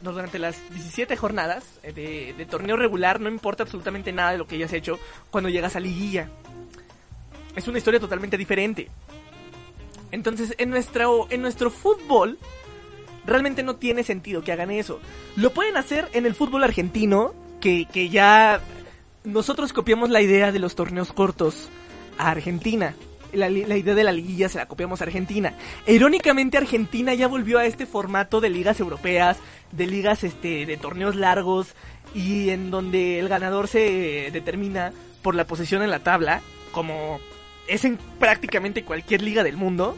durante 0.01 0.39
las 0.39 0.57
17 0.71 1.15
jornadas 1.15 1.63
de, 1.83 2.47
torneo 2.49 2.75
regular, 2.75 3.19
no 3.19 3.29
importa 3.29 3.63
absolutamente 3.63 4.11
nada 4.11 4.31
de 4.31 4.37
lo 4.37 4.47
que 4.47 4.55
hayas 4.55 4.73
hecho 4.73 4.99
cuando 5.29 5.49
llegas 5.49 5.75
a 5.75 5.79
liguilla. 5.79 6.29
Es 7.55 7.67
una 7.67 7.77
historia 7.77 7.99
totalmente 7.99 8.37
diferente. 8.37 8.89
Entonces, 10.11 10.55
en 10.57 10.69
nuestro 10.69 11.27
en 11.29 11.41
nuestro 11.41 11.69
fútbol 11.69 12.37
realmente 13.25 13.61
no 13.61 13.75
tiene 13.75 14.03
sentido 14.03 14.43
que 14.43 14.51
hagan 14.51 14.71
eso. 14.71 14.99
Lo 15.35 15.51
pueden 15.51 15.77
hacer 15.77 16.09
en 16.13 16.25
el 16.25 16.33
fútbol 16.33 16.63
argentino, 16.63 17.35
que 17.59 18.09
ya 18.09 18.59
nosotros 19.23 19.73
copiamos 19.73 20.09
la 20.09 20.21
idea 20.21 20.51
de 20.51 20.57
los 20.57 20.73
torneos 20.73 21.13
cortos 21.13 21.69
a 22.17 22.31
Argentina. 22.31 22.95
La, 23.33 23.49
la, 23.49 23.77
idea 23.77 23.95
de 23.95 24.03
la 24.03 24.11
liguilla 24.11 24.49
se 24.49 24.57
la 24.57 24.67
copiamos 24.67 25.01
a 25.01 25.05
Argentina. 25.05 25.53
E, 25.85 25.93
irónicamente 25.93 26.57
Argentina 26.57 27.13
ya 27.13 27.27
volvió 27.27 27.59
a 27.59 27.65
este 27.65 27.85
formato 27.85 28.41
de 28.41 28.49
ligas 28.49 28.79
europeas, 28.79 29.37
de 29.71 29.87
ligas 29.87 30.23
este 30.23 30.65
de 30.65 30.77
torneos 30.77 31.15
largos 31.15 31.75
y 32.13 32.49
en 32.49 32.71
donde 32.71 33.19
el 33.19 33.29
ganador 33.29 33.67
se 33.67 34.29
determina 34.31 34.91
por 35.21 35.35
la 35.35 35.45
posición 35.45 35.81
en 35.81 35.89
la 35.89 35.99
tabla, 35.99 36.41
como 36.71 37.19
es 37.67 37.85
en 37.85 37.97
prácticamente 38.19 38.83
cualquier 38.83 39.21
liga 39.21 39.43
del 39.43 39.57
mundo. 39.57 39.95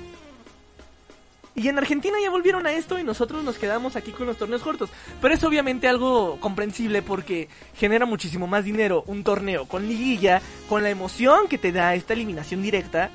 Y 1.56 1.68
en 1.68 1.78
Argentina 1.78 2.18
ya 2.22 2.32
volvieron 2.32 2.66
a 2.66 2.74
esto 2.74 2.98
y 2.98 3.04
nosotros 3.04 3.44
nos 3.44 3.58
quedamos 3.58 3.96
aquí 3.96 4.12
con 4.12 4.26
los 4.26 4.38
torneos 4.38 4.64
cortos. 4.64 4.90
Pero 5.22 5.34
es 5.34 5.44
obviamente 5.44 5.88
algo 5.88 6.40
comprensible 6.40 7.02
porque 7.04 7.48
genera 7.76 8.06
muchísimo 8.06 8.48
más 8.48 8.66
dinero 8.66 9.04
un 9.06 9.24
torneo 9.24 9.68
con 9.68 9.88
liguilla, 9.88 10.42
con 10.68 10.82
la 10.82 10.90
emoción 10.90 11.48
que 11.48 11.60
te 11.60 11.72
da 11.72 11.94
esta 11.94 12.14
eliminación 12.14 12.64
directa, 12.64 13.12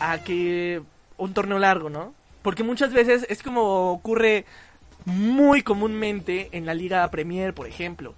a 0.00 0.18
que 0.18 0.82
un 1.16 1.32
torneo 1.32 1.58
largo, 1.58 1.88
¿no? 1.88 2.12
Porque 2.42 2.62
muchas 2.62 2.92
veces 2.92 3.26
es 3.30 3.42
como 3.42 3.90
ocurre 3.90 4.44
muy 5.06 5.62
comúnmente 5.62 6.50
en 6.52 6.66
la 6.66 6.74
Liga 6.74 7.10
Premier, 7.10 7.54
por 7.54 7.66
ejemplo, 7.66 8.14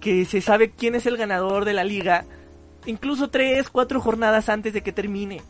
que 0.00 0.26
se 0.26 0.42
sabe 0.42 0.70
quién 0.70 0.94
es 0.94 1.06
el 1.06 1.16
ganador 1.16 1.64
de 1.64 1.72
la 1.72 1.84
liga 1.84 2.24
incluso 2.86 3.30
tres, 3.30 3.70
cuatro 3.70 4.00
jornadas 4.00 4.48
antes 4.48 4.72
de 4.72 4.82
que 4.82 4.92
termine 4.92 5.40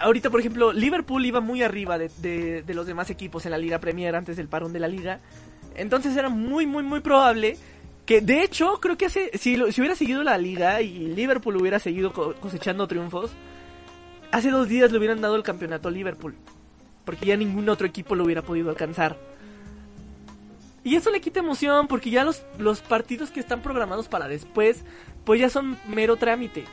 ahorita, 0.00 0.30
por 0.30 0.40
ejemplo, 0.40 0.72
Liverpool 0.72 1.24
iba 1.24 1.40
muy 1.40 1.62
arriba 1.62 1.98
de, 1.98 2.64
los 2.68 2.86
demás 2.86 3.10
equipos 3.10 3.44
en 3.44 3.52
la 3.52 3.58
Liga 3.58 3.78
Premier 3.78 4.14
antes 4.14 4.36
del 4.36 4.48
parón 4.48 4.72
de 4.72 4.80
la 4.80 4.88
liga. 4.88 5.20
Entonces 5.74 6.16
era 6.16 6.28
muy, 6.28 6.66
muy, 6.66 6.82
muy 6.82 7.00
probable 7.00 7.56
que, 8.06 8.20
de 8.20 8.42
hecho, 8.42 8.78
creo 8.80 8.96
que 8.96 9.06
hace, 9.06 9.30
si, 9.38 9.60
hubiera 9.60 9.94
seguido 9.94 10.22
la 10.22 10.38
liga 10.38 10.82
y 10.82 11.06
Liverpool 11.08 11.56
hubiera 11.56 11.78
seguido 11.78 12.12
cosechando 12.12 12.86
triunfos, 12.88 13.30
hace 14.30 14.50
dos 14.50 14.68
días 14.68 14.92
le 14.92 14.98
hubieran 14.98 15.20
dado 15.20 15.36
el 15.36 15.42
campeonato 15.42 15.88
a 15.88 15.90
Liverpool. 15.90 16.34
Porque 17.04 17.26
ya 17.26 17.36
ningún 17.36 17.68
otro 17.68 17.86
equipo 17.86 18.14
lo 18.14 18.24
hubiera 18.24 18.42
podido 18.42 18.70
alcanzar. 18.70 19.16
Y 20.84 20.96
eso 20.96 21.10
le 21.10 21.20
quita 21.20 21.40
emoción 21.40 21.86
porque 21.86 22.10
ya 22.10 22.24
los 22.58 22.80
partidos 22.80 23.30
que 23.30 23.40
están 23.40 23.62
programados 23.62 24.08
para 24.08 24.26
después, 24.26 24.84
pues 25.24 25.40
ya 25.40 25.48
son 25.48 25.78
mero 25.88 26.16
trámite. 26.16 26.64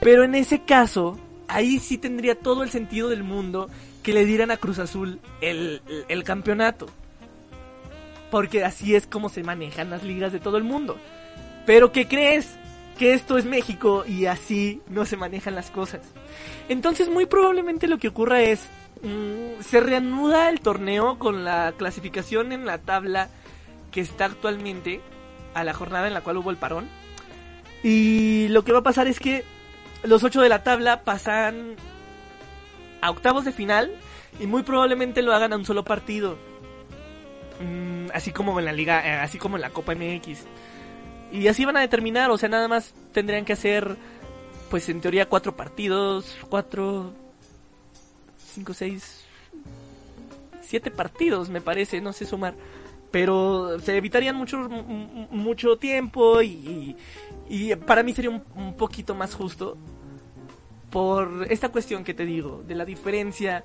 Pero 0.00 0.24
en 0.24 0.34
ese 0.34 0.60
caso, 0.62 1.18
ahí 1.48 1.78
sí 1.78 1.98
tendría 1.98 2.38
todo 2.38 2.62
el 2.62 2.70
sentido 2.70 3.08
del 3.08 3.24
mundo 3.24 3.68
que 4.02 4.12
le 4.12 4.24
dieran 4.24 4.50
a 4.50 4.56
Cruz 4.56 4.78
Azul 4.78 5.20
el, 5.40 5.82
el, 6.08 6.24
campeonato. 6.24 6.86
Porque 8.30 8.64
así 8.64 8.94
es 8.94 9.06
como 9.06 9.28
se 9.28 9.42
manejan 9.42 9.90
las 9.90 10.04
ligas 10.04 10.32
de 10.32 10.40
todo 10.40 10.56
el 10.58 10.64
mundo. 10.64 10.96
Pero 11.66 11.92
¿qué 11.92 12.06
crees? 12.06 12.56
Que 12.98 13.14
esto 13.14 13.38
es 13.38 13.44
México 13.44 14.04
y 14.06 14.26
así 14.26 14.82
no 14.88 15.04
se 15.04 15.16
manejan 15.16 15.54
las 15.54 15.70
cosas. 15.70 16.02
Entonces 16.68 17.08
muy 17.08 17.26
probablemente 17.26 17.88
lo 17.88 17.98
que 17.98 18.08
ocurra 18.08 18.42
es... 18.42 18.60
Mmm, 19.02 19.62
se 19.62 19.80
reanuda 19.80 20.50
el 20.50 20.60
torneo 20.60 21.18
con 21.18 21.44
la 21.44 21.72
clasificación 21.76 22.52
en 22.52 22.66
la 22.66 22.78
tabla 22.78 23.28
que 23.92 24.00
está 24.00 24.24
actualmente 24.24 25.00
a 25.54 25.64
la 25.64 25.72
jornada 25.72 26.08
en 26.08 26.14
la 26.14 26.20
cual 26.20 26.38
hubo 26.38 26.50
el 26.50 26.56
parón. 26.56 26.88
Y 27.82 28.48
lo 28.48 28.64
que 28.64 28.72
va 28.72 28.80
a 28.80 28.82
pasar 28.82 29.06
es 29.06 29.20
que 29.20 29.44
los 30.02 30.22
ocho 30.24 30.40
de 30.40 30.48
la 30.48 30.62
tabla 30.62 31.02
pasan 31.02 31.76
a 33.00 33.10
octavos 33.10 33.44
de 33.44 33.52
final 33.52 33.92
y 34.40 34.46
muy 34.46 34.62
probablemente 34.62 35.22
lo 35.22 35.32
hagan 35.32 35.52
a 35.52 35.56
un 35.56 35.64
solo 35.64 35.84
partido. 35.84 36.36
Mm, 37.60 38.10
así 38.14 38.32
como 38.32 38.58
en 38.58 38.64
la 38.64 38.72
liga, 38.72 39.04
eh, 39.06 39.18
así 39.18 39.38
como 39.38 39.56
en 39.56 39.62
la 39.62 39.70
Copa 39.70 39.94
MX. 39.94 40.44
Y 41.32 41.48
así 41.48 41.64
van 41.64 41.76
a 41.76 41.80
determinar, 41.80 42.30
o 42.30 42.38
sea, 42.38 42.48
nada 42.48 42.68
más 42.68 42.94
tendrían 43.12 43.44
que 43.44 43.52
hacer, 43.52 43.96
pues 44.70 44.88
en 44.88 45.00
teoría, 45.00 45.28
cuatro 45.28 45.56
partidos, 45.56 46.36
cuatro, 46.48 47.12
cinco, 48.54 48.72
seis, 48.72 49.24
siete 50.62 50.90
partidos, 50.90 51.50
me 51.50 51.60
parece, 51.60 52.00
no 52.00 52.12
sé 52.12 52.24
sumar. 52.24 52.54
Pero 53.10 53.78
se 53.80 53.96
evitarían 53.96 54.36
mucho, 54.36 54.58
mucho 55.30 55.76
tiempo 55.76 56.42
y, 56.42 56.48
y 56.48 56.96
para 57.86 58.02
mí 58.02 58.12
sería 58.12 58.30
un, 58.30 58.74
poquito 58.74 59.14
más 59.14 59.34
justo 59.34 59.76
por 60.90 61.46
esta 61.50 61.70
cuestión 61.70 62.04
que 62.04 62.14
te 62.14 62.24
digo, 62.24 62.62
de 62.66 62.74
la 62.74 62.84
diferencia 62.84 63.64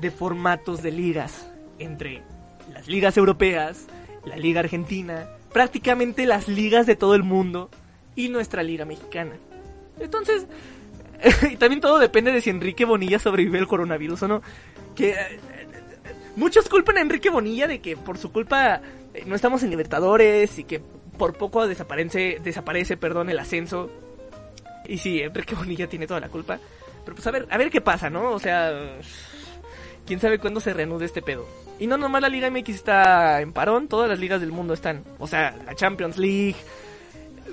de 0.00 0.10
formatos 0.10 0.82
de 0.82 0.90
ligas 0.90 1.48
entre 1.78 2.22
las 2.72 2.88
ligas 2.88 3.16
europeas, 3.16 3.86
la 4.24 4.36
liga 4.36 4.60
argentina, 4.60 5.28
prácticamente 5.52 6.26
las 6.26 6.48
ligas 6.48 6.86
de 6.86 6.96
todo 6.96 7.14
el 7.14 7.22
mundo 7.22 7.70
y 8.14 8.28
nuestra 8.28 8.62
liga 8.62 8.84
mexicana. 8.84 9.36
Entonces, 9.98 10.46
y 11.50 11.56
también 11.56 11.80
todo 11.80 11.98
depende 11.98 12.32
de 12.32 12.40
si 12.40 12.50
Enrique 12.50 12.84
Bonilla 12.84 13.18
sobrevive 13.18 13.58
el 13.58 13.66
coronavirus 13.66 14.22
o 14.22 14.28
no. 14.28 14.42
Que 14.94 15.10
eh, 15.10 15.38
muchos 16.36 16.68
culpan 16.68 16.98
a 16.98 17.00
Enrique 17.00 17.30
Bonilla 17.30 17.66
de 17.66 17.80
que 17.80 17.96
por 17.96 18.18
su 18.18 18.32
culpa 18.32 18.80
eh, 19.14 19.24
no 19.26 19.34
estamos 19.34 19.62
en 19.62 19.70
Libertadores 19.70 20.58
y 20.58 20.64
que 20.64 20.82
por 21.18 21.34
poco 21.34 21.66
desaparece, 21.66 22.40
desaparece 22.42 22.96
perdón, 22.96 23.30
el 23.30 23.38
ascenso. 23.38 23.90
Y 24.86 24.98
sí, 24.98 25.20
Enrique 25.20 25.54
Bonilla 25.54 25.88
tiene 25.88 26.06
toda 26.06 26.20
la 26.20 26.28
culpa. 26.28 26.58
Pero 27.04 27.14
pues 27.14 27.26
a 27.26 27.30
ver, 27.30 27.46
a 27.50 27.58
ver 27.58 27.70
qué 27.70 27.80
pasa, 27.80 28.10
¿no? 28.10 28.30
O 28.30 28.38
sea, 28.38 28.72
quién 30.06 30.20
sabe 30.20 30.38
cuándo 30.38 30.60
se 30.60 30.72
reanude 30.72 31.04
este 31.04 31.22
pedo. 31.22 31.46
Y 31.78 31.86
no 31.86 31.96
nomás 31.96 32.22
la 32.22 32.28
Liga 32.28 32.50
MX 32.50 32.68
está 32.70 33.40
en 33.40 33.52
parón, 33.52 33.88
todas 33.88 34.08
las 34.08 34.18
ligas 34.18 34.40
del 34.40 34.52
mundo 34.52 34.74
están. 34.74 35.02
O 35.18 35.26
sea, 35.26 35.56
la 35.66 35.74
Champions 35.74 36.16
League, 36.18 36.56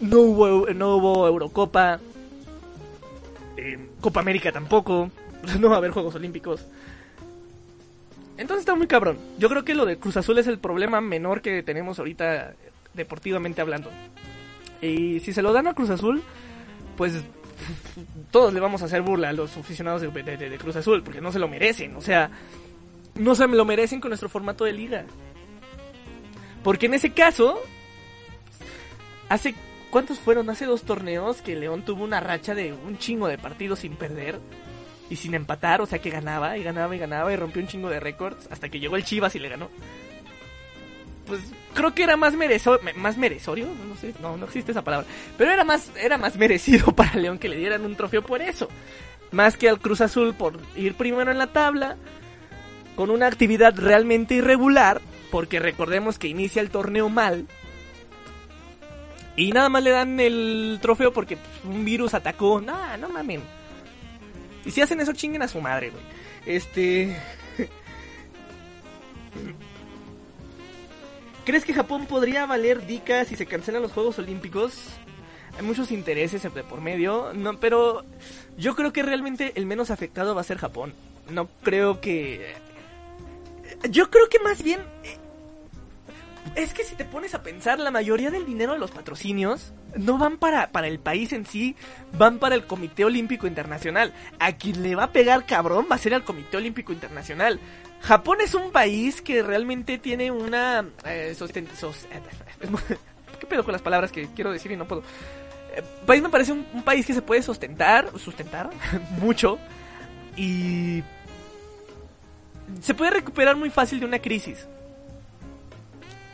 no 0.01 0.19
hubo, 0.19 0.67
no 0.73 0.97
hubo 0.97 1.27
Eurocopa, 1.27 1.99
eh, 3.57 3.89
Copa 4.01 4.19
América 4.19 4.51
tampoco, 4.51 5.09
no 5.59 5.69
va 5.69 5.75
a 5.75 5.77
haber 5.79 5.91
Juegos 5.91 6.15
Olímpicos. 6.15 6.65
Entonces 8.37 8.61
está 8.61 8.75
muy 8.75 8.87
cabrón. 8.87 9.17
Yo 9.37 9.49
creo 9.49 9.65
que 9.65 9.75
lo 9.75 9.85
de 9.85 9.97
Cruz 9.97 10.15
Azul 10.15 10.37
es 10.37 10.47
el 10.47 10.59
problema 10.59 11.01
menor 11.01 11.41
que 11.41 11.61
tenemos 11.61 11.99
ahorita 11.99 12.53
deportivamente 12.93 13.61
hablando. 13.61 13.89
Y 14.81 15.19
si 15.19 15.33
se 15.33 15.41
lo 15.41 15.53
dan 15.53 15.67
a 15.67 15.73
Cruz 15.73 15.89
Azul, 15.89 16.21
pues 16.97 17.13
todos 18.31 18.53
le 18.53 18.59
vamos 18.59 18.81
a 18.81 18.85
hacer 18.85 19.01
burla 19.01 19.29
a 19.29 19.33
los 19.33 19.55
aficionados 19.57 20.01
de, 20.01 20.57
Cruz 20.57 20.75
Azul, 20.75 21.03
porque 21.03 21.21
no 21.21 21.31
se 21.31 21.39
lo 21.39 21.47
merecen, 21.47 21.95
o 21.95 22.01
sea, 22.01 22.29
no 23.15 23.35
se 23.35 23.47
lo 23.47 23.65
merecen 23.65 23.99
con 23.99 24.09
nuestro 24.09 24.29
formato 24.29 24.65
de 24.65 24.73
liga. 24.73 25.05
Porque 26.63 26.87
en 26.87 26.93
ese 26.93 27.11
caso, 27.11 27.59
hace, 29.29 29.55
¿cuántos 29.89 30.19
fueron? 30.19 30.49
Hace 30.49 30.65
dos 30.65 30.83
torneos 30.83 31.41
que 31.41 31.55
León 31.55 31.83
tuvo 31.83 32.03
una 32.03 32.19
racha 32.19 32.53
de 32.53 32.73
un 32.73 32.97
chingo 32.97 33.27
de 33.27 33.37
partidos 33.37 33.79
sin 33.79 33.95
perder. 33.95 34.39
y 35.09 35.15
sin 35.15 35.33
empatar, 35.33 35.81
o 35.81 35.87
sea 35.87 35.97
que 35.97 36.11
ganaba 36.11 36.55
y 36.59 36.63
ganaba 36.63 36.95
y 36.95 36.99
ganaba 36.99 37.33
y 37.33 37.35
rompió 37.35 37.63
un 37.63 37.67
chingo 37.67 37.89
de 37.89 37.99
récords 37.99 38.47
hasta 38.51 38.69
que 38.69 38.79
llegó 38.79 38.95
el 38.95 39.03
Chivas 39.03 39.35
y 39.35 39.39
le 39.39 39.49
ganó. 39.49 39.69
Pues 41.29 41.41
creo 41.73 41.95
que 41.95 42.03
era 42.03 42.17
más 42.17 42.33
merezo, 42.33 42.79
más 42.95 43.17
merezorio, 43.17 43.67
no 43.87 43.95
sé, 43.95 44.13
no, 44.21 44.35
no 44.35 44.45
existe 44.45 44.71
esa 44.71 44.83
palabra, 44.83 45.07
pero 45.37 45.51
era 45.51 45.63
más, 45.63 45.91
era 45.95 46.17
más 46.17 46.35
merecido 46.35 46.91
para 46.95 47.13
León 47.13 47.39
que 47.39 47.47
le 47.47 47.55
dieran 47.55 47.85
un 47.85 47.95
trofeo 47.95 48.21
por 48.21 48.41
eso, 48.41 48.67
más 49.31 49.55
que 49.55 49.69
al 49.69 49.79
Cruz 49.79 50.01
Azul 50.01 50.33
por 50.33 50.59
ir 50.75 50.95
primero 50.95 51.31
en 51.31 51.37
la 51.37 51.47
tabla, 51.47 51.95
con 52.95 53.11
una 53.11 53.27
actividad 53.27 53.73
realmente 53.77 54.35
irregular, 54.35 54.99
porque 55.31 55.59
recordemos 55.59 56.17
que 56.17 56.27
inicia 56.27 56.61
el 56.61 56.71
torneo 56.71 57.07
mal, 57.07 57.47
y 59.39 59.53
nada 59.53 59.69
más 59.69 59.81
le 59.83 59.91
dan 59.91 60.19
el 60.19 60.79
trofeo 60.81 61.13
porque 61.13 61.37
pues, 61.37 61.49
un 61.63 61.85
virus 61.85 62.13
atacó. 62.13 62.59
No, 62.59 62.97
no 62.97 63.07
mamen. 63.07 63.41
Y 64.65 64.71
si 64.71 64.81
hacen 64.81 64.99
eso, 64.99 65.13
chinguen 65.13 65.41
a 65.41 65.47
su 65.47 65.61
madre, 65.61 65.91
güey. 65.91 66.03
Este. 66.45 67.17
¿Crees 71.49 71.65
que 71.65 71.73
Japón 71.73 72.05
podría 72.05 72.45
valer 72.45 72.85
Dika 72.85 73.25
si 73.25 73.35
se 73.35 73.47
cancelan 73.47 73.81
los 73.81 73.91
Juegos 73.91 74.19
Olímpicos? 74.19 74.83
Hay 75.57 75.65
muchos 75.65 75.89
intereses 75.89 76.47
por 76.69 76.79
medio, 76.79 77.33
no, 77.33 77.59
pero 77.59 78.05
yo 78.55 78.75
creo 78.75 78.93
que 78.93 79.01
realmente 79.01 79.53
el 79.55 79.65
menos 79.65 79.89
afectado 79.89 80.35
va 80.35 80.41
a 80.41 80.43
ser 80.43 80.59
Japón. 80.59 80.93
No 81.27 81.49
creo 81.63 82.01
que... 82.01 82.53
Yo 83.89 84.11
creo 84.11 84.29
que 84.29 84.37
más 84.37 84.61
bien 84.61 84.81
es 86.53 86.71
que 86.73 86.83
si 86.83 86.93
te 86.95 87.03
pones 87.03 87.33
a 87.33 87.41
pensar, 87.41 87.79
la 87.79 87.89
mayoría 87.89 88.29
del 88.29 88.45
dinero 88.45 88.73
de 88.73 88.79
los 88.79 88.91
patrocinios 88.91 89.73
no 89.95 90.19
van 90.19 90.37
para, 90.37 90.71
para 90.71 90.87
el 90.87 90.99
país 90.99 91.33
en 91.33 91.47
sí, 91.47 91.75
van 92.13 92.37
para 92.37 92.53
el 92.53 92.65
Comité 92.67 93.05
Olímpico 93.05 93.47
Internacional. 93.47 94.13
A 94.37 94.51
quien 94.51 94.83
le 94.83 94.93
va 94.93 95.05
a 95.05 95.11
pegar 95.11 95.47
cabrón 95.47 95.87
va 95.91 95.95
a 95.95 95.99
ser 95.99 96.13
al 96.13 96.23
Comité 96.23 96.57
Olímpico 96.57 96.93
Internacional. 96.93 97.59
Japón 98.01 98.37
es 98.41 98.53
un 98.53 98.71
país 98.71 99.21
que 99.21 99.43
realmente 99.43 99.97
tiene 99.97 100.31
una... 100.31 100.85
Eh, 101.05 101.35
¿Qué 103.39 103.47
pedo 103.47 103.63
con 103.63 103.71
las 103.71 103.81
palabras 103.81 104.11
que 104.11 104.27
quiero 104.35 104.51
decir 104.51 104.71
y 104.71 104.77
no 104.77 104.85
puedo? 104.85 105.03
Eh, 105.75 105.83
país 106.05 106.21
me 106.21 106.29
parece 106.29 106.51
un, 106.51 106.65
un 106.73 106.83
país 106.83 107.05
que 107.05 107.13
se 107.13 107.21
puede 107.21 107.41
sustentar, 107.41 108.09
sustentar 108.17 108.69
mucho 109.19 109.59
y 110.35 111.03
se 112.81 112.93
puede 112.93 113.11
recuperar 113.11 113.55
muy 113.55 113.69
fácil 113.69 113.99
de 113.99 114.05
una 114.05 114.19
crisis 114.19 114.67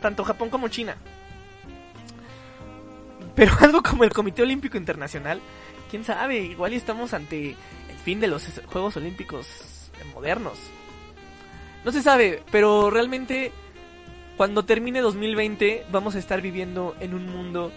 tanto 0.00 0.24
Japón 0.24 0.50
como 0.50 0.68
China. 0.68 0.96
Pero 3.34 3.52
algo 3.60 3.82
como 3.82 4.04
el 4.04 4.12
Comité 4.12 4.42
Olímpico 4.42 4.76
Internacional, 4.76 5.40
quién 5.90 6.04
sabe, 6.04 6.38
igual 6.38 6.72
estamos 6.72 7.12
ante 7.12 7.50
el 7.50 7.96
fin 8.04 8.20
de 8.20 8.28
los 8.28 8.44
Juegos 8.66 8.96
Olímpicos 8.96 9.46
modernos. 10.14 10.58
No 11.86 11.92
se 11.92 12.02
sabe, 12.02 12.42
pero 12.50 12.90
realmente 12.90 13.52
cuando 14.36 14.64
termine 14.64 15.00
2020 15.00 15.86
vamos 15.92 16.16
a 16.16 16.18
estar 16.18 16.42
viviendo 16.42 16.96
en 16.98 17.14
un 17.14 17.30
mundo 17.30 17.70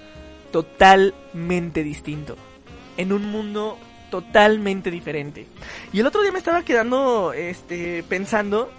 totalmente 0.51 1.83
distinto. 1.83 2.35
En 2.97 3.13
un 3.13 3.25
mundo 3.25 3.77
totalmente 4.09 4.89
diferente. 4.89 5.45
Y 5.93 5.99
el 5.99 6.07
otro 6.07 6.23
día 6.23 6.31
me 6.31 6.39
estaba 6.39 6.63
quedando 6.63 7.33
este 7.33 8.01
pensando 8.01 8.71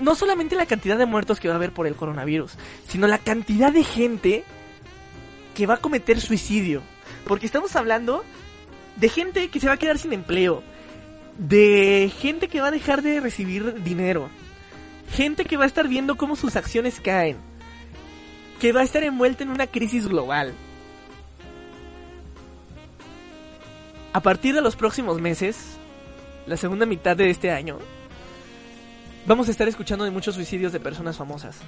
no 0.00 0.16
solamente 0.16 0.56
la 0.56 0.66
cantidad 0.66 0.98
de 0.98 1.06
muertos 1.06 1.38
que 1.38 1.46
va 1.46 1.54
a 1.54 1.58
haber 1.58 1.70
por 1.70 1.86
el 1.86 1.94
coronavirus, 1.94 2.58
sino 2.88 3.06
la 3.06 3.18
cantidad 3.18 3.72
de 3.72 3.84
gente 3.84 4.42
que 5.54 5.68
va 5.68 5.74
a 5.74 5.80
cometer 5.80 6.20
suicidio. 6.20 6.82
Porque 7.28 7.46
estamos 7.46 7.76
hablando 7.76 8.24
de 8.96 9.08
gente 9.08 9.50
que 9.50 9.60
se 9.60 9.68
va 9.68 9.74
a 9.74 9.78
quedar 9.78 9.98
sin 9.98 10.12
empleo, 10.12 10.64
de 11.38 12.12
gente 12.18 12.48
que 12.48 12.60
va 12.60 12.68
a 12.68 12.72
dejar 12.72 13.00
de 13.00 13.20
recibir 13.20 13.82
dinero, 13.82 14.28
gente 15.12 15.44
que 15.44 15.56
va 15.56 15.64
a 15.64 15.68
estar 15.68 15.88
viendo 15.88 16.16
cómo 16.16 16.36
sus 16.36 16.56
acciones 16.56 17.00
caen, 17.00 17.38
que 18.60 18.72
va 18.72 18.80
a 18.80 18.84
estar 18.84 19.02
envuelta 19.04 19.44
en 19.44 19.50
una 19.50 19.68
crisis 19.68 20.08
global. 20.08 20.52
A 24.12 24.20
partir 24.20 24.54
de 24.54 24.60
los 24.60 24.74
próximos 24.74 25.20
meses, 25.20 25.78
la 26.46 26.56
segunda 26.56 26.86
mitad 26.86 27.16
de 27.16 27.30
este 27.30 27.52
año, 27.52 27.78
vamos 29.26 29.46
a 29.46 29.52
estar 29.52 29.68
escuchando 29.68 30.04
de 30.04 30.10
muchos 30.10 30.34
suicidios 30.34 30.72
de 30.72 30.80
personas 30.80 31.16
famosas. 31.16 31.60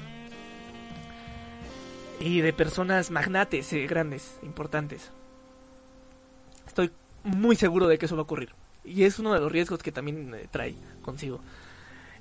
Y 2.19 2.41
de 2.41 2.53
personas 2.53 3.11
magnates, 3.11 3.73
eh, 3.73 3.87
grandes, 3.87 4.39
importantes. 4.43 5.11
Estoy 6.67 6.91
muy 7.23 7.57
seguro 7.57 7.87
de 7.87 7.99
que 7.99 8.07
eso 8.07 8.17
va 8.17 8.21
a 8.21 8.25
ocurrir. 8.25 8.51
Y 8.85 9.05
es 9.05 9.19
uno 9.19 9.35
de 9.35 9.41
los 9.41 9.53
riesgos 9.53 9.83
que 9.83 9.93
también 9.93 10.35
eh, 10.35 10.47
trae 10.51 10.75
consigo. 11.03 11.41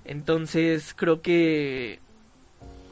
Entonces 0.05 0.93
creo 0.95 1.21
que 1.21 1.99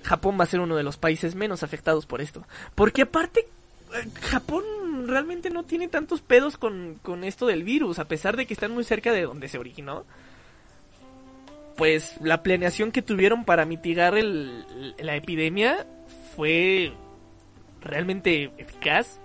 Japón 0.03 0.37
va 0.39 0.43
a 0.43 0.47
ser 0.47 0.59
uno 0.59 0.75
de 0.75 0.83
los 0.83 0.97
países 0.97 1.35
menos 1.35 1.63
afectados 1.63 2.05
por 2.05 2.21
esto. 2.21 2.45
Porque 2.75 3.03
aparte, 3.03 3.47
eh, 3.93 4.09
Japón 4.21 4.63
realmente 5.07 5.49
no 5.49 5.63
tiene 5.63 5.87
tantos 5.87 6.21
pedos 6.21 6.57
con, 6.57 6.99
con 7.01 7.23
esto 7.23 7.45
del 7.47 7.63
virus, 7.63 7.99
a 7.99 8.07
pesar 8.07 8.37
de 8.37 8.45
que 8.45 8.53
están 8.53 8.71
muy 8.71 8.83
cerca 8.83 9.11
de 9.11 9.23
donde 9.23 9.47
se 9.47 9.57
originó 9.57 10.05
pues 11.77 12.15
la 12.21 12.41
planeación 12.41 12.91
que 12.91 13.03
tuvieron 13.03 13.45
para 13.45 13.63
mitigar 13.63 14.15
la 14.15 15.15
epidemia 15.15 15.85
fue 16.35 16.91
realmente 17.81 18.51
eficaz. 18.57 19.19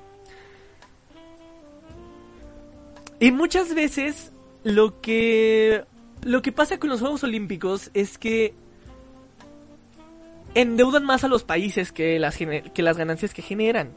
Y 3.18 3.30
muchas 3.30 3.74
veces 3.74 4.31
lo 4.64 5.00
que 5.00 5.84
lo 6.22 6.40
que 6.42 6.52
pasa 6.52 6.78
con 6.78 6.90
los 6.90 7.00
Juegos 7.00 7.24
Olímpicos 7.24 7.90
es 7.94 8.16
que 8.16 8.54
endeudan 10.54 11.04
más 11.04 11.24
a 11.24 11.28
los 11.28 11.42
países 11.42 11.92
que 11.92 12.18
las, 12.18 12.36
que 12.36 12.82
las 12.82 12.96
ganancias 12.96 13.34
que 13.34 13.42
generan. 13.42 13.90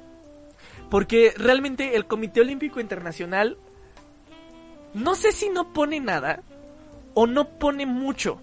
Porque 0.89 1.33
realmente 1.37 1.95
el 1.95 2.05
Comité 2.05 2.41
Olímpico 2.41 2.79
Internacional 2.79 3.57
no 4.93 5.15
sé 5.15 5.33
si 5.33 5.49
no 5.49 5.73
pone 5.73 5.99
nada 5.99 6.41
o 7.13 7.27
no 7.27 7.49
pone 7.49 7.85
mucho. 7.85 8.39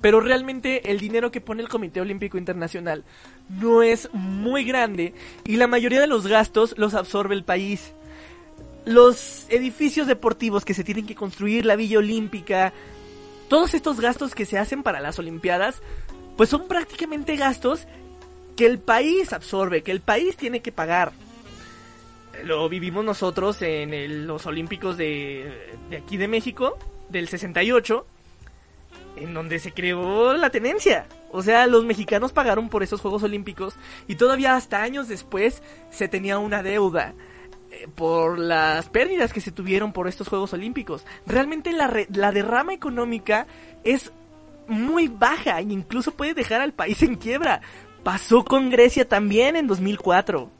Pero 0.00 0.20
realmente 0.20 0.90
el 0.90 0.98
dinero 0.98 1.30
que 1.30 1.40
pone 1.40 1.62
el 1.62 1.68
Comité 1.68 2.00
Olímpico 2.00 2.36
Internacional 2.36 3.04
no 3.48 3.82
es 3.82 4.10
muy 4.12 4.64
grande 4.64 5.14
y 5.44 5.56
la 5.56 5.68
mayoría 5.68 6.00
de 6.00 6.08
los 6.08 6.26
gastos 6.26 6.74
los 6.76 6.94
absorbe 6.94 7.36
el 7.36 7.44
país. 7.44 7.92
Los 8.84 9.46
edificios 9.48 10.06
deportivos 10.06 10.64
que 10.64 10.74
se 10.74 10.84
tienen 10.84 11.06
que 11.06 11.14
construir, 11.14 11.64
la 11.64 11.76
Villa 11.76 11.98
Olímpica, 11.98 12.72
todos 13.48 13.74
estos 13.74 14.00
gastos 14.00 14.34
que 14.34 14.46
se 14.46 14.58
hacen 14.58 14.82
para 14.82 15.00
las 15.00 15.18
Olimpiadas, 15.18 15.82
pues 16.36 16.48
son 16.48 16.66
prácticamente 16.66 17.36
gastos 17.36 17.86
que 18.56 18.66
el 18.66 18.78
país 18.78 19.32
absorbe, 19.32 19.82
que 19.82 19.92
el 19.92 20.00
país 20.00 20.36
tiene 20.36 20.60
que 20.60 20.72
pagar. 20.72 21.12
Lo 22.44 22.68
vivimos 22.68 23.04
nosotros 23.04 23.62
en 23.62 24.26
los 24.26 24.46
Olímpicos 24.46 24.96
de, 24.96 25.76
de 25.90 25.98
aquí 25.98 26.16
de 26.16 26.28
México, 26.28 26.76
del 27.08 27.28
68 27.28 28.06
en 29.16 29.34
donde 29.34 29.58
se 29.58 29.72
creó 29.72 30.32
la 30.34 30.50
tenencia. 30.50 31.06
O 31.30 31.42
sea, 31.42 31.66
los 31.66 31.84
mexicanos 31.84 32.32
pagaron 32.32 32.68
por 32.68 32.82
esos 32.82 33.00
Juegos 33.00 33.22
Olímpicos 33.22 33.74
y 34.08 34.16
todavía 34.16 34.56
hasta 34.56 34.82
años 34.82 35.08
después 35.08 35.62
se 35.90 36.08
tenía 36.08 36.38
una 36.38 36.62
deuda 36.62 37.14
por 37.94 38.38
las 38.38 38.88
pérdidas 38.88 39.32
que 39.32 39.40
se 39.40 39.52
tuvieron 39.52 39.92
por 39.92 40.08
estos 40.08 40.28
Juegos 40.28 40.52
Olímpicos. 40.52 41.04
Realmente 41.26 41.72
la, 41.72 41.92
la 42.12 42.32
derrama 42.32 42.74
económica 42.74 43.46
es 43.84 44.12
muy 44.68 45.08
baja 45.08 45.58
e 45.58 45.62
incluso 45.62 46.12
puede 46.12 46.34
dejar 46.34 46.60
al 46.60 46.72
país 46.72 47.02
en 47.02 47.16
quiebra. 47.16 47.60
Pasó 48.02 48.44
con 48.44 48.70
Grecia 48.70 49.08
también 49.08 49.56
en 49.56 49.66
2004. 49.66 50.50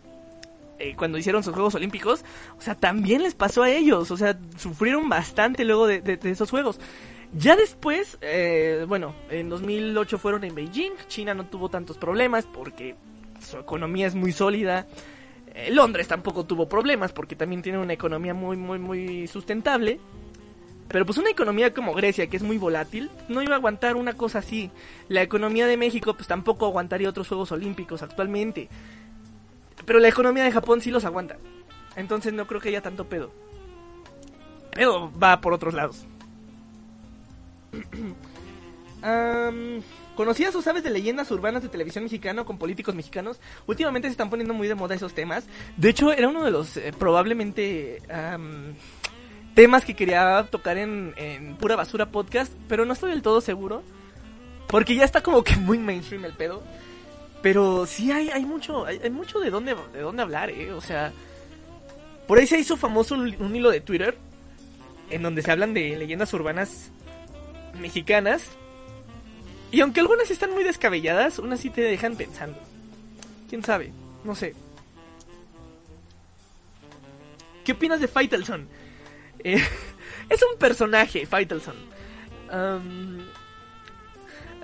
Eh, 0.78 0.94
cuando 0.96 1.18
hicieron 1.18 1.42
sus 1.42 1.54
Juegos 1.54 1.74
Olímpicos, 1.74 2.24
o 2.58 2.62
sea, 2.62 2.74
también 2.74 3.22
les 3.22 3.34
pasó 3.34 3.62
a 3.62 3.70
ellos, 3.70 4.10
o 4.10 4.16
sea, 4.16 4.36
sufrieron 4.56 5.08
bastante 5.08 5.64
luego 5.64 5.86
de 5.86 6.18
esos 6.24 6.50
Juegos. 6.50 6.80
Ya 7.34 7.56
después, 7.56 8.18
eh, 8.20 8.84
bueno, 8.86 9.14
en 9.30 9.48
2008 9.48 10.18
fueron 10.18 10.44
en 10.44 10.54
Beijing, 10.54 10.92
China 11.08 11.32
no 11.32 11.46
tuvo 11.46 11.70
tantos 11.70 11.96
problemas 11.96 12.44
porque 12.44 12.94
su 13.40 13.58
economía 13.58 14.06
es 14.06 14.14
muy 14.14 14.32
sólida. 14.32 14.86
Eh, 15.54 15.70
Londres 15.70 16.08
tampoco 16.08 16.44
tuvo 16.44 16.68
problemas 16.68 17.12
porque 17.12 17.36
también 17.36 17.62
tiene 17.62 17.78
una 17.78 17.92
economía 17.92 18.34
muy, 18.34 18.56
muy, 18.56 18.78
muy 18.78 19.26
sustentable. 19.26 20.00
Pero 20.88 21.06
pues 21.06 21.18
una 21.18 21.30
economía 21.30 21.72
como 21.72 21.94
Grecia, 21.94 22.26
que 22.26 22.36
es 22.36 22.42
muy 22.42 22.58
volátil, 22.58 23.10
no 23.28 23.42
iba 23.42 23.54
a 23.54 23.56
aguantar 23.56 23.96
una 23.96 24.14
cosa 24.14 24.40
así. 24.40 24.70
La 25.08 25.22
economía 25.22 25.66
de 25.66 25.76
México 25.76 26.14
pues 26.14 26.26
tampoco 26.26 26.66
aguantaría 26.66 27.08
otros 27.08 27.28
Juegos 27.28 27.52
Olímpicos 27.52 28.02
actualmente. 28.02 28.68
Pero 29.86 29.98
la 29.98 30.08
economía 30.08 30.44
de 30.44 30.52
Japón 30.52 30.80
sí 30.80 30.90
los 30.90 31.04
aguanta. 31.04 31.36
Entonces 31.96 32.32
no 32.32 32.46
creo 32.46 32.60
que 32.60 32.68
haya 32.68 32.82
tanto 32.82 33.06
pedo. 33.06 33.30
Pero 34.72 35.10
va 35.18 35.40
por 35.40 35.52
otros 35.52 35.74
lados. 35.74 36.06
¿Conocías 40.14 40.54
o 40.54 40.62
sabes 40.62 40.82
de 40.82 40.90
leyendas 40.90 41.30
urbanas 41.30 41.62
de 41.62 41.68
televisión 41.68 42.04
mexicana 42.04 42.44
con 42.44 42.58
políticos 42.58 42.94
mexicanos? 42.94 43.40
Últimamente 43.66 44.08
se 44.08 44.12
están 44.12 44.30
poniendo 44.30 44.54
muy 44.54 44.68
de 44.68 44.74
moda 44.74 44.94
esos 44.94 45.14
temas. 45.14 45.44
De 45.76 45.88
hecho, 45.88 46.12
era 46.12 46.28
uno 46.28 46.44
de 46.44 46.50
los 46.50 46.76
eh, 46.76 46.92
probablemente 46.98 48.02
temas 49.54 49.84
que 49.84 49.94
quería 49.94 50.46
tocar 50.50 50.76
en, 50.76 51.14
en 51.16 51.56
Pura 51.56 51.76
Basura 51.76 52.10
Podcast, 52.10 52.52
pero 52.68 52.84
no 52.84 52.92
estoy 52.92 53.10
del 53.10 53.22
todo 53.22 53.40
seguro. 53.40 53.82
Porque 54.68 54.94
ya 54.94 55.04
está 55.04 55.22
como 55.22 55.42
que 55.44 55.56
muy 55.56 55.78
mainstream 55.78 56.24
el 56.24 56.32
pedo. 56.32 56.62
Pero 57.42 57.86
sí 57.86 58.12
hay, 58.12 58.30
hay 58.30 58.44
mucho, 58.44 58.86
hay, 58.86 59.10
mucho 59.10 59.40
de 59.40 59.50
dónde, 59.50 59.74
de 59.92 60.00
dónde 60.00 60.22
hablar, 60.22 60.50
eh. 60.50 60.72
O 60.72 60.80
sea, 60.80 61.12
por 62.28 62.38
ahí 62.38 62.46
se 62.46 62.58
hizo 62.58 62.76
famoso 62.76 63.14
un 63.14 63.56
hilo 63.56 63.70
de 63.70 63.80
Twitter 63.80 64.16
en 65.10 65.22
donde 65.22 65.42
se 65.42 65.50
hablan 65.50 65.74
de 65.74 65.96
leyendas 65.96 66.32
urbanas 66.32 66.90
mexicanas. 67.78 68.50
Y 69.72 69.80
aunque 69.80 70.00
algunas 70.00 70.30
están 70.30 70.52
muy 70.52 70.64
descabelladas, 70.64 71.38
unas 71.38 71.60
sí 71.60 71.70
te 71.70 71.80
dejan 71.80 72.14
pensando. 72.14 72.58
¿Quién 73.48 73.64
sabe? 73.64 73.90
No 74.22 74.34
sé. 74.34 74.54
¿Qué 77.64 77.72
opinas 77.72 77.98
de 77.98 78.06
Faitelson? 78.06 78.68
Eh, 79.42 79.62
es 80.28 80.42
un 80.42 80.58
personaje, 80.58 81.24
Faitelson. 81.24 81.74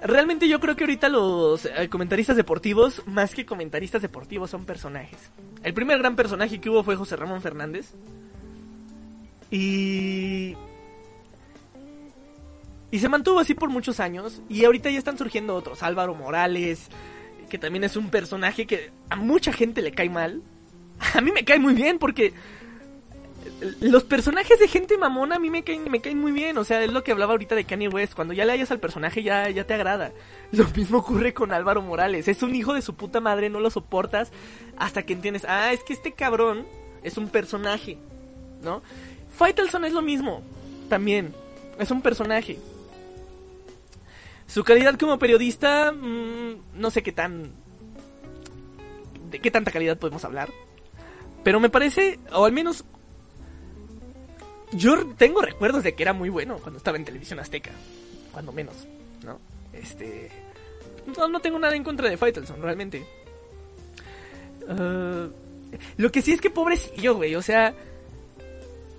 realmente 0.03 0.47
yo 0.47 0.61
creo 0.61 0.77
que 0.77 0.85
ahorita 0.85 1.09
los 1.09 1.65
eh, 1.65 1.89
comentaristas 1.89 2.37
deportivos, 2.37 3.03
más 3.07 3.35
que 3.35 3.47
comentaristas 3.47 4.03
deportivos, 4.03 4.51
son 4.51 4.67
personajes. 4.67 5.31
El 5.63 5.73
primer 5.73 5.99
gran 5.99 6.17
personaje 6.17 6.61
que 6.61 6.69
hubo 6.69 6.85
fue 6.85 6.97
José 6.97 7.17
Ramón 7.17 7.41
Fernández. 7.41 7.95
Y... 9.51 10.55
Y 12.91 13.01
se 13.01 13.09
mantuvo 13.09 13.39
así 13.39 13.55
por 13.55 13.69
muchos 13.71 14.01
años. 14.01 14.41
Y 14.49 14.65
ahorita 14.65 14.91
ya 14.91 14.99
están 14.99 15.19
surgiendo 15.19 15.55
otros. 15.55 15.83
Álvaro 15.83 16.15
Morales, 16.15 16.89
que 17.49 17.59
también 17.59 17.85
es 17.85 17.97
un 17.97 18.11
personaje 18.11 18.67
que 18.67 18.91
a 19.11 19.17
mucha 19.17 19.53
gente 19.53 19.83
le 19.83 19.93
cae 19.93 20.11
mal. 20.11 20.43
A 21.15 21.21
mí 21.21 21.31
me 21.33 21.45
cae 21.45 21.59
muy 21.59 21.75
bien 21.75 21.99
porque 21.99 22.33
los 23.81 24.05
personajes 24.05 24.59
de 24.59 24.69
gente 24.69 24.99
mamona 24.99 25.37
a 25.37 25.39
mí 25.39 25.49
me 25.49 25.63
caen, 25.63 25.91
me 25.91 26.01
caen 26.01 26.19
muy 26.19 26.33
bien. 26.33 26.59
O 26.59 26.65
sea, 26.65 26.83
es 26.83 26.93
lo 26.93 27.05
que 27.05 27.13
hablaba 27.13 27.33
ahorita 27.33 27.55
de 27.55 27.65
Kanye 27.65 27.89
West. 27.89 28.15
Cuando 28.15 28.35
ya 28.35 28.45
le 28.45 28.53
hayas 28.53 28.71
al 28.71 28.81
personaje 28.81 29.23
ya, 29.23 29.49
ya 29.51 29.65
te 29.65 29.75
agrada. 29.75 30.13
Lo 30.53 30.67
mismo 30.69 30.99
ocurre 30.99 31.35
con 31.35 31.53
Álvaro 31.53 31.83
Morales. 31.83 32.29
Es 32.29 32.43
un 32.43 32.55
hijo 32.55 32.75
de 32.75 32.83
su 32.83 32.95
puta 32.95 33.21
madre, 33.21 33.51
no 33.51 33.61
lo 33.61 33.71
soportas 33.71 34.31
hasta 34.77 35.03
que 35.03 35.13
entiendes, 35.13 35.45
ah, 35.47 35.73
es 35.73 35.83
que 35.85 35.93
este 35.93 36.13
cabrón 36.13 36.67
es 37.03 37.19
un 37.19 37.29
personaje, 37.29 37.99
¿no? 38.63 38.83
Faitelson 39.37 39.85
es 39.85 39.93
lo 39.93 40.03
mismo, 40.03 40.43
también. 40.89 41.35
Es 41.79 41.91
un 41.91 42.01
personaje. 42.01 42.59
Su 44.49 44.65
calidad 44.65 44.99
como 44.99 45.21
periodista, 45.21 45.93
mmm, 45.93 46.57
no 46.75 46.91
sé 46.91 47.05
qué 47.05 47.13
tan... 47.13 47.53
De 49.31 49.39
qué 49.39 49.53
tanta 49.53 49.71
calidad 49.71 49.99
podemos 49.99 50.25
hablar. 50.25 50.51
Pero 51.45 51.61
me 51.61 51.71
parece, 51.71 52.19
o 52.33 52.45
al 52.45 52.53
menos 52.53 52.85
yo 54.73 55.15
tengo 55.17 55.41
recuerdos 55.41 55.83
de 55.83 55.95
que 55.95 56.03
era 56.03 56.13
muy 56.13 56.29
bueno 56.29 56.59
cuando 56.59 56.79
estaba 56.79 56.97
en 56.97 57.05
televisión 57.05 57.39
azteca. 57.39 57.71
Cuando 58.33 58.53
menos, 58.53 58.87
¿no? 59.25 59.39
Este. 59.73 60.31
No, 61.17 61.41
tengo 61.41 61.59
nada 61.59 61.75
en 61.75 61.85
contra 61.85 62.09
de 62.09 62.17
Faitelson, 62.17 62.61
realmente. 62.61 63.07
Uh, 64.69 65.31
lo 65.97 66.13
que 66.13 66.21
sí 66.21 66.33
es 66.33 66.41
que 66.41 66.51
pobrecillo, 66.51 67.15
güey. 67.15 67.35
O 67.35 67.43
sea, 67.43 67.75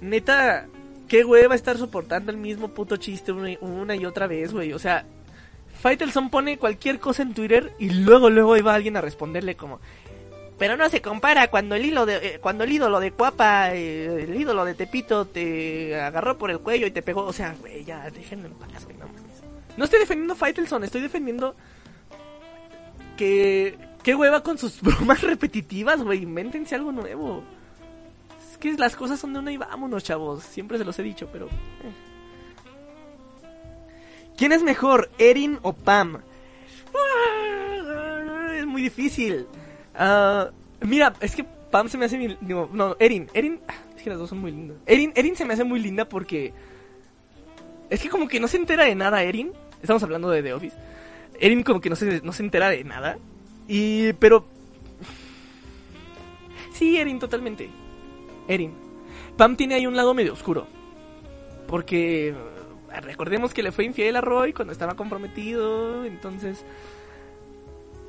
neta, 0.01 0.67
qué 1.07 1.23
güey 1.23 1.45
va 1.45 1.53
a 1.53 1.57
estar 1.57 1.77
soportando 1.77 2.31
el 2.31 2.37
mismo 2.37 2.69
puto 2.69 2.97
chiste 2.97 3.31
una, 3.31 3.95
y 3.95 4.05
otra 4.05 4.25
vez, 4.25 4.51
güey. 4.51 4.73
O 4.73 4.79
sea, 4.79 5.05
Faitelson 5.81 6.29
pone 6.29 6.57
cualquier 6.57 6.99
cosa 6.99 7.21
en 7.23 7.33
Twitter 7.33 7.73
y 7.79 7.89
luego, 7.89 8.29
luego 8.29 8.57
iba 8.57 8.73
alguien 8.73 8.97
a 8.97 9.01
responderle 9.01 9.55
como, 9.55 9.79
pero 10.59 10.75
no 10.75 10.89
se 10.89 11.01
compara 11.01 11.49
cuando 11.49 11.75
el 11.75 11.85
hilo 11.85 12.05
de, 12.05 12.17
eh, 12.17 12.39
cuando 12.41 12.65
el 12.65 12.71
ídolo 12.71 12.99
de 12.99 13.11
Cuapa, 13.11 13.73
eh, 13.73 14.23
el 14.23 14.35
ídolo 14.35 14.65
de 14.65 14.73
Tepito 14.73 15.25
te 15.25 15.99
agarró 15.99 16.37
por 16.37 16.51
el 16.51 16.59
cuello 16.59 16.85
y 16.85 16.91
te 16.91 17.01
pegó. 17.01 17.23
O 17.23 17.31
sea, 17.31 17.55
güey, 17.61 17.85
ya 17.85 18.09
déjenme 18.11 18.47
en 18.47 18.53
paz, 18.55 18.85
no 18.99 19.05
No 19.77 19.85
estoy 19.85 19.99
defendiendo 19.99 20.35
Faitelson, 20.35 20.83
estoy 20.83 20.99
defendiendo 20.99 21.55
que 23.15 23.77
qué 24.03 24.15
hueva 24.15 24.43
con 24.43 24.57
sus 24.57 24.81
bromas 24.81 25.21
repetitivas, 25.21 26.03
güey, 26.03 26.23
invéntense 26.23 26.75
algo 26.75 26.91
nuevo. 26.91 27.41
Es 28.51 28.57
que 28.57 28.73
las 28.73 28.97
cosas 28.97 29.17
son 29.17 29.31
de 29.31 29.39
una 29.39 29.53
y 29.53 29.57
vámonos, 29.57 30.03
chavos. 30.03 30.43
Siempre 30.43 30.77
se 30.77 30.83
los 30.83 30.99
he 30.99 31.03
dicho, 31.03 31.29
pero 31.31 31.45
eh. 31.45 32.08
¿Quién 34.39 34.53
es 34.53 34.63
mejor, 34.63 35.11
Erin 35.17 35.59
o 35.63 35.73
Pam? 35.73 36.21
Es 38.57 38.65
muy 38.65 38.81
difícil. 38.81 39.45
Uh, 39.93 40.45
mira, 40.87 41.13
es 41.19 41.35
que 41.35 41.43
Pam 41.43 41.89
se 41.89 41.97
me 41.97 42.05
hace. 42.05 42.37
no, 42.39 42.95
Erin. 42.99 43.29
Erin. 43.33 43.59
Ah, 43.67 43.73
es 43.97 44.01
que 44.01 44.09
las 44.09 44.17
dos 44.17 44.29
son 44.29 44.39
muy 44.39 44.51
lindas. 44.51 44.77
Erin, 44.85 45.11
Erin 45.13 45.35
se 45.35 45.43
me 45.43 45.55
hace 45.55 45.65
muy 45.65 45.81
linda 45.81 46.07
porque. 46.07 46.53
Es 47.89 48.01
que 48.01 48.07
como 48.07 48.29
que 48.29 48.39
no 48.39 48.47
se 48.47 48.55
entera 48.55 48.85
de 48.85 48.95
nada, 48.95 49.23
Erin. 49.23 49.51
Estamos 49.81 50.03
hablando 50.03 50.29
de 50.29 50.41
The 50.41 50.53
Office. 50.53 50.77
Erin 51.37 51.61
como 51.61 51.81
que 51.81 51.89
no 51.89 51.97
se, 51.97 52.21
no 52.21 52.31
se 52.31 52.43
entera 52.43 52.69
de 52.69 52.85
nada. 52.85 53.17
Y. 53.67 54.13
Pero. 54.13 54.45
Sí, 56.71 56.97
Erin, 56.97 57.19
totalmente. 57.19 57.69
Erin. 58.47 58.71
Pam 59.35 59.57
tiene 59.57 59.75
ahí 59.75 59.85
un 59.85 59.97
lado 59.97 60.13
medio 60.13 60.31
oscuro. 60.31 60.65
Porque. 61.67 62.33
Recordemos 63.01 63.53
que 63.53 63.63
le 63.63 63.71
fue 63.71 63.85
infiel 63.85 64.15
a 64.15 64.21
Roy 64.21 64.53
cuando 64.53 64.73
estaba 64.73 64.95
comprometido. 64.95 66.05
Entonces. 66.05 66.63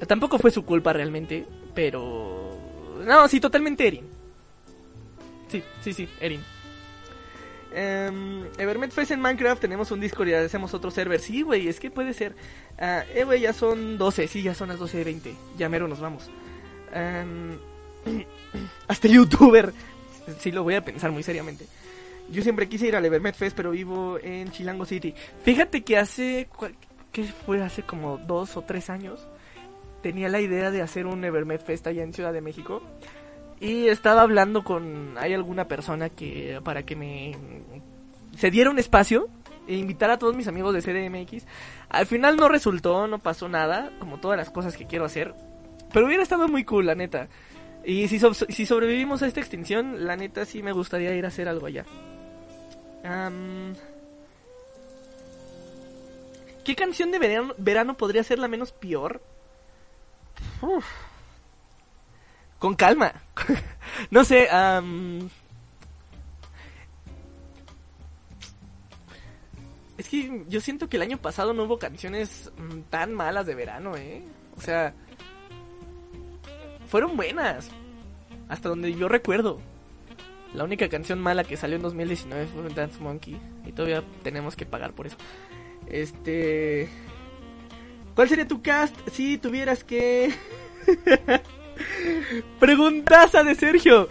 Tampoco 0.07 0.39
fue 0.39 0.51
su 0.51 0.65
culpa 0.65 0.93
realmente. 0.93 1.47
Pero... 1.75 2.59
No, 3.05 3.29
sí, 3.29 3.41
totalmente 3.41 3.87
Erin. 3.87 4.07
Sí, 5.49 5.63
sí, 5.83 5.93
sí, 5.93 6.09
Erin. 6.21 6.43
Um, 7.73 8.45
Evermet 8.59 8.91
Fest 8.91 9.13
en 9.13 9.21
Minecraft, 9.21 9.61
tenemos 9.61 9.93
un 9.93 10.01
Discord 10.01 10.29
y 10.29 10.35
hacemos 10.35 10.75
otro 10.75 10.91
server. 10.91 11.21
Sí, 11.21 11.43
güey, 11.43 11.69
es 11.69 11.79
que 11.79 11.91
puede 11.91 12.15
ser. 12.15 12.33
Uh, 12.79 13.03
eh, 13.15 13.25
güey, 13.25 13.41
ya 13.41 13.53
son 13.53 13.97
12, 13.97 14.29
sí, 14.29 14.43
ya 14.43 14.55
son 14.55 14.69
las 14.69 14.79
12 14.79 14.99
de 14.99 15.05
20. 15.05 15.35
Ya 15.57 15.69
nos 15.69 16.01
vamos. 16.01 16.31
Um, 16.95 17.57
hasta 18.89 19.09
youtuber. 19.09 19.73
Sí, 20.39 20.51
lo 20.53 20.63
voy 20.63 20.75
a 20.75 20.85
pensar 20.85 21.11
muy 21.11 21.23
seriamente. 21.23 21.67
Yo 22.31 22.43
siempre 22.43 22.69
quise 22.69 22.87
ir 22.87 22.97
al 22.97 23.05
Evermet 23.05 23.35
Fest, 23.35 23.57
pero 23.57 23.73
vivo 23.73 24.19
en 24.23 24.51
Chilango 24.53 24.85
City. 24.85 25.15
Fíjate 25.43 25.83
que 25.83 25.99
hace. 25.99 26.49
¿Qué 27.13 27.25
fue? 27.25 27.61
Hace 27.63 27.83
como 27.83 28.19
dos 28.19 28.57
o 28.57 28.63
tres 28.63 28.89
años 28.89 29.27
tenía 30.03 30.29
la 30.29 30.41
idea 30.41 30.71
de 30.71 30.83
hacer 30.83 31.07
un 31.07 31.25
Evermed 31.25 31.61
Fest 31.61 31.87
allá 31.87 32.03
en 32.03 32.13
Ciudad 32.13 32.33
de 32.33 32.41
México. 32.41 32.83
Y 33.61 33.89
estaba 33.89 34.23
hablando 34.23 34.65
con. 34.65 35.17
Hay 35.19 35.35
alguna 35.35 35.67
persona 35.67 36.09
que. 36.09 36.61
para 36.65 36.85
que 36.85 36.97
me. 36.97 37.37
se 38.37 38.51
diera 38.51 38.71
un 38.71 38.79
espacio. 38.79 39.29
E 39.67 39.77
invitar 39.77 40.11
a 40.11 40.19
todos 40.19 40.35
mis 40.35 40.49
amigos 40.49 40.75
de 40.75 40.83
CDMX. 40.83 41.47
Al 41.91 42.07
final 42.07 42.37
no 42.37 42.49
resultó, 42.49 43.07
no 43.07 43.19
pasó 43.19 43.49
nada. 43.49 43.93
Como 43.99 44.19
todas 44.19 44.37
las 44.37 44.51
cosas 44.51 44.77
que 44.77 44.87
quiero 44.87 45.05
hacer. 45.05 45.35
Pero 45.93 46.07
hubiera 46.07 46.23
estado 46.23 46.49
muy 46.49 46.65
cool, 46.65 46.87
la 46.87 46.95
neta. 46.95 47.29
Y 47.85 48.09
si, 48.09 48.21
si 48.49 48.67
sobrevivimos 48.67 49.23
a 49.23 49.27
esta 49.27 49.41
extinción, 49.41 50.07
la 50.07 50.17
neta 50.17 50.45
sí 50.45 50.63
me 50.63 50.73
gustaría 50.73 51.15
ir 51.15 51.25
a 51.25 51.29
hacer 51.29 51.49
algo 51.49 51.67
allá. 51.67 51.85
¿Qué 56.65 56.77
canción 56.77 57.11
de 57.11 57.55
verano, 57.59 57.97
podría 57.97 58.23
ser 58.23 58.39
la 58.39 58.49
menos 58.49 58.73
peor? 58.73 59.23
Con 62.59 62.75
calma. 62.75 63.13
no 64.11 64.25
sé, 64.25 64.49
Es 70.01 70.09
que 70.09 70.45
yo 70.49 70.63
siento 70.63 70.89
que 70.89 70.97
el 70.97 71.03
año 71.03 71.19
pasado 71.19 71.53
no 71.53 71.65
hubo 71.65 71.79
canciones 71.79 72.51
mm, 72.57 72.81
tan 72.89 73.13
malas 73.13 73.45
de 73.45 73.55
verano, 73.55 73.97
¿eh? 73.97 74.23
O 74.57 74.61
sea, 74.63 74.95
fueron 76.87 77.19
buenas. 77.19 77.71
Hasta 78.49 78.71
donde 78.71 78.95
yo 78.95 79.09
recuerdo. 79.09 79.61
La 80.55 80.65
única 80.65 80.89
canción 80.89 81.21
mala 81.21 81.45
que 81.45 81.57
salió 81.57 81.77
en 81.77 81.83
2019 81.83 82.47
fue 82.47 82.69
Dance 82.75 83.01
Monkey. 83.01 83.41
Y 83.67 83.73
todavía 83.73 84.03
tenemos 84.23 84.57
que 84.57 84.67
pagar 84.67 84.93
por 84.93 85.07
eso. 85.07 85.17
Este... 85.87 86.89
¿Cuál 88.15 88.29
sería 88.29 88.49
tu 88.49 88.61
cast 88.61 88.95
si 89.13 89.39
tuvieras 89.39 89.85
que... 89.85 90.35
Preguntaza 92.61 93.45
de 93.45 93.55
Sergio. 93.55 94.09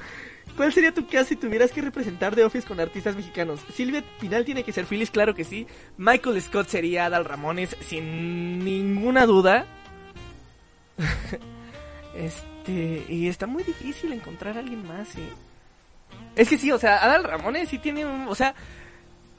¿Cuál 0.55 0.73
sería 0.73 0.93
tu 0.93 1.07
cast 1.07 1.29
si 1.29 1.35
tuvieras 1.35 1.71
que 1.71 1.81
representar 1.81 2.35
The 2.35 2.43
Office 2.43 2.67
con 2.67 2.79
artistas 2.79 3.15
mexicanos? 3.15 3.59
Silvia 3.73 4.03
Pinal 4.19 4.45
tiene 4.45 4.63
que 4.63 4.71
ser 4.71 4.85
Phyllis, 4.85 5.11
claro 5.11 5.35
que 5.35 5.43
sí. 5.43 5.67
Michael 5.97 6.41
Scott 6.41 6.67
sería 6.67 7.05
Adal 7.05 7.25
Ramones, 7.25 7.75
sin 7.81 8.63
ninguna 8.63 9.25
duda. 9.25 9.65
este, 12.15 13.05
y 13.07 13.27
está 13.27 13.45
muy 13.45 13.63
difícil 13.63 14.11
encontrar 14.11 14.57
a 14.57 14.61
alguien 14.61 14.85
más, 14.87 15.15
¿eh? 15.15 15.29
Es 16.35 16.49
que 16.49 16.57
sí, 16.57 16.71
o 16.71 16.79
sea, 16.79 17.03
Adal 17.03 17.23
Ramones 17.23 17.69
sí 17.69 17.79
tiene 17.79 18.05
un, 18.05 18.27
o 18.27 18.35
sea, 18.35 18.55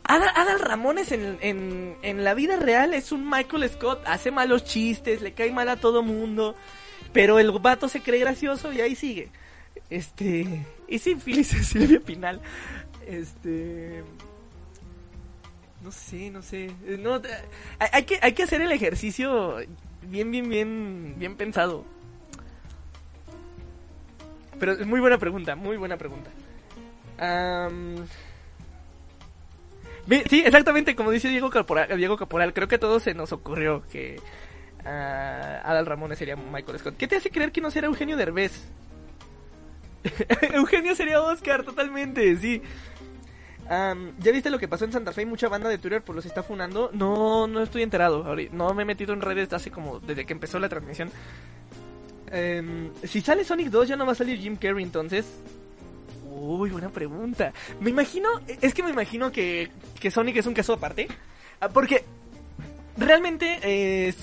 Adal, 0.05 0.59
Ramones 0.59 1.13
en, 1.13 1.39
en, 1.41 2.25
la 2.25 2.35
vida 2.35 2.57
real 2.57 2.95
es 2.95 3.13
un 3.13 3.31
Michael 3.31 3.69
Scott, 3.71 4.03
hace 4.07 4.31
malos 4.31 4.65
chistes, 4.65 5.23
le 5.23 5.33
cae 5.33 5.53
mal 5.53 5.69
a 5.69 5.77
todo 5.77 6.03
mundo, 6.03 6.57
pero 7.13 7.39
el 7.39 7.53
vato 7.53 7.89
se 7.89 8.01
cree 8.01 8.19
gracioso 8.19 8.73
y 8.73 8.81
ahí 8.81 8.97
sigue. 8.97 9.31
Este, 9.89 10.67
y 10.89 10.99
sin 10.99 11.21
Phyllis 11.21 11.49
Silvia 11.69 12.01
Pinal. 12.01 12.41
Este. 13.07 14.03
No 15.83 15.93
sé, 15.93 16.31
no 16.31 16.43
sé. 16.43 16.67
Eh, 16.87 16.99
No, 16.99 17.17
eh, 17.17 17.23
hay 17.93 18.05
que, 18.05 18.19
hay 18.21 18.33
que 18.33 18.43
hacer 18.43 18.61
el 18.61 18.73
ejercicio 18.73 19.57
bien, 20.03 20.31
bien, 20.31 20.49
bien, 20.49 21.15
bien 21.19 21.37
pensado. 21.37 21.85
Pero 24.59 24.73
es 24.73 24.87
muy 24.87 25.01
buena 25.01 25.19
pregunta, 25.19 25.57
muy 25.57 25.77
buena 25.77 25.97
pregunta. 25.97 26.31
Ve- 30.07 30.25
sí, 30.29 30.43
exactamente, 30.45 30.97
como 30.97 31.11
dice 31.11 31.29
Diego 31.29 31.51
Caporal, 31.51 31.97
Diego 31.97 32.17
Caporal, 32.17 32.53
creo 32.53 32.69
que 32.69 32.77
a 32.77 32.81
todos 32.81 33.03
se 33.03 33.15
nos 33.15 33.33
ocurrió 33.33 33.83
que 33.93 34.21
ah, 34.85 35.61
Adal 35.65 35.87
Ramones 35.87 36.19
sería 36.19 36.37
Michael 36.37 36.79
Scott. 36.79 36.97
¿Qué 36.97 37.07
te 37.07 37.17
hace 37.17 37.31
creer 37.31 37.53
que 37.53 37.61
no 37.61 37.71
será 37.71 37.87
Eugenio 37.87 38.17
Derbez? 38.17 38.53
Eugenio 40.53 40.95
sería 40.95 41.21
Oscar, 41.23 41.63
totalmente, 41.63 42.35
sí. 42.37 42.63
Am, 43.69 44.13
¿Ya 44.19 44.33
viste 44.33 44.51
lo 44.51 44.59
que 44.59 44.67
pasó 44.67 44.85
en 44.85 44.93
Santa 44.93 45.13
Fe? 45.13 45.21
Hay 45.21 45.27
mucha 45.27 45.49
banda 45.49 45.69
de 45.69 45.79
Twitter 45.79 46.03
por 46.03 46.17
los 46.17 46.27
está 46.27 46.43
funando. 46.43 46.91
No, 46.93 47.47
no 47.47 47.63
estoy 47.63 47.83
enterado. 47.83 48.25
No 48.51 48.75
me 48.75 48.83
he 48.83 48.87
metido 48.87 49.13
en 49.13 49.21
redes 49.21 49.53
hace 49.53 49.71
como 49.71 50.01
desde 50.01 50.27
que 50.27 50.33
empezó 50.33 50.59
la 50.59 50.69
transmisión. 50.69 51.11
Em, 52.33 52.91
si 53.05 53.21
sale 53.21 53.45
Sonic 53.45 53.69
2 53.69 53.89
ya 53.89 53.97
no 53.97 54.07
va 54.07 54.13
a 54.13 54.17
salir 54.17 54.39
Jim 54.41 54.57
Carrey 54.57 54.83
entonces. 54.83 55.27
Uy, 56.31 56.71
buena 56.71 56.91
pregunta. 56.91 57.53
Me 57.81 57.91
imagino, 57.91 58.29
es 58.47 58.73
que 58.73 58.83
me 58.83 58.91
imagino 58.91 59.33
que, 59.33 59.71
que 59.99 60.11
Sonic 60.11 60.37
es 60.37 60.47
un 60.47 60.55
caso 60.55 60.75
aparte. 60.75 61.09
Ah, 61.61 61.69
Porque 61.69 62.05
realmente 62.97 63.59
eh, 63.63 64.15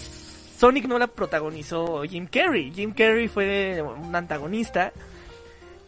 Sonic 0.58 0.86
no 0.86 0.98
la 0.98 1.08
protagonizó 1.08 2.04
Jim 2.04 2.28
Carrey. 2.28 2.72
Jim 2.72 2.94
Carrey 2.94 3.28
fue 3.28 3.82
un 3.82 4.16
antagonista. 4.16 4.94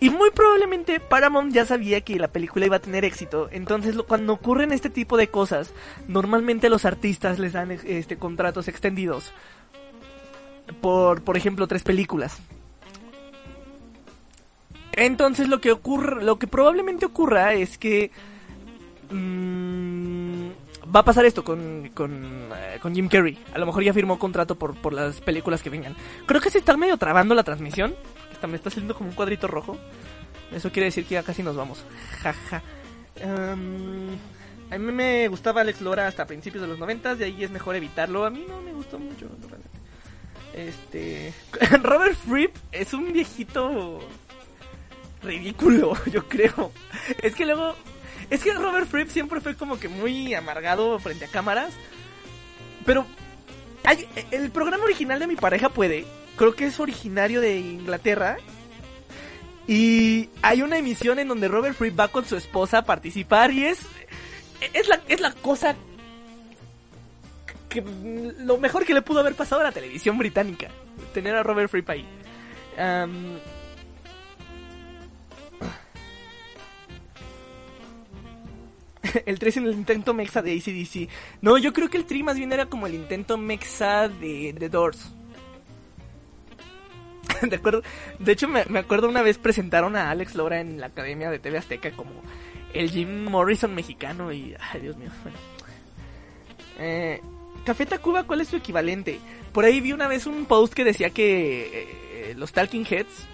Y 0.01 0.09
muy 0.09 0.31
probablemente 0.31 0.99
Paramount 0.99 1.53
ya 1.53 1.65
sabía 1.65 2.01
que 2.01 2.19
la 2.19 2.29
película 2.29 2.65
iba 2.65 2.77
a 2.77 2.81
tener 2.81 3.03
éxito. 3.03 3.49
Entonces, 3.51 3.95
cuando 4.07 4.33
ocurren 4.33 4.71
este 4.71 4.89
tipo 4.89 5.17
de 5.17 5.27
cosas, 5.27 5.73
normalmente 6.07 6.69
los 6.69 6.85
artistas 6.85 7.37
les 7.39 7.53
dan 7.53 7.71
este 7.71 8.17
contratos 8.17 8.67
extendidos. 8.67 9.33
Por, 10.81 11.21
por 11.23 11.35
ejemplo, 11.35 11.67
tres 11.67 11.83
películas. 11.83 12.39
Entonces 14.99 15.47
lo 15.47 15.61
que 15.61 15.71
ocurre, 15.71 16.25
lo 16.25 16.37
que 16.37 16.45
probablemente 16.45 17.05
ocurra 17.05 17.53
es 17.53 17.77
que 17.77 18.11
mm, 19.09 20.47
va 20.93 20.99
a 20.99 21.05
pasar 21.05 21.25
esto 21.25 21.41
con, 21.41 21.89
con, 21.93 22.49
eh, 22.53 22.79
con 22.81 22.93
Jim 22.93 23.07
Carrey. 23.07 23.37
A 23.53 23.59
lo 23.59 23.65
mejor 23.65 23.81
ya 23.81 23.93
firmó 23.93 24.19
contrato 24.19 24.55
por, 24.55 24.75
por 24.75 24.91
las 24.91 25.21
películas 25.21 25.63
que 25.63 25.69
vengan. 25.69 25.95
Creo 26.25 26.41
que 26.41 26.49
se 26.49 26.57
está 26.57 26.75
medio 26.75 26.97
trabando 26.97 27.33
la 27.33 27.43
transmisión. 27.43 27.95
Está, 28.33 28.47
me 28.47 28.57
está 28.57 28.69
saliendo 28.69 28.93
como 28.93 29.09
un 29.09 29.15
cuadrito 29.15 29.47
rojo. 29.47 29.77
Eso 30.51 30.69
quiere 30.69 30.87
decir 30.87 31.05
que 31.05 31.13
ya 31.13 31.23
casi 31.23 31.43
nos 31.43 31.55
vamos. 31.55 31.85
Jaja. 32.21 32.61
Em, 33.15 34.17
a 34.69 34.77
mí 34.77 34.91
me 34.91 35.29
gustaba 35.29 35.61
Alex 35.61 35.79
Lora 35.79 36.07
hasta 36.07 36.27
principios 36.27 36.61
de 36.61 36.67
los 36.67 36.77
noventas, 36.77 37.17
de 37.17 37.23
ahí 37.23 37.41
es 37.41 37.51
mejor 37.51 37.77
evitarlo. 37.77 38.25
A 38.25 38.29
mí 38.29 38.43
no 38.45 38.59
me 38.61 38.73
gustó 38.73 38.99
mucho. 38.99 39.27
Este. 40.53 41.33
Robert 41.83 42.17
Fripp 42.27 42.53
es 42.73 42.93
un 42.93 43.13
viejito 43.13 44.01
ridículo, 45.23 45.93
yo 46.11 46.27
creo. 46.27 46.71
Es 47.21 47.35
que 47.35 47.45
luego. 47.45 47.75
Es 48.29 48.43
que 48.43 48.53
Robert 48.53 48.87
Fripp 48.87 49.09
siempre 49.09 49.41
fue 49.41 49.55
como 49.55 49.79
que 49.79 49.87
muy 49.89 50.33
amargado 50.33 50.99
frente 50.99 51.25
a 51.25 51.29
cámaras. 51.29 51.73
Pero. 52.85 53.05
hay- 53.83 54.07
el 54.31 54.51
programa 54.51 54.83
original 54.83 55.19
de 55.19 55.27
mi 55.27 55.35
pareja 55.35 55.69
puede. 55.69 56.05
Creo 56.35 56.55
que 56.55 56.65
es 56.65 56.79
originario 56.79 57.41
de 57.41 57.57
Inglaterra. 57.59 58.37
Y 59.67 60.29
hay 60.41 60.61
una 60.63 60.77
emisión 60.79 61.19
en 61.19 61.27
donde 61.27 61.47
Robert 61.47 61.75
Fripp 61.75 61.99
va 61.99 62.07
con 62.07 62.25
su 62.25 62.35
esposa 62.35 62.79
a 62.79 62.85
participar 62.85 63.51
y 63.51 63.65
es. 63.65 63.79
Es 64.73 64.87
la, 64.87 65.01
es 65.07 65.21
la 65.21 65.31
cosa 65.33 65.75
que 67.69 67.83
lo 68.39 68.57
mejor 68.57 68.83
que 68.85 68.93
le 68.95 69.01
pudo 69.03 69.19
haber 69.19 69.35
pasado 69.35 69.61
a 69.61 69.65
la 69.65 69.71
televisión 69.71 70.17
británica. 70.17 70.69
Tener 71.13 71.35
a 71.35 71.43
Robert 71.43 71.69
Fripp 71.69 71.89
ahí. 71.89 72.05
el 79.25 79.39
3 79.39 79.57
en 79.57 79.65
el 79.65 79.73
intento 79.73 80.13
mexa 80.13 80.41
de 80.41 80.53
ACDC. 80.53 81.09
No, 81.41 81.57
yo 81.57 81.73
creo 81.73 81.89
que 81.89 81.97
el 81.97 82.05
3 82.05 82.23
más 82.23 82.37
bien 82.37 82.51
era 82.51 82.67
como 82.67 82.87
el 82.87 82.95
intento 82.95 83.37
mexa 83.37 84.07
de 84.07 84.55
The 84.57 84.69
Doors. 84.69 85.11
de 87.41 87.55
acuerdo. 87.55 87.81
De 88.19 88.31
hecho, 88.31 88.47
me, 88.47 88.65
me 88.65 88.79
acuerdo 88.79 89.07
una 89.07 89.21
vez 89.21 89.37
presentaron 89.37 89.95
a 89.95 90.09
Alex 90.11 90.35
Lora 90.35 90.59
en 90.59 90.79
la 90.79 90.87
academia 90.87 91.29
de 91.29 91.39
TV 91.39 91.57
Azteca 91.57 91.91
como 91.91 92.11
el 92.73 92.89
Jim 92.89 93.25
Morrison 93.25 93.73
mexicano 93.73 94.31
y... 94.31 94.55
Ay, 94.59 94.81
Dios 94.81 94.97
mío. 94.97 95.09
Bueno. 95.23 95.37
Eh, 96.79 97.21
Café 97.65 97.87
¿cuál 98.25 98.41
es 98.41 98.47
su 98.47 98.55
equivalente? 98.55 99.19
Por 99.51 99.65
ahí 99.65 99.81
vi 99.81 99.91
una 99.91 100.07
vez 100.07 100.25
un 100.25 100.45
post 100.45 100.73
que 100.73 100.83
decía 100.83 101.09
que 101.09 101.87
eh, 102.23 102.33
los 102.35 102.51
Talking 102.51 102.85
Heads... 102.85 103.27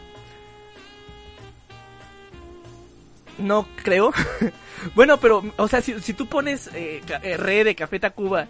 No 3.38 3.68
creo. 3.84 4.14
bueno, 4.96 5.20
pero, 5.20 5.44
o 5.58 5.68
sea, 5.68 5.82
si, 5.82 6.00
si 6.02 6.14
tú 6.14 6.28
pones 6.28 6.68
eh, 6.74 7.02
eh, 7.22 7.38
Re 7.38 7.64
de 7.64 7.76
Café 7.76 8.00
Tacuba 8.00 8.48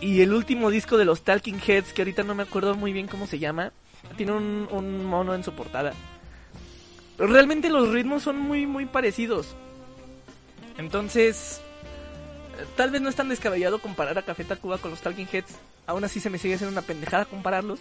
y 0.00 0.20
el 0.20 0.32
último 0.32 0.70
disco 0.70 0.96
de 0.96 1.04
los 1.04 1.22
Talking 1.22 1.60
Heads, 1.66 1.92
que 1.92 2.02
ahorita 2.02 2.22
no 2.22 2.34
me 2.34 2.42
acuerdo 2.42 2.74
muy 2.74 2.92
bien 2.92 3.06
cómo 3.06 3.26
se 3.26 3.38
llama, 3.38 3.72
tiene 4.16 4.32
un, 4.32 5.04
mono 5.04 5.34
en 5.34 5.44
su 5.44 5.52
portada. 5.52 5.92
Realmente 7.18 7.68
los 7.68 7.90
ritmos 7.90 8.22
son 8.22 8.38
muy, 8.38 8.66
muy 8.66 8.86
parecidos. 8.86 9.54
Entonces, 10.78 11.60
eh, 12.58 12.64
tal 12.76 12.90
vez 12.90 13.00
no 13.00 13.08
es 13.08 13.16
tan 13.16 13.28
descabellado 13.28 13.80
comparar 13.80 14.18
a 14.18 14.22
Café 14.22 14.44
Tacuba 14.44 14.78
con 14.78 14.90
los 14.90 15.00
Talking 15.00 15.28
Heads. 15.30 15.56
Aún 15.86 16.04
así 16.04 16.20
se 16.20 16.30
me 16.30 16.38
sigue 16.38 16.58
siendo 16.58 16.72
una 16.72 16.86
pendejada 16.86 17.24
compararlos. 17.24 17.80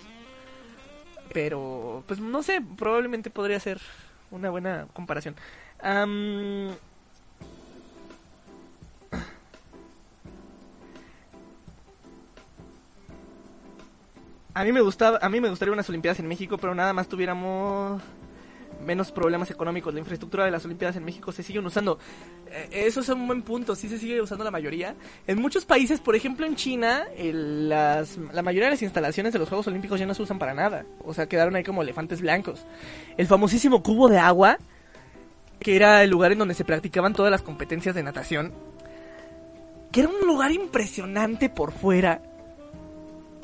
Pero, 1.33 2.03
pues 2.07 2.19
no 2.19 2.43
sé, 2.43 2.61
probablemente 2.77 3.29
podría 3.29 3.59
ser 3.59 3.79
una 4.29 4.49
buena 4.49 4.87
comparación. 4.93 5.35
A 5.83 6.05
mí 14.63 14.71
me 14.71 14.81
gustaba, 14.81 15.19
a 15.21 15.29
mí 15.29 15.41
me 15.41 15.49
gustaría 15.49 15.73
unas 15.73 15.89
Olimpiadas 15.89 16.19
en 16.19 16.27
México, 16.27 16.57
pero 16.57 16.73
nada 16.73 16.93
más 16.93 17.07
tuviéramos 17.07 18.01
menos 18.85 19.11
problemas 19.11 19.49
económicos. 19.51 19.93
La 19.93 19.99
infraestructura 19.99 20.45
de 20.45 20.51
las 20.51 20.63
Olimpiadas 20.65 20.95
en 20.95 21.05
México 21.05 21.31
se 21.31 21.43
siguen 21.43 21.65
usando. 21.65 21.99
Eh, 22.51 22.69
eso 22.85 23.01
es 23.01 23.09
un 23.09 23.25
buen 23.25 23.41
punto, 23.41 23.75
sí 23.75 23.89
se 23.89 23.97
sigue 23.97 24.21
usando 24.21 24.43
la 24.43 24.51
mayoría. 24.51 24.95
En 25.27 25.41
muchos 25.41 25.65
países, 25.65 25.99
por 25.99 26.15
ejemplo 26.15 26.45
en 26.45 26.55
China, 26.55 27.07
las, 27.17 28.17
la 28.31 28.41
mayoría 28.41 28.67
de 28.67 28.75
las 28.75 28.81
instalaciones 28.83 29.33
de 29.33 29.39
los 29.39 29.49
Juegos 29.49 29.67
Olímpicos 29.67 29.99
ya 29.99 30.05
no 30.05 30.13
se 30.13 30.21
usan 30.21 30.39
para 30.39 30.53
nada. 30.53 30.85
O 31.03 31.13
sea, 31.13 31.27
quedaron 31.27 31.55
ahí 31.55 31.63
como 31.63 31.81
elefantes 31.81 32.21
blancos. 32.21 32.65
El 33.17 33.27
famosísimo 33.27 33.83
cubo 33.83 34.07
de 34.07 34.19
agua, 34.19 34.59
que 35.63 35.75
era 35.75 36.03
el 36.03 36.09
lugar 36.11 36.31
en 36.31 36.39
donde 36.39 36.53
se 36.53 36.65
practicaban 36.65 37.13
todas 37.13 37.31
las 37.31 37.41
competencias 37.41 37.95
de 37.95 38.03
natación, 38.03 38.53
que 39.91 40.01
era 40.01 40.09
un 40.09 40.27
lugar 40.27 40.51
impresionante 40.51 41.49
por 41.49 41.71
fuera 41.71 42.21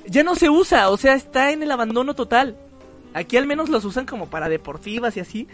ya 0.10 0.24
no 0.24 0.36
se 0.36 0.50
usa, 0.50 0.90
o 0.90 0.98
sea, 0.98 1.14
está 1.14 1.52
en 1.52 1.62
el 1.62 1.72
abandono 1.72 2.16
total. 2.16 2.56
Aquí 3.14 3.38
al 3.38 3.46
menos 3.48 3.70
los 3.70 3.86
usan 3.86 4.06
como 4.06 4.28
para 4.28 4.50
deportivas 4.50 5.16
y 5.18 5.20
así. 5.20 5.48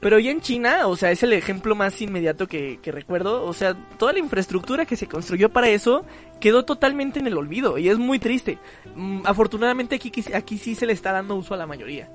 Pero 0.00 0.18
ya 0.18 0.30
en 0.32 0.40
China, 0.40 0.88
o 0.88 0.96
sea, 0.96 1.12
es 1.12 1.22
el 1.22 1.32
ejemplo 1.32 1.74
más 1.74 2.00
inmediato 2.02 2.48
que, 2.48 2.78
recuerdo. 2.84 3.44
O 3.44 3.52
sea, 3.52 3.74
toda 3.98 4.12
la 4.12 4.18
infraestructura 4.18 4.84
que 4.84 4.96
se 4.96 5.06
construyó 5.06 5.48
para 5.50 5.68
eso 5.68 6.04
quedó 6.40 6.64
totalmente 6.64 7.20
en 7.20 7.26
el 7.28 7.38
olvido. 7.38 7.78
Y 7.78 7.88
es 7.88 7.98
muy 7.98 8.18
triste. 8.18 8.58
Mm, 8.96 9.20
afortunadamente 9.24 9.94
aquí- 9.94 10.12
aquí 10.34 10.58
sí 10.58 10.74
se 10.74 10.86
le 10.86 10.92
está 10.92 11.12
dando 11.12 11.36
uso 11.36 11.54
a 11.54 11.56
la 11.56 11.66
mayoría. 11.66 12.08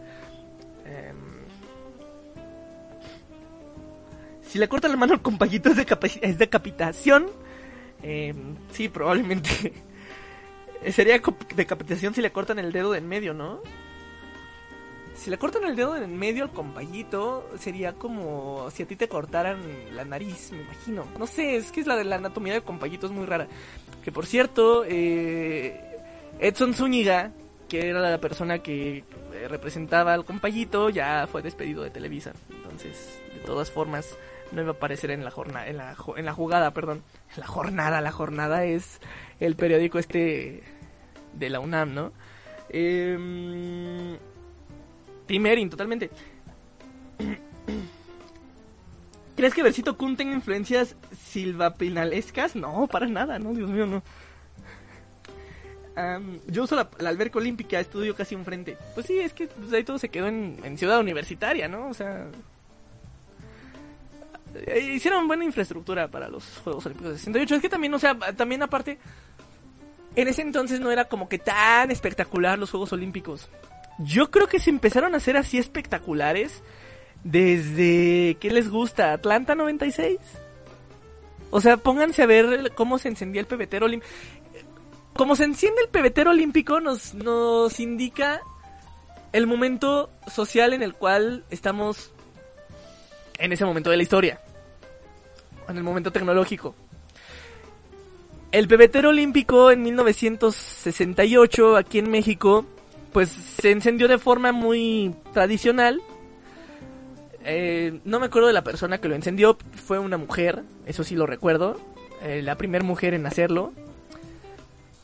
Si 4.48 4.60
le 4.60 4.68
cortan 4.68 4.92
la 4.92 4.98
mano 4.98 5.14
al 5.14 5.22
compayito 5.22 5.70
es, 5.70 5.78
decapi- 5.78 6.20
es 6.22 6.38
decapitación. 6.38 7.28
Em, 8.02 8.56
sí, 8.72 8.90
probablemente. 8.90 9.74
Eh, 10.84 10.92
Sería 10.92 11.20
decapitación 11.56 12.14
si 12.14 12.22
le 12.22 12.32
cortan 12.32 12.60
el 12.60 12.72
dedo 12.72 12.92
de 12.92 13.00
en 13.00 13.08
medio, 13.08 13.34
¿no? 13.34 13.62
Si 15.16 15.32
le 15.32 15.40
cortan 15.40 15.64
el 15.64 15.76
dedo 15.76 15.94
de 15.94 16.04
en 16.06 16.16
medio 16.16 16.44
al 16.44 16.52
compayito, 16.52 17.50
sería 17.58 17.94
como 17.94 18.70
si 18.70 18.84
a 18.84 18.88
ti 18.88 18.96
te 18.96 19.08
cortaran 19.08 19.60
la 19.96 20.06
nariz, 20.06 20.52
me 20.52 20.62
imagino. 20.62 21.06
No 21.18 21.26
sé, 21.26 21.58
es 21.58 21.72
que 21.72 21.80
es 21.82 21.88
la 21.88 21.96
de 21.96 22.04
la 22.04 22.18
anatomía 22.18 22.54
del 22.54 22.62
compayito, 22.64 23.08
es 23.08 23.12
muy 23.12 23.26
rara. 23.26 23.48
Que 24.04 24.12
por 24.12 24.28
cierto, 24.28 24.86
eh, 24.88 25.82
Edson 26.40 26.76
Zúñiga, 26.76 27.32
que 27.68 27.90
era 27.90 28.00
la 28.00 28.20
persona 28.20 28.60
que 28.60 29.04
eh, 29.34 29.48
representaba 29.48 30.14
al 30.14 30.26
compayito, 30.26 30.90
ya 30.90 31.28
fue 31.28 31.42
despedido 31.42 31.84
de 31.84 31.90
Televisa. 31.90 32.34
Entonces, 32.50 33.22
de 33.34 33.40
todas 33.42 33.72
formas, 33.72 34.18
no 34.52 34.62
iba 34.62 34.72
a 34.72 34.76
aparecer 34.76 35.12
en 35.12 35.24
la 35.24 35.32
jornada, 35.32 35.68
en 35.68 35.78
la, 35.78 35.96
en 36.16 36.26
la 36.26 36.34
jugada, 36.34 36.72
perdón. 36.72 37.04
La 37.36 37.48
jornada, 37.48 38.02
la 38.02 38.12
jornada 38.12 38.66
es 38.66 39.00
el 39.40 39.56
periódico 39.56 40.00
este 40.00 40.64
de 41.34 41.50
la 41.50 41.60
UNAM, 41.60 41.94
¿no? 41.94 42.12
Eh, 42.70 44.18
Tim 45.26 45.46
Erin, 45.46 45.70
totalmente. 45.70 46.10
¿Crees 49.36 49.54
que 49.54 49.62
Versito 49.62 49.98
Kun 49.98 50.18
tenga 50.18 50.34
influencias 50.34 50.96
silvapinalescas? 51.16 52.56
No, 52.56 52.88
para 52.88 53.06
nada, 53.08 53.38
no, 53.38 53.54
Dios 53.54 53.70
mío, 53.70 53.86
no. 53.86 54.02
Yo 56.48 56.64
uso 56.64 56.76
la, 56.76 56.90
la 57.00 57.10
alberca 57.10 57.40
olímpica, 57.40 57.80
estudio 57.80 58.16
casi 58.16 58.36
enfrente. 58.36 58.78
Pues 58.94 59.06
sí, 59.08 59.20
es 59.20 59.34
que 59.34 59.48
pues, 59.48 59.74
ahí 59.74 59.84
todo 59.84 59.98
se 59.98 60.10
quedó 60.10 60.28
en, 60.28 60.58
en 60.64 60.78
ciudad 60.78 61.00
universitaria, 61.00 61.68
¿no? 61.68 61.88
O 61.90 61.94
sea... 61.94 62.28
eh, 64.56 64.92
Hicieron 64.96 65.28
buena 65.28 65.44
infraestructura 65.44 66.08
para 66.08 66.30
los 66.30 66.44
Juegos 66.64 66.86
Olímpicos 66.86 67.14
de 67.14 67.18
68. 67.18 67.56
Es 67.56 67.62
que 67.62 67.70
también, 67.70 67.94
o 67.94 68.00
sea, 68.00 68.16
también 68.36 68.62
aparte... 68.64 68.98
En 70.16 70.28
ese 70.28 70.42
entonces 70.42 70.80
no 70.80 70.90
era 70.92 71.06
como 71.06 71.30
que 71.30 71.38
tan 71.38 71.92
espectacular 71.92 72.58
los 72.58 72.72
Juegos 72.72 72.92
Olímpicos. 72.92 73.50
Yo 74.00 74.32
creo 74.32 74.48
que 74.48 74.60
se 74.60 74.72
empezaron 74.72 75.14
a 75.14 75.18
hacer 75.18 75.38
así 75.38 75.58
espectaculares 75.60 76.64
desde... 77.24 78.36
¿Qué 78.40 78.50
les 78.52 78.70
gusta? 78.70 79.14
¿Atlanta 79.14 79.54
96? 79.54 80.18
O 81.50 81.62
sea, 81.62 81.78
pónganse 81.78 82.24
a 82.24 82.26
ver 82.26 82.72
cómo 82.76 82.98
se 82.98 83.10
encendía 83.10 83.42
el 83.42 83.48
pebetero 83.48 83.86
olímpico. 83.86 84.12
Como 85.18 85.36
se 85.36 85.46
enciende 85.46 85.82
el 85.82 85.90
pebetero 85.90 86.30
olímpico 86.30 86.80
nos, 86.80 87.16
nos 87.16 87.80
indica 87.80 88.40
el 89.34 89.48
momento 89.48 90.12
social 90.32 90.74
en 90.74 90.84
el 90.84 90.94
cual 90.94 91.44
estamos 91.50 92.12
en 93.40 93.52
ese 93.52 93.66
momento 93.66 93.90
de 93.90 93.98
la 93.98 94.04
historia. 94.04 94.40
En 95.68 95.76
el 95.76 95.84
momento 95.84 96.12
tecnológico. 96.12 96.76
El 98.52 98.68
pebetero 98.68 99.10
olímpico 99.10 99.72
en 99.72 99.82
1968 99.82 101.76
aquí 101.76 101.98
en 101.98 102.12
México 102.12 102.66
pues 103.12 103.30
se 103.30 103.72
encendió 103.72 104.08
de 104.08 104.20
forma 104.20 104.52
muy 104.52 105.16
tradicional. 105.34 106.00
Eh, 107.44 108.02
no 108.06 108.20
me 108.20 108.28
acuerdo 108.28 108.50
de 108.50 108.54
la 108.54 108.64
persona 108.64 109.00
que 109.00 109.08
lo 109.08 109.16
encendió, 109.16 109.58
fue 109.84 109.98
una 109.98 110.18
mujer, 110.18 110.62
eso 110.86 111.04
sí 111.04 111.16
lo 111.16 111.26
recuerdo, 111.26 111.82
eh, 112.22 112.42
la 112.44 112.56
primera 112.56 112.84
mujer 112.84 113.16
en 113.16 113.26
hacerlo. 113.26 113.74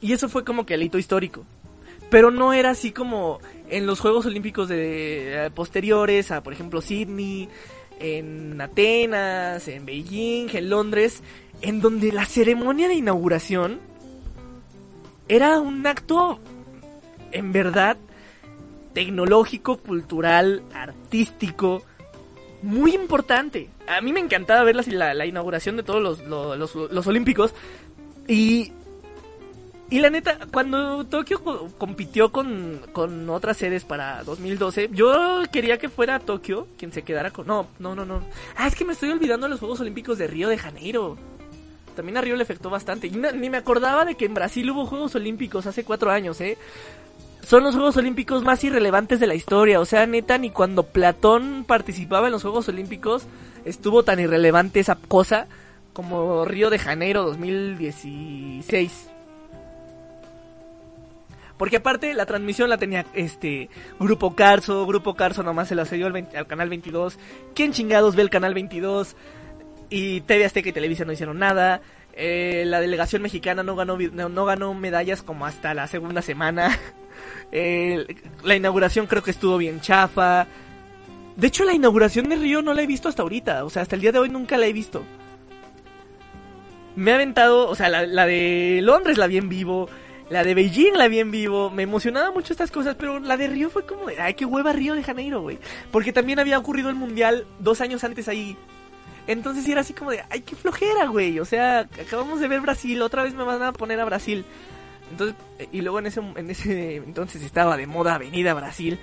Y 0.03 0.11
eso 0.11 0.27
fue 0.27 0.43
como 0.43 0.65
que 0.65 0.73
el 0.73 0.83
hito 0.83 0.97
histórico. 0.97 1.45
Pero 2.09 2.29
no 2.29 2.51
era 2.51 2.71
así 2.71 2.91
como 2.91 3.39
en 3.69 3.87
los 3.87 4.01
Juegos 4.01 4.25
Olímpicos 4.25 4.67
de 4.67 5.45
eh, 5.45 5.49
posteriores 5.49 6.29
a, 6.29 6.43
por 6.43 6.51
ejemplo, 6.51 6.81
Sydney, 6.81 7.47
en 8.01 8.59
Atenas, 8.59 9.69
en 9.69 9.85
Beijing, 9.85 10.49
en 10.53 10.69
Londres, 10.69 11.23
en 11.61 11.79
donde 11.79 12.11
la 12.11 12.25
ceremonia 12.25 12.89
de 12.89 12.95
inauguración 12.95 13.79
era 15.29 15.61
un 15.61 15.87
acto 15.87 16.37
en 17.31 17.53
verdad 17.53 17.95
tecnológico, 18.93 19.77
cultural, 19.77 20.63
artístico, 20.73 21.81
muy 22.61 22.93
importante. 22.93 23.69
A 23.87 24.01
mí 24.01 24.11
me 24.11 24.19
encantaba 24.19 24.65
ver 24.65 24.75
la, 24.75 24.83
la, 24.85 25.13
la 25.13 25.25
inauguración 25.25 25.77
de 25.77 25.83
todos 25.83 26.03
los, 26.03 26.19
los, 26.27 26.57
los, 26.57 26.91
los 26.91 27.07
Olímpicos 27.07 27.55
y 28.27 28.73
y 29.95 29.99
la 29.99 30.09
neta, 30.09 30.37
cuando 30.51 31.05
Tokio 31.05 31.43
co- 31.43 31.69
compitió 31.77 32.31
con, 32.31 32.81
con 32.93 33.29
otras 33.29 33.57
sedes 33.57 33.83
para 33.85 34.23
2012, 34.23 34.89
yo 34.91 35.41
quería 35.51 35.77
que 35.77 35.89
fuera 35.89 36.19
Tokio 36.19 36.67
quien 36.77 36.91
se 36.91 37.03
quedara 37.03 37.31
con... 37.31 37.45
No, 37.47 37.67
no, 37.79 37.93
no, 37.95 38.05
no. 38.05 38.21
Ah, 38.57 38.67
es 38.67 38.75
que 38.75 38.85
me 38.85 38.93
estoy 38.93 39.09
olvidando 39.11 39.45
de 39.45 39.51
los 39.51 39.59
Juegos 39.59 39.79
Olímpicos 39.81 40.17
de 40.17 40.27
Río 40.27 40.49
de 40.49 40.57
Janeiro. 40.57 41.17
También 41.95 42.17
a 42.17 42.21
Río 42.21 42.35
le 42.35 42.43
afectó 42.43 42.69
bastante. 42.71 43.07
Y 43.07 43.11
ni 43.11 43.49
me 43.49 43.57
acordaba 43.57 44.03
de 44.03 44.15
que 44.15 44.25
en 44.25 44.33
Brasil 44.33 44.69
hubo 44.71 44.85
Juegos 44.87 45.13
Olímpicos 45.15 45.67
hace 45.67 45.83
cuatro 45.83 46.09
años, 46.11 46.41
¿eh? 46.41 46.57
Son 47.45 47.61
los 47.63 47.75
Juegos 47.75 47.95
Olímpicos 47.97 48.43
más 48.43 48.63
irrelevantes 48.63 49.19
de 49.19 49.27
la 49.27 49.35
historia. 49.35 49.79
O 49.79 49.85
sea, 49.85 50.07
neta, 50.07 50.37
ni 50.39 50.49
cuando 50.49 50.83
Platón 50.83 51.65
participaba 51.67 52.27
en 52.27 52.33
los 52.33 52.41
Juegos 52.41 52.67
Olímpicos 52.69 53.25
estuvo 53.65 54.01
tan 54.03 54.19
irrelevante 54.19 54.79
esa 54.79 54.95
cosa 54.95 55.47
como 55.93 56.45
Río 56.45 56.69
de 56.71 56.79
Janeiro 56.79 57.23
2016. 57.23 59.09
Porque 61.57 61.77
aparte 61.77 62.13
la 62.13 62.25
transmisión 62.25 62.69
la 62.69 62.77
tenía 62.77 63.05
este 63.13 63.69
Grupo 63.99 64.35
Carso, 64.35 64.85
Grupo 64.85 65.15
Carso 65.15 65.43
nomás 65.43 65.67
se 65.67 65.75
la 65.75 65.85
cedió 65.85 66.07
al, 66.07 66.13
20 66.13 66.37
al 66.37 66.47
canal 66.47 66.69
22. 66.69 67.19
¿Quién 67.53 67.71
chingados 67.73 68.15
ve 68.15 68.23
el 68.23 68.29
canal 68.29 68.53
22? 68.53 69.15
Y 69.89 70.21
TV 70.21 70.45
Azteca 70.45 70.69
y 70.69 70.73
Televisa 70.73 71.05
no 71.05 71.11
hicieron 71.11 71.37
nada. 71.37 71.81
Eh, 72.15 72.63
la 72.65 72.79
delegación 72.79 73.21
mexicana 73.21 73.63
no 73.63 73.75
ganó 73.75 73.97
no, 73.97 74.45
ganó 74.45 74.73
medallas 74.73 75.23
como 75.23 75.45
hasta 75.45 75.73
la 75.73 75.87
segunda 75.87 76.21
semana. 76.21 76.77
La 77.51 78.55
inauguración 78.55 79.05
creo 79.05 79.21
que 79.21 79.29
estuvo 79.29 79.57
bien 79.57 79.79
chafa. 79.79 80.47
De 81.35 81.47
hecho, 81.47 81.63
la 81.63 81.73
inauguración 81.73 82.27
de 82.27 82.35
Río 82.35 82.63
no 82.63 82.73
la 82.73 82.81
he 82.81 82.87
visto 82.87 83.07
hasta 83.07 83.21
ahorita. 83.21 83.63
O 83.63 83.69
sea, 83.69 83.83
hasta 83.83 83.95
el 83.95 84.01
día 84.01 84.11
de 84.11 84.17
hoy 84.17 84.29
nunca 84.29 84.57
la 84.57 84.65
he 84.65 84.73
visto. 84.73 85.03
Me 86.95 87.11
ha 87.11 87.15
aventado, 87.15 87.69
o 87.69 87.75
sea, 87.75 87.89
la 87.89 88.25
de 88.25 88.79
Londres 88.81 89.19
la 89.19 89.27
vi 89.27 89.37
en 89.37 89.49
vivo. 89.49 89.87
La 90.29 90.43
de 90.43 90.53
Beijing 90.53 90.93
la 90.93 91.07
vi 91.07 91.19
en 91.19 91.31
vivo. 91.31 91.69
Me 91.69 91.83
emocionaba 91.83 92.31
mucho 92.31 92.53
estas 92.53 92.71
cosas, 92.71 92.95
pero 92.95 93.19
la 93.19 93.37
de 93.37 93.47
Río 93.47 93.69
fue 93.69 93.85
como 93.85 94.07
de, 94.07 94.19
ay, 94.19 94.33
qué 94.33 94.45
hueva 94.45 94.73
Río 94.73 94.95
de 94.95 95.03
Janeiro, 95.03 95.41
güey. 95.41 95.59
Porque 95.91 96.13
también 96.13 96.39
había 96.39 96.57
ocurrido 96.57 96.89
el 96.89 96.95
mundial 96.95 97.45
dos 97.59 97.81
años 97.81 98.03
antes 98.03 98.27
ahí. 98.27 98.57
Entonces 99.27 99.67
era 99.67 99.81
así 99.81 99.93
como 99.93 100.11
de, 100.11 100.23
ay, 100.29 100.41
qué 100.41 100.55
flojera, 100.55 101.07
güey. 101.07 101.39
O 101.39 101.45
sea, 101.45 101.87
acabamos 102.01 102.39
de 102.39 102.47
ver 102.47 102.61
Brasil, 102.61 103.01
otra 103.01 103.23
vez 103.23 103.33
me 103.33 103.43
van 103.43 103.61
a 103.61 103.73
poner 103.73 103.99
a 103.99 104.05
Brasil. 104.05 104.45
Entonces, 105.11 105.35
eh, 105.59 105.67
y 105.71 105.81
luego 105.81 105.99
en 105.99 106.07
ese, 106.07 106.21
en 106.35 106.49
ese 106.49 106.95
entonces 106.97 107.43
estaba 107.43 107.77
de 107.77 107.87
moda 107.87 108.15
Avenida 108.15 108.53
Brasil. 108.53 108.99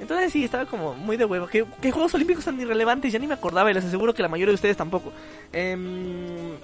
Entonces 0.00 0.32
sí, 0.32 0.44
estaba 0.44 0.66
como 0.66 0.94
muy 0.94 1.16
de 1.16 1.24
huevo. 1.24 1.46
¿Qué, 1.46 1.64
qué 1.80 1.92
Juegos 1.92 2.14
Olímpicos 2.14 2.44
tan 2.44 2.60
irrelevantes? 2.60 3.12
Ya 3.12 3.18
ni 3.18 3.26
me 3.26 3.34
acordaba 3.34 3.70
y 3.70 3.74
les 3.74 3.84
aseguro 3.84 4.12
que 4.12 4.22
la 4.22 4.28
mayoría 4.28 4.50
de 4.50 4.56
ustedes 4.56 4.76
tampoco. 4.76 5.12
Em, 5.52 6.56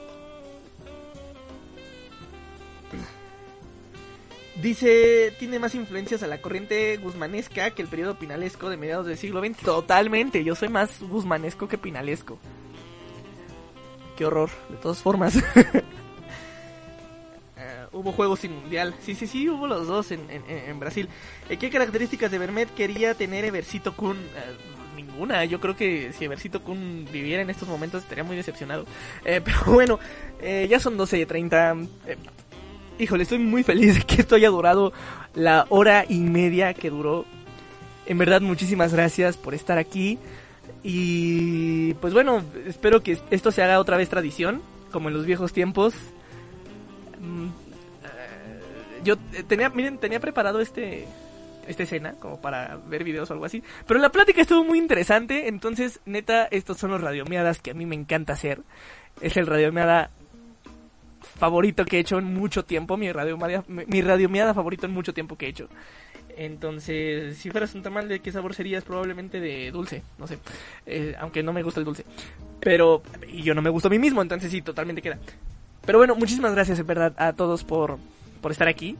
Dice, 4.60 5.32
tiene 5.38 5.58
más 5.58 5.74
influencias 5.74 6.22
a 6.22 6.26
la 6.26 6.40
corriente 6.42 6.96
guzmanesca 6.98 7.70
que 7.70 7.82
el 7.82 7.88
periodo 7.88 8.18
pinalesco 8.18 8.68
de 8.68 8.76
mediados 8.76 9.06
del 9.06 9.16
siglo 9.16 9.40
XX. 9.40 9.58
Totalmente, 9.58 10.44
yo 10.44 10.54
soy 10.54 10.68
más 10.68 11.00
guzmanesco 11.00 11.66
que 11.66 11.78
pinalesco. 11.78 12.38
Qué 14.16 14.26
horror, 14.26 14.50
de 14.68 14.76
todas 14.76 14.98
formas. 14.98 15.34
Eh, 17.62 17.86
hubo 17.92 18.12
juegos 18.12 18.40
sin 18.40 18.52
mundial. 18.52 18.94
Sí, 19.02 19.14
sí, 19.14 19.26
sí, 19.26 19.46
hubo 19.46 19.66
los 19.66 19.86
dos 19.86 20.12
en, 20.12 20.80
Brasil. 20.80 21.10
Eh, 21.50 21.58
¿Qué 21.58 21.68
características 21.68 22.30
de 22.30 22.38
Vermet 22.38 22.72
quería 22.74 23.12
tener 23.12 23.44
Eversito 23.44 23.94
Kun? 23.94 24.16
Eh, 24.16 24.56
ninguna. 24.96 25.44
Yo 25.44 25.60
creo 25.60 25.76
que 25.76 26.10
si 26.14 26.24
Eversito 26.24 26.62
Kun 26.62 27.06
viviera 27.12 27.42
en 27.42 27.50
estos 27.50 27.68
momentos 27.68 28.02
estaría 28.02 28.24
muy 28.24 28.36
decepcionado. 28.36 28.86
Eh, 29.26 29.40
pero 29.44 29.58
bueno, 29.66 29.98
ya 30.40 30.80
son 30.80 30.96
12.30. 30.96 31.86
Eh, 32.06 32.16
híjole, 33.00 33.22
estoy 33.22 33.38
muy 33.38 33.62
feliz 33.62 33.94
de 33.94 34.02
que 34.02 34.20
esto 34.20 34.36
haya 34.36 34.48
durado 34.48 34.92
la 35.34 35.66
hora 35.70 36.04
y 36.08 36.20
media 36.20 36.74
que 36.74 36.90
duró. 36.90 37.24
En 38.06 38.18
verdad, 38.18 38.40
muchísimas 38.40 38.92
gracias 38.92 39.36
por 39.36 39.54
estar 39.54 39.78
aquí. 39.78 40.18
Y 40.82 41.94
pues 41.94 42.12
bueno, 42.12 42.42
espero 42.66 43.02
que 43.02 43.18
esto 43.30 43.52
se 43.52 43.62
haga 43.62 43.80
otra 43.80 43.96
vez 43.96 44.08
tradición, 44.08 44.62
como 44.90 45.08
en 45.08 45.14
los 45.14 45.26
viejos 45.26 45.52
tiempos. 45.52 45.94
Mm, 47.20 47.46
eh, 47.46 49.00
yo 49.04 49.14
eh, 49.34 49.42
tenía, 49.46 49.68
miren, 49.70 49.98
tenía 49.98 50.20
preparado 50.20 50.60
este 50.60 51.06
esta 51.66 51.84
escena 51.84 52.14
como 52.18 52.40
para 52.40 52.78
ver 52.88 53.04
videos 53.04 53.30
o 53.30 53.34
algo 53.34 53.44
así, 53.44 53.62
pero 53.86 54.00
la 54.00 54.10
plática 54.10 54.40
estuvo 54.40 54.64
muy 54.64 54.78
interesante, 54.78 55.46
entonces 55.46 56.00
neta 56.04 56.46
estos 56.46 56.78
son 56.78 56.90
los 56.90 57.00
radiomeadas 57.00 57.60
que 57.60 57.70
a 57.70 57.74
mí 57.74 57.86
me 57.86 57.94
encanta 57.94 58.32
hacer. 58.32 58.62
Es 59.20 59.36
el 59.36 59.46
radiomeada 59.46 60.10
favorito 61.40 61.84
que 61.84 61.96
he 61.96 62.00
hecho 62.00 62.18
en 62.18 62.32
mucho 62.32 62.64
tiempo, 62.64 62.96
mi 62.96 63.10
radiomeada 63.10 63.64
mi 63.66 64.02
radiomeada 64.02 64.54
favorito 64.54 64.86
en 64.86 64.92
mucho 64.92 65.12
tiempo 65.12 65.36
que 65.36 65.46
he 65.46 65.48
hecho. 65.48 65.68
Entonces, 66.36 67.36
si 67.38 67.50
fueras 67.50 67.74
un 67.74 67.82
tamal 67.82 68.08
de 68.08 68.20
qué 68.20 68.30
sabor 68.30 68.54
serías, 68.54 68.84
probablemente 68.84 69.40
de 69.40 69.70
dulce, 69.70 70.02
no 70.18 70.26
sé. 70.26 70.38
Eh, 70.86 71.14
aunque 71.18 71.42
no 71.42 71.52
me 71.52 71.62
gusta 71.62 71.80
el 71.80 71.86
dulce. 71.86 72.04
Pero, 72.60 73.02
y 73.28 73.42
yo 73.42 73.54
no 73.54 73.62
me 73.62 73.70
gusto 73.70 73.88
a 73.88 73.90
mí 73.90 73.98
mismo, 73.98 74.22
entonces 74.22 74.50
sí, 74.50 74.62
totalmente 74.62 75.02
queda. 75.02 75.18
Pero 75.84 75.98
bueno, 75.98 76.14
muchísimas 76.14 76.52
gracias 76.54 76.78
en 76.78 76.86
verdad 76.86 77.14
a 77.16 77.32
todos 77.32 77.64
por, 77.64 77.98
por 78.40 78.52
estar 78.52 78.68
aquí. 78.68 78.96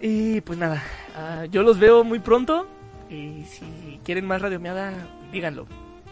Y 0.00 0.40
pues 0.42 0.58
nada, 0.58 0.82
ah, 1.16 1.46
yo 1.50 1.62
los 1.62 1.78
veo 1.78 2.04
muy 2.04 2.18
pronto. 2.18 2.66
Y 3.08 3.44
si 3.44 4.00
quieren 4.04 4.26
más 4.26 4.40
radiomeada, 4.40 4.94
díganlo. 5.32 5.66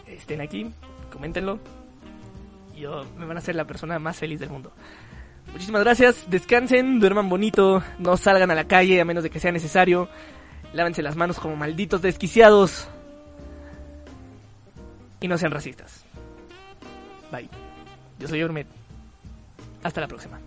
Estén 0.05 0.41
aquí, 0.41 0.71
coméntenlo. 1.11 1.80
Yo 2.81 3.05
me 3.15 3.25
van 3.25 3.37
a 3.37 3.39
hacer 3.39 3.55
la 3.55 3.65
persona 3.65 3.99
más 3.99 4.17
feliz 4.17 4.39
del 4.39 4.49
mundo. 4.49 4.73
Muchísimas 5.53 5.83
gracias, 5.83 6.25
descansen, 6.29 6.99
duerman 6.99 7.29
bonito, 7.29 7.83
no 7.99 8.17
salgan 8.17 8.49
a 8.49 8.55
la 8.55 8.63
calle 8.63 8.99
a 8.99 9.05
menos 9.05 9.23
de 9.23 9.29
que 9.29 9.39
sea 9.39 9.51
necesario. 9.51 10.09
Lávense 10.73 11.03
las 11.03 11.15
manos 11.15 11.39
como 11.39 11.55
malditos 11.55 12.01
desquiciados. 12.01 12.87
Y 15.19 15.27
no 15.27 15.37
sean 15.37 15.51
racistas. 15.51 16.03
Bye. 17.31 17.49
Yo 18.17 18.27
soy 18.27 18.41
Ormet. 18.41 18.65
Hasta 19.83 20.01
la 20.01 20.07
próxima. 20.07 20.39